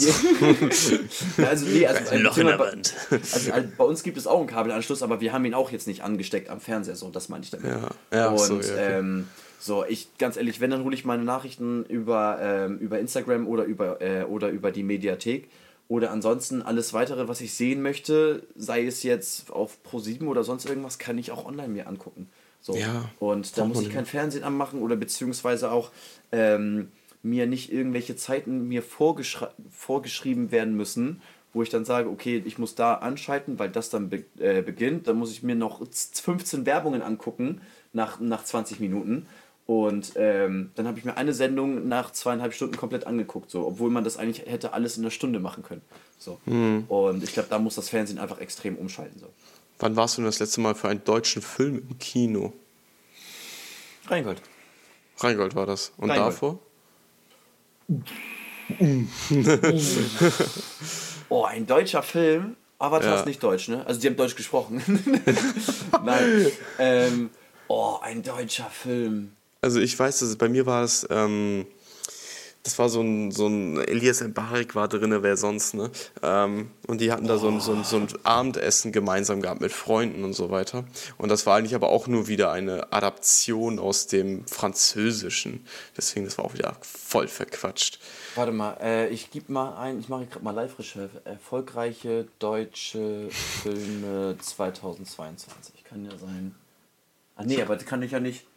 Also, 1.37 1.65
nee, 1.65 1.85
also, 1.85 2.11
Ein 2.11 2.21
Loch 2.21 2.37
in 2.37 2.47
der 2.47 2.57
bei- 2.57 2.71
Wand. 2.71 2.93
Also, 3.11 3.51
also 3.51 3.67
bei 3.77 3.83
uns 3.83 4.03
gibt 4.03 4.17
es 4.17 4.27
auch 4.27 4.39
einen 4.39 4.47
Kabelanschluss, 4.47 5.03
aber 5.03 5.21
wir 5.21 5.33
haben 5.33 5.45
ihn 5.45 5.53
auch 5.53 5.71
jetzt 5.71 5.87
nicht 5.87 6.03
angesteckt 6.03 6.49
am 6.49 6.59
Fernseher, 6.61 6.95
so, 6.95 7.09
das 7.09 7.29
meine 7.29 7.43
ich 7.43 7.49
damit. 7.51 7.65
Ja, 7.67 7.89
ja, 8.13 8.29
Und 8.29 8.37
so, 8.39 8.53
ja, 8.55 8.59
okay. 8.59 8.97
ähm, 8.99 9.27
so, 9.59 9.83
ich, 9.85 10.17
ganz 10.17 10.37
ehrlich, 10.37 10.59
wenn, 10.61 10.69
dann 10.71 10.83
hole 10.83 10.95
ich 10.95 11.05
meine 11.05 11.23
Nachrichten 11.23 11.83
über, 11.85 12.37
ähm, 12.41 12.77
über 12.79 12.99
Instagram 12.99 13.47
oder 13.47 13.63
über, 13.65 14.01
äh, 14.01 14.23
oder 14.23 14.49
über 14.49 14.71
die 14.71 14.83
Mediathek. 14.83 15.49
Oder 15.87 16.09
ansonsten 16.11 16.61
alles 16.63 16.93
weitere, 16.93 17.27
was 17.27 17.41
ich 17.41 17.53
sehen 17.53 17.81
möchte, 17.83 18.41
sei 18.55 18.85
es 18.87 19.03
jetzt 19.03 19.51
auf 19.51 19.77
Pro7 19.89 20.25
oder 20.25 20.43
sonst 20.43 20.65
irgendwas, 20.67 20.97
kann 20.97 21.17
ich 21.19 21.31
auch 21.31 21.45
online 21.45 21.67
mir 21.67 21.87
angucken. 21.87 22.27
So. 22.65 22.75
Ja, 22.75 23.09
Und 23.19 23.59
da 23.59 23.65
muss 23.65 23.77
ich 23.81 23.91
kein 23.93 24.07
Fernsehen 24.07 24.43
anmachen 24.43 24.81
oder 24.81 24.95
beziehungsweise 24.95 25.69
auch 25.71 25.91
ähm, 26.31 26.91
mir 27.21 27.45
nicht 27.45 27.71
irgendwelche 27.71 28.15
Zeiten 28.15 28.67
mir 28.67 28.81
vorgeschri 28.81 29.45
vorgeschrieben 29.69 30.49
werden 30.51 30.75
müssen, 30.75 31.21
wo 31.53 31.61
ich 31.61 31.69
dann 31.69 31.85
sage, 31.85 32.09
okay, 32.09 32.41
ich 32.43 32.57
muss 32.57 32.73
da 32.73 32.95
anschalten, 32.95 33.59
weil 33.59 33.69
das 33.69 33.91
dann 33.91 34.09
be 34.09 34.23
äh, 34.39 34.63
beginnt. 34.63 35.07
Dann 35.07 35.17
muss 35.17 35.31
ich 35.31 35.43
mir 35.43 35.53
noch 35.53 35.87
z- 35.87 36.17
15 36.17 36.65
Werbungen 36.65 37.03
angucken 37.03 37.61
nach, 37.93 38.19
nach 38.19 38.43
20 38.43 38.79
Minuten. 38.79 39.27
Und 39.67 40.13
ähm, 40.15 40.71
dann 40.73 40.87
habe 40.87 40.97
ich 40.97 41.05
mir 41.05 41.17
eine 41.17 41.33
Sendung 41.35 41.87
nach 41.87 42.11
zweieinhalb 42.11 42.53
Stunden 42.53 42.77
komplett 42.77 43.05
angeguckt, 43.05 43.49
so, 43.51 43.65
obwohl 43.67 43.89
man 43.91 44.03
das 44.03 44.17
eigentlich 44.17 44.45
hätte 44.47 44.73
alles 44.73 44.97
in 44.97 45.03
einer 45.03 45.11
Stunde 45.11 45.39
machen 45.39 45.61
können. 45.63 45.81
So. 46.17 46.39
Hm. 46.45 46.85
Und 46.87 47.23
ich 47.23 47.33
glaube, 47.33 47.49
da 47.49 47.59
muss 47.59 47.75
das 47.75 47.89
Fernsehen 47.89 48.17
einfach 48.19 48.39
extrem 48.39 48.75
umschalten. 48.75 49.19
So. 49.19 49.27
Wann 49.79 49.95
warst 49.95 50.17
du 50.17 50.21
denn 50.21 50.27
das 50.27 50.39
letzte 50.39 50.61
Mal 50.61 50.75
für 50.75 50.87
einen 50.89 51.03
deutschen 51.03 51.41
Film 51.41 51.77
im 51.89 51.97
Kino? 51.99 52.53
Reingold. 54.07 54.41
Rheingold 55.17 55.55
war 55.55 55.65
das. 55.65 55.91
Und 55.97 56.11
Rheingold. 56.11 56.33
davor? 56.33 56.59
Oh, 61.29 61.43
ein 61.43 61.65
deutscher 61.65 62.03
Film. 62.03 62.55
Avatar 62.77 63.13
Ja. 63.13 63.19
ist 63.19 63.25
nicht 63.25 63.41
deutsch, 63.41 63.67
ne? 63.67 63.85
Also 63.87 63.99
die 63.99 64.07
haben 64.07 64.15
deutsch 64.15 64.35
gesprochen. 64.35 64.81
Nein. 66.05 66.51
Ähm, 66.77 67.29
oh, 67.67 67.97
ein 68.01 68.21
deutscher 68.21 68.69
Film. 68.69 69.31
Also 69.61 69.79
ich 69.79 69.97
weiß, 69.97 70.19
dass 70.19 70.35
bei 70.35 70.49
mir 70.49 70.65
war 70.65 70.83
es, 70.83 71.07
ähm, 71.09 71.65
das 72.65 72.79
war 72.79 72.89
so 72.89 72.99
ein, 72.99 73.29
so 73.29 73.45
ein 73.45 73.77
Elias 73.77 74.21
Mbarek 74.21 74.73
war 74.73 74.87
drin, 74.87 75.15
wer 75.21 75.37
sonst, 75.37 75.75
ne? 75.75 75.91
Ähm, 76.23 76.71
und 76.87 76.99
die 76.99 77.11
hatten 77.11 77.27
da 77.27 77.37
so 77.37 77.47
ein, 77.47 77.59
so, 77.59 77.73
ein, 77.73 77.83
so 77.83 77.97
ein 77.97 78.07
Abendessen 78.23 78.91
gemeinsam 78.91 79.43
gehabt 79.43 79.61
mit 79.61 79.71
Freunden 79.71 80.23
und 80.23 80.33
so 80.33 80.49
weiter. 80.49 80.83
Und 81.19 81.29
das 81.29 81.45
war 81.45 81.57
eigentlich 81.57 81.75
aber 81.75 81.89
auch 81.89 82.07
nur 82.07 82.27
wieder 82.27 82.51
eine 82.51 82.91
Adaption 82.91 83.77
aus 83.77 84.07
dem 84.07 84.47
Französischen. 84.47 85.63
Deswegen, 85.95 86.25
das 86.25 86.39
war 86.39 86.45
auch 86.45 86.55
wieder 86.55 86.75
voll 86.81 87.27
verquatscht. 87.27 87.99
Warte 88.33 88.51
mal, 88.51 88.77
äh, 88.81 89.09
ich 89.09 89.29
gebe 89.29 89.53
mal 89.53 89.77
ein, 89.77 89.99
ich 89.99 90.09
mache 90.09 90.25
gerade 90.25 90.43
mal 90.43 90.49
Live-Recherche. 90.49 91.21
Erfolgreiche 91.23 92.27
deutsche 92.39 93.29
Filme 93.29 94.37
2022. 94.41 95.83
Kann 95.83 96.03
ja 96.03 96.17
sein. 96.17 96.55
Ah 97.35 97.43
nee, 97.43 97.61
aber 97.61 97.75
das 97.75 97.85
kann 97.85 98.01
ich 98.01 98.11
ja 98.11 98.19
nicht. 98.19 98.47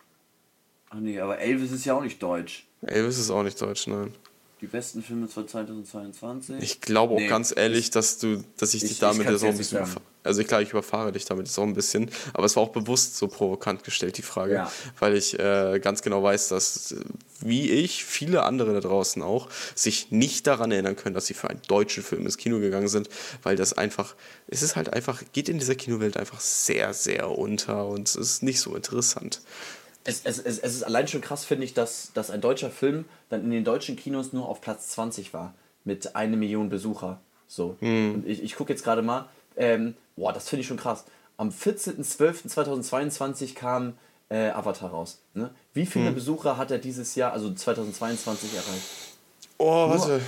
Ah 0.89 0.97
nee, 0.99 1.21
aber 1.21 1.41
Elvis 1.41 1.73
ist 1.73 1.85
ja 1.85 1.93
auch 1.93 2.03
nicht 2.03 2.23
deutsch. 2.23 2.68
Elvis 2.83 3.19
ist 3.19 3.31
auch 3.31 3.43
nicht 3.43 3.61
deutsch, 3.61 3.87
nein. 3.87 4.15
Die 4.61 4.67
besten 4.67 5.03
Filme 5.05 5.29
2022. 5.29 6.57
Ich 6.61 6.81
glaube 6.81 7.15
auch 7.15 7.19
Nee, 7.19 7.29
ganz 7.29 7.55
ehrlich, 7.57 7.91
dass 7.91 8.19
du, 8.19 8.43
dass 8.57 8.71
ich, 8.75 8.83
ich- 8.83 8.89
dich 8.89 8.91
ich 8.93 8.99
damit 8.99 9.25
kann's 9.27 9.41
jetzt 9.41 9.49
auch 9.49 9.53
ein 9.53 9.57
bisschen, 9.57 9.87
also 10.25 10.41
ich 10.41 10.49
glaube, 10.49 10.65
ich 10.65 10.71
überfahre 10.71 11.13
dich 11.13 11.25
damit 11.27 11.47
jetzt 11.47 11.57
auch 11.59 11.63
ein 11.63 11.75
bisschen, 11.75 12.11
aber 12.35 12.45
es 12.45 12.57
war 12.57 12.65
auch 12.65 12.71
bewusst 12.71 13.17
so 13.17 13.29
provokant 13.29 13.85
gestellt, 13.85 14.19
die 14.19 14.23
Frage, 14.23 14.55
Ja. 14.55 14.73
weil 14.99 15.15
ich 15.17 15.39
äh, 15.39 15.79
ganz 15.81 16.03
genau 16.03 16.25
weiß, 16.25 16.49
dass, 16.49 16.97
wie 17.41 17.71
ich, 17.71 18.05
viele 18.05 18.43
andere 18.43 18.75
da 18.75 18.81
draußen 18.81 19.23
auch, 19.23 19.49
sich 19.77 20.11
nicht 20.11 20.49
daran 20.49 20.73
erinnern 20.73 20.97
können, 20.97 21.15
dass 21.15 21.27
sie 21.27 21.35
für 21.35 21.49
einen 21.51 21.63
deutschen 21.69 22.03
Film 22.03 22.27
ins 22.27 22.37
Kino 22.37 22.59
gegangen 22.59 22.89
sind, 22.89 23.09
weil 23.45 23.55
das 23.55 23.75
einfach, 23.75 24.17
es 24.49 24.63
ist 24.63 24.75
halt 24.75 24.93
einfach, 24.93 25.23
geht 25.33 25.49
in 25.49 25.61
dieser 25.61 25.77
Kinowelt 25.77 26.17
einfach 26.17 26.41
sehr, 26.41 26.93
sehr 26.95 27.31
unter 27.31 27.87
und 27.87 28.09
es 28.09 28.17
ist 28.17 28.43
nicht 28.43 28.59
so 28.61 28.75
interessant. 28.75 29.41
Es, 30.09 30.23
es, 30.25 30.39
es, 30.39 30.59
es 30.59 30.75
ist 30.75 30.83
allein 30.85 31.07
schon 31.07 31.21
krass, 31.21 31.45
finde 31.45 31.65
ich, 31.65 31.75
dass, 31.75 32.13
dass 32.15 32.31
ein 32.31 32.41
deutscher 32.41 32.71
Film 32.71 33.05
dann 33.29 33.45
in 33.45 33.51
den 33.51 33.65
deutschen 33.65 33.95
Kinos 33.95 34.33
nur 34.33 34.49
auf 34.49 34.63
Platz 34.63 34.89
20 34.89 35.35
war. 35.35 35.53
Mit 35.85 36.17
einer 36.17 36.39
Million 36.39 36.71
Besucher. 36.71 37.21
So. 37.47 37.77
Und 37.81 38.25
ich, 38.27 38.43
ich 38.43 38.57
gucke 38.57 38.73
jetzt 38.73 38.85
gerade 38.85 39.03
mal. 39.03 39.29
Ähm, 39.57 39.95
boah, 40.17 40.33
das 40.33 40.49
finde 40.49 40.63
ich 40.63 40.67
schon 40.67 40.79
krass. 40.79 41.05
Am 41.37 41.51
14.12.2022 41.51 43.55
kam 43.55 43.99
äh, 44.31 44.49
Avatar 44.49 44.89
raus. 44.91 45.19
Ne? 45.35 45.51
Wie 45.75 45.85
viele 45.85 46.11
Besucher 46.13 46.57
hat 46.57 46.71
er 46.71 46.79
dieses 46.79 47.15
Jahr, 47.15 47.33
also 47.33 47.53
2022, 47.53 48.55
erreicht? 48.55 48.87
Oh, 49.59 49.91
warte. 49.91 50.23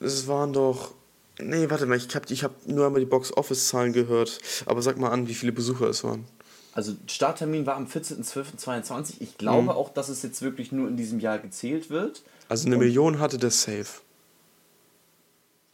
Es 0.00 0.26
waren 0.28 0.54
doch. 0.54 0.94
Nee, 1.38 1.68
warte 1.68 1.84
mal, 1.86 1.96
ich 1.96 2.14
habe 2.14 2.24
ich 2.30 2.42
hab 2.42 2.66
nur 2.66 2.86
einmal 2.86 3.00
die 3.00 3.06
Box-Office-Zahlen 3.06 3.92
gehört. 3.92 4.38
Aber 4.66 4.80
sag 4.80 4.98
mal 4.98 5.10
an, 5.10 5.28
wie 5.28 5.34
viele 5.34 5.52
Besucher 5.52 5.88
es 5.88 6.04
waren. 6.04 6.24
Also 6.72 6.94
Starttermin 7.06 7.66
war 7.66 7.76
am 7.76 7.86
14.12.22. 7.86 9.14
Ich 9.20 9.38
glaube 9.38 9.62
Mhm. 9.64 9.68
auch, 9.70 9.92
dass 9.92 10.08
es 10.08 10.22
jetzt 10.22 10.40
wirklich 10.42 10.70
nur 10.72 10.88
in 10.88 10.96
diesem 10.96 11.18
Jahr 11.18 11.38
gezählt 11.38 11.90
wird. 11.90 12.22
Also 12.48 12.66
eine 12.66 12.76
Million 12.76 13.18
hatte 13.18 13.38
der 13.38 13.50
Safe. 13.50 13.86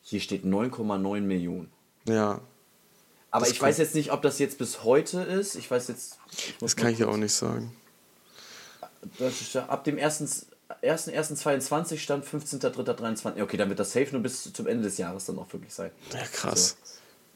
Hier 0.02 0.20
steht 0.20 0.44
9,9 0.44 1.20
Millionen. 1.20 1.70
Ja, 2.08 2.40
Aber 3.30 3.44
Das 3.44 3.52
ich 3.54 3.60
weiß 3.60 3.76
jetzt 3.78 3.94
nicht, 3.94 4.12
ob 4.12 4.22
das 4.22 4.38
jetzt 4.38 4.56
bis 4.56 4.84
heute 4.84 5.20
ist. 5.20 5.56
Ich 5.56 5.70
weiß 5.70 5.88
jetzt. 5.88 6.18
ich 6.32 6.54
das 6.60 6.76
kann 6.76 6.92
ich 6.92 6.98
ja 7.00 7.08
auch 7.08 7.16
nicht 7.18 7.34
sagen. 7.34 7.74
Ja 9.52 9.66
ab 9.66 9.84
dem 9.84 9.98
1.1.22 9.98 11.98
stand 11.98 12.24
15.03.23. 12.24 13.42
Okay, 13.42 13.56
dann 13.56 13.68
wird 13.68 13.78
das 13.78 13.92
safe 13.92 14.08
nur 14.12 14.22
bis 14.22 14.52
zum 14.52 14.66
Ende 14.66 14.84
des 14.84 14.98
Jahres 14.98 15.26
dann 15.26 15.38
auch 15.38 15.52
wirklich 15.52 15.72
sein. 15.74 15.90
Ja, 16.12 16.20
krass. 16.32 16.76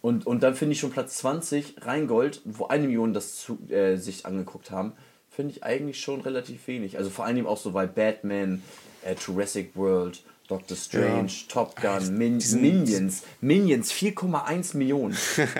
Und, 0.02 0.26
und 0.26 0.42
dann 0.42 0.54
finde 0.54 0.72
ich 0.72 0.80
schon 0.80 0.90
Platz 0.90 1.18
20 1.18 1.84
Rheingold, 1.84 2.40
wo 2.44 2.66
eine 2.66 2.86
Million 2.86 3.12
das 3.12 3.36
zu, 3.36 3.58
äh, 3.68 3.96
sich 3.96 4.24
angeguckt 4.24 4.70
haben, 4.70 4.92
finde 5.30 5.52
ich 5.52 5.64
eigentlich 5.64 6.00
schon 6.00 6.20
relativ 6.22 6.66
wenig. 6.66 6.96
Also 6.98 7.10
vor 7.10 7.24
allem 7.24 7.46
auch 7.46 7.58
so, 7.58 7.74
weil 7.74 7.88
Batman, 7.88 8.62
äh, 9.04 9.14
Jurassic 9.14 9.76
World, 9.76 10.22
Doctor 10.50 10.76
Strange, 10.76 11.30
Top 11.48 11.80
Gun, 11.80 12.18
Min 12.18 12.42
Minions, 12.54 13.22
Minions 13.40 13.92
4,1 13.92 14.76
Millionen. 14.76 15.16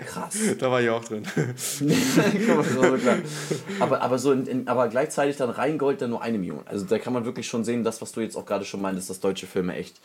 Krass. 0.07 0.37
Da 0.59 0.69
war 0.69 0.83
ich 0.83 0.91
auch 0.91 1.05
drin. 1.05 1.23
Aber, 3.79 4.03
aber, 4.03 4.19
so 4.19 4.33
in, 4.33 4.47
in, 4.47 4.69
aber 4.69 4.89
gleichzeitig 4.89 5.37
dann 5.37 5.51
Rheingold 5.51 6.03
dann 6.03 6.11
nur 6.11 6.23
eine 6.23 6.39
Million. 6.39 6.63
Also 6.67 6.87
da 6.87 6.99
kann 6.99 7.13
man 7.13 7.25
wirklich 7.25 7.47
schon 7.47 7.65
sehen, 7.65 7.85
das, 7.85 8.03
was 8.03 8.11
du 8.11 8.21
jetzt 8.21 8.37
auch 8.37 8.45
gerade 8.45 8.65
schon 8.65 8.83
meintest, 8.83 9.11
dass 9.11 9.21
deutsche 9.21 9.47
Filme 9.47 9.77
echt, 9.77 10.01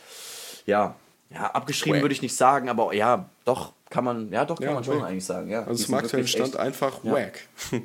ja, 0.66 0.94
ja 1.30 1.50
abgeschrieben 1.50 2.00
würde 2.00 2.14
ich 2.14 2.22
nicht 2.22 2.36
sagen, 2.36 2.68
aber 2.68 2.94
ja, 2.94 3.28
doch, 3.44 3.72
kann 3.90 4.04
man, 4.04 4.32
ja, 4.32 4.44
doch, 4.44 4.56
kann 4.56 4.68
Ja, 4.68 4.74
man 4.74 4.84
schon 4.84 5.00
wack. 5.00 5.08
eigentlich 5.08 5.24
sagen. 5.24 5.50
Ja, 5.50 5.64
Also 5.64 5.84
zum 5.84 5.94
aktuellen 5.94 6.26
Stand 6.26 6.46
echt- 6.54 6.56
einfach 6.56 7.04
Ja. 7.04 7.12
wack. 7.12 7.40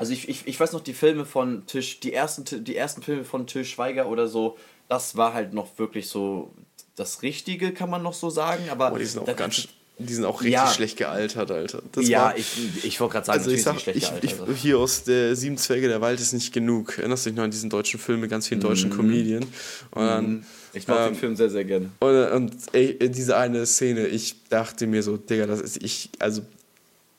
Also 0.00 0.12
ich, 0.12 0.28
ich, 0.28 0.46
ich 0.46 0.60
weiß 0.60 0.72
noch, 0.74 0.80
die 0.80 0.92
Filme 0.94 1.24
von 1.24 1.66
Tisch, 1.66 1.98
die 1.98 2.12
ersten, 2.12 2.44
die 2.64 2.76
ersten 2.76 3.02
Filme 3.02 3.24
von 3.24 3.48
Till 3.48 3.64
Schweiger 3.64 4.06
oder 4.08 4.28
so, 4.28 4.56
das 4.88 5.16
war 5.16 5.34
halt 5.34 5.52
noch 5.52 5.76
wirklich 5.76 6.08
so 6.08 6.52
das 6.94 7.22
Richtige, 7.22 7.72
kann 7.72 7.90
man 7.90 8.04
noch 8.04 8.14
so 8.14 8.30
sagen. 8.30 8.62
Aber 8.70 8.90
Boah, 8.90 8.98
die 9.00 9.04
sind 9.06 9.28
auch 9.28 9.36
ganz, 9.36 9.66
die 9.98 10.14
sind 10.14 10.24
auch 10.24 10.40
richtig 10.40 10.52
Ja. 10.52 10.68
schlecht 10.68 10.98
gealtert, 10.98 11.50
Alter. 11.50 11.82
Das 11.90 12.06
ja, 12.08 12.26
war- 12.26 12.38
ich, 12.38 12.84
ich 12.84 13.00
wollte 13.00 13.14
gerade 13.14 13.26
sagen, 13.26 13.38
Also 13.40 13.50
ich 13.50 13.62
sag, 13.64 13.74
ich, 13.88 13.88
ich, 13.88 14.08
gealtert. 14.08 14.56
hier 14.56 14.78
aus 14.78 15.02
der 15.02 15.34
Sieben 15.34 15.56
Zwerge 15.58 15.88
der 15.88 16.00
Wald 16.00 16.20
ist 16.20 16.32
nicht 16.32 16.52
genug. 16.52 16.98
Erinnerst 16.98 17.26
du 17.26 17.30
dich 17.30 17.36
noch 17.36 17.42
an 17.44 17.50
diesen 17.50 17.68
deutschen 17.68 17.98
Film 17.98 18.20
mit 18.20 18.30
ganz 18.30 18.46
vielen 18.46 18.60
deutschen 18.60 18.90
Comedien? 18.90 19.42
Und 19.90 20.06
dann, 20.06 20.46
ich 20.72 20.86
mag 20.88 20.98
ähm, 21.08 21.12
den 21.14 21.18
Film 21.18 21.36
sehr, 21.36 21.50
sehr 21.50 21.64
gerne. 21.64 21.90
Und, 22.00 22.16
und 22.32 22.52
ey, 22.72 22.98
diese 23.10 23.36
eine 23.36 23.64
Szene, 23.66 24.06
ich 24.06 24.36
dachte 24.48 24.86
mir 24.86 25.02
so, 25.02 25.16
Digga, 25.16 25.46
das 25.46 25.60
ist 25.60 25.82
ich, 25.82 26.10
also 26.18 26.42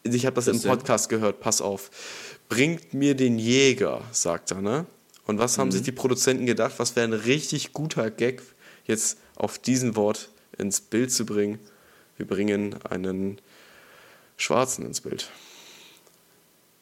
ich 0.04 0.26
habe 0.26 0.36
das 0.36 0.48
Was 0.48 0.56
im 0.56 0.62
denn? 0.62 0.72
Podcast 0.72 1.10
gehört, 1.10 1.40
pass 1.40 1.62
auf. 1.62 1.90
Bringt 2.48 2.94
mir 2.94 3.16
den 3.16 3.38
Jäger, 3.38 4.02
sagt 4.12 4.52
er, 4.52 4.62
ne? 4.62 4.86
Und 5.26 5.38
was 5.38 5.58
Mhm. 5.58 5.62
haben 5.62 5.72
sich 5.72 5.84
die 5.84 5.92
Produzenten 5.92 6.46
gedacht, 6.46 6.74
was 6.78 6.96
wäre 6.96 7.08
ein 7.08 7.14
richtig 7.14 7.74
guter 7.74 8.10
Gag, 8.10 8.42
jetzt 8.86 9.18
auf 9.36 9.60
diesen 9.60 9.96
Wort 9.96 10.30
ins 10.58 10.82
Bild 10.82 11.12
zu 11.12 11.26
bringen? 11.26 11.60
Wir 12.18 12.26
bringen 12.26 12.76
einen 12.84 13.40
Schwarzen 14.38 14.86
ins 14.86 15.02
Bild. 15.02 15.30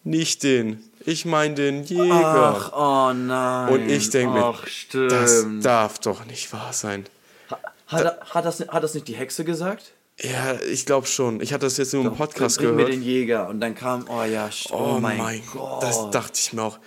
Nicht 0.08 0.44
den, 0.44 0.82
ich 1.06 1.26
meine 1.26 1.54
den 1.56 1.84
Jäger. 1.84 2.56
Ach, 2.72 2.72
oh 2.74 3.14
nein. 3.14 3.70
Und 3.74 3.90
ich 3.90 4.10
denke 4.10 4.34
mir, 4.40 4.54
stimmt. 4.66 5.12
das 5.12 5.46
darf 5.62 6.00
doch 6.00 6.26
nicht 6.26 6.52
wahr 6.54 6.72
sein. 6.72 7.06
hat, 7.88 8.04
er- 8.06 8.20
hat, 8.30 8.46
das, 8.46 8.60
hat 8.68 8.84
das 8.84 8.94
nicht 8.94 9.08
die 9.08 9.16
Hexe 9.16 9.44
gesagt? 9.44 9.92
Ja, 10.22 10.56
ich 10.72 10.86
glaube 10.86 11.06
schon. 11.08 11.42
Ich 11.42 11.54
hatte 11.54 11.66
das 11.66 11.78
jetzt 11.78 11.94
nur 11.94 12.06
im 12.06 12.16
Podcast 12.16 12.58
Bring 12.58 12.70
mir 12.72 12.76
gehört. 12.78 12.94
den 12.94 13.04
Jäger. 13.04 13.48
Und 13.50 13.60
dann 13.60 13.76
kam, 13.76 14.06
oh 14.10 14.24
ja, 14.24 14.50
oh, 14.72 14.96
Oh 14.96 15.00
mein. 15.00 15.42
Gott. 15.54 15.84
Das 15.84 16.10
dachte 16.10 16.40
ich 16.40 16.54
mir 16.54 16.64
auch. 16.64 16.80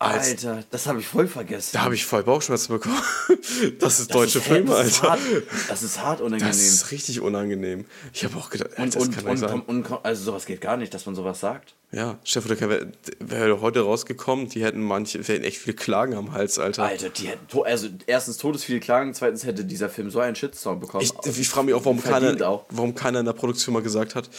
Alter, 0.00 0.64
das 0.70 0.86
habe 0.86 0.98
ich 1.00 1.06
voll 1.06 1.28
vergessen. 1.28 1.70
da 1.74 1.82
habe 1.82 1.94
ich 1.94 2.06
voll 2.06 2.22
Bauchschmerzen 2.22 2.72
bekommen. 2.72 2.96
Das 3.78 4.00
ist 4.00 4.08
Das 4.10 4.16
deutsche 4.16 4.38
ist, 4.38 4.46
Filme, 4.46 4.70
das 4.70 4.86
ist 4.86 5.04
Alter. 5.04 5.10
hart, 5.12 5.20
das 5.68 5.82
ist 5.82 6.02
hart 6.02 6.20
unangenehm. 6.20 6.48
Das 6.48 6.58
ist 6.58 6.90
richtig 6.90 7.20
unangenehm. 7.20 7.84
Ich 8.12 8.24
habe 8.24 8.36
auch 8.36 8.48
gedacht, 8.48 8.70
Alter, 8.70 8.82
und, 8.82 8.94
das 8.94 9.02
und, 9.02 9.14
kann 9.14 9.24
und, 9.24 9.30
nicht 9.32 9.40
sein. 9.40 9.60
und, 9.60 10.04
also 10.04 10.24
sowas 10.24 10.46
geht 10.46 10.60
gar 10.62 10.76
nicht, 10.78 10.94
dass 10.94 11.04
man 11.04 11.14
sowas 11.14 11.40
sagt. 11.40 11.74
Ja, 11.92 12.18
Stefan, 12.24 12.58
wäre 12.58 12.92
wär 13.18 13.60
heute 13.60 13.80
rausgekommen, 13.80 14.48
die 14.48 14.64
hätten 14.64 14.80
manche, 14.80 15.26
wir 15.26 15.34
hätten 15.34 15.44
echt 15.44 15.58
viele 15.58 15.76
Klagen 15.76 16.14
am 16.14 16.32
Hals, 16.32 16.58
Alter. 16.58 16.84
Alter, 16.84 17.10
die 17.10 17.28
hätten, 17.28 17.62
also 17.64 17.88
erstens 18.06 18.38
todesviele 18.38 18.80
Klagen, 18.80 19.12
zweitens 19.12 19.44
hätte 19.44 19.64
dieser 19.64 19.90
Film 19.90 20.10
so 20.10 20.20
einen 20.20 20.36
Shitstorm 20.36 20.80
bekommen. 20.80 21.04
Ich, 21.04 21.12
ich 21.38 21.48
frage 21.48 21.66
mich 21.66 21.74
auch 21.74 21.84
warum, 21.84 22.02
keiner, 22.02 22.48
auch. 22.48 22.64
warum 22.70 22.94
keiner 22.94 23.20
in 23.20 23.26
der 23.26 23.32
Produktion 23.34 23.74
mal 23.74 23.82
gesagt 23.82 24.14
hat, 24.14 24.30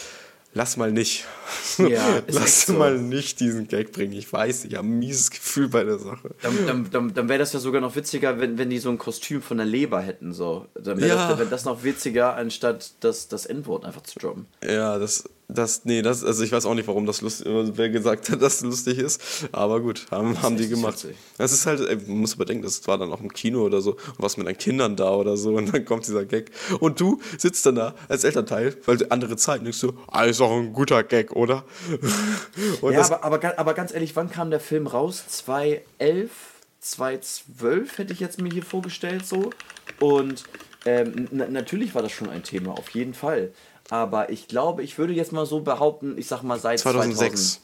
lass 0.54 0.78
mal 0.78 0.92
nicht. 0.92 1.26
Ja, 1.78 2.22
lass 2.28 2.66
so. 2.66 2.74
mal 2.74 2.98
nicht 2.98 3.40
diesen 3.40 3.68
Gag 3.68 3.92
bringen. 3.92 4.14
Ich 4.14 4.32
weiß, 4.32 4.66
ich 4.66 4.76
habe 4.76 4.88
ein 4.88 5.00
mieses 5.00 5.32
Gefühl 5.32 5.70
bei 5.70 5.84
der 5.84 5.98
Sache. 6.00 6.32
Dann, 6.42 6.68
dann, 6.68 6.90
dann, 6.92 7.14
dann 7.14 7.30
wäre 7.30 7.40
das 7.40 7.54
ja 7.54 7.60
sogar 7.60 7.82
noch 7.82 7.96
witziger, 7.96 8.40
wenn, 8.40 8.58
wenn 8.58 8.70
die 8.70 8.80
so 8.80 8.90
ein 8.90 8.98
Kostüm 8.98 9.42
von 9.42 9.58
der 9.58 9.66
Leber 9.66 10.02
hätten. 10.02 10.34
So. 10.34 10.68
Dann 10.76 11.00
wäre 11.00 11.10
Ja. 11.18 11.30
das, 11.30 11.40
wär 11.40 11.46
das 11.46 11.66
noch 11.66 11.84
witziger, 11.84 12.36
anstatt 12.36 12.92
das, 13.02 13.28
das 13.28 13.46
Endwort 13.46 13.86
einfach 13.86 14.04
zu 14.04 14.20
droppen. 14.20 14.46
Ja, 14.64 14.98
das, 15.00 15.24
das, 15.54 15.86
nee, 15.86 16.02
das, 16.02 16.24
also 16.24 16.44
ich 16.44 16.52
weiß 16.52 16.66
auch 16.66 16.74
nicht, 16.76 16.88
warum 16.88 17.06
das 17.06 17.22
lustig, 17.22 17.48
wer 17.48 17.90
gesagt 17.90 18.30
hat, 18.30 18.42
dass 18.42 18.56
es 18.56 18.62
lustig 18.62 18.98
ist, 18.98 19.22
aber 19.52 19.80
gut, 19.82 20.06
haben, 20.12 20.42
haben 20.42 20.58
die 20.58 20.68
gemacht. 20.68 21.06
Das 21.38 21.52
ist 21.52 21.66
halt, 21.66 21.80
ey, 21.82 21.96
man 22.08 22.20
muss 22.20 22.34
überdenken, 22.36 22.64
das 22.64 22.88
war 22.88 22.98
dann 22.98 23.12
auch 23.12 23.22
im 23.22 23.32
Kino 23.34 23.64
oder 23.64 23.82
so, 23.82 23.92
und 23.92 24.16
was 24.20 24.38
mit 24.38 24.48
deinen 24.48 24.58
Kindern 24.58 24.96
da 24.96 25.12
oder 25.12 25.38
so, 25.38 25.56
und 25.56 25.74
dann 25.74 25.84
kommt 25.86 26.08
dieser 26.08 26.26
Gag. 26.26 26.52
Und 26.80 27.00
du 27.00 27.20
sitzt 27.38 27.66
dann 27.66 27.76
da 27.76 27.96
als 28.08 28.24
Elternteil, 28.24 28.76
weil 28.86 28.98
du 28.98 29.12
andere 29.12 29.36
Zeit 29.38 29.62
denkst 29.64 29.82
du, 29.82 29.94
ah, 30.08 30.24
ist 30.24 30.42
auch 30.42 30.52
ein 30.58 30.74
guter 30.74 31.04
Gag, 31.04 31.32
oder? 31.36 31.64
Und 32.82 32.94
Ja, 32.94 33.04
aber, 33.06 33.24
aber, 33.24 33.60
aber 33.60 33.74
ganz 33.74 33.94
ehrlich, 33.94 34.16
wann 34.16 34.30
kam 34.30 34.50
der 34.50 34.60
Film 34.60 34.88
raus? 34.88 35.24
2011, 35.28 36.30
2012 36.80 37.98
hätte 37.98 38.14
ich 38.14 38.20
jetzt 38.20 38.42
mir 38.42 38.52
hier 38.52 38.64
vorgestellt 38.64 39.26
so. 39.26 39.50
Und 40.00 40.44
ähm, 40.86 41.28
na- 41.32 41.48
natürlich 41.48 41.94
war 41.94 42.02
das 42.02 42.12
schon 42.12 42.30
ein 42.30 42.44
Thema, 42.44 42.72
auf 42.72 42.90
jeden 42.92 43.14
Fall. 43.14 43.52
Aber 43.90 44.30
ich 44.30 44.48
glaube, 44.48 44.84
ich 44.84 44.98
würde 44.98 45.14
jetzt 45.14 45.32
mal 45.34 45.46
so 45.46 45.62
behaupten, 45.62 46.18
ich 46.18 46.28
sag 46.28 46.44
mal 46.44 46.60
seit 46.60 46.80
2006. 46.80 47.32
2000 47.32 47.62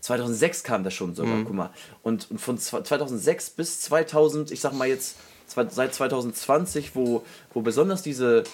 2006 0.00 0.62
kam 0.62 0.84
das 0.84 0.94
schon 0.94 1.14
sogar, 1.16 1.34
Mhm. 1.36 1.44
guck 1.46 1.54
mal. 1.54 1.70
Und, 2.02 2.30
und 2.30 2.40
von 2.40 2.58
zwa- 2.58 2.84
2006 2.84 3.50
bis 3.50 3.80
2000, 3.80 4.52
ich 4.52 4.60
sag 4.60 4.72
mal 4.72 4.86
jetzt 4.86 5.16
seit 5.48 5.94
2020, 5.94 6.94
wo, 6.94 7.24
wo 7.52 7.60
besonders 7.60 8.02
diese, 8.02 8.44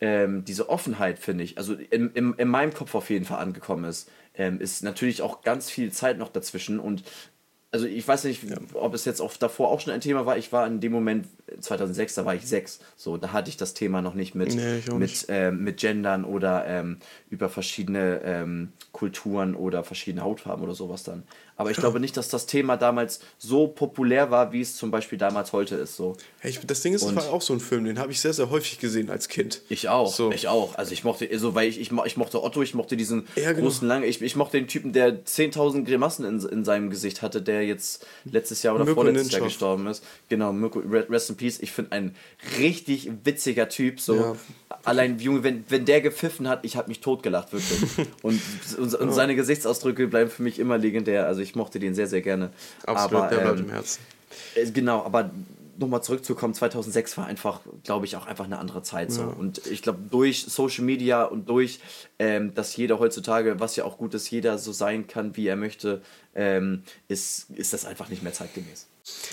ähm, 0.00 0.44
diese 0.44 0.68
Offenheit, 0.68 1.18
finde 1.20 1.44
ich, 1.44 1.56
also 1.56 1.74
in, 1.74 2.10
in, 2.14 2.34
in 2.34 2.48
meinem 2.48 2.74
Kopf 2.74 2.94
auf 2.96 3.10
jeden 3.10 3.24
Fall 3.26 3.38
angekommen 3.38 3.84
ist, 3.84 4.08
ähm, 4.34 4.60
ist 4.60 4.82
natürlich 4.82 5.22
auch 5.22 5.42
ganz 5.42 5.70
viel 5.70 5.92
Zeit 5.92 6.18
noch 6.18 6.30
dazwischen 6.30 6.80
und 6.80 7.04
also 7.70 7.86
ich 7.86 8.06
weiß 8.08 8.24
nicht, 8.24 8.42
ob 8.74 8.94
es 8.94 9.04
jetzt 9.04 9.20
auch 9.20 9.36
davor 9.36 9.68
auch 9.68 9.80
schon 9.80 9.92
ein 9.92 10.00
Thema 10.00 10.24
war. 10.24 10.38
Ich 10.38 10.52
war 10.52 10.66
in 10.66 10.80
dem 10.80 10.90
Moment, 10.90 11.26
2006, 11.60 12.14
da 12.14 12.24
war 12.24 12.34
ich 12.34 12.46
sechs. 12.46 12.80
So, 12.96 13.16
da 13.16 13.32
hatte 13.32 13.50
ich 13.50 13.56
das 13.56 13.74
Thema 13.74 14.02
noch 14.02 14.14
nicht 14.14 14.34
mit, 14.34 14.54
Nee, 14.54 14.82
mit, 14.88 14.98
nicht. 14.98 15.26
ähm, 15.28 15.62
mit 15.64 15.78
Gendern 15.78 16.24
oder 16.24 16.66
ähm, 16.66 16.98
über 17.30 17.48
verschiedene 17.48 18.20
ähm, 18.24 18.72
Kulturen 18.92 19.54
oder 19.54 19.84
verschiedene 19.84 20.22
Hautfarben 20.24 20.64
oder 20.64 20.74
sowas 20.74 21.02
dann. 21.04 21.22
Aber 21.56 21.72
ich 21.72 21.76
glaube 21.76 21.98
nicht, 21.98 22.16
dass 22.16 22.28
das 22.28 22.46
Thema 22.46 22.76
damals 22.76 23.18
so 23.36 23.66
populär 23.66 24.30
war, 24.30 24.52
wie 24.52 24.60
es 24.60 24.76
zum 24.76 24.92
Beispiel 24.92 25.18
damals 25.18 25.52
heute 25.52 25.74
ist. 25.74 25.96
So. 25.96 26.16
hey, 26.38 26.52
ich, 26.52 26.60
das 26.64 26.82
Ding 26.82 26.94
ist, 26.94 27.00
das 27.02 27.10
Und- 27.10 27.16
war 27.16 27.32
auch 27.32 27.42
so 27.42 27.52
ein 27.52 27.58
Film, 27.58 27.84
den 27.84 27.98
habe 27.98 28.12
ich 28.12 28.20
sehr, 28.20 28.32
sehr 28.32 28.48
häufig 28.50 28.78
gesehen 28.78 29.10
als 29.10 29.28
Kind. 29.28 29.62
Ich 29.68 29.88
auch, 29.88 30.14
So. 30.14 30.30
ich 30.30 30.46
auch. 30.46 30.76
Also 30.76 30.92
ich 30.92 31.02
mochte, 31.02 31.28
so, 31.36 31.56
weil 31.56 31.68
ich, 31.68 31.80
ich, 31.80 31.90
ich 31.90 32.16
mochte 32.16 32.44
Otto, 32.44 32.62
ich 32.62 32.74
mochte 32.74 32.96
diesen 32.96 33.26
Ja, 33.34 33.50
genau. 33.52 33.64
großen, 33.64 33.88
langen, 33.88 34.04
ich, 34.04 34.22
ich 34.22 34.36
mochte 34.36 34.56
den 34.56 34.68
Typen, 34.68 34.92
der 34.92 35.24
10.000 35.24 35.84
Grimassen 35.84 36.24
in, 36.24 36.40
in 36.48 36.64
seinem 36.64 36.90
Gesicht 36.90 37.22
hatte, 37.22 37.42
der 37.42 37.66
jetzt 37.66 38.06
letztes 38.24 38.62
Jahr 38.62 38.76
oder 38.76 38.84
Mirko 38.84 39.02
vorletztes 39.02 39.32
Jahr 39.32 39.40
Ninchov. 39.40 39.52
gestorben 39.52 39.86
ist. 39.88 40.04
Genau, 40.28 40.52
Mirko, 40.52 40.78
Re- 40.78 41.08
Rest 41.10 41.30
in 41.30 41.36
Peace. 41.38 41.58
Ich 41.60 41.72
finde 41.72 41.92
ein 41.92 42.14
richtig 42.58 43.10
witziger 43.24 43.70
Typ, 43.70 44.00
so. 44.00 44.14
Ja. 44.14 44.36
Allein, 44.84 45.18
Junge, 45.18 45.42
wenn, 45.42 45.64
wenn 45.68 45.86
der 45.86 46.02
gepfiffen 46.02 46.48
hat, 46.48 46.64
ich 46.64 46.76
habe 46.76 46.88
mich 46.88 47.00
totgelacht, 47.00 47.52
wirklich. 47.52 47.80
und, 48.22 48.40
und, 48.78 48.94
und 48.94 49.12
seine 49.12 49.34
Gesichtsausdrücke 49.34 50.06
bleiben 50.08 50.30
für 50.30 50.42
mich 50.42 50.58
immer 50.58 50.76
legendär. 50.76 51.26
Also 51.26 51.40
ich 51.40 51.54
mochte 51.54 51.78
den 51.78 51.94
sehr, 51.94 52.06
sehr 52.06 52.20
gerne. 52.20 52.50
Absolut, 52.84 53.24
Aber, 53.24 53.34
der 53.34 53.42
bleibt 53.42 53.58
ähm, 53.60 53.64
im 53.66 53.70
Herzen. 53.72 54.00
äh, 54.54 54.70
Genau, 54.70 55.02
aber 55.04 55.30
nochmal 55.78 56.02
zurückzukommen, 56.02 56.54
2006 56.54 57.16
war 57.16 57.26
einfach, 57.26 57.60
glaube 57.84 58.04
ich, 58.04 58.16
auch 58.16 58.26
einfach 58.26 58.44
eine 58.44 58.58
andere 58.58 58.82
Zeit 58.82 59.12
so. 59.12 59.22
Und 59.22 59.66
ich 59.66 59.82
glaube, 59.82 60.00
durch 60.10 60.44
Social 60.44 60.84
Media 60.84 61.24
und 61.24 61.48
durch, 61.48 61.80
ähm, 62.18 62.54
dass 62.54 62.76
jeder 62.76 62.98
heutzutage, 62.98 63.60
was 63.60 63.76
ja 63.76 63.84
auch 63.84 63.96
gut 63.96 64.14
ist, 64.14 64.30
jeder 64.30 64.58
so 64.58 64.72
sein 64.72 65.06
kann, 65.06 65.36
wie 65.36 65.46
er 65.46 65.56
möchte, 65.56 66.02
ähm, 66.34 66.82
ist, 67.06 67.50
ist 67.50 67.72
das 67.72 67.84
einfach 67.84 68.08
nicht 68.08 68.22
mehr 68.22 68.32
zeitgemäß. 68.32 68.88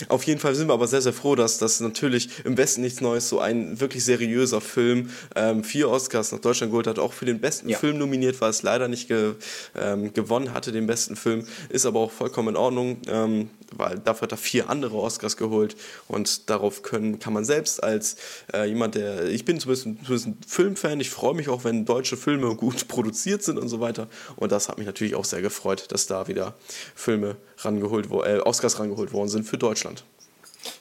Auf 0.08 0.24
jeden 0.24 0.40
Fall 0.40 0.54
sind 0.54 0.68
wir 0.68 0.74
aber 0.74 0.86
sehr, 0.86 1.00
sehr 1.00 1.12
froh, 1.12 1.34
dass 1.34 1.58
das 1.58 1.80
natürlich 1.80 2.44
im 2.44 2.56
Westen 2.56 2.82
nichts 2.82 3.00
Neues, 3.00 3.28
so 3.28 3.40
ein 3.40 3.80
wirklich 3.80 4.04
seriöser 4.04 4.60
Film, 4.60 5.10
ähm, 5.34 5.64
vier 5.64 5.88
Oscars 5.88 6.32
nach 6.32 6.40
Deutschland 6.40 6.70
geholt 6.70 6.86
hat, 6.86 6.98
auch 6.98 7.12
für 7.12 7.24
den 7.24 7.40
besten 7.40 7.68
ja. 7.68 7.78
Film 7.78 7.98
nominiert 7.98 8.40
war, 8.40 8.50
es 8.50 8.62
leider 8.62 8.88
nicht 8.88 9.08
ge, 9.08 9.34
ähm, 9.74 10.12
gewonnen 10.12 10.52
hatte, 10.52 10.72
den 10.72 10.86
besten 10.86 11.16
Film, 11.16 11.46
ist 11.70 11.86
aber 11.86 12.00
auch 12.00 12.12
vollkommen 12.12 12.50
in 12.50 12.56
Ordnung, 12.56 12.98
ähm, 13.08 13.50
weil 13.72 13.98
dafür 13.98 14.22
hat 14.22 14.32
er 14.32 14.38
vier 14.38 14.70
andere 14.70 14.96
Oscars 14.96 15.36
geholt 15.36 15.76
und 16.08 16.50
darauf 16.50 16.82
können, 16.82 17.18
kann 17.18 17.32
man 17.32 17.44
selbst 17.44 17.82
als 17.82 18.16
äh, 18.52 18.66
jemand, 18.66 18.94
der, 18.94 19.26
ich 19.26 19.44
bin 19.44 19.60
zumindest, 19.60 20.04
zumindest 20.04 20.26
ein 20.26 20.38
Filmfan, 20.46 21.00
ich 21.00 21.10
freue 21.10 21.34
mich 21.34 21.48
auch, 21.48 21.64
wenn 21.64 21.84
deutsche 21.84 22.16
Filme 22.16 22.54
gut 22.56 22.88
produziert 22.88 23.42
sind 23.42 23.58
und 23.58 23.68
so 23.68 23.80
weiter 23.80 24.08
und 24.36 24.52
das 24.52 24.68
hat 24.68 24.78
mich 24.78 24.86
natürlich 24.86 25.14
auch 25.14 25.24
sehr 25.24 25.42
gefreut, 25.42 25.86
dass 25.90 26.06
da 26.06 26.28
wieder 26.28 26.54
Filme 26.94 27.36
rangeholt, 27.58 28.10
äh, 28.10 28.40
Oscars 28.40 28.78
rangeholt 28.78 29.12
worden 29.12 29.28
sind 29.28 29.44
für 29.44 29.58
Deutschland. 29.58 30.04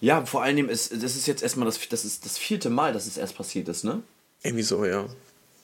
Ja, 0.01 0.25
vor 0.25 0.41
allem 0.41 0.69
ist 0.69 0.91
das 0.91 1.15
ist 1.15 1.27
jetzt 1.27 1.43
erstmal 1.43 1.65
das, 1.65 1.79
das 1.89 2.05
ist 2.05 2.25
das 2.25 2.37
vierte 2.37 2.69
Mal, 2.69 2.93
dass 2.93 3.05
es 3.05 3.17
erst 3.17 3.35
passiert 3.35 3.67
ist, 3.67 3.83
ne? 3.83 4.01
Irgendwie 4.43 4.63
so, 4.63 4.85
ja. 4.85 5.07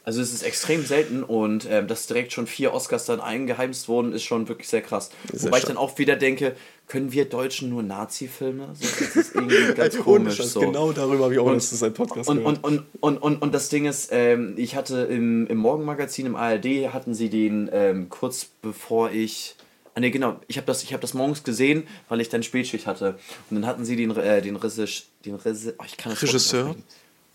Also 0.03 0.21
es 0.21 0.33
ist 0.33 0.41
extrem 0.41 0.83
selten 0.83 1.23
und 1.23 1.67
ähm, 1.69 1.87
dass 1.87 2.07
direkt 2.07 2.33
schon 2.33 2.47
vier 2.47 2.73
Oscars 2.73 3.05
dann 3.05 3.21
eingeheimst 3.21 3.87
wurden, 3.87 4.13
ist 4.13 4.23
schon 4.23 4.47
wirklich 4.47 4.67
sehr 4.67 4.81
krass. 4.81 5.11
Sehr 5.31 5.47
Wobei 5.47 5.59
ich 5.59 5.65
dann 5.65 5.77
auch 5.77 5.97
wieder 5.99 6.15
denke, 6.15 6.55
können 6.87 7.11
wir 7.11 7.25
Deutschen 7.25 7.69
nur 7.69 7.83
Nazi-Filme? 7.83 8.69
So, 8.73 8.87
das 8.99 9.15
ist 9.15 9.35
irgendwie 9.35 9.73
ganz 9.75 9.97
komisch. 9.99 10.41
so. 10.41 10.59
Genau 10.59 10.91
darüber 10.91 11.25
habe 11.25 11.33
ich 11.33 11.39
auch 11.39 11.45
und, 11.45 11.53
letztens 11.53 11.83
einen 11.83 11.93
Podcast 11.93 12.29
und, 12.29 12.43
und, 12.43 12.63
und, 12.63 12.85
und, 12.99 13.17
und, 13.17 13.41
und 13.41 13.53
das 13.53 13.69
Ding 13.69 13.85
ist, 13.85 14.09
ähm, 14.11 14.55
ich 14.57 14.75
hatte 14.75 15.03
im, 15.03 15.45
im 15.45 15.57
Morgenmagazin 15.57 16.25
im 16.25 16.35
ARD, 16.35 16.91
hatten 16.91 17.13
sie 17.13 17.29
den 17.29 17.69
ähm, 17.71 18.09
kurz 18.09 18.47
bevor 18.61 19.11
ich 19.11 19.55
Ah 19.93 19.99
ne, 19.99 20.09
genau. 20.09 20.39
Ich 20.47 20.55
habe 20.55 20.65
das, 20.67 20.89
hab 20.91 21.01
das 21.01 21.13
morgens 21.13 21.43
gesehen, 21.43 21.85
weil 22.07 22.21
ich 22.21 22.29
dann 22.29 22.43
Spätschicht 22.43 22.87
hatte. 22.87 23.19
Und 23.49 23.57
dann 23.57 23.67
hatten 23.67 23.83
sie 23.83 23.97
den, 23.97 24.15
äh, 24.15 24.41
den, 24.41 24.55
Regisseur, 24.55 24.87
den 25.25 25.35
Regisseur. 25.35 25.73
Oh, 25.79 25.83
ich 25.85 25.97
kann 25.97 26.13
das 26.13 26.21
Regisseur. 26.21 26.75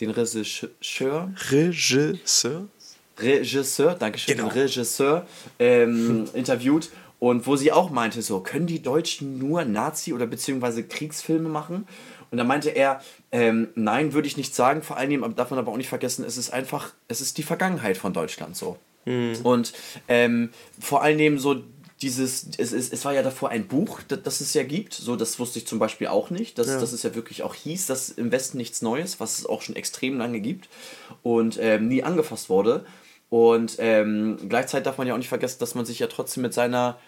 Den 0.00 0.10
Regisseur. 0.10 1.32
Regisseur. 1.50 2.68
Regisseur, 3.18 3.94
danke 3.94 4.18
schön, 4.18 4.36
genau. 4.36 4.48
den 4.50 4.58
Regisseur 4.62 5.26
ähm, 5.58 6.26
interviewt. 6.34 6.90
Und 7.18 7.46
wo 7.46 7.56
sie 7.56 7.72
auch 7.72 7.88
meinte, 7.90 8.20
so, 8.20 8.40
können 8.40 8.66
die 8.66 8.82
Deutschen 8.82 9.38
nur 9.38 9.64
Nazi- 9.64 10.12
oder 10.12 10.26
beziehungsweise 10.26 10.82
Kriegsfilme 10.82 11.48
machen? 11.48 11.86
Und 12.30 12.38
da 12.38 12.44
meinte 12.44 12.70
er, 12.70 13.00
ähm, 13.32 13.68
nein, 13.74 14.12
würde 14.12 14.28
ich 14.28 14.36
nicht 14.36 14.54
sagen, 14.54 14.82
vor 14.82 14.98
allem, 14.98 15.34
darf 15.34 15.50
man 15.50 15.58
aber 15.58 15.72
auch 15.72 15.76
nicht 15.78 15.88
vergessen, 15.88 16.24
es 16.26 16.36
ist 16.36 16.50
einfach, 16.50 16.92
es 17.08 17.22
ist 17.22 17.38
die 17.38 17.42
Vergangenheit 17.42 17.96
von 17.96 18.12
Deutschland 18.12 18.54
so. 18.54 18.76
Mhm. 19.06 19.36
Und 19.44 19.72
ähm, 20.08 20.50
vor 20.78 21.02
allem 21.02 21.38
so 21.38 21.62
dieses, 22.02 22.46
es, 22.58 22.72
es, 22.72 22.92
es 22.92 23.04
war 23.04 23.14
ja 23.14 23.22
davor 23.22 23.48
ein 23.48 23.68
Buch, 23.68 24.02
das, 24.06 24.22
das 24.22 24.40
es 24.40 24.54
ja 24.54 24.62
gibt, 24.62 24.92
so 24.92 25.16
das 25.16 25.38
wusste 25.38 25.58
ich 25.58 25.66
zum 25.66 25.78
Beispiel 25.78 26.08
auch 26.08 26.30
nicht, 26.30 26.58
dass, 26.58 26.68
ja. 26.68 26.78
dass 26.78 26.92
es 26.92 27.02
ja 27.02 27.14
wirklich 27.14 27.42
auch 27.42 27.54
hieß, 27.54 27.86
dass 27.86 28.10
im 28.10 28.30
Westen 28.32 28.58
nichts 28.58 28.82
Neues, 28.82 29.18
was 29.18 29.38
es 29.38 29.46
auch 29.46 29.62
schon 29.62 29.76
extrem 29.76 30.18
lange 30.18 30.40
gibt 30.40 30.68
und 31.22 31.58
ähm, 31.60 31.88
nie 31.88 32.02
angefasst 32.02 32.50
wurde. 32.50 32.84
Und 33.28 33.76
ähm, 33.78 34.36
gleichzeitig 34.48 34.84
darf 34.84 34.98
man 34.98 35.06
ja 35.06 35.14
auch 35.14 35.18
nicht 35.18 35.28
vergessen, 35.28 35.58
dass 35.58 35.74
man 35.74 35.86
sich 35.86 35.98
ja 35.98 36.06
trotzdem 36.06 36.42
mit 36.42 36.54
seiner 36.54 36.98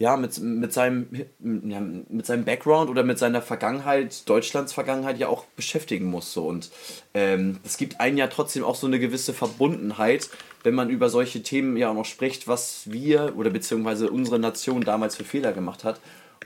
ja, 0.00 0.16
mit, 0.16 0.40
mit, 0.40 0.72
seinem, 0.72 1.08
ja, 1.42 1.80
mit 1.80 2.24
seinem 2.24 2.46
Background 2.46 2.88
oder 2.88 3.04
mit 3.04 3.18
seiner 3.18 3.42
Vergangenheit, 3.42 4.26
Deutschlands 4.26 4.72
Vergangenheit 4.72 5.18
ja 5.18 5.28
auch 5.28 5.44
beschäftigen 5.56 6.06
muss. 6.06 6.32
So. 6.32 6.46
Und 6.46 6.70
ähm, 7.12 7.58
es 7.64 7.76
gibt 7.76 8.00
einen 8.00 8.16
ja 8.16 8.26
trotzdem 8.28 8.64
auch 8.64 8.76
so 8.76 8.86
eine 8.86 8.98
gewisse 8.98 9.34
Verbundenheit, 9.34 10.30
wenn 10.62 10.74
man 10.74 10.88
über 10.88 11.10
solche 11.10 11.42
Themen 11.42 11.76
ja 11.76 11.90
auch 11.90 11.94
noch 11.94 12.06
spricht, 12.06 12.48
was 12.48 12.90
wir 12.90 13.34
oder 13.36 13.50
beziehungsweise 13.50 14.10
unsere 14.10 14.38
Nation 14.38 14.80
damals 14.80 15.16
für 15.16 15.24
Fehler 15.24 15.52
gemacht 15.52 15.84
hat. 15.84 16.00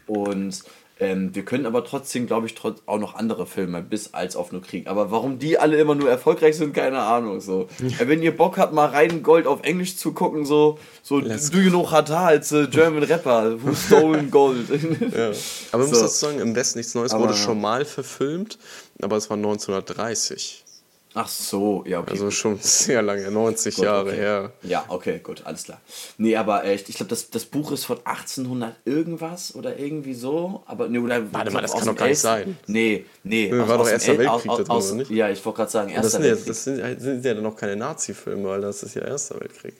Und 0.09 0.65
ähm, 1.01 1.35
wir 1.35 1.45
können 1.45 1.67
aber 1.67 1.85
trotzdem, 1.85 2.27
glaube 2.27 2.47
ich, 2.47 2.55
trotz 2.55 2.81
auch 2.87 2.99
noch 2.99 3.17
andere 3.17 3.47
Filme 3.47 3.83
bis 3.83 4.15
als 4.15 4.37
auf 4.37 4.53
nur 4.53 4.63
Krieg. 4.63 4.87
Aber 4.87 5.11
warum 5.11 5.41
die 5.41 5.59
alle 5.59 5.77
immer 5.77 5.97
nur 5.97 6.09
erfolgreich 6.09 6.57
sind, 6.57 6.73
keine 6.73 7.01
Ahnung. 7.01 7.41
So. 7.41 7.67
Ja. 7.81 7.99
Wenn 8.07 8.23
ihr 8.23 8.37
Bock 8.37 8.59
habt, 8.59 8.73
mal 8.73 8.87
rein 8.87 9.25
Gold 9.25 9.49
auf 9.49 9.63
Englisch 9.63 9.97
zu 9.97 10.13
gucken, 10.13 10.47
so, 10.47 10.79
so 11.03 11.21
Do 11.21 11.59
you 11.59 11.71
know 11.71 11.91
Hata 11.91 12.27
als 12.27 12.53
uh, 12.53 12.69
German 12.69 13.03
Rapper 13.03 13.57
who 13.61 13.75
stolen 13.75 14.31
Gold. 14.31 14.69
ja. 14.71 15.33
Aber 15.73 15.83
man 15.83 15.87
so. 15.87 15.91
muss 15.91 16.01
dazu 16.01 16.27
sagen, 16.27 16.39
im 16.39 16.55
Westen 16.55 16.79
nichts 16.79 16.95
Neues 16.95 17.13
aber, 17.13 17.25
wurde 17.25 17.35
schon 17.35 17.61
mal 17.61 17.85
verfilmt, 17.85 18.59
aber 19.03 19.17
es 19.17 19.29
war 19.29 19.37
1930. 19.37 20.64
Ach 21.17 21.29
so, 21.29 21.85
ja, 21.87 22.01
okay. 22.01 22.11
Also 22.11 22.31
schon 22.33 22.59
sehr 22.61 23.01
lange, 23.01 23.31
90 23.31 23.77
gut, 23.77 23.85
Jahre 23.85 24.09
okay. 24.09 24.17
her. 24.17 24.53
Ja, 24.63 24.85
okay, 24.89 25.21
gut, 25.23 25.43
alles 25.45 25.63
klar. 25.63 25.81
Nee, 26.19 26.37
aber 26.37 26.65
echt, 26.65 26.89
ich 26.89 26.97
glaube, 26.97 27.11
das, 27.11 27.31
das 27.31 27.45
Buch 27.45 27.71
ist 27.71 27.85
von 27.85 27.99
1800 27.99 28.75
irgendwas 28.85 29.55
oder 29.55 29.79
irgendwie 29.79 30.15
so. 30.15 30.65
Aber, 30.67 30.89
nee, 30.89 30.99
oder, 30.99 31.33
Warte 31.33 31.53
mal, 31.53 31.61
das 31.61 31.73
kann 31.73 31.87
doch 31.87 31.95
gar 31.95 32.09
nicht 32.09 32.19
sein. 32.19 32.59
Nee, 32.67 33.05
nee. 33.23 33.49
nee 33.53 33.61
aus, 33.61 33.69
war 33.69 33.79
doch 33.79 33.89
Erster 33.89 34.19
Weltkrieg 34.19 34.51
aus, 34.51 34.69
aus, 34.69 34.89
oder 34.89 34.99
nicht? 34.99 35.11
Ja, 35.13 35.31
ich 35.31 35.45
wollte 35.45 35.59
gerade 35.59 35.71
sagen, 35.71 35.91
Erster 35.91 36.03
das 36.03 36.13
sind 36.13 36.23
Weltkrieg. 36.23 36.47
Ja, 36.47 36.49
das 36.49 36.65
sind, 36.65 36.83
halt, 36.83 37.01
sind 37.01 37.25
ja 37.25 37.35
noch 37.35 37.57
keine 37.57 37.77
Nazi-Filme, 37.77 38.49
weil 38.49 38.61
das 38.61 38.83
ist 38.83 38.95
ja 38.97 39.03
Erster 39.03 39.39
Weltkrieg. 39.39 39.75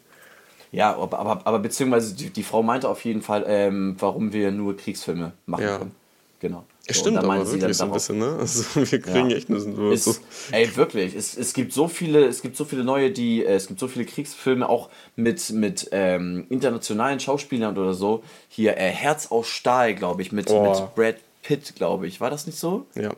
Ja, 0.71 0.95
aber, 0.97 1.19
aber, 1.19 1.47
aber 1.47 1.59
beziehungsweise 1.59 2.15
die, 2.15 2.31
die 2.31 2.43
Frau 2.45 2.63
meinte 2.63 2.89
auf 2.89 3.05
jeden 3.05 3.23
Fall, 3.23 3.45
ähm, 3.49 3.97
warum 3.99 4.33
wir 4.33 4.53
nur 4.53 4.77
Kriegsfilme 4.77 5.33
machen 5.47 5.65
ja. 5.65 5.79
können. 5.79 5.95
Genau. 6.39 6.65
Es 6.87 6.99
stimmt 6.99 7.17
aber 7.17 7.51
wirklich 7.51 7.77
so 7.77 7.85
ein 7.85 7.93
bisschen, 7.93 8.19
ne? 8.19 8.37
Also 8.39 8.65
wir 8.91 9.01
kriegen 9.01 9.31
ja. 9.31 9.37
echt 9.37 9.49
nur 9.49 9.61
so, 9.61 9.91
ist, 9.91 10.05
so. 10.05 10.15
Ey, 10.53 10.77
wirklich. 10.77 11.15
Es, 11.15 11.37
es 11.37 11.55
gibt 11.55 11.73
so 11.73 11.89
viele, 11.89 12.27
es 12.27 12.43
gibt 12.43 12.57
so 12.57 12.65
viele 12.65 12.85
neue, 12.85 13.11
die, 13.11 13.45
äh, 13.45 13.55
es 13.55 13.69
gibt 13.69 13.81
so 13.81 13.89
viele 13.89 14.05
Kriegsfilme 14.05 14.69
auch 14.69 14.91
mit, 15.17 15.51
mit 15.51 15.89
ähm, 15.93 16.47
internationalen 16.51 17.21
Schauspielern 17.21 17.79
oder 17.79 17.95
so. 17.95 18.23
Hier 18.49 18.77
äh, 18.77 18.91
Herz 18.91 19.29
aus 19.31 19.49
Stahl, 19.49 19.95
glaube 19.95 20.21
ich, 20.21 20.33
mit, 20.33 20.51
oh. 20.51 20.63
mit 20.63 20.95
Brad 20.95 21.17
Pitt, 21.43 21.75
glaube 21.75 22.07
ich. 22.07 22.21
War 22.21 22.31
das 22.31 22.47
nicht 22.47 22.59
so? 22.59 22.87
Ja. 22.95 23.15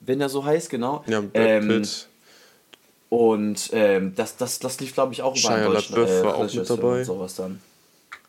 Wenn 0.00 0.20
er 0.20 0.28
so 0.28 0.44
heißt, 0.44 0.70
genau. 0.70 1.02
Ja, 1.08 1.20
Brad 1.20 1.32
ähm, 1.34 1.68
Pitt. 1.68 2.08
Und 3.08 3.70
ähm, 3.72 4.14
das, 4.14 4.36
das, 4.36 4.60
das 4.60 4.78
lief, 4.80 4.94
glaube 4.94 5.12
ich, 5.12 5.22
auch 5.22 5.36
über 5.36 5.50
einen 5.50 5.72
deutschen 5.72 5.96
äh, 5.96 6.24
war 6.24 6.36
auch 6.36 6.52
mit 6.52 6.70
dabei. 6.70 6.98
Und 6.98 7.04
sowas 7.04 7.34
dann. 7.34 7.60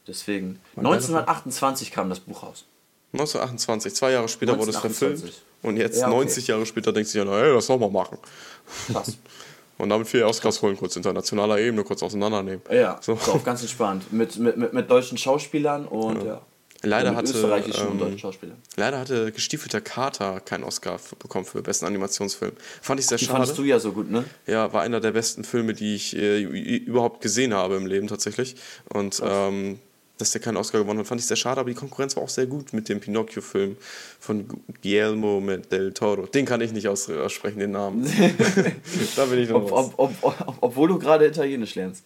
Deswegen. 0.07 0.59
1928 0.77 1.91
kam 1.91 2.09
das 2.09 2.21
Buch 2.21 2.41
raus. 2.41 2.65
1928, 3.13 3.95
zwei 3.95 4.11
Jahre 4.11 4.27
später 4.27 4.57
wurde 4.57 4.71
es 4.71 4.77
verfilmt. 4.77 5.33
Und 5.63 5.77
jetzt, 5.77 5.99
ja, 5.99 6.07
okay. 6.07 6.15
90 6.17 6.47
Jahre 6.47 6.65
später, 6.65 6.93
denkt 6.93 7.09
sich 7.09 7.19
einer, 7.21 7.31
hey, 7.31 7.53
lass 7.53 7.67
nochmal 7.69 7.89
machen. 7.89 8.17
Krass. 8.91 9.17
Und 9.77 9.89
damit 9.89 10.07
vier 10.07 10.27
Oscars 10.27 10.61
holen, 10.61 10.75
kurz 10.75 10.95
internationaler 10.95 11.59
Ebene, 11.59 11.83
kurz 11.83 12.01
auseinandernehmen. 12.01 12.61
Ja, 12.71 12.99
so. 12.99 13.15
so 13.15 13.39
ganz 13.43 13.61
entspannt. 13.61 14.11
Mit, 14.11 14.37
mit, 14.37 14.57
mit, 14.57 14.73
mit 14.73 14.89
deutschen 14.89 15.19
Schauspielern 15.19 15.85
und 15.85 16.23
ja. 16.23 16.25
ja. 16.25 16.41
Leider 16.83 17.15
hatte, 17.15 17.31
österreichischen 17.31 17.99
ähm. 17.99 18.57
Leider 18.75 18.99
hatte 18.99 19.31
Gestiefelter 19.31 19.81
Kater 19.81 20.39
keinen 20.39 20.63
Oscar 20.63 20.99
bekommen 21.17 21.45
für 21.45 21.61
besten 21.63 21.85
Animationsfilm. 21.85 22.53
Fand 22.81 22.99
ich 22.99 23.07
sehr 23.07 23.17
schade. 23.17 23.31
fandest 23.31 23.57
du 23.57 23.63
ja 23.63 23.79
so 23.79 23.93
gut, 23.93 24.11
ne? 24.11 24.25
Ja, 24.45 24.71
war 24.73 24.83
einer 24.83 24.99
der 24.99 25.11
besten 25.11 25.43
Filme, 25.43 25.73
die 25.73 25.95
ich 25.95 26.15
äh, 26.15 26.41
überhaupt 26.41 27.21
gesehen 27.21 27.53
habe 27.53 27.75
im 27.75 27.87
Leben 27.87 28.07
tatsächlich. 28.07 28.55
Und 28.89 29.21
ähm, 29.25 29.79
dass 30.17 30.31
der 30.31 30.41
keinen 30.41 30.57
Oscar 30.57 30.79
gewonnen 30.79 30.99
hat, 30.99 31.07
fand 31.07 31.21
ich 31.21 31.27
sehr 31.27 31.37
schade, 31.37 31.59
aber 31.59 31.69
die 31.69 31.75
Konkurrenz 31.75 32.15
war 32.15 32.23
auch 32.23 32.29
sehr 32.29 32.47
gut 32.47 32.73
mit 32.73 32.89
dem 32.89 32.99
Pinocchio-Film 32.99 33.77
von 34.19 34.45
Guillermo 34.81 35.41
del 35.71 35.93
Toro. 35.93 36.25
Den 36.25 36.45
kann 36.45 36.61
ich 36.61 36.71
nicht 36.71 36.87
aussprechen, 36.87 37.59
den 37.59 37.71
Namen. 37.71 38.03
da 39.15 39.25
bin 39.25 39.39
ich 39.39 39.49
noch 39.49 39.71
ob, 39.71 39.93
ob, 39.97 40.13
ob, 40.21 40.57
Obwohl 40.61 40.89
du 40.89 40.99
gerade 40.99 41.27
Italienisch 41.27 41.75
lernst. 41.75 42.05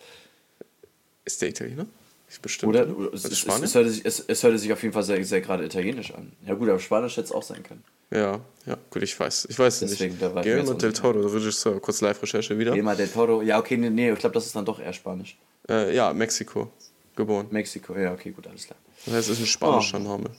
Ist 1.26 1.42
der 1.42 1.50
Italiener? 1.50 1.86
Ich 2.30 2.40
bestimmt. 2.40 2.70
Oder, 2.70 2.88
oder 2.98 3.14
es, 3.14 3.26
es, 3.26 3.46
es, 3.46 3.76
hörte 3.76 3.90
sich, 3.90 4.06
es, 4.06 4.24
es 4.26 4.44
hörte 4.44 4.58
sich 4.58 4.72
auf 4.72 4.82
jeden 4.82 4.94
Fall 4.94 5.04
sehr, 5.04 5.24
sehr 5.26 5.42
gerade 5.42 5.66
Italienisch 5.66 6.14
an. 6.14 6.32
Ja 6.46 6.54
gut, 6.54 6.70
aber 6.70 6.80
Spanisch 6.80 7.18
hätte 7.18 7.26
es 7.26 7.32
auch 7.32 7.44
sein 7.44 7.64
können. 7.64 7.84
Ja, 8.10 8.42
ja, 8.66 8.78
gut, 8.90 9.04
ich 9.04 9.18
weiß. 9.18 9.48
Ich 9.50 9.58
weiß 9.58 9.80
Deswegen, 9.80 10.18
nicht. 10.18 10.34
Guillermo 10.34 10.74
del 10.74 10.94
Toro, 10.94 11.20
Regisseur, 11.28 11.80
kurz 11.80 12.02
Live-Recherche 12.02 12.58
wieder. 12.58 12.72
Guillermo 12.72 12.96
del 12.96 13.08
Toro, 13.08 13.42
ja 13.42 13.60
okay, 13.60 13.78
nee, 13.78 13.90
nee 13.90 14.12
ich 14.12 14.20
glaube, 14.20 14.34
das 14.34 14.46
ist 14.46 14.56
dann 14.56 14.66
doch 14.66 14.80
eher 14.80 14.94
Spanisch. 14.94 15.38
Äh, 15.70 15.96
ja, 15.96 16.14
Mexiko 16.14 16.72
geboren. 17.16 17.48
Mexiko, 17.52 17.96
ja, 17.96 18.14
okay, 18.14 18.32
gut, 18.32 18.48
alles 18.48 18.66
klar. 18.66 18.78
Das 19.06 19.14
heißt, 19.14 19.30
es 19.30 19.38
ist 19.38 19.44
ein 19.44 19.48
spanischer 19.48 20.00
oh. 20.00 20.04
Name. 20.04 20.30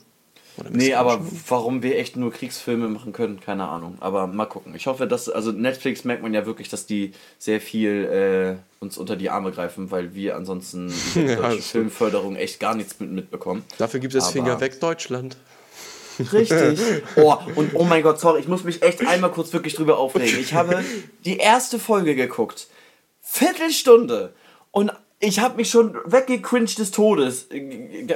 Nee, 0.69 0.93
aber 0.93 1.19
warum 1.49 1.81
wir 1.81 1.97
echt 1.97 2.15
nur 2.15 2.31
Kriegsfilme 2.31 2.87
machen 2.87 3.11
können, 3.11 3.39
keine 3.39 3.67
Ahnung. 3.67 3.97
Aber 4.01 4.27
mal 4.27 4.45
gucken. 4.45 4.75
Ich 4.75 4.85
hoffe, 4.85 5.07
dass, 5.07 5.27
also 5.27 5.51
Netflix 5.51 6.03
merkt 6.03 6.21
man 6.21 6.33
ja 6.33 6.45
wirklich, 6.45 6.69
dass 6.69 6.85
die 6.85 7.13
sehr 7.39 7.59
viel 7.59 8.59
äh, 8.59 8.83
uns 8.83 8.97
unter 8.97 9.15
die 9.15 9.31
Arme 9.31 9.51
greifen, 9.51 9.89
weil 9.89 10.13
wir 10.13 10.35
ansonsten 10.35 10.93
die 11.15 11.21
ja, 11.21 11.49
Filmförderung 11.51 12.35
echt 12.35 12.59
gar 12.59 12.75
nichts 12.75 12.99
mit, 12.99 13.11
mitbekommen. 13.11 13.63
Dafür 13.79 13.99
gibt 13.99 14.13
es 14.13 14.29
Finger 14.29 14.59
weg 14.59 14.79
Deutschland. 14.79 15.37
Richtig. 16.19 16.79
Oh, 17.15 17.37
und 17.55 17.71
oh 17.73 17.83
mein 17.83 18.03
Gott, 18.03 18.19
sorry, 18.19 18.39
ich 18.39 18.47
muss 18.47 18.63
mich 18.63 18.81
echt 18.81 19.05
einmal 19.05 19.31
kurz 19.31 19.53
wirklich 19.53 19.73
drüber 19.75 19.97
aufregen. 19.97 20.39
Ich 20.39 20.53
habe 20.53 20.83
die 21.25 21.37
erste 21.37 21.79
Folge 21.79 22.15
geguckt. 22.15 22.67
Viertelstunde. 23.21 24.33
Und 24.71 24.91
ich 25.19 25.39
habe 25.39 25.57
mich 25.57 25.69
schon 25.69 25.95
weggecringed 26.05 26.77
des 26.79 26.91
Todes. 26.91 27.47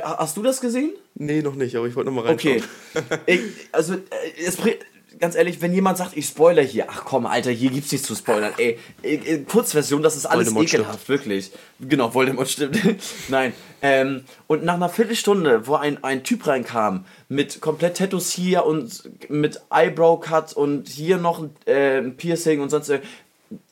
Hast 0.03 0.37
du 0.37 0.43
das 0.43 0.61
gesehen? 0.61 0.91
Nee, 1.15 1.41
noch 1.41 1.55
nicht, 1.55 1.75
aber 1.75 1.87
ich 1.87 1.95
wollte 1.95 2.11
noch 2.11 2.21
mal 2.21 2.27
reinschauen. 2.27 2.63
Okay. 2.93 3.19
ich, 3.25 3.41
also, 3.71 3.93
äh, 3.93 3.99
es, 4.45 4.57
ganz 5.19 5.35
ehrlich, 5.35 5.61
wenn 5.61 5.73
jemand 5.73 5.97
sagt, 5.97 6.15
ich 6.15 6.25
spoiler 6.25 6.61
hier, 6.61 6.85
ach 6.89 7.03
komm, 7.05 7.25
Alter, 7.25 7.51
hier 7.51 7.69
gibt's 7.69 7.91
nichts 7.91 8.07
zu 8.07 8.15
spoilern. 8.15 8.53
Ey, 8.57 8.77
ey 9.01 9.43
Kurzversion, 9.43 10.01
das 10.01 10.15
ist 10.15 10.25
alles 10.25 10.47
Voldemort 10.47 10.67
ekelhaft, 10.67 11.03
stimmt. 11.03 11.09
wirklich. 11.09 11.51
Genau, 11.79 12.13
Voldemort 12.13 12.49
stimmt. 12.49 12.77
Nein. 13.29 13.53
Ähm, 13.81 14.23
und 14.47 14.63
nach 14.63 14.75
einer 14.75 14.89
Viertelstunde, 14.89 15.67
wo 15.67 15.75
ein, 15.75 16.03
ein 16.03 16.23
Typ 16.23 16.47
reinkam, 16.47 17.05
mit 17.29 17.61
komplett 17.61 17.97
Tattoos 17.97 18.31
hier 18.31 18.65
und 18.65 19.09
mit 19.29 19.61
Eyebrow-Cut 19.69 20.53
und 20.53 20.87
hier 20.87 21.17
noch 21.17 21.45
äh, 21.65 21.99
ein 21.99 22.17
Piercing 22.17 22.61
und 22.61 22.69
sonst 22.69 22.91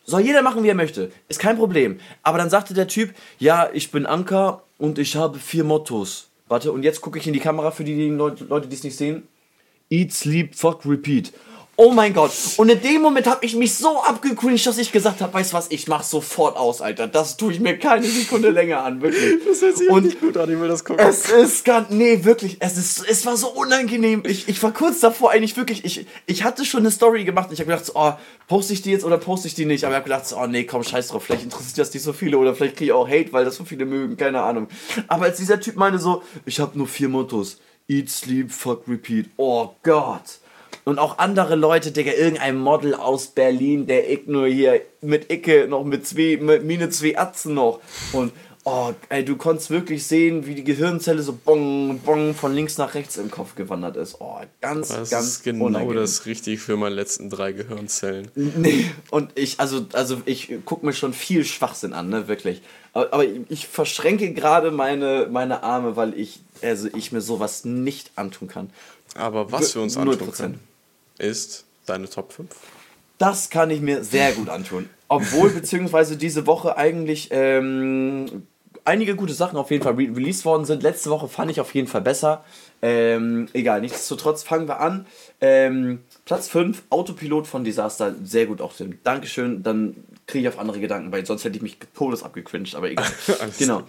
soll 0.06 0.22
jeder 0.22 0.42
machen, 0.42 0.64
wie 0.64 0.70
er 0.70 0.76
möchte. 0.76 1.12
Ist 1.28 1.40
kein 1.40 1.58
Problem. 1.58 2.00
Aber 2.24 2.38
dann 2.38 2.50
sagte 2.50 2.74
der 2.74 2.88
Typ, 2.88 3.14
ja, 3.40 3.70
ich 3.74 3.92
bin 3.92 4.06
Anker 4.06 4.64
und 4.78 5.00
ich 5.00 5.16
habe 5.16 5.40
vier 5.40 5.64
Mottos. 5.64 6.30
Warte, 6.48 6.72
und 6.72 6.84
jetzt 6.84 7.02
gucke 7.02 7.18
ich 7.18 7.28
in 7.28 7.34
die 7.34 7.40
Kamera 7.40 7.72
für 7.72 7.84
die 7.84 8.10
Leute, 8.10 8.68
die 8.68 8.76
es 8.76 8.84
nicht 8.84 8.98
sehen. 8.98 9.28
Eat, 9.90 10.14
sleep, 10.14 10.56
fuck, 10.56 10.86
repeat. 10.86 11.34
Oh 11.78 11.92
mein 11.92 12.14
Gott. 12.14 12.32
Und 12.56 12.70
in 12.70 12.82
dem 12.82 13.02
Moment 13.02 13.28
habe 13.28 13.46
ich 13.46 13.54
mich 13.54 13.76
so 13.76 14.02
abgecringed, 14.02 14.66
dass 14.66 14.78
ich 14.78 14.94
gesagt 14.94 15.20
habe, 15.20 15.34
weißt 15.34 15.52
du 15.52 15.58
was, 15.58 15.72
ich 15.72 15.90
mach 15.90 16.04
sofort 16.04 16.56
aus, 16.56 16.82
Alter. 16.82 17.08
Das 17.08 17.36
tue 17.36 17.52
ich 17.52 17.60
mir 17.60 17.78
keine 17.78 18.06
Sekunde 18.06 18.50
länger 18.50 18.84
an, 18.84 19.02
wirklich. 19.02 19.44
Das 19.46 19.62
hört 19.62 19.78
sich 19.78 19.90
und 19.90 20.20
gut 20.22 20.38
an, 20.38 20.52
ich 20.52 20.60
will 20.60 20.70
das 20.70 20.86
gucken. 20.86 21.06
Es 21.06 21.30
ist 21.30 21.66
ganz, 21.66 21.90
nee, 21.90 22.24
wirklich, 22.24 22.58
es 22.60 22.78
ist, 22.78 23.06
es 23.08 23.26
war 23.26 23.36
so 23.36 23.50
unangenehm. 23.50 24.24
Ich, 24.26 24.48
ich 24.48 24.62
war 24.64 24.72
kurz 24.72 25.02
davor 25.02 25.32
eigentlich 25.32 25.58
wirklich, 25.58 25.84
ich, 25.84 26.06
ich 26.26 26.44
hatte 26.44 26.64
schon 26.64 26.82
eine 26.82 26.92
Story 26.92 27.26
gemacht. 27.26 27.50
Ich 27.52 27.60
habe 27.60 27.70
gedacht, 27.70 27.86
so, 27.86 27.94
oh, 27.96 28.14
poste 28.48 28.74
ich 28.74 28.82
die 28.82 28.92
jetzt 28.92 29.04
oder 29.04 29.18
poste 29.18 29.48
ich 29.48 29.54
die 29.56 29.66
nicht? 29.66 29.84
Aber 29.84 29.94
ich 29.94 29.98
habe 29.98 30.10
gedacht, 30.10 30.28
so, 30.28 30.38
oh 30.38 30.48
nee, 30.48 30.64
komm, 30.64 30.84
scheiß 30.84 31.10
drauf. 31.10 31.24
Vielleicht 31.26 31.44
interessiert 31.44 31.78
das 31.78 31.94
nicht 31.94 32.04
so 32.04 32.14
viele 32.14 32.38
oder 32.38 32.56
vielleicht 32.56 32.78
kriege 32.78 32.92
ich 32.92 32.94
auch 32.94 33.08
Hate, 33.08 33.34
weil 33.34 33.44
das 33.44 33.58
so 33.58 33.66
viele 33.66 33.86
mögen, 33.86 34.16
keine 34.16 34.42
Ahnung. 34.42 34.70
Aber 35.08 35.26
als 35.26 35.38
dieser 35.38 35.60
Typ 35.60 35.76
meinte 35.76 36.00
so, 36.00 36.24
ich 36.46 36.60
habe 36.60 36.78
nur 36.78 36.88
vier 36.88 37.10
Mottos. 37.10 37.60
Eat, 37.88 38.10
sleep, 38.10 38.52
fuck, 38.52 38.88
repeat. 38.88 39.30
Oh 39.38 39.72
Gott. 39.84 40.40
Und 40.86 41.00
auch 41.00 41.18
andere 41.18 41.56
Leute, 41.56 41.92
Digga, 41.92 42.12
irgendein 42.12 42.58
Model 42.58 42.94
aus 42.94 43.28
Berlin, 43.28 43.88
der 43.88 44.08
ich 44.10 44.28
nur 44.28 44.48
hier 44.48 44.82
mit 45.02 45.32
Icke 45.32 45.68
noch 45.68 45.84
mit 45.84 46.06
zwei, 46.06 46.38
mit 46.40 46.64
Mine 46.64 46.90
zwei 46.90 47.18
Atzen 47.18 47.56
noch. 47.56 47.80
Und 48.14 48.32
oh, 48.66 48.94
ey, 49.10 49.26
du 49.26 49.36
konntest 49.36 49.72
wirklich 49.72 50.06
sehen, 50.06 50.46
wie 50.46 50.54
die 50.54 50.64
Gehirnzelle 50.64 51.24
so 51.24 51.34
bong, 51.34 52.00
bong 52.06 52.36
von 52.36 52.54
links 52.54 52.78
nach 52.78 52.94
rechts 52.94 53.18
im 53.18 53.32
Kopf 53.32 53.56
gewandert 53.56 53.98
ist. 53.98 54.18
Oh, 54.20 54.40
ganz, 54.62 54.90
das 54.90 55.10
ganz 55.10 55.26
ist 55.26 55.44
genau 55.44 55.66
unangenehm. 55.66 55.98
das 55.98 56.28
richtig 56.28 56.60
für 56.60 56.78
meine 56.78 56.94
letzten 56.94 57.32
drei 57.32 57.52
Gehirnzellen. 57.52 58.30
Nee, 58.36 58.86
und 59.10 59.32
ich, 59.34 59.60
also, 59.60 59.88
also 59.94 60.22
ich 60.26 60.54
gucke 60.66 60.86
mir 60.86 60.94
schon 60.94 61.14
viel 61.14 61.46
Schwachsinn 61.46 61.94
an, 61.94 62.10
ne, 62.10 62.28
wirklich. 62.28 62.62
Aber, 62.94 63.12
aber 63.12 63.26
ich 63.50 63.68
verschränke 63.68 64.34
gerade 64.34 64.70
meine, 64.70 65.30
meine 65.32 65.64
Arme, 65.64 65.96
weil 65.96 66.14
ich, 66.16 66.42
also 66.62 66.90
ich 66.96 67.12
mir 67.12 67.22
sowas 67.22 67.66
nicht 67.66 68.12
antun 68.16 68.48
kann. 68.48 68.70
Aber 69.16 69.52
was 69.52 69.74
wir 69.74 69.82
uns 69.82 69.98
antun 69.98 70.32
können 70.32 70.60
ist 71.18 71.66
deine 71.86 72.10
Top 72.10 72.34
5? 72.34 72.50
Das 73.18 73.50
kann 73.50 73.70
ich 73.70 73.82
mir 73.82 74.04
sehr 74.04 74.34
gut 74.34 74.50
antun. 74.50 74.90
Obwohl, 75.08 75.50
beziehungsweise 75.52 76.18
diese 76.18 76.48
Woche 76.48 76.78
eigentlich 76.78 77.30
ähm, 77.32 78.48
einige 78.84 79.16
gute 79.16 79.34
Sachen 79.34 79.58
auf 79.58 79.72
jeden 79.72 79.84
Fall 79.84 79.94
re 79.94 80.16
released 80.16 80.46
worden 80.46 80.66
sind. 80.66 80.84
Letzte 80.84 81.10
Woche 81.10 81.28
fand 81.28 81.52
ich 81.52 81.60
auf 81.60 81.74
jeden 81.74 81.88
Fall 81.88 82.02
besser. 82.02 82.44
Ähm, 82.82 83.48
egal, 83.54 83.82
nichtsdestotrotz 83.82 84.44
fangen 84.44 84.68
wir 84.68 84.80
an. 84.80 85.06
Ähm, 85.42 86.02
Platz 86.26 86.48
5, 86.50 86.84
Autopilot 86.90 87.48
von 87.48 87.64
Disaster. 87.64 88.16
Sehr 88.24 88.46
gut 88.46 88.62
auch, 88.62 88.74
Tim. 88.74 89.00
Dankeschön. 89.04 89.64
Dann 89.64 89.96
kriege 90.28 90.48
ich 90.48 90.54
auf 90.54 90.60
andere 90.60 90.80
Gedanken, 90.80 91.12
weil 91.12 91.26
sonst 91.26 91.44
hätte 91.44 91.58
ich 91.58 91.62
mich 91.62 91.78
todes 91.96 92.24
abgecringed, 92.24 92.76
aber 92.76 92.90
egal. 92.90 93.06
genau. 93.60 93.84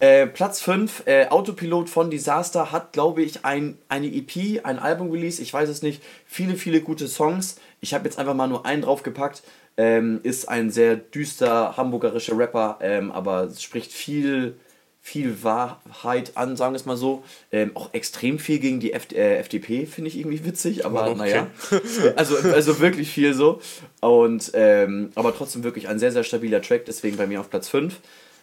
Äh, 0.00 0.26
Platz 0.26 0.60
5, 0.60 1.02
äh, 1.06 1.26
Autopilot 1.28 1.90
von 1.90 2.10
Disaster 2.10 2.72
hat, 2.72 2.92
glaube 2.92 3.22
ich, 3.22 3.44
ein, 3.44 3.76
eine 3.88 4.06
EP, 4.06 4.64
ein 4.64 4.78
Album 4.78 5.10
release, 5.10 5.42
ich 5.42 5.52
weiß 5.52 5.68
es 5.68 5.82
nicht. 5.82 6.02
Viele, 6.26 6.54
viele 6.54 6.80
gute 6.80 7.08
Songs. 7.08 7.56
Ich 7.80 7.92
habe 7.94 8.04
jetzt 8.04 8.18
einfach 8.18 8.34
mal 8.34 8.48
nur 8.48 8.64
einen 8.64 8.82
draufgepackt. 8.82 9.42
Ähm, 9.76 10.20
ist 10.22 10.48
ein 10.48 10.70
sehr 10.70 10.96
düster 10.96 11.76
hamburgerischer 11.76 12.36
Rapper, 12.36 12.78
ähm, 12.80 13.10
aber 13.10 13.50
spricht 13.50 13.92
viel 13.92 14.56
viel 15.04 15.42
Wahrheit 15.42 16.36
an, 16.36 16.56
sagen 16.56 16.74
wir 16.74 16.76
es 16.76 16.86
mal 16.86 16.96
so. 16.96 17.24
Ähm, 17.50 17.72
auch 17.74 17.92
extrem 17.92 18.38
viel 18.38 18.60
gegen 18.60 18.78
die 18.78 18.92
F 18.92 19.10
äh, 19.12 19.36
FDP, 19.38 19.84
finde 19.84 20.08
ich 20.08 20.16
irgendwie 20.16 20.44
witzig, 20.44 20.86
aber 20.86 21.08
okay. 21.10 21.18
naja. 21.18 21.46
Also, 22.16 22.36
also 22.36 22.78
wirklich 22.78 23.10
viel 23.10 23.34
so. 23.34 23.60
Und 24.00 24.52
ähm, 24.54 25.10
aber 25.16 25.34
trotzdem 25.34 25.64
wirklich 25.64 25.88
ein 25.88 25.98
sehr, 25.98 26.12
sehr 26.12 26.22
stabiler 26.22 26.62
Track, 26.62 26.84
deswegen 26.84 27.16
bei 27.16 27.26
mir 27.26 27.40
auf 27.40 27.50
Platz 27.50 27.68
5. 27.68 27.98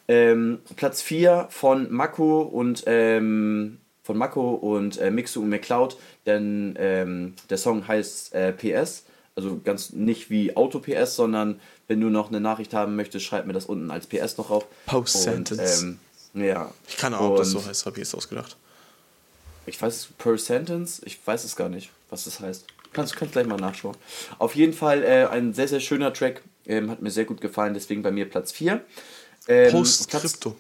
Ähm, 0.09 0.59
Platz 0.75 1.01
4 1.01 1.47
von 1.49 1.91
Mako 1.91 2.41
und 2.41 2.83
ähm, 2.87 3.77
von 4.03 4.17
Mako 4.17 4.55
und 4.55 4.97
äh, 4.97 5.11
Mixu 5.11 5.41
und 5.41 5.49
McCloud, 5.49 5.97
denn 6.25 6.75
ähm, 6.77 7.35
der 7.49 7.57
Song 7.57 7.87
heißt 7.87 8.33
äh, 8.35 8.51
PS. 8.51 9.05
Also 9.35 9.61
ganz 9.63 9.93
nicht 9.93 10.29
wie 10.29 10.57
Auto 10.57 10.79
PS, 10.79 11.15
sondern 11.15 11.61
wenn 11.87 12.01
du 12.01 12.09
noch 12.09 12.27
eine 12.27 12.41
Nachricht 12.41 12.73
haben 12.73 12.97
möchtest, 12.97 13.25
schreib 13.25 13.45
mir 13.45 13.53
das 13.53 13.65
unten 13.65 13.89
als 13.91 14.07
PS 14.07 14.37
noch 14.37 14.49
auf. 14.49 14.65
Post 14.85 15.23
Sentence. 15.23 15.85
Ja. 16.33 16.71
Ich 16.87 16.97
kann 16.97 17.13
auch, 17.13 17.31
ob 17.31 17.37
das 17.37 17.51
so 17.51 17.65
heißt, 17.65 17.85
habe 17.85 17.97
ich 17.97 18.03
jetzt 18.03 18.15
ausgedacht. 18.15 18.57
Ich 19.65 19.81
weiß, 19.81 20.09
per 20.17 20.37
Sentence, 20.37 21.01
ich 21.05 21.19
weiß 21.25 21.43
es 21.43 21.55
gar 21.55 21.69
nicht, 21.69 21.91
was 22.09 22.25
das 22.25 22.39
heißt. 22.39 22.65
Kannst 22.91 23.19
du 23.19 23.25
gleich 23.27 23.45
mal 23.45 23.57
nachschauen. 23.57 23.95
Auf 24.39 24.55
jeden 24.55 24.73
Fall 24.73 25.03
äh, 25.03 25.27
ein 25.27 25.53
sehr, 25.53 25.67
sehr 25.67 25.79
schöner 25.79 26.11
Track. 26.11 26.41
Ähm, 26.65 26.89
hat 26.89 27.01
mir 27.01 27.11
sehr 27.11 27.25
gut 27.25 27.39
gefallen, 27.39 27.73
deswegen 27.73 28.01
bei 28.01 28.11
mir 28.11 28.27
Platz 28.29 28.51
4. 28.51 28.83
Ähm, 29.47 29.71
Postscriptum. 29.71 30.55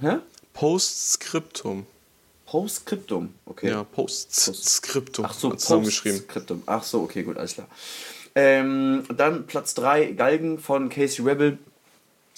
Hä? 0.00 0.18
Postscriptum. 0.52 1.86
Postscriptum, 2.46 3.34
okay. 3.44 3.70
Ja, 3.70 3.84
Postscriptum. 3.84 5.24
Ach 5.24 5.34
so, 5.34 5.50
Postscriptum. 5.50 6.62
Ach 6.66 6.82
so, 6.84 7.02
okay, 7.02 7.22
gut, 7.22 7.36
alles 7.38 7.54
klar. 7.54 7.66
Ähm, 8.34 9.04
dann 9.16 9.46
Platz 9.46 9.74
3, 9.74 10.12
Galgen 10.12 10.58
von 10.58 10.88
Casey 10.88 11.24
Rebel. 11.24 11.58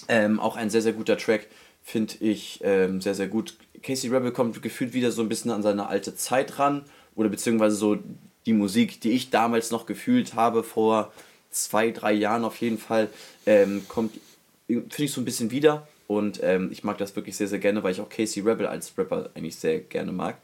Ähm, 0.07 0.41
auch 0.41 0.57
ein 0.57 0.71
sehr, 0.71 0.81
sehr 0.81 0.93
guter 0.93 1.19
Track 1.19 1.47
finde 1.89 2.17
ich 2.21 2.61
ähm, 2.63 3.01
sehr, 3.01 3.15
sehr 3.15 3.29
gut. 3.29 3.57
Casey 3.83 4.11
Rebel 4.11 4.31
kommt 4.31 4.61
gefühlt 4.61 4.93
wieder 4.93 5.11
so 5.11 5.23
ein 5.23 5.29
bisschen 5.31 5.51
an 5.51 5.63
seine 5.63 5.87
alte 5.87 6.15
Zeit 6.15 6.59
ran 6.59 6.85
oder 7.15 7.31
beziehungsweise 7.31 7.77
so 7.77 7.97
die 8.45 8.53
Musik, 8.53 9.01
die 9.01 9.13
ich 9.13 9.31
damals 9.31 9.71
noch 9.71 9.87
gefühlt 9.87 10.35
habe, 10.35 10.63
vor 10.63 11.11
zwei, 11.51 11.91
drei 11.91 12.13
Jahren 12.13 12.45
auf 12.45 12.59
jeden 12.59 12.77
Fall, 12.77 13.09
ähm, 13.47 13.87
kommt, 13.89 14.21
finde 14.67 14.87
ich 14.99 15.13
so 15.13 15.23
ein 15.23 15.25
bisschen 15.25 15.51
wieder. 15.51 15.89
Und 16.07 16.41
ähm, 16.43 16.69
ich 16.71 16.85
mag 16.85 16.99
das 16.99 17.17
wirklich 17.17 17.39
sehr, 17.39 17.49
sehr 17.49 17.59
gerne, 17.59 17.83
weil 17.83 17.93
ich 17.93 18.03
auch 18.03 18.11
Casey 18.11 18.43
Rebel 18.43 18.67
als 18.67 18.93
Rapper 18.99 19.31
eigentlich 19.35 19.57
sehr 19.57 19.79
gerne 19.79 20.13
mag. 20.13 20.37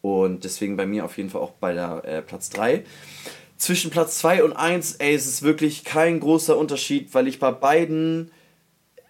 Und 0.00 0.44
deswegen 0.44 0.76
bei 0.76 0.86
mir 0.86 1.04
auf 1.04 1.16
jeden 1.16 1.30
Fall 1.30 1.40
auch 1.40 1.52
bei 1.52 1.74
der 1.74 2.04
äh, 2.04 2.22
Platz 2.22 2.50
3. 2.50 2.84
Zwischen 3.56 3.90
Platz 3.90 4.18
2 4.18 4.44
und 4.44 4.52
1, 4.52 4.96
ey, 4.96 5.14
es 5.14 5.26
ist 5.26 5.42
wirklich 5.42 5.82
kein 5.82 6.20
großer 6.20 6.56
Unterschied, 6.56 7.14
weil 7.14 7.26
ich 7.26 7.40
bei 7.40 7.50
beiden 7.50 8.30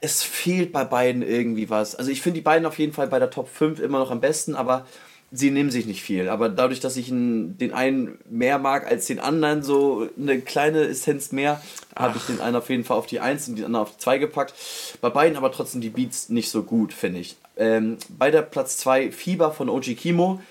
es 0.04 0.22
fehlt 0.22 0.70
bei 0.70 0.84
beiden 0.84 1.22
irgendwie 1.22 1.70
was. 1.70 1.94
Also 1.94 2.10
ich 2.10 2.20
finde 2.20 2.40
die 2.40 2.44
beiden 2.44 2.66
auf 2.66 2.78
jeden 2.78 2.92
Fall 2.92 3.06
bei 3.06 3.18
der 3.18 3.30
Top 3.30 3.48
5 3.48 3.80
immer 3.80 3.98
noch 3.98 4.10
am 4.10 4.20
besten, 4.20 4.54
aber 4.54 4.84
sie 5.32 5.50
nehmen 5.50 5.70
sich 5.70 5.86
nicht 5.86 6.02
viel. 6.02 6.28
Aber 6.28 6.50
dadurch, 6.50 6.80
dass 6.80 6.98
ich 6.98 7.08
den 7.08 7.72
einen 7.72 8.18
mehr 8.28 8.58
mag 8.58 8.86
als 8.86 9.06
den 9.06 9.18
anderen, 9.18 9.62
so 9.62 10.06
eine 10.20 10.42
kleine 10.42 10.82
Essenz 10.82 11.32
mehr, 11.32 11.62
habe 11.96 12.18
ich 12.18 12.24
den 12.24 12.42
einen 12.42 12.54
auf 12.56 12.68
jeden 12.68 12.84
Fall 12.84 12.98
auf 12.98 13.06
die 13.06 13.20
1 13.20 13.48
und 13.48 13.56
den 13.56 13.64
anderen 13.64 13.84
auf 13.86 13.92
die 13.92 13.98
2 13.98 14.18
gepackt. 14.18 14.52
Bei 15.00 15.08
beiden 15.08 15.38
aber 15.38 15.50
trotzdem 15.50 15.80
die 15.80 15.88
Beats 15.88 16.28
nicht 16.28 16.50
so 16.50 16.64
gut, 16.64 16.92
finde 16.92 17.20
ich. 17.20 17.36
Ähm, 17.56 17.96
bei 18.10 18.30
der 18.30 18.42
Platz 18.42 18.76
2 18.76 19.10
Fieber 19.10 19.52
von 19.52 19.70
OG 19.70 19.96
Kimo. 19.96 20.42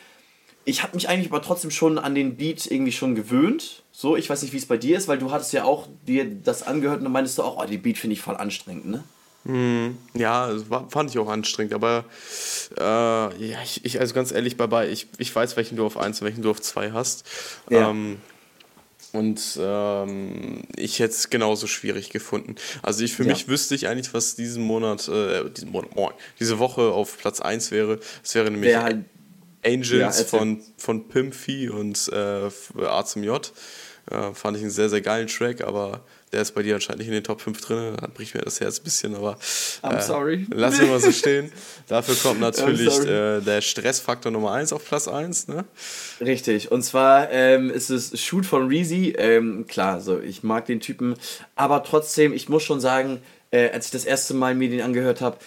Ich 0.66 0.82
habe 0.82 0.96
mich 0.96 1.10
eigentlich 1.10 1.30
aber 1.30 1.44
trotzdem 1.44 1.70
schon 1.70 2.00
an 2.00 2.16
den 2.16 2.38
Beat 2.38 2.66
irgendwie 2.66 2.92
schon 2.92 3.14
gewöhnt. 3.14 3.84
So, 3.92 4.16
ich 4.16 4.28
weiß 4.30 4.42
nicht, 4.42 4.54
wie 4.54 4.58
es 4.58 4.66
bei 4.66 4.78
dir 4.78 4.98
ist, 4.98 5.08
weil 5.08 5.20
du 5.20 5.32
hattest 5.32 5.54
ja 5.54 5.64
auch 5.64 5.88
dir 6.08 6.26
das 6.26 6.64
angehört 6.64 7.04
und 7.04 7.12
meintest 7.12 7.38
du 7.38 7.44
auch, 7.44 7.62
oh, 7.62 7.68
die 7.68 7.78
Beat 7.78 8.00
finde 8.00 8.16
ich 8.16 8.22
voll 8.22 8.38
anstrengend, 8.38 8.88
ne? 8.88 9.04
Hm, 9.46 9.98
ja, 10.14 10.52
war, 10.70 10.90
fand 10.90 11.10
ich 11.10 11.20
auch 11.20 11.28
anstrengend, 11.28 11.74
aber 11.74 12.06
äh, 12.78 12.82
ja, 12.82 13.58
ich, 13.64 13.84
ich, 13.84 14.00
also 14.00 14.14
ganz 14.14 14.32
ehrlich, 14.32 14.56
Baba, 14.56 14.86
ich, 14.86 15.08
ich 15.18 15.36
weiß, 15.36 15.58
welchen 15.58 15.76
du 15.76 15.86
auf 15.86 15.98
1 15.98 16.22
und 16.22 16.26
welchen 16.26 16.44
du 16.44 16.52
auf 16.52 16.62
2 16.62 16.92
hast. 16.92 17.26
Ja. 17.70 17.90
Ähm, 17.90 18.18
und 19.12 19.60
ähm, 19.62 20.64
ich 20.76 21.00
hätte 21.00 21.14
es 21.14 21.30
genauso 21.30 21.68
schwierig 21.68 22.10
gefunden. 22.10 22.56
Also 22.82 23.04
ich 23.04 23.14
für 23.14 23.24
ja. 23.24 23.34
mich 23.34 23.48
wüsste 23.48 23.76
ich 23.76 23.88
eigentlich, 23.88 24.14
was 24.14 24.36
diesen 24.36 24.64
Monat, 24.64 25.08
äh, 25.08 25.50
diesen 25.52 25.72
Monat, 25.72 25.92
oh, 25.96 26.10
diese 26.40 26.58
Woche 26.58 26.82
auf 26.82 27.18
Platz 27.18 27.40
1 27.40 27.70
wäre. 27.70 28.00
Es 28.24 28.34
wäre 28.34 28.50
nämlich 28.50 28.72
ja, 28.72 28.90
Angels 29.64 30.20
ja, 30.20 30.26
von, 30.26 30.62
von 30.78 31.08
Pimpy 31.10 31.70
und 31.70 32.10
äh, 32.12 32.50
A 32.86 33.06
zum 33.06 33.24
J. 33.24 33.52
Äh, 34.10 34.34
fand 34.34 34.58
ich 34.58 34.64
einen 34.64 34.72
sehr, 34.72 34.90
sehr 34.90 35.02
geilen 35.02 35.28
Track, 35.28 35.62
aber 35.62 36.04
der 36.34 36.42
ist 36.42 36.54
bei 36.54 36.64
dir 36.64 36.76
anscheinend 36.76 37.00
nicht 37.00 37.08
in 37.08 37.14
den 37.14 37.24
Top 37.24 37.42
5 37.42 37.62
drin. 37.62 37.96
Da 38.00 38.08
bricht 38.08 38.34
mir 38.36 38.42
das 38.42 38.60
Herz 38.60 38.80
ein 38.80 38.84
bisschen, 38.84 39.16
aber. 39.16 39.38
I'm 39.82 39.98
äh, 39.98 40.02
sorry. 40.02 40.48
Lass 40.52 40.80
ihn 40.80 40.90
mal 40.90 41.00
so 41.00 41.12
stehen. 41.12 41.52
Dafür 41.88 42.16
kommt 42.16 42.40
natürlich 42.42 43.00
äh, 43.06 43.40
der 43.40 43.62
Stressfaktor 43.62 44.32
Nummer 44.32 44.52
1 44.52 44.74
auf 44.74 44.86
Platz 44.86 45.08
1. 45.08 45.48
Ne? 45.48 45.66
Richtig. 46.20 46.72
Und 46.72 46.84
zwar 46.84 47.32
ähm, 47.32 47.70
ist 47.70 47.90
es 47.90 48.20
Shoot 48.20 48.46
von 48.46 48.68
Reezy. 48.68 49.14
Ähm, 49.18 49.66
klar, 49.68 50.02
so, 50.02 50.20
ich 50.20 50.44
mag 50.44 50.66
den 50.66 50.80
Typen. 50.80 51.16
Aber 51.56 51.84
trotzdem, 51.84 52.34
ich 52.34 52.50
muss 52.50 52.64
schon 52.64 52.80
sagen, 52.82 53.22
äh, 53.52 53.70
als 53.70 53.86
ich 53.86 53.92
das 53.92 54.06
erste 54.06 54.34
Mal 54.34 54.56
mir 54.56 54.70
den 54.70 54.82
angehört 54.82 55.22
habe, 55.22 55.38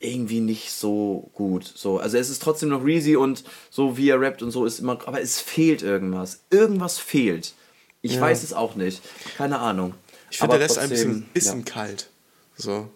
irgendwie 0.00 0.40
nicht 0.40 0.72
so 0.72 1.30
gut. 1.32 1.64
So, 1.64 1.98
also 1.98 2.18
es 2.18 2.28
ist 2.28 2.42
trotzdem 2.42 2.70
noch 2.70 2.84
Reezy 2.84 3.16
und 3.16 3.44
so 3.70 3.96
wie 3.96 4.08
er 4.08 4.20
rappt 4.20 4.42
und 4.42 4.50
so 4.50 4.64
ist 4.64 4.80
immer, 4.80 4.98
aber 5.06 5.20
es 5.20 5.40
fehlt 5.40 5.82
irgendwas. 5.82 6.40
Irgendwas 6.50 6.98
fehlt. 6.98 7.54
Ich 8.00 8.14
Ja. 8.14 8.20
weiß 8.20 8.42
es 8.42 8.52
auch 8.52 8.74
nicht. 8.74 9.00
Keine 9.36 9.60
Ahnung. 9.60 9.94
Ich 10.32 10.38
finde, 10.38 10.58
der 10.58 10.66
lässt 10.66 10.78
ein 10.78 10.88
bisschen, 10.88 11.22
bisschen 11.34 11.64
kalt. 11.66 12.08
So. 12.56 12.88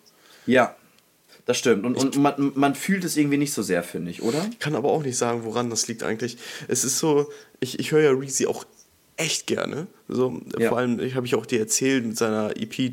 Ja. 0.47 0.55
ja, 0.55 0.77
das 1.45 1.59
stimmt. 1.59 1.85
Und, 1.85 1.97
und 1.97 2.17
man, 2.17 2.53
man 2.55 2.75
fühlt 2.75 3.05
es 3.05 3.19
irgendwie 3.19 3.37
nicht 3.37 3.53
so 3.53 3.63
sehr, 3.63 3.83
finde 3.83 4.11
ich, 4.11 4.23
oder? 4.23 4.49
Ich 4.51 4.59
kann 4.59 4.75
aber 4.75 4.91
auch 4.91 5.03
nicht 5.03 5.19
sagen, 5.19 5.45
woran 5.45 5.69
das 5.69 5.87
liegt 5.87 6.03
eigentlich. 6.03 6.39
Es 6.67 6.83
ist 6.83 6.99
so, 6.99 7.31
ich, 7.61 7.79
ich 7.79 7.93
höre 7.93 8.01
ja 8.01 8.11
Reezy 8.11 8.47
auch 8.47 8.65
echt 9.17 9.47
gerne. 9.47 9.87
So, 10.09 10.41
Ja. 10.59 10.69
Vor 10.69 10.79
allem, 10.79 11.01
ich 11.01 11.15
habe 11.15 11.27
ich 11.27 11.35
auch 11.35 11.47
dir 11.47 11.59
erzählt 11.61 12.05
mit 12.07 12.17
seiner 12.17 12.51
EP, 12.57 12.79
äh, 12.79 12.93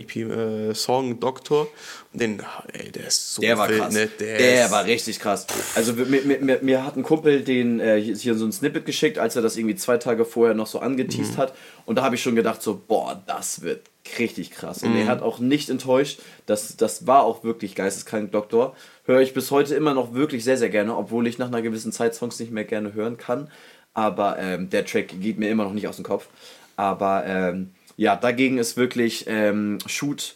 EP 0.00 0.16
äh, 0.16 0.74
Song 0.74 1.18
Doktor. 1.18 1.66
Den, 2.12 2.42
ey, 2.74 2.92
der 2.92 3.06
ist 3.08 3.34
so 3.34 3.40
Der 3.42 3.56
war 3.58 3.68
wild, 3.68 3.80
krass. 3.80 3.94
ne? 3.94 4.06
Der, 4.20 4.38
Der, 4.38 4.70
war 4.70 4.84
richtig 4.84 5.18
krass. 5.18 5.46
Also 5.74 5.94
mir, 5.94 6.22
mir, 6.40 6.58
mir, 6.62 6.84
hat 6.84 6.96
ein 6.96 7.02
Kumpel 7.02 7.40
den 7.42 7.80
äh, 7.80 8.00
hier 8.00 8.34
so 8.34 8.44
ein 8.44 8.52
Snippet 8.52 8.84
geschickt, 8.86 9.18
als 9.18 9.34
er 9.34 9.42
das 9.42 9.56
irgendwie 9.56 9.74
zwei 9.74 9.96
Tage 9.98 10.24
vorher 10.24 10.54
noch 10.54 10.66
so 10.66 10.78
Mhm. 10.78 10.84
angeteased 10.84 11.36
hat. 11.38 11.54
Und 11.86 11.96
da 11.96 12.02
habe 12.02 12.14
ich 12.16 12.22
schon 12.22 12.36
gedacht 12.36 12.62
so, 12.62 12.80
boah, 12.86 13.22
das 13.26 13.62
wird 13.62 13.80
richtig 14.18 14.50
krass. 14.50 14.82
Und 14.82 14.90
Mhm. 14.92 14.98
er 14.98 15.06
hat 15.06 15.22
auch 15.22 15.38
nicht 15.38 15.70
enttäuscht. 15.70 16.20
Das, 16.46 16.76
das 16.76 17.06
war 17.06 17.22
auch 17.24 17.44
wirklich 17.44 17.74
geisteskrank, 17.74 18.30
Doktor. 18.30 18.76
Höre 19.04 19.20
ich 19.20 19.32
bis 19.32 19.50
heute 19.50 19.74
immer 19.74 19.94
noch 19.94 20.12
wirklich 20.14 20.44
sehr, 20.44 20.58
sehr 20.58 20.68
gerne, 20.68 20.96
obwohl 20.96 21.26
ich 21.26 21.38
nach 21.38 21.48
einer 21.48 21.62
gewissen 21.62 21.92
Zeit 21.92 22.14
Songs 22.14 22.38
nicht 22.38 22.52
mehr 22.52 22.64
gerne 22.64 22.94
hören 22.94 23.16
kann. 23.16 23.50
Aber 23.94 24.38
ähm, 24.38 24.70
der 24.70 24.84
Track 24.86 25.20
geht 25.20 25.38
mir 25.38 25.50
immer 25.50 25.64
noch 25.64 25.72
nicht 25.72 25.88
aus 25.88 25.96
dem 25.96 26.04
Kopf. 26.04 26.28
Aber 26.76 27.24
ähm, 27.26 27.70
ja, 27.96 28.16
dagegen 28.16 28.58
ist 28.58 28.76
wirklich 28.76 29.26
ähm, 29.28 29.78
Shoot 29.86 30.34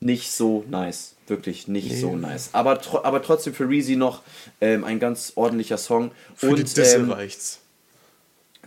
nicht 0.00 0.30
so 0.30 0.64
nice. 0.68 1.14
Wirklich 1.26 1.68
nicht 1.68 1.94
so 2.00 2.16
nice. 2.16 2.50
Aber, 2.52 2.80
tro 2.80 3.04
aber 3.04 3.20
trotzdem 3.22 3.52
für 3.52 3.68
Reezy 3.68 3.96
noch 3.96 4.22
ähm, 4.60 4.84
ein 4.84 4.98
ganz 4.98 5.32
ordentlicher 5.34 5.76
Song. 5.76 6.12
für 6.34 6.46
die 6.54 6.62
Und 6.62 6.76
Disse 6.76 6.96
ähm, 6.96 7.10
reicht's. 7.10 7.60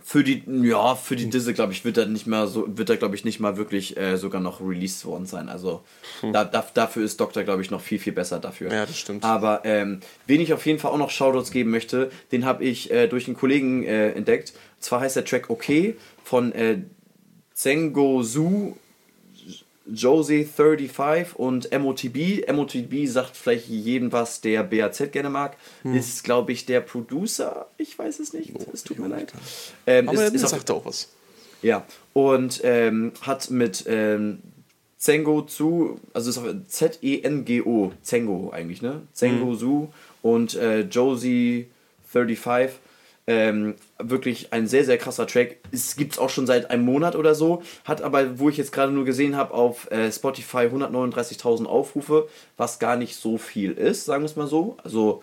Für 0.04 0.24
die, 0.24 0.42
ja, 0.62 0.94
für 0.94 1.16
die 1.16 1.30
Disse, 1.30 1.54
glaube 1.54 1.72
ich, 1.72 1.84
wird 1.84 1.96
er 1.96 2.06
nicht 2.06 2.26
mal 2.26 2.48
so, 2.48 2.66
wird 2.76 2.90
er, 2.90 2.96
glaube 2.96 3.14
ich, 3.14 3.24
nicht 3.24 3.40
mal 3.40 3.56
wirklich 3.56 3.96
äh, 3.96 4.16
sogar 4.16 4.40
noch 4.40 4.60
released 4.60 5.04
worden 5.04 5.26
sein. 5.26 5.48
Also 5.48 5.82
da, 6.32 6.44
da, 6.44 6.66
dafür 6.74 7.04
ist 7.04 7.20
Doktor, 7.20 7.44
glaube 7.44 7.62
ich, 7.62 7.70
noch 7.70 7.80
viel, 7.80 7.98
viel 7.98 8.12
besser 8.12 8.40
dafür. 8.40 8.70
Hm. 8.70 8.76
Ja, 8.76 8.86
das 8.86 8.98
stimmt. 8.98 9.24
Aber 9.24 9.62
ähm, 9.64 10.00
wen 10.26 10.40
ich 10.40 10.52
auf 10.52 10.66
jeden 10.66 10.78
Fall 10.78 10.90
auch 10.90 10.98
noch 10.98 11.10
Shoutouts 11.10 11.50
geben 11.50 11.70
möchte, 11.70 12.10
den 12.32 12.44
habe 12.44 12.64
ich 12.64 12.90
äh, 12.90 13.06
durch 13.06 13.26
einen 13.26 13.36
Kollegen 13.36 13.84
äh, 13.84 14.10
entdeckt. 14.10 14.52
Zwar 14.80 15.00
heißt 15.00 15.16
der 15.16 15.24
Track 15.24 15.50
Okay 15.50 15.96
von 16.24 16.52
äh, 16.52 16.78
Zengo 17.54 18.22
Su, 18.22 18.76
Josie 19.86 20.44
35 20.44 21.36
und 21.36 21.70
MOTB. 21.76 22.50
MOTB 22.52 23.06
sagt 23.06 23.36
vielleicht 23.36 23.68
jedem 23.68 24.12
was, 24.12 24.40
der 24.40 24.62
BAZ 24.62 25.10
gerne 25.10 25.30
mag. 25.30 25.56
Hm. 25.82 25.94
Ist, 25.94 26.24
glaube 26.24 26.52
ich, 26.52 26.66
der 26.66 26.80
Producer. 26.80 27.66
Ich 27.78 27.98
weiß 27.98 28.20
es 28.20 28.32
nicht. 28.32 28.52
Es 28.72 28.84
tut 28.84 28.98
mir 28.98 29.08
leid. 29.08 29.32
Ähm, 29.86 30.08
Aber 30.08 30.24
ist, 30.24 30.34
ist 30.34 30.48
sagt 30.48 30.70
auch 30.70 30.84
was. 30.84 31.08
ja, 31.62 31.84
und 32.12 32.60
ähm, 32.64 33.12
hat 33.22 33.50
mit 33.50 33.84
ähm, 33.88 34.38
Zengo 34.98 35.42
zu, 35.42 35.98
also 36.14 36.30
ist 36.30 36.38
auf 36.38 36.46
Z-E-N-G-O, 36.68 37.92
Zengo 38.02 38.50
eigentlich, 38.52 38.82
ne? 38.82 39.02
Zengo 39.12 39.54
Su 39.54 39.88
und 40.22 40.54
äh, 40.54 40.82
Josie 40.82 41.68
35. 42.12 42.76
Ähm, 43.26 43.74
wirklich 44.10 44.52
ein 44.52 44.66
sehr, 44.66 44.84
sehr 44.84 44.98
krasser 44.98 45.26
Track. 45.26 45.56
Es 45.70 45.96
gibt 45.96 46.12
es 46.12 46.18
auch 46.18 46.30
schon 46.30 46.46
seit 46.46 46.70
einem 46.70 46.84
Monat 46.84 47.16
oder 47.16 47.34
so. 47.34 47.62
Hat 47.84 48.02
aber, 48.02 48.38
wo 48.38 48.48
ich 48.48 48.56
jetzt 48.56 48.72
gerade 48.72 48.92
nur 48.92 49.04
gesehen 49.04 49.36
habe, 49.36 49.54
auf 49.54 49.90
äh, 49.90 50.10
Spotify 50.10 50.68
139.000 50.68 51.66
Aufrufe, 51.66 52.28
was 52.56 52.78
gar 52.78 52.96
nicht 52.96 53.16
so 53.16 53.38
viel 53.38 53.72
ist, 53.72 54.04
sagen 54.04 54.22
wir 54.22 54.26
es 54.26 54.36
mal 54.36 54.46
so. 54.46 54.76
Also 54.82 55.22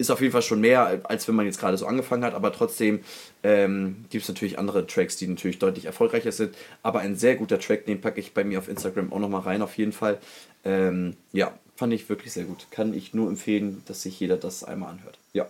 ist 0.00 0.10
auf 0.10 0.22
jeden 0.22 0.32
Fall 0.32 0.40
schon 0.40 0.62
mehr, 0.62 1.02
als 1.04 1.28
wenn 1.28 1.34
man 1.34 1.44
jetzt 1.44 1.60
gerade 1.60 1.76
so 1.76 1.84
angefangen 1.84 2.24
hat, 2.24 2.32
aber 2.32 2.54
trotzdem 2.54 3.00
ähm, 3.42 4.06
gibt 4.08 4.22
es 4.22 4.28
natürlich 4.28 4.58
andere 4.58 4.86
Tracks, 4.86 5.18
die 5.18 5.26
natürlich 5.26 5.58
deutlich 5.58 5.84
erfolgreicher 5.84 6.32
sind. 6.32 6.56
Aber 6.82 7.00
ein 7.00 7.16
sehr 7.16 7.36
guter 7.36 7.58
Track, 7.58 7.84
den 7.84 8.00
packe 8.00 8.18
ich 8.18 8.32
bei 8.32 8.42
mir 8.42 8.58
auf 8.58 8.68
Instagram 8.68 9.12
auch 9.12 9.18
nochmal 9.18 9.42
rein, 9.42 9.60
auf 9.60 9.76
jeden 9.76 9.92
Fall. 9.92 10.18
Ähm, 10.64 11.16
ja, 11.32 11.52
fand 11.76 11.92
ich 11.92 12.08
wirklich 12.08 12.32
sehr 12.32 12.44
gut. 12.44 12.66
Kann 12.70 12.94
ich 12.94 13.12
nur 13.12 13.28
empfehlen, 13.28 13.82
dass 13.86 14.00
sich 14.00 14.18
jeder 14.18 14.38
das 14.38 14.64
einmal 14.64 14.90
anhört. 14.90 15.18
Ja. 15.34 15.46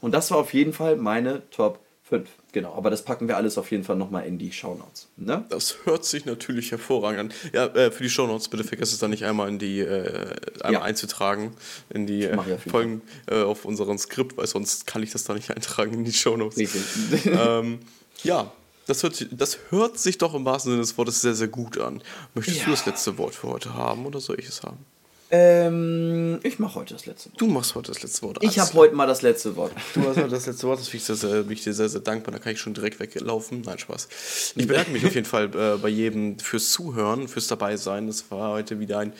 Und 0.00 0.12
das 0.12 0.30
war 0.30 0.38
auf 0.38 0.54
jeden 0.54 0.72
Fall 0.72 0.96
meine 0.96 1.42
Top 1.50 1.78
5. 2.10 2.28
Genau, 2.52 2.74
aber 2.74 2.90
das 2.90 3.02
packen 3.04 3.26
wir 3.28 3.36
alles 3.38 3.56
auf 3.56 3.70
jeden 3.70 3.84
Fall 3.84 3.96
nochmal 3.96 4.26
in 4.26 4.36
die 4.36 4.52
Shownotes. 4.52 5.08
Ne? 5.16 5.44
Das 5.48 5.76
hört 5.84 6.04
sich 6.04 6.26
natürlich 6.26 6.70
hervorragend 6.72 7.20
an. 7.20 7.32
Ja, 7.54 7.66
äh, 7.66 7.90
für 7.90 8.02
die 8.02 8.10
Shownotes 8.10 8.48
bitte 8.48 8.64
vergesst 8.64 8.92
es 8.92 8.98
dann 8.98 9.10
nicht 9.10 9.24
einmal 9.24 9.48
in 9.48 9.58
die 9.58 9.80
äh, 9.80 10.34
einmal 10.60 10.72
Ja. 10.72 10.82
einzutragen 10.82 11.54
in 11.88 12.06
die 12.06 12.24
äh, 12.24 12.36
jeden 12.46 12.58
Folgen 12.70 13.02
äh, 13.30 13.40
auf 13.42 13.64
unseren 13.64 13.96
Skript, 13.98 14.36
weil 14.36 14.46
sonst 14.46 14.86
kann 14.86 15.02
ich 15.02 15.12
das 15.12 15.24
da 15.24 15.32
nicht 15.32 15.50
eintragen 15.50 15.94
in 15.94 16.04
die 16.04 16.12
Shownotes. 16.12 16.58
Ähm, 17.24 17.78
ja, 18.22 18.52
das 18.86 19.02
hört, 19.04 19.14
sich- 19.16 19.28
das 19.30 19.58
hört 19.70 19.98
sich 19.98 20.18
doch 20.18 20.34
im 20.34 20.44
wahrsten 20.44 20.72
Sinne 20.72 20.82
des 20.82 20.98
Wortes 20.98 21.20
sehr, 21.20 21.34
sehr 21.34 21.48
gut 21.48 21.78
an. 21.78 22.02
Möchtest 22.34 22.58
Ja. 22.58 22.64
du 22.66 22.70
das 22.72 22.84
letzte 22.86 23.16
Wort 23.18 23.34
für 23.34 23.48
heute 23.48 23.72
haben 23.74 24.04
oder 24.04 24.20
soll 24.20 24.38
ich 24.40 24.48
es 24.48 24.62
haben? 24.62 24.78
Ähm, 25.30 26.40
ich 26.42 26.58
mache 26.58 26.74
heute 26.76 26.94
das 26.94 27.06
letzte 27.06 27.30
Wort. 27.30 27.40
Du 27.40 27.46
machst 27.46 27.74
heute 27.74 27.92
das 27.92 28.02
letzte 28.02 28.22
Wort. 28.22 28.38
Ich 28.42 28.58
habe 28.58 28.72
heute 28.74 28.94
mal 28.94 29.06
das 29.06 29.22
letzte 29.22 29.54
Wort. 29.56 29.72
Du 29.94 30.00
hast 30.02 30.16
heute 30.16 30.28
das 30.28 30.46
letzte 30.46 30.66
Wort, 30.66 30.80
das 30.80 30.88
bin 30.88 30.98
ich, 30.98 31.04
sehr, 31.04 31.16
sehr, 31.16 31.42
bin 31.42 31.52
ich 31.52 31.62
dir 31.62 31.72
sehr, 31.72 31.88
sehr 31.88 32.00
dankbar. 32.00 32.32
Da 32.32 32.38
kann 32.38 32.52
ich 32.52 32.60
schon 32.60 32.74
direkt 32.74 32.98
weglaufen. 33.00 33.62
Nein, 33.64 33.78
Spaß. 33.78 34.54
Ich 34.56 34.66
bedanke 34.66 34.90
mich 34.90 35.04
auf 35.06 35.14
jeden 35.14 35.26
Fall 35.26 35.44
äh, 35.54 35.78
bei 35.78 35.88
jedem 35.88 36.38
fürs 36.38 36.70
Zuhören, 36.72 37.28
fürs 37.28 37.46
Dabeisein. 37.46 38.08
Es 38.08 38.30
war 38.30 38.50
heute 38.52 38.80
wieder 38.80 38.98
ein 38.98 39.12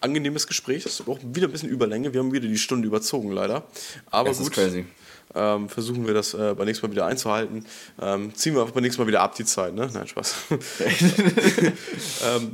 angenehmes 0.00 0.46
Gespräch. 0.46 0.84
Das 0.84 1.00
ist 1.00 1.08
auch 1.08 1.18
wieder 1.22 1.48
ein 1.48 1.52
bisschen 1.52 1.68
Überlänge. 1.68 2.12
Wir 2.12 2.20
haben 2.20 2.32
wieder 2.32 2.48
die 2.48 2.58
Stunde 2.58 2.86
überzogen, 2.86 3.32
leider. 3.32 3.64
Aber 4.10 4.28
Das 4.30 4.38
ist 4.38 4.44
gut. 4.44 4.54
crazy. 4.54 4.86
Ähm, 5.34 5.68
versuchen 5.68 6.06
wir 6.06 6.14
das 6.14 6.34
äh, 6.34 6.54
beim 6.56 6.66
nächsten 6.66 6.86
Mal 6.86 6.92
wieder 6.92 7.06
einzuhalten. 7.06 7.64
Ähm, 8.00 8.34
ziehen 8.34 8.54
wir 8.54 8.62
einfach 8.62 8.74
beim 8.74 8.82
nächsten 8.82 9.02
Mal 9.02 9.08
wieder 9.08 9.20
ab 9.20 9.34
die 9.34 9.44
Zeit, 9.44 9.74
ne? 9.74 9.88
Nein, 9.92 10.06
Spaß. 10.06 10.36
ähm, 10.50 10.58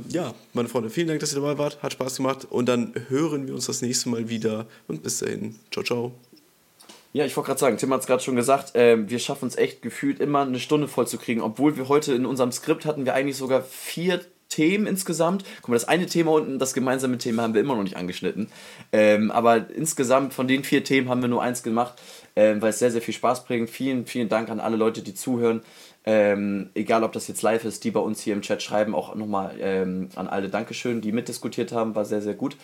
ja, 0.09 0.33
meine 0.53 0.67
Freunde, 0.67 0.89
vielen 0.89 1.07
Dank, 1.07 1.19
dass 1.19 1.33
ihr 1.33 1.41
dabei 1.41 1.57
wart. 1.57 1.81
Hat 1.81 1.93
Spaß 1.93 2.17
gemacht. 2.17 2.47
Und 2.49 2.67
dann 2.67 2.93
hören 3.09 3.47
wir 3.47 3.53
uns 3.53 3.67
das 3.67 3.81
nächste 3.81 4.09
Mal 4.09 4.29
wieder. 4.29 4.65
Und 4.87 5.03
bis 5.03 5.19
dahin. 5.19 5.55
Ciao, 5.71 5.83
ciao. 5.83 6.11
Ja, 7.13 7.25
ich 7.25 7.35
wollte 7.37 7.47
gerade 7.47 7.59
sagen, 7.61 7.77
Tim 7.77 7.93
hat 7.93 8.01
es 8.01 8.07
gerade 8.07 8.21
schon 8.21 8.35
gesagt, 8.35 8.73
ähm, 8.73 9.09
wir 9.09 9.19
schaffen 9.19 9.47
es 9.47 9.57
echt 9.57 9.81
gefühlt 9.81 10.19
immer 10.19 10.41
eine 10.41 10.59
Stunde 10.59 10.89
voll 10.89 11.07
zu 11.07 11.17
kriegen, 11.17 11.39
obwohl 11.39 11.77
wir 11.77 11.87
heute 11.87 12.13
in 12.13 12.25
unserem 12.25 12.51
Skript 12.51 12.85
hatten 12.85 13.05
wir 13.05 13.13
eigentlich 13.13 13.37
sogar 13.37 13.63
vier 13.63 14.19
Themen 14.49 14.85
insgesamt. 14.85 15.43
Guck 15.61 15.69
mal, 15.69 15.75
das 15.75 15.87
eine 15.87 16.07
Thema 16.07 16.33
unten, 16.33 16.59
das 16.59 16.73
gemeinsame 16.73 17.17
Thema 17.17 17.43
haben 17.43 17.53
wir 17.53 17.61
immer 17.61 17.75
noch 17.75 17.83
nicht 17.83 17.97
angeschnitten. 17.97 18.49
Ähm, 18.91 19.31
aber 19.31 19.69
insgesamt 19.69 20.33
von 20.33 20.47
den 20.47 20.63
vier 20.63 20.83
Themen 20.83 21.09
haben 21.09 21.21
wir 21.21 21.29
nur 21.29 21.41
eins 21.41 21.63
gemacht, 21.63 21.95
ähm, 22.35 22.61
weil 22.61 22.69
es 22.69 22.79
sehr, 22.79 22.91
sehr 22.91 23.01
viel 23.01 23.13
Spaß 23.13 23.45
bringt. 23.45 23.69
Vielen, 23.69 24.05
vielen 24.05 24.29
Dank 24.29 24.49
an 24.49 24.59
alle 24.59 24.77
Leute, 24.77 25.01
die 25.01 25.13
zuhören. 25.13 25.61
Ähm, 26.05 26.69
egal, 26.75 27.03
ob 27.03 27.13
das 27.13 27.27
jetzt 27.27 27.41
live 27.41 27.65
ist, 27.65 27.83
die 27.83 27.91
bei 27.91 27.99
uns 27.99 28.21
hier 28.21 28.33
im 28.33 28.41
Chat 28.41 28.61
schreiben, 28.61 28.93
auch 28.93 29.15
nochmal 29.15 29.55
ähm, 29.59 30.09
an 30.15 30.27
alle 30.27 30.49
Dankeschön, 30.49 31.01
die 31.01 31.11
mitdiskutiert 31.11 31.71
haben, 31.71 31.95
war 31.95 32.05
sehr, 32.05 32.21
sehr 32.21 32.35
gut. 32.35 32.57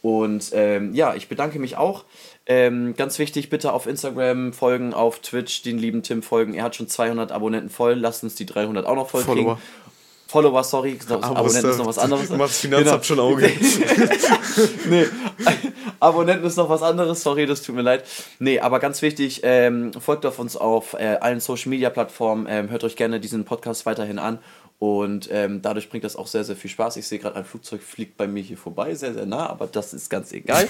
Und 0.00 0.50
ähm, 0.52 0.94
ja, 0.94 1.14
ich 1.14 1.28
bedanke 1.28 1.58
mich 1.58 1.76
auch. 1.76 2.04
Ähm, 2.46 2.94
ganz 2.96 3.18
wichtig, 3.18 3.50
bitte 3.50 3.72
auf 3.72 3.86
Instagram 3.86 4.52
folgen, 4.52 4.94
auf 4.94 5.20
Twitch 5.20 5.62
den 5.62 5.78
lieben 5.78 6.02
Tim 6.02 6.22
folgen. 6.22 6.54
Er 6.54 6.64
hat 6.64 6.76
schon 6.76 6.88
200 6.88 7.32
Abonnenten 7.32 7.68
voll. 7.68 7.94
Lasst 7.94 8.22
uns 8.22 8.34
die 8.34 8.46
300 8.46 8.86
auch 8.86 8.94
noch 8.94 9.10
voll 9.10 9.22
kriegen. 9.22 9.36
Follower. 9.36 9.58
Follower, 10.28 10.62
sorry. 10.62 10.98
Abonnenten 11.08 11.70
ist 11.70 11.78
noch 11.78 11.86
was 11.86 11.98
anderes. 11.98 12.28
Du 12.28 12.36
machst 12.36 12.60
Finanzamt 12.60 13.06
schon 13.06 13.18
Auge. 13.18 13.50
nee, 14.90 15.06
Abonnenten 16.00 16.46
ist 16.46 16.56
noch 16.56 16.68
was 16.68 16.82
anderes, 16.82 17.22
sorry, 17.22 17.46
das 17.46 17.62
tut 17.62 17.74
mir 17.74 17.82
leid. 17.82 18.04
Nee, 18.38 18.60
aber 18.60 18.78
ganz 18.78 19.02
wichtig, 19.02 19.40
ähm, 19.42 19.92
folgt 19.92 20.26
auf 20.26 20.38
uns 20.38 20.56
auf 20.56 20.94
äh, 20.94 21.18
allen 21.20 21.40
Social 21.40 21.70
Media 21.70 21.90
Plattformen, 21.90 22.46
ähm, 22.48 22.70
hört 22.70 22.84
euch 22.84 22.96
gerne 22.96 23.20
diesen 23.20 23.44
Podcast 23.44 23.86
weiterhin 23.86 24.18
an 24.18 24.38
und 24.78 25.28
ähm, 25.32 25.60
dadurch 25.60 25.90
bringt 25.90 26.04
das 26.04 26.14
auch 26.14 26.28
sehr, 26.28 26.44
sehr 26.44 26.54
viel 26.54 26.70
Spaß. 26.70 26.96
Ich 26.98 27.06
sehe 27.06 27.18
gerade, 27.18 27.36
ein 27.36 27.44
Flugzeug 27.44 27.82
fliegt 27.82 28.16
bei 28.16 28.28
mir 28.28 28.42
hier 28.42 28.56
vorbei, 28.56 28.94
sehr, 28.94 29.12
sehr 29.12 29.26
nah, 29.26 29.48
aber 29.48 29.66
das 29.66 29.92
ist 29.92 30.08
ganz 30.08 30.32
egal. 30.32 30.68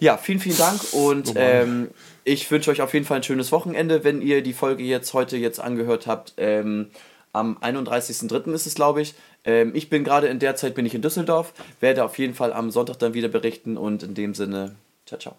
Ja, 0.00 0.16
vielen, 0.16 0.40
vielen 0.40 0.58
Dank 0.58 0.80
und 0.92 1.32
ähm, 1.36 1.90
ich 2.24 2.50
wünsche 2.50 2.70
euch 2.70 2.82
auf 2.82 2.92
jeden 2.92 3.06
Fall 3.06 3.18
ein 3.18 3.22
schönes 3.22 3.52
Wochenende, 3.52 4.02
wenn 4.02 4.20
ihr 4.20 4.42
die 4.42 4.52
Folge 4.52 4.82
jetzt 4.82 5.14
heute 5.14 5.36
jetzt 5.36 5.60
angehört 5.60 6.06
habt. 6.06 6.34
Ähm, 6.38 6.88
am 7.32 7.58
31.03. 7.58 8.52
ist 8.52 8.66
es, 8.66 8.74
glaube 8.74 9.02
ich. 9.02 9.14
Ähm, 9.46 9.72
ich 9.74 9.88
bin 9.88 10.04
gerade 10.04 10.26
in 10.26 10.38
der 10.38 10.56
Zeit 10.56 10.74
bin 10.74 10.84
ich 10.84 10.94
in 10.94 11.02
Düsseldorf, 11.02 11.54
werde 11.80 12.04
auf 12.04 12.18
jeden 12.18 12.34
Fall 12.34 12.52
am 12.52 12.70
Sonntag 12.70 12.98
dann 12.98 13.14
wieder 13.14 13.28
berichten 13.28 13.76
und 13.76 14.02
in 14.02 14.14
dem 14.14 14.34
Sinne, 14.34 14.74
ciao, 15.06 15.18
ciao. 15.18 15.36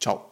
Ciao. 0.00 0.30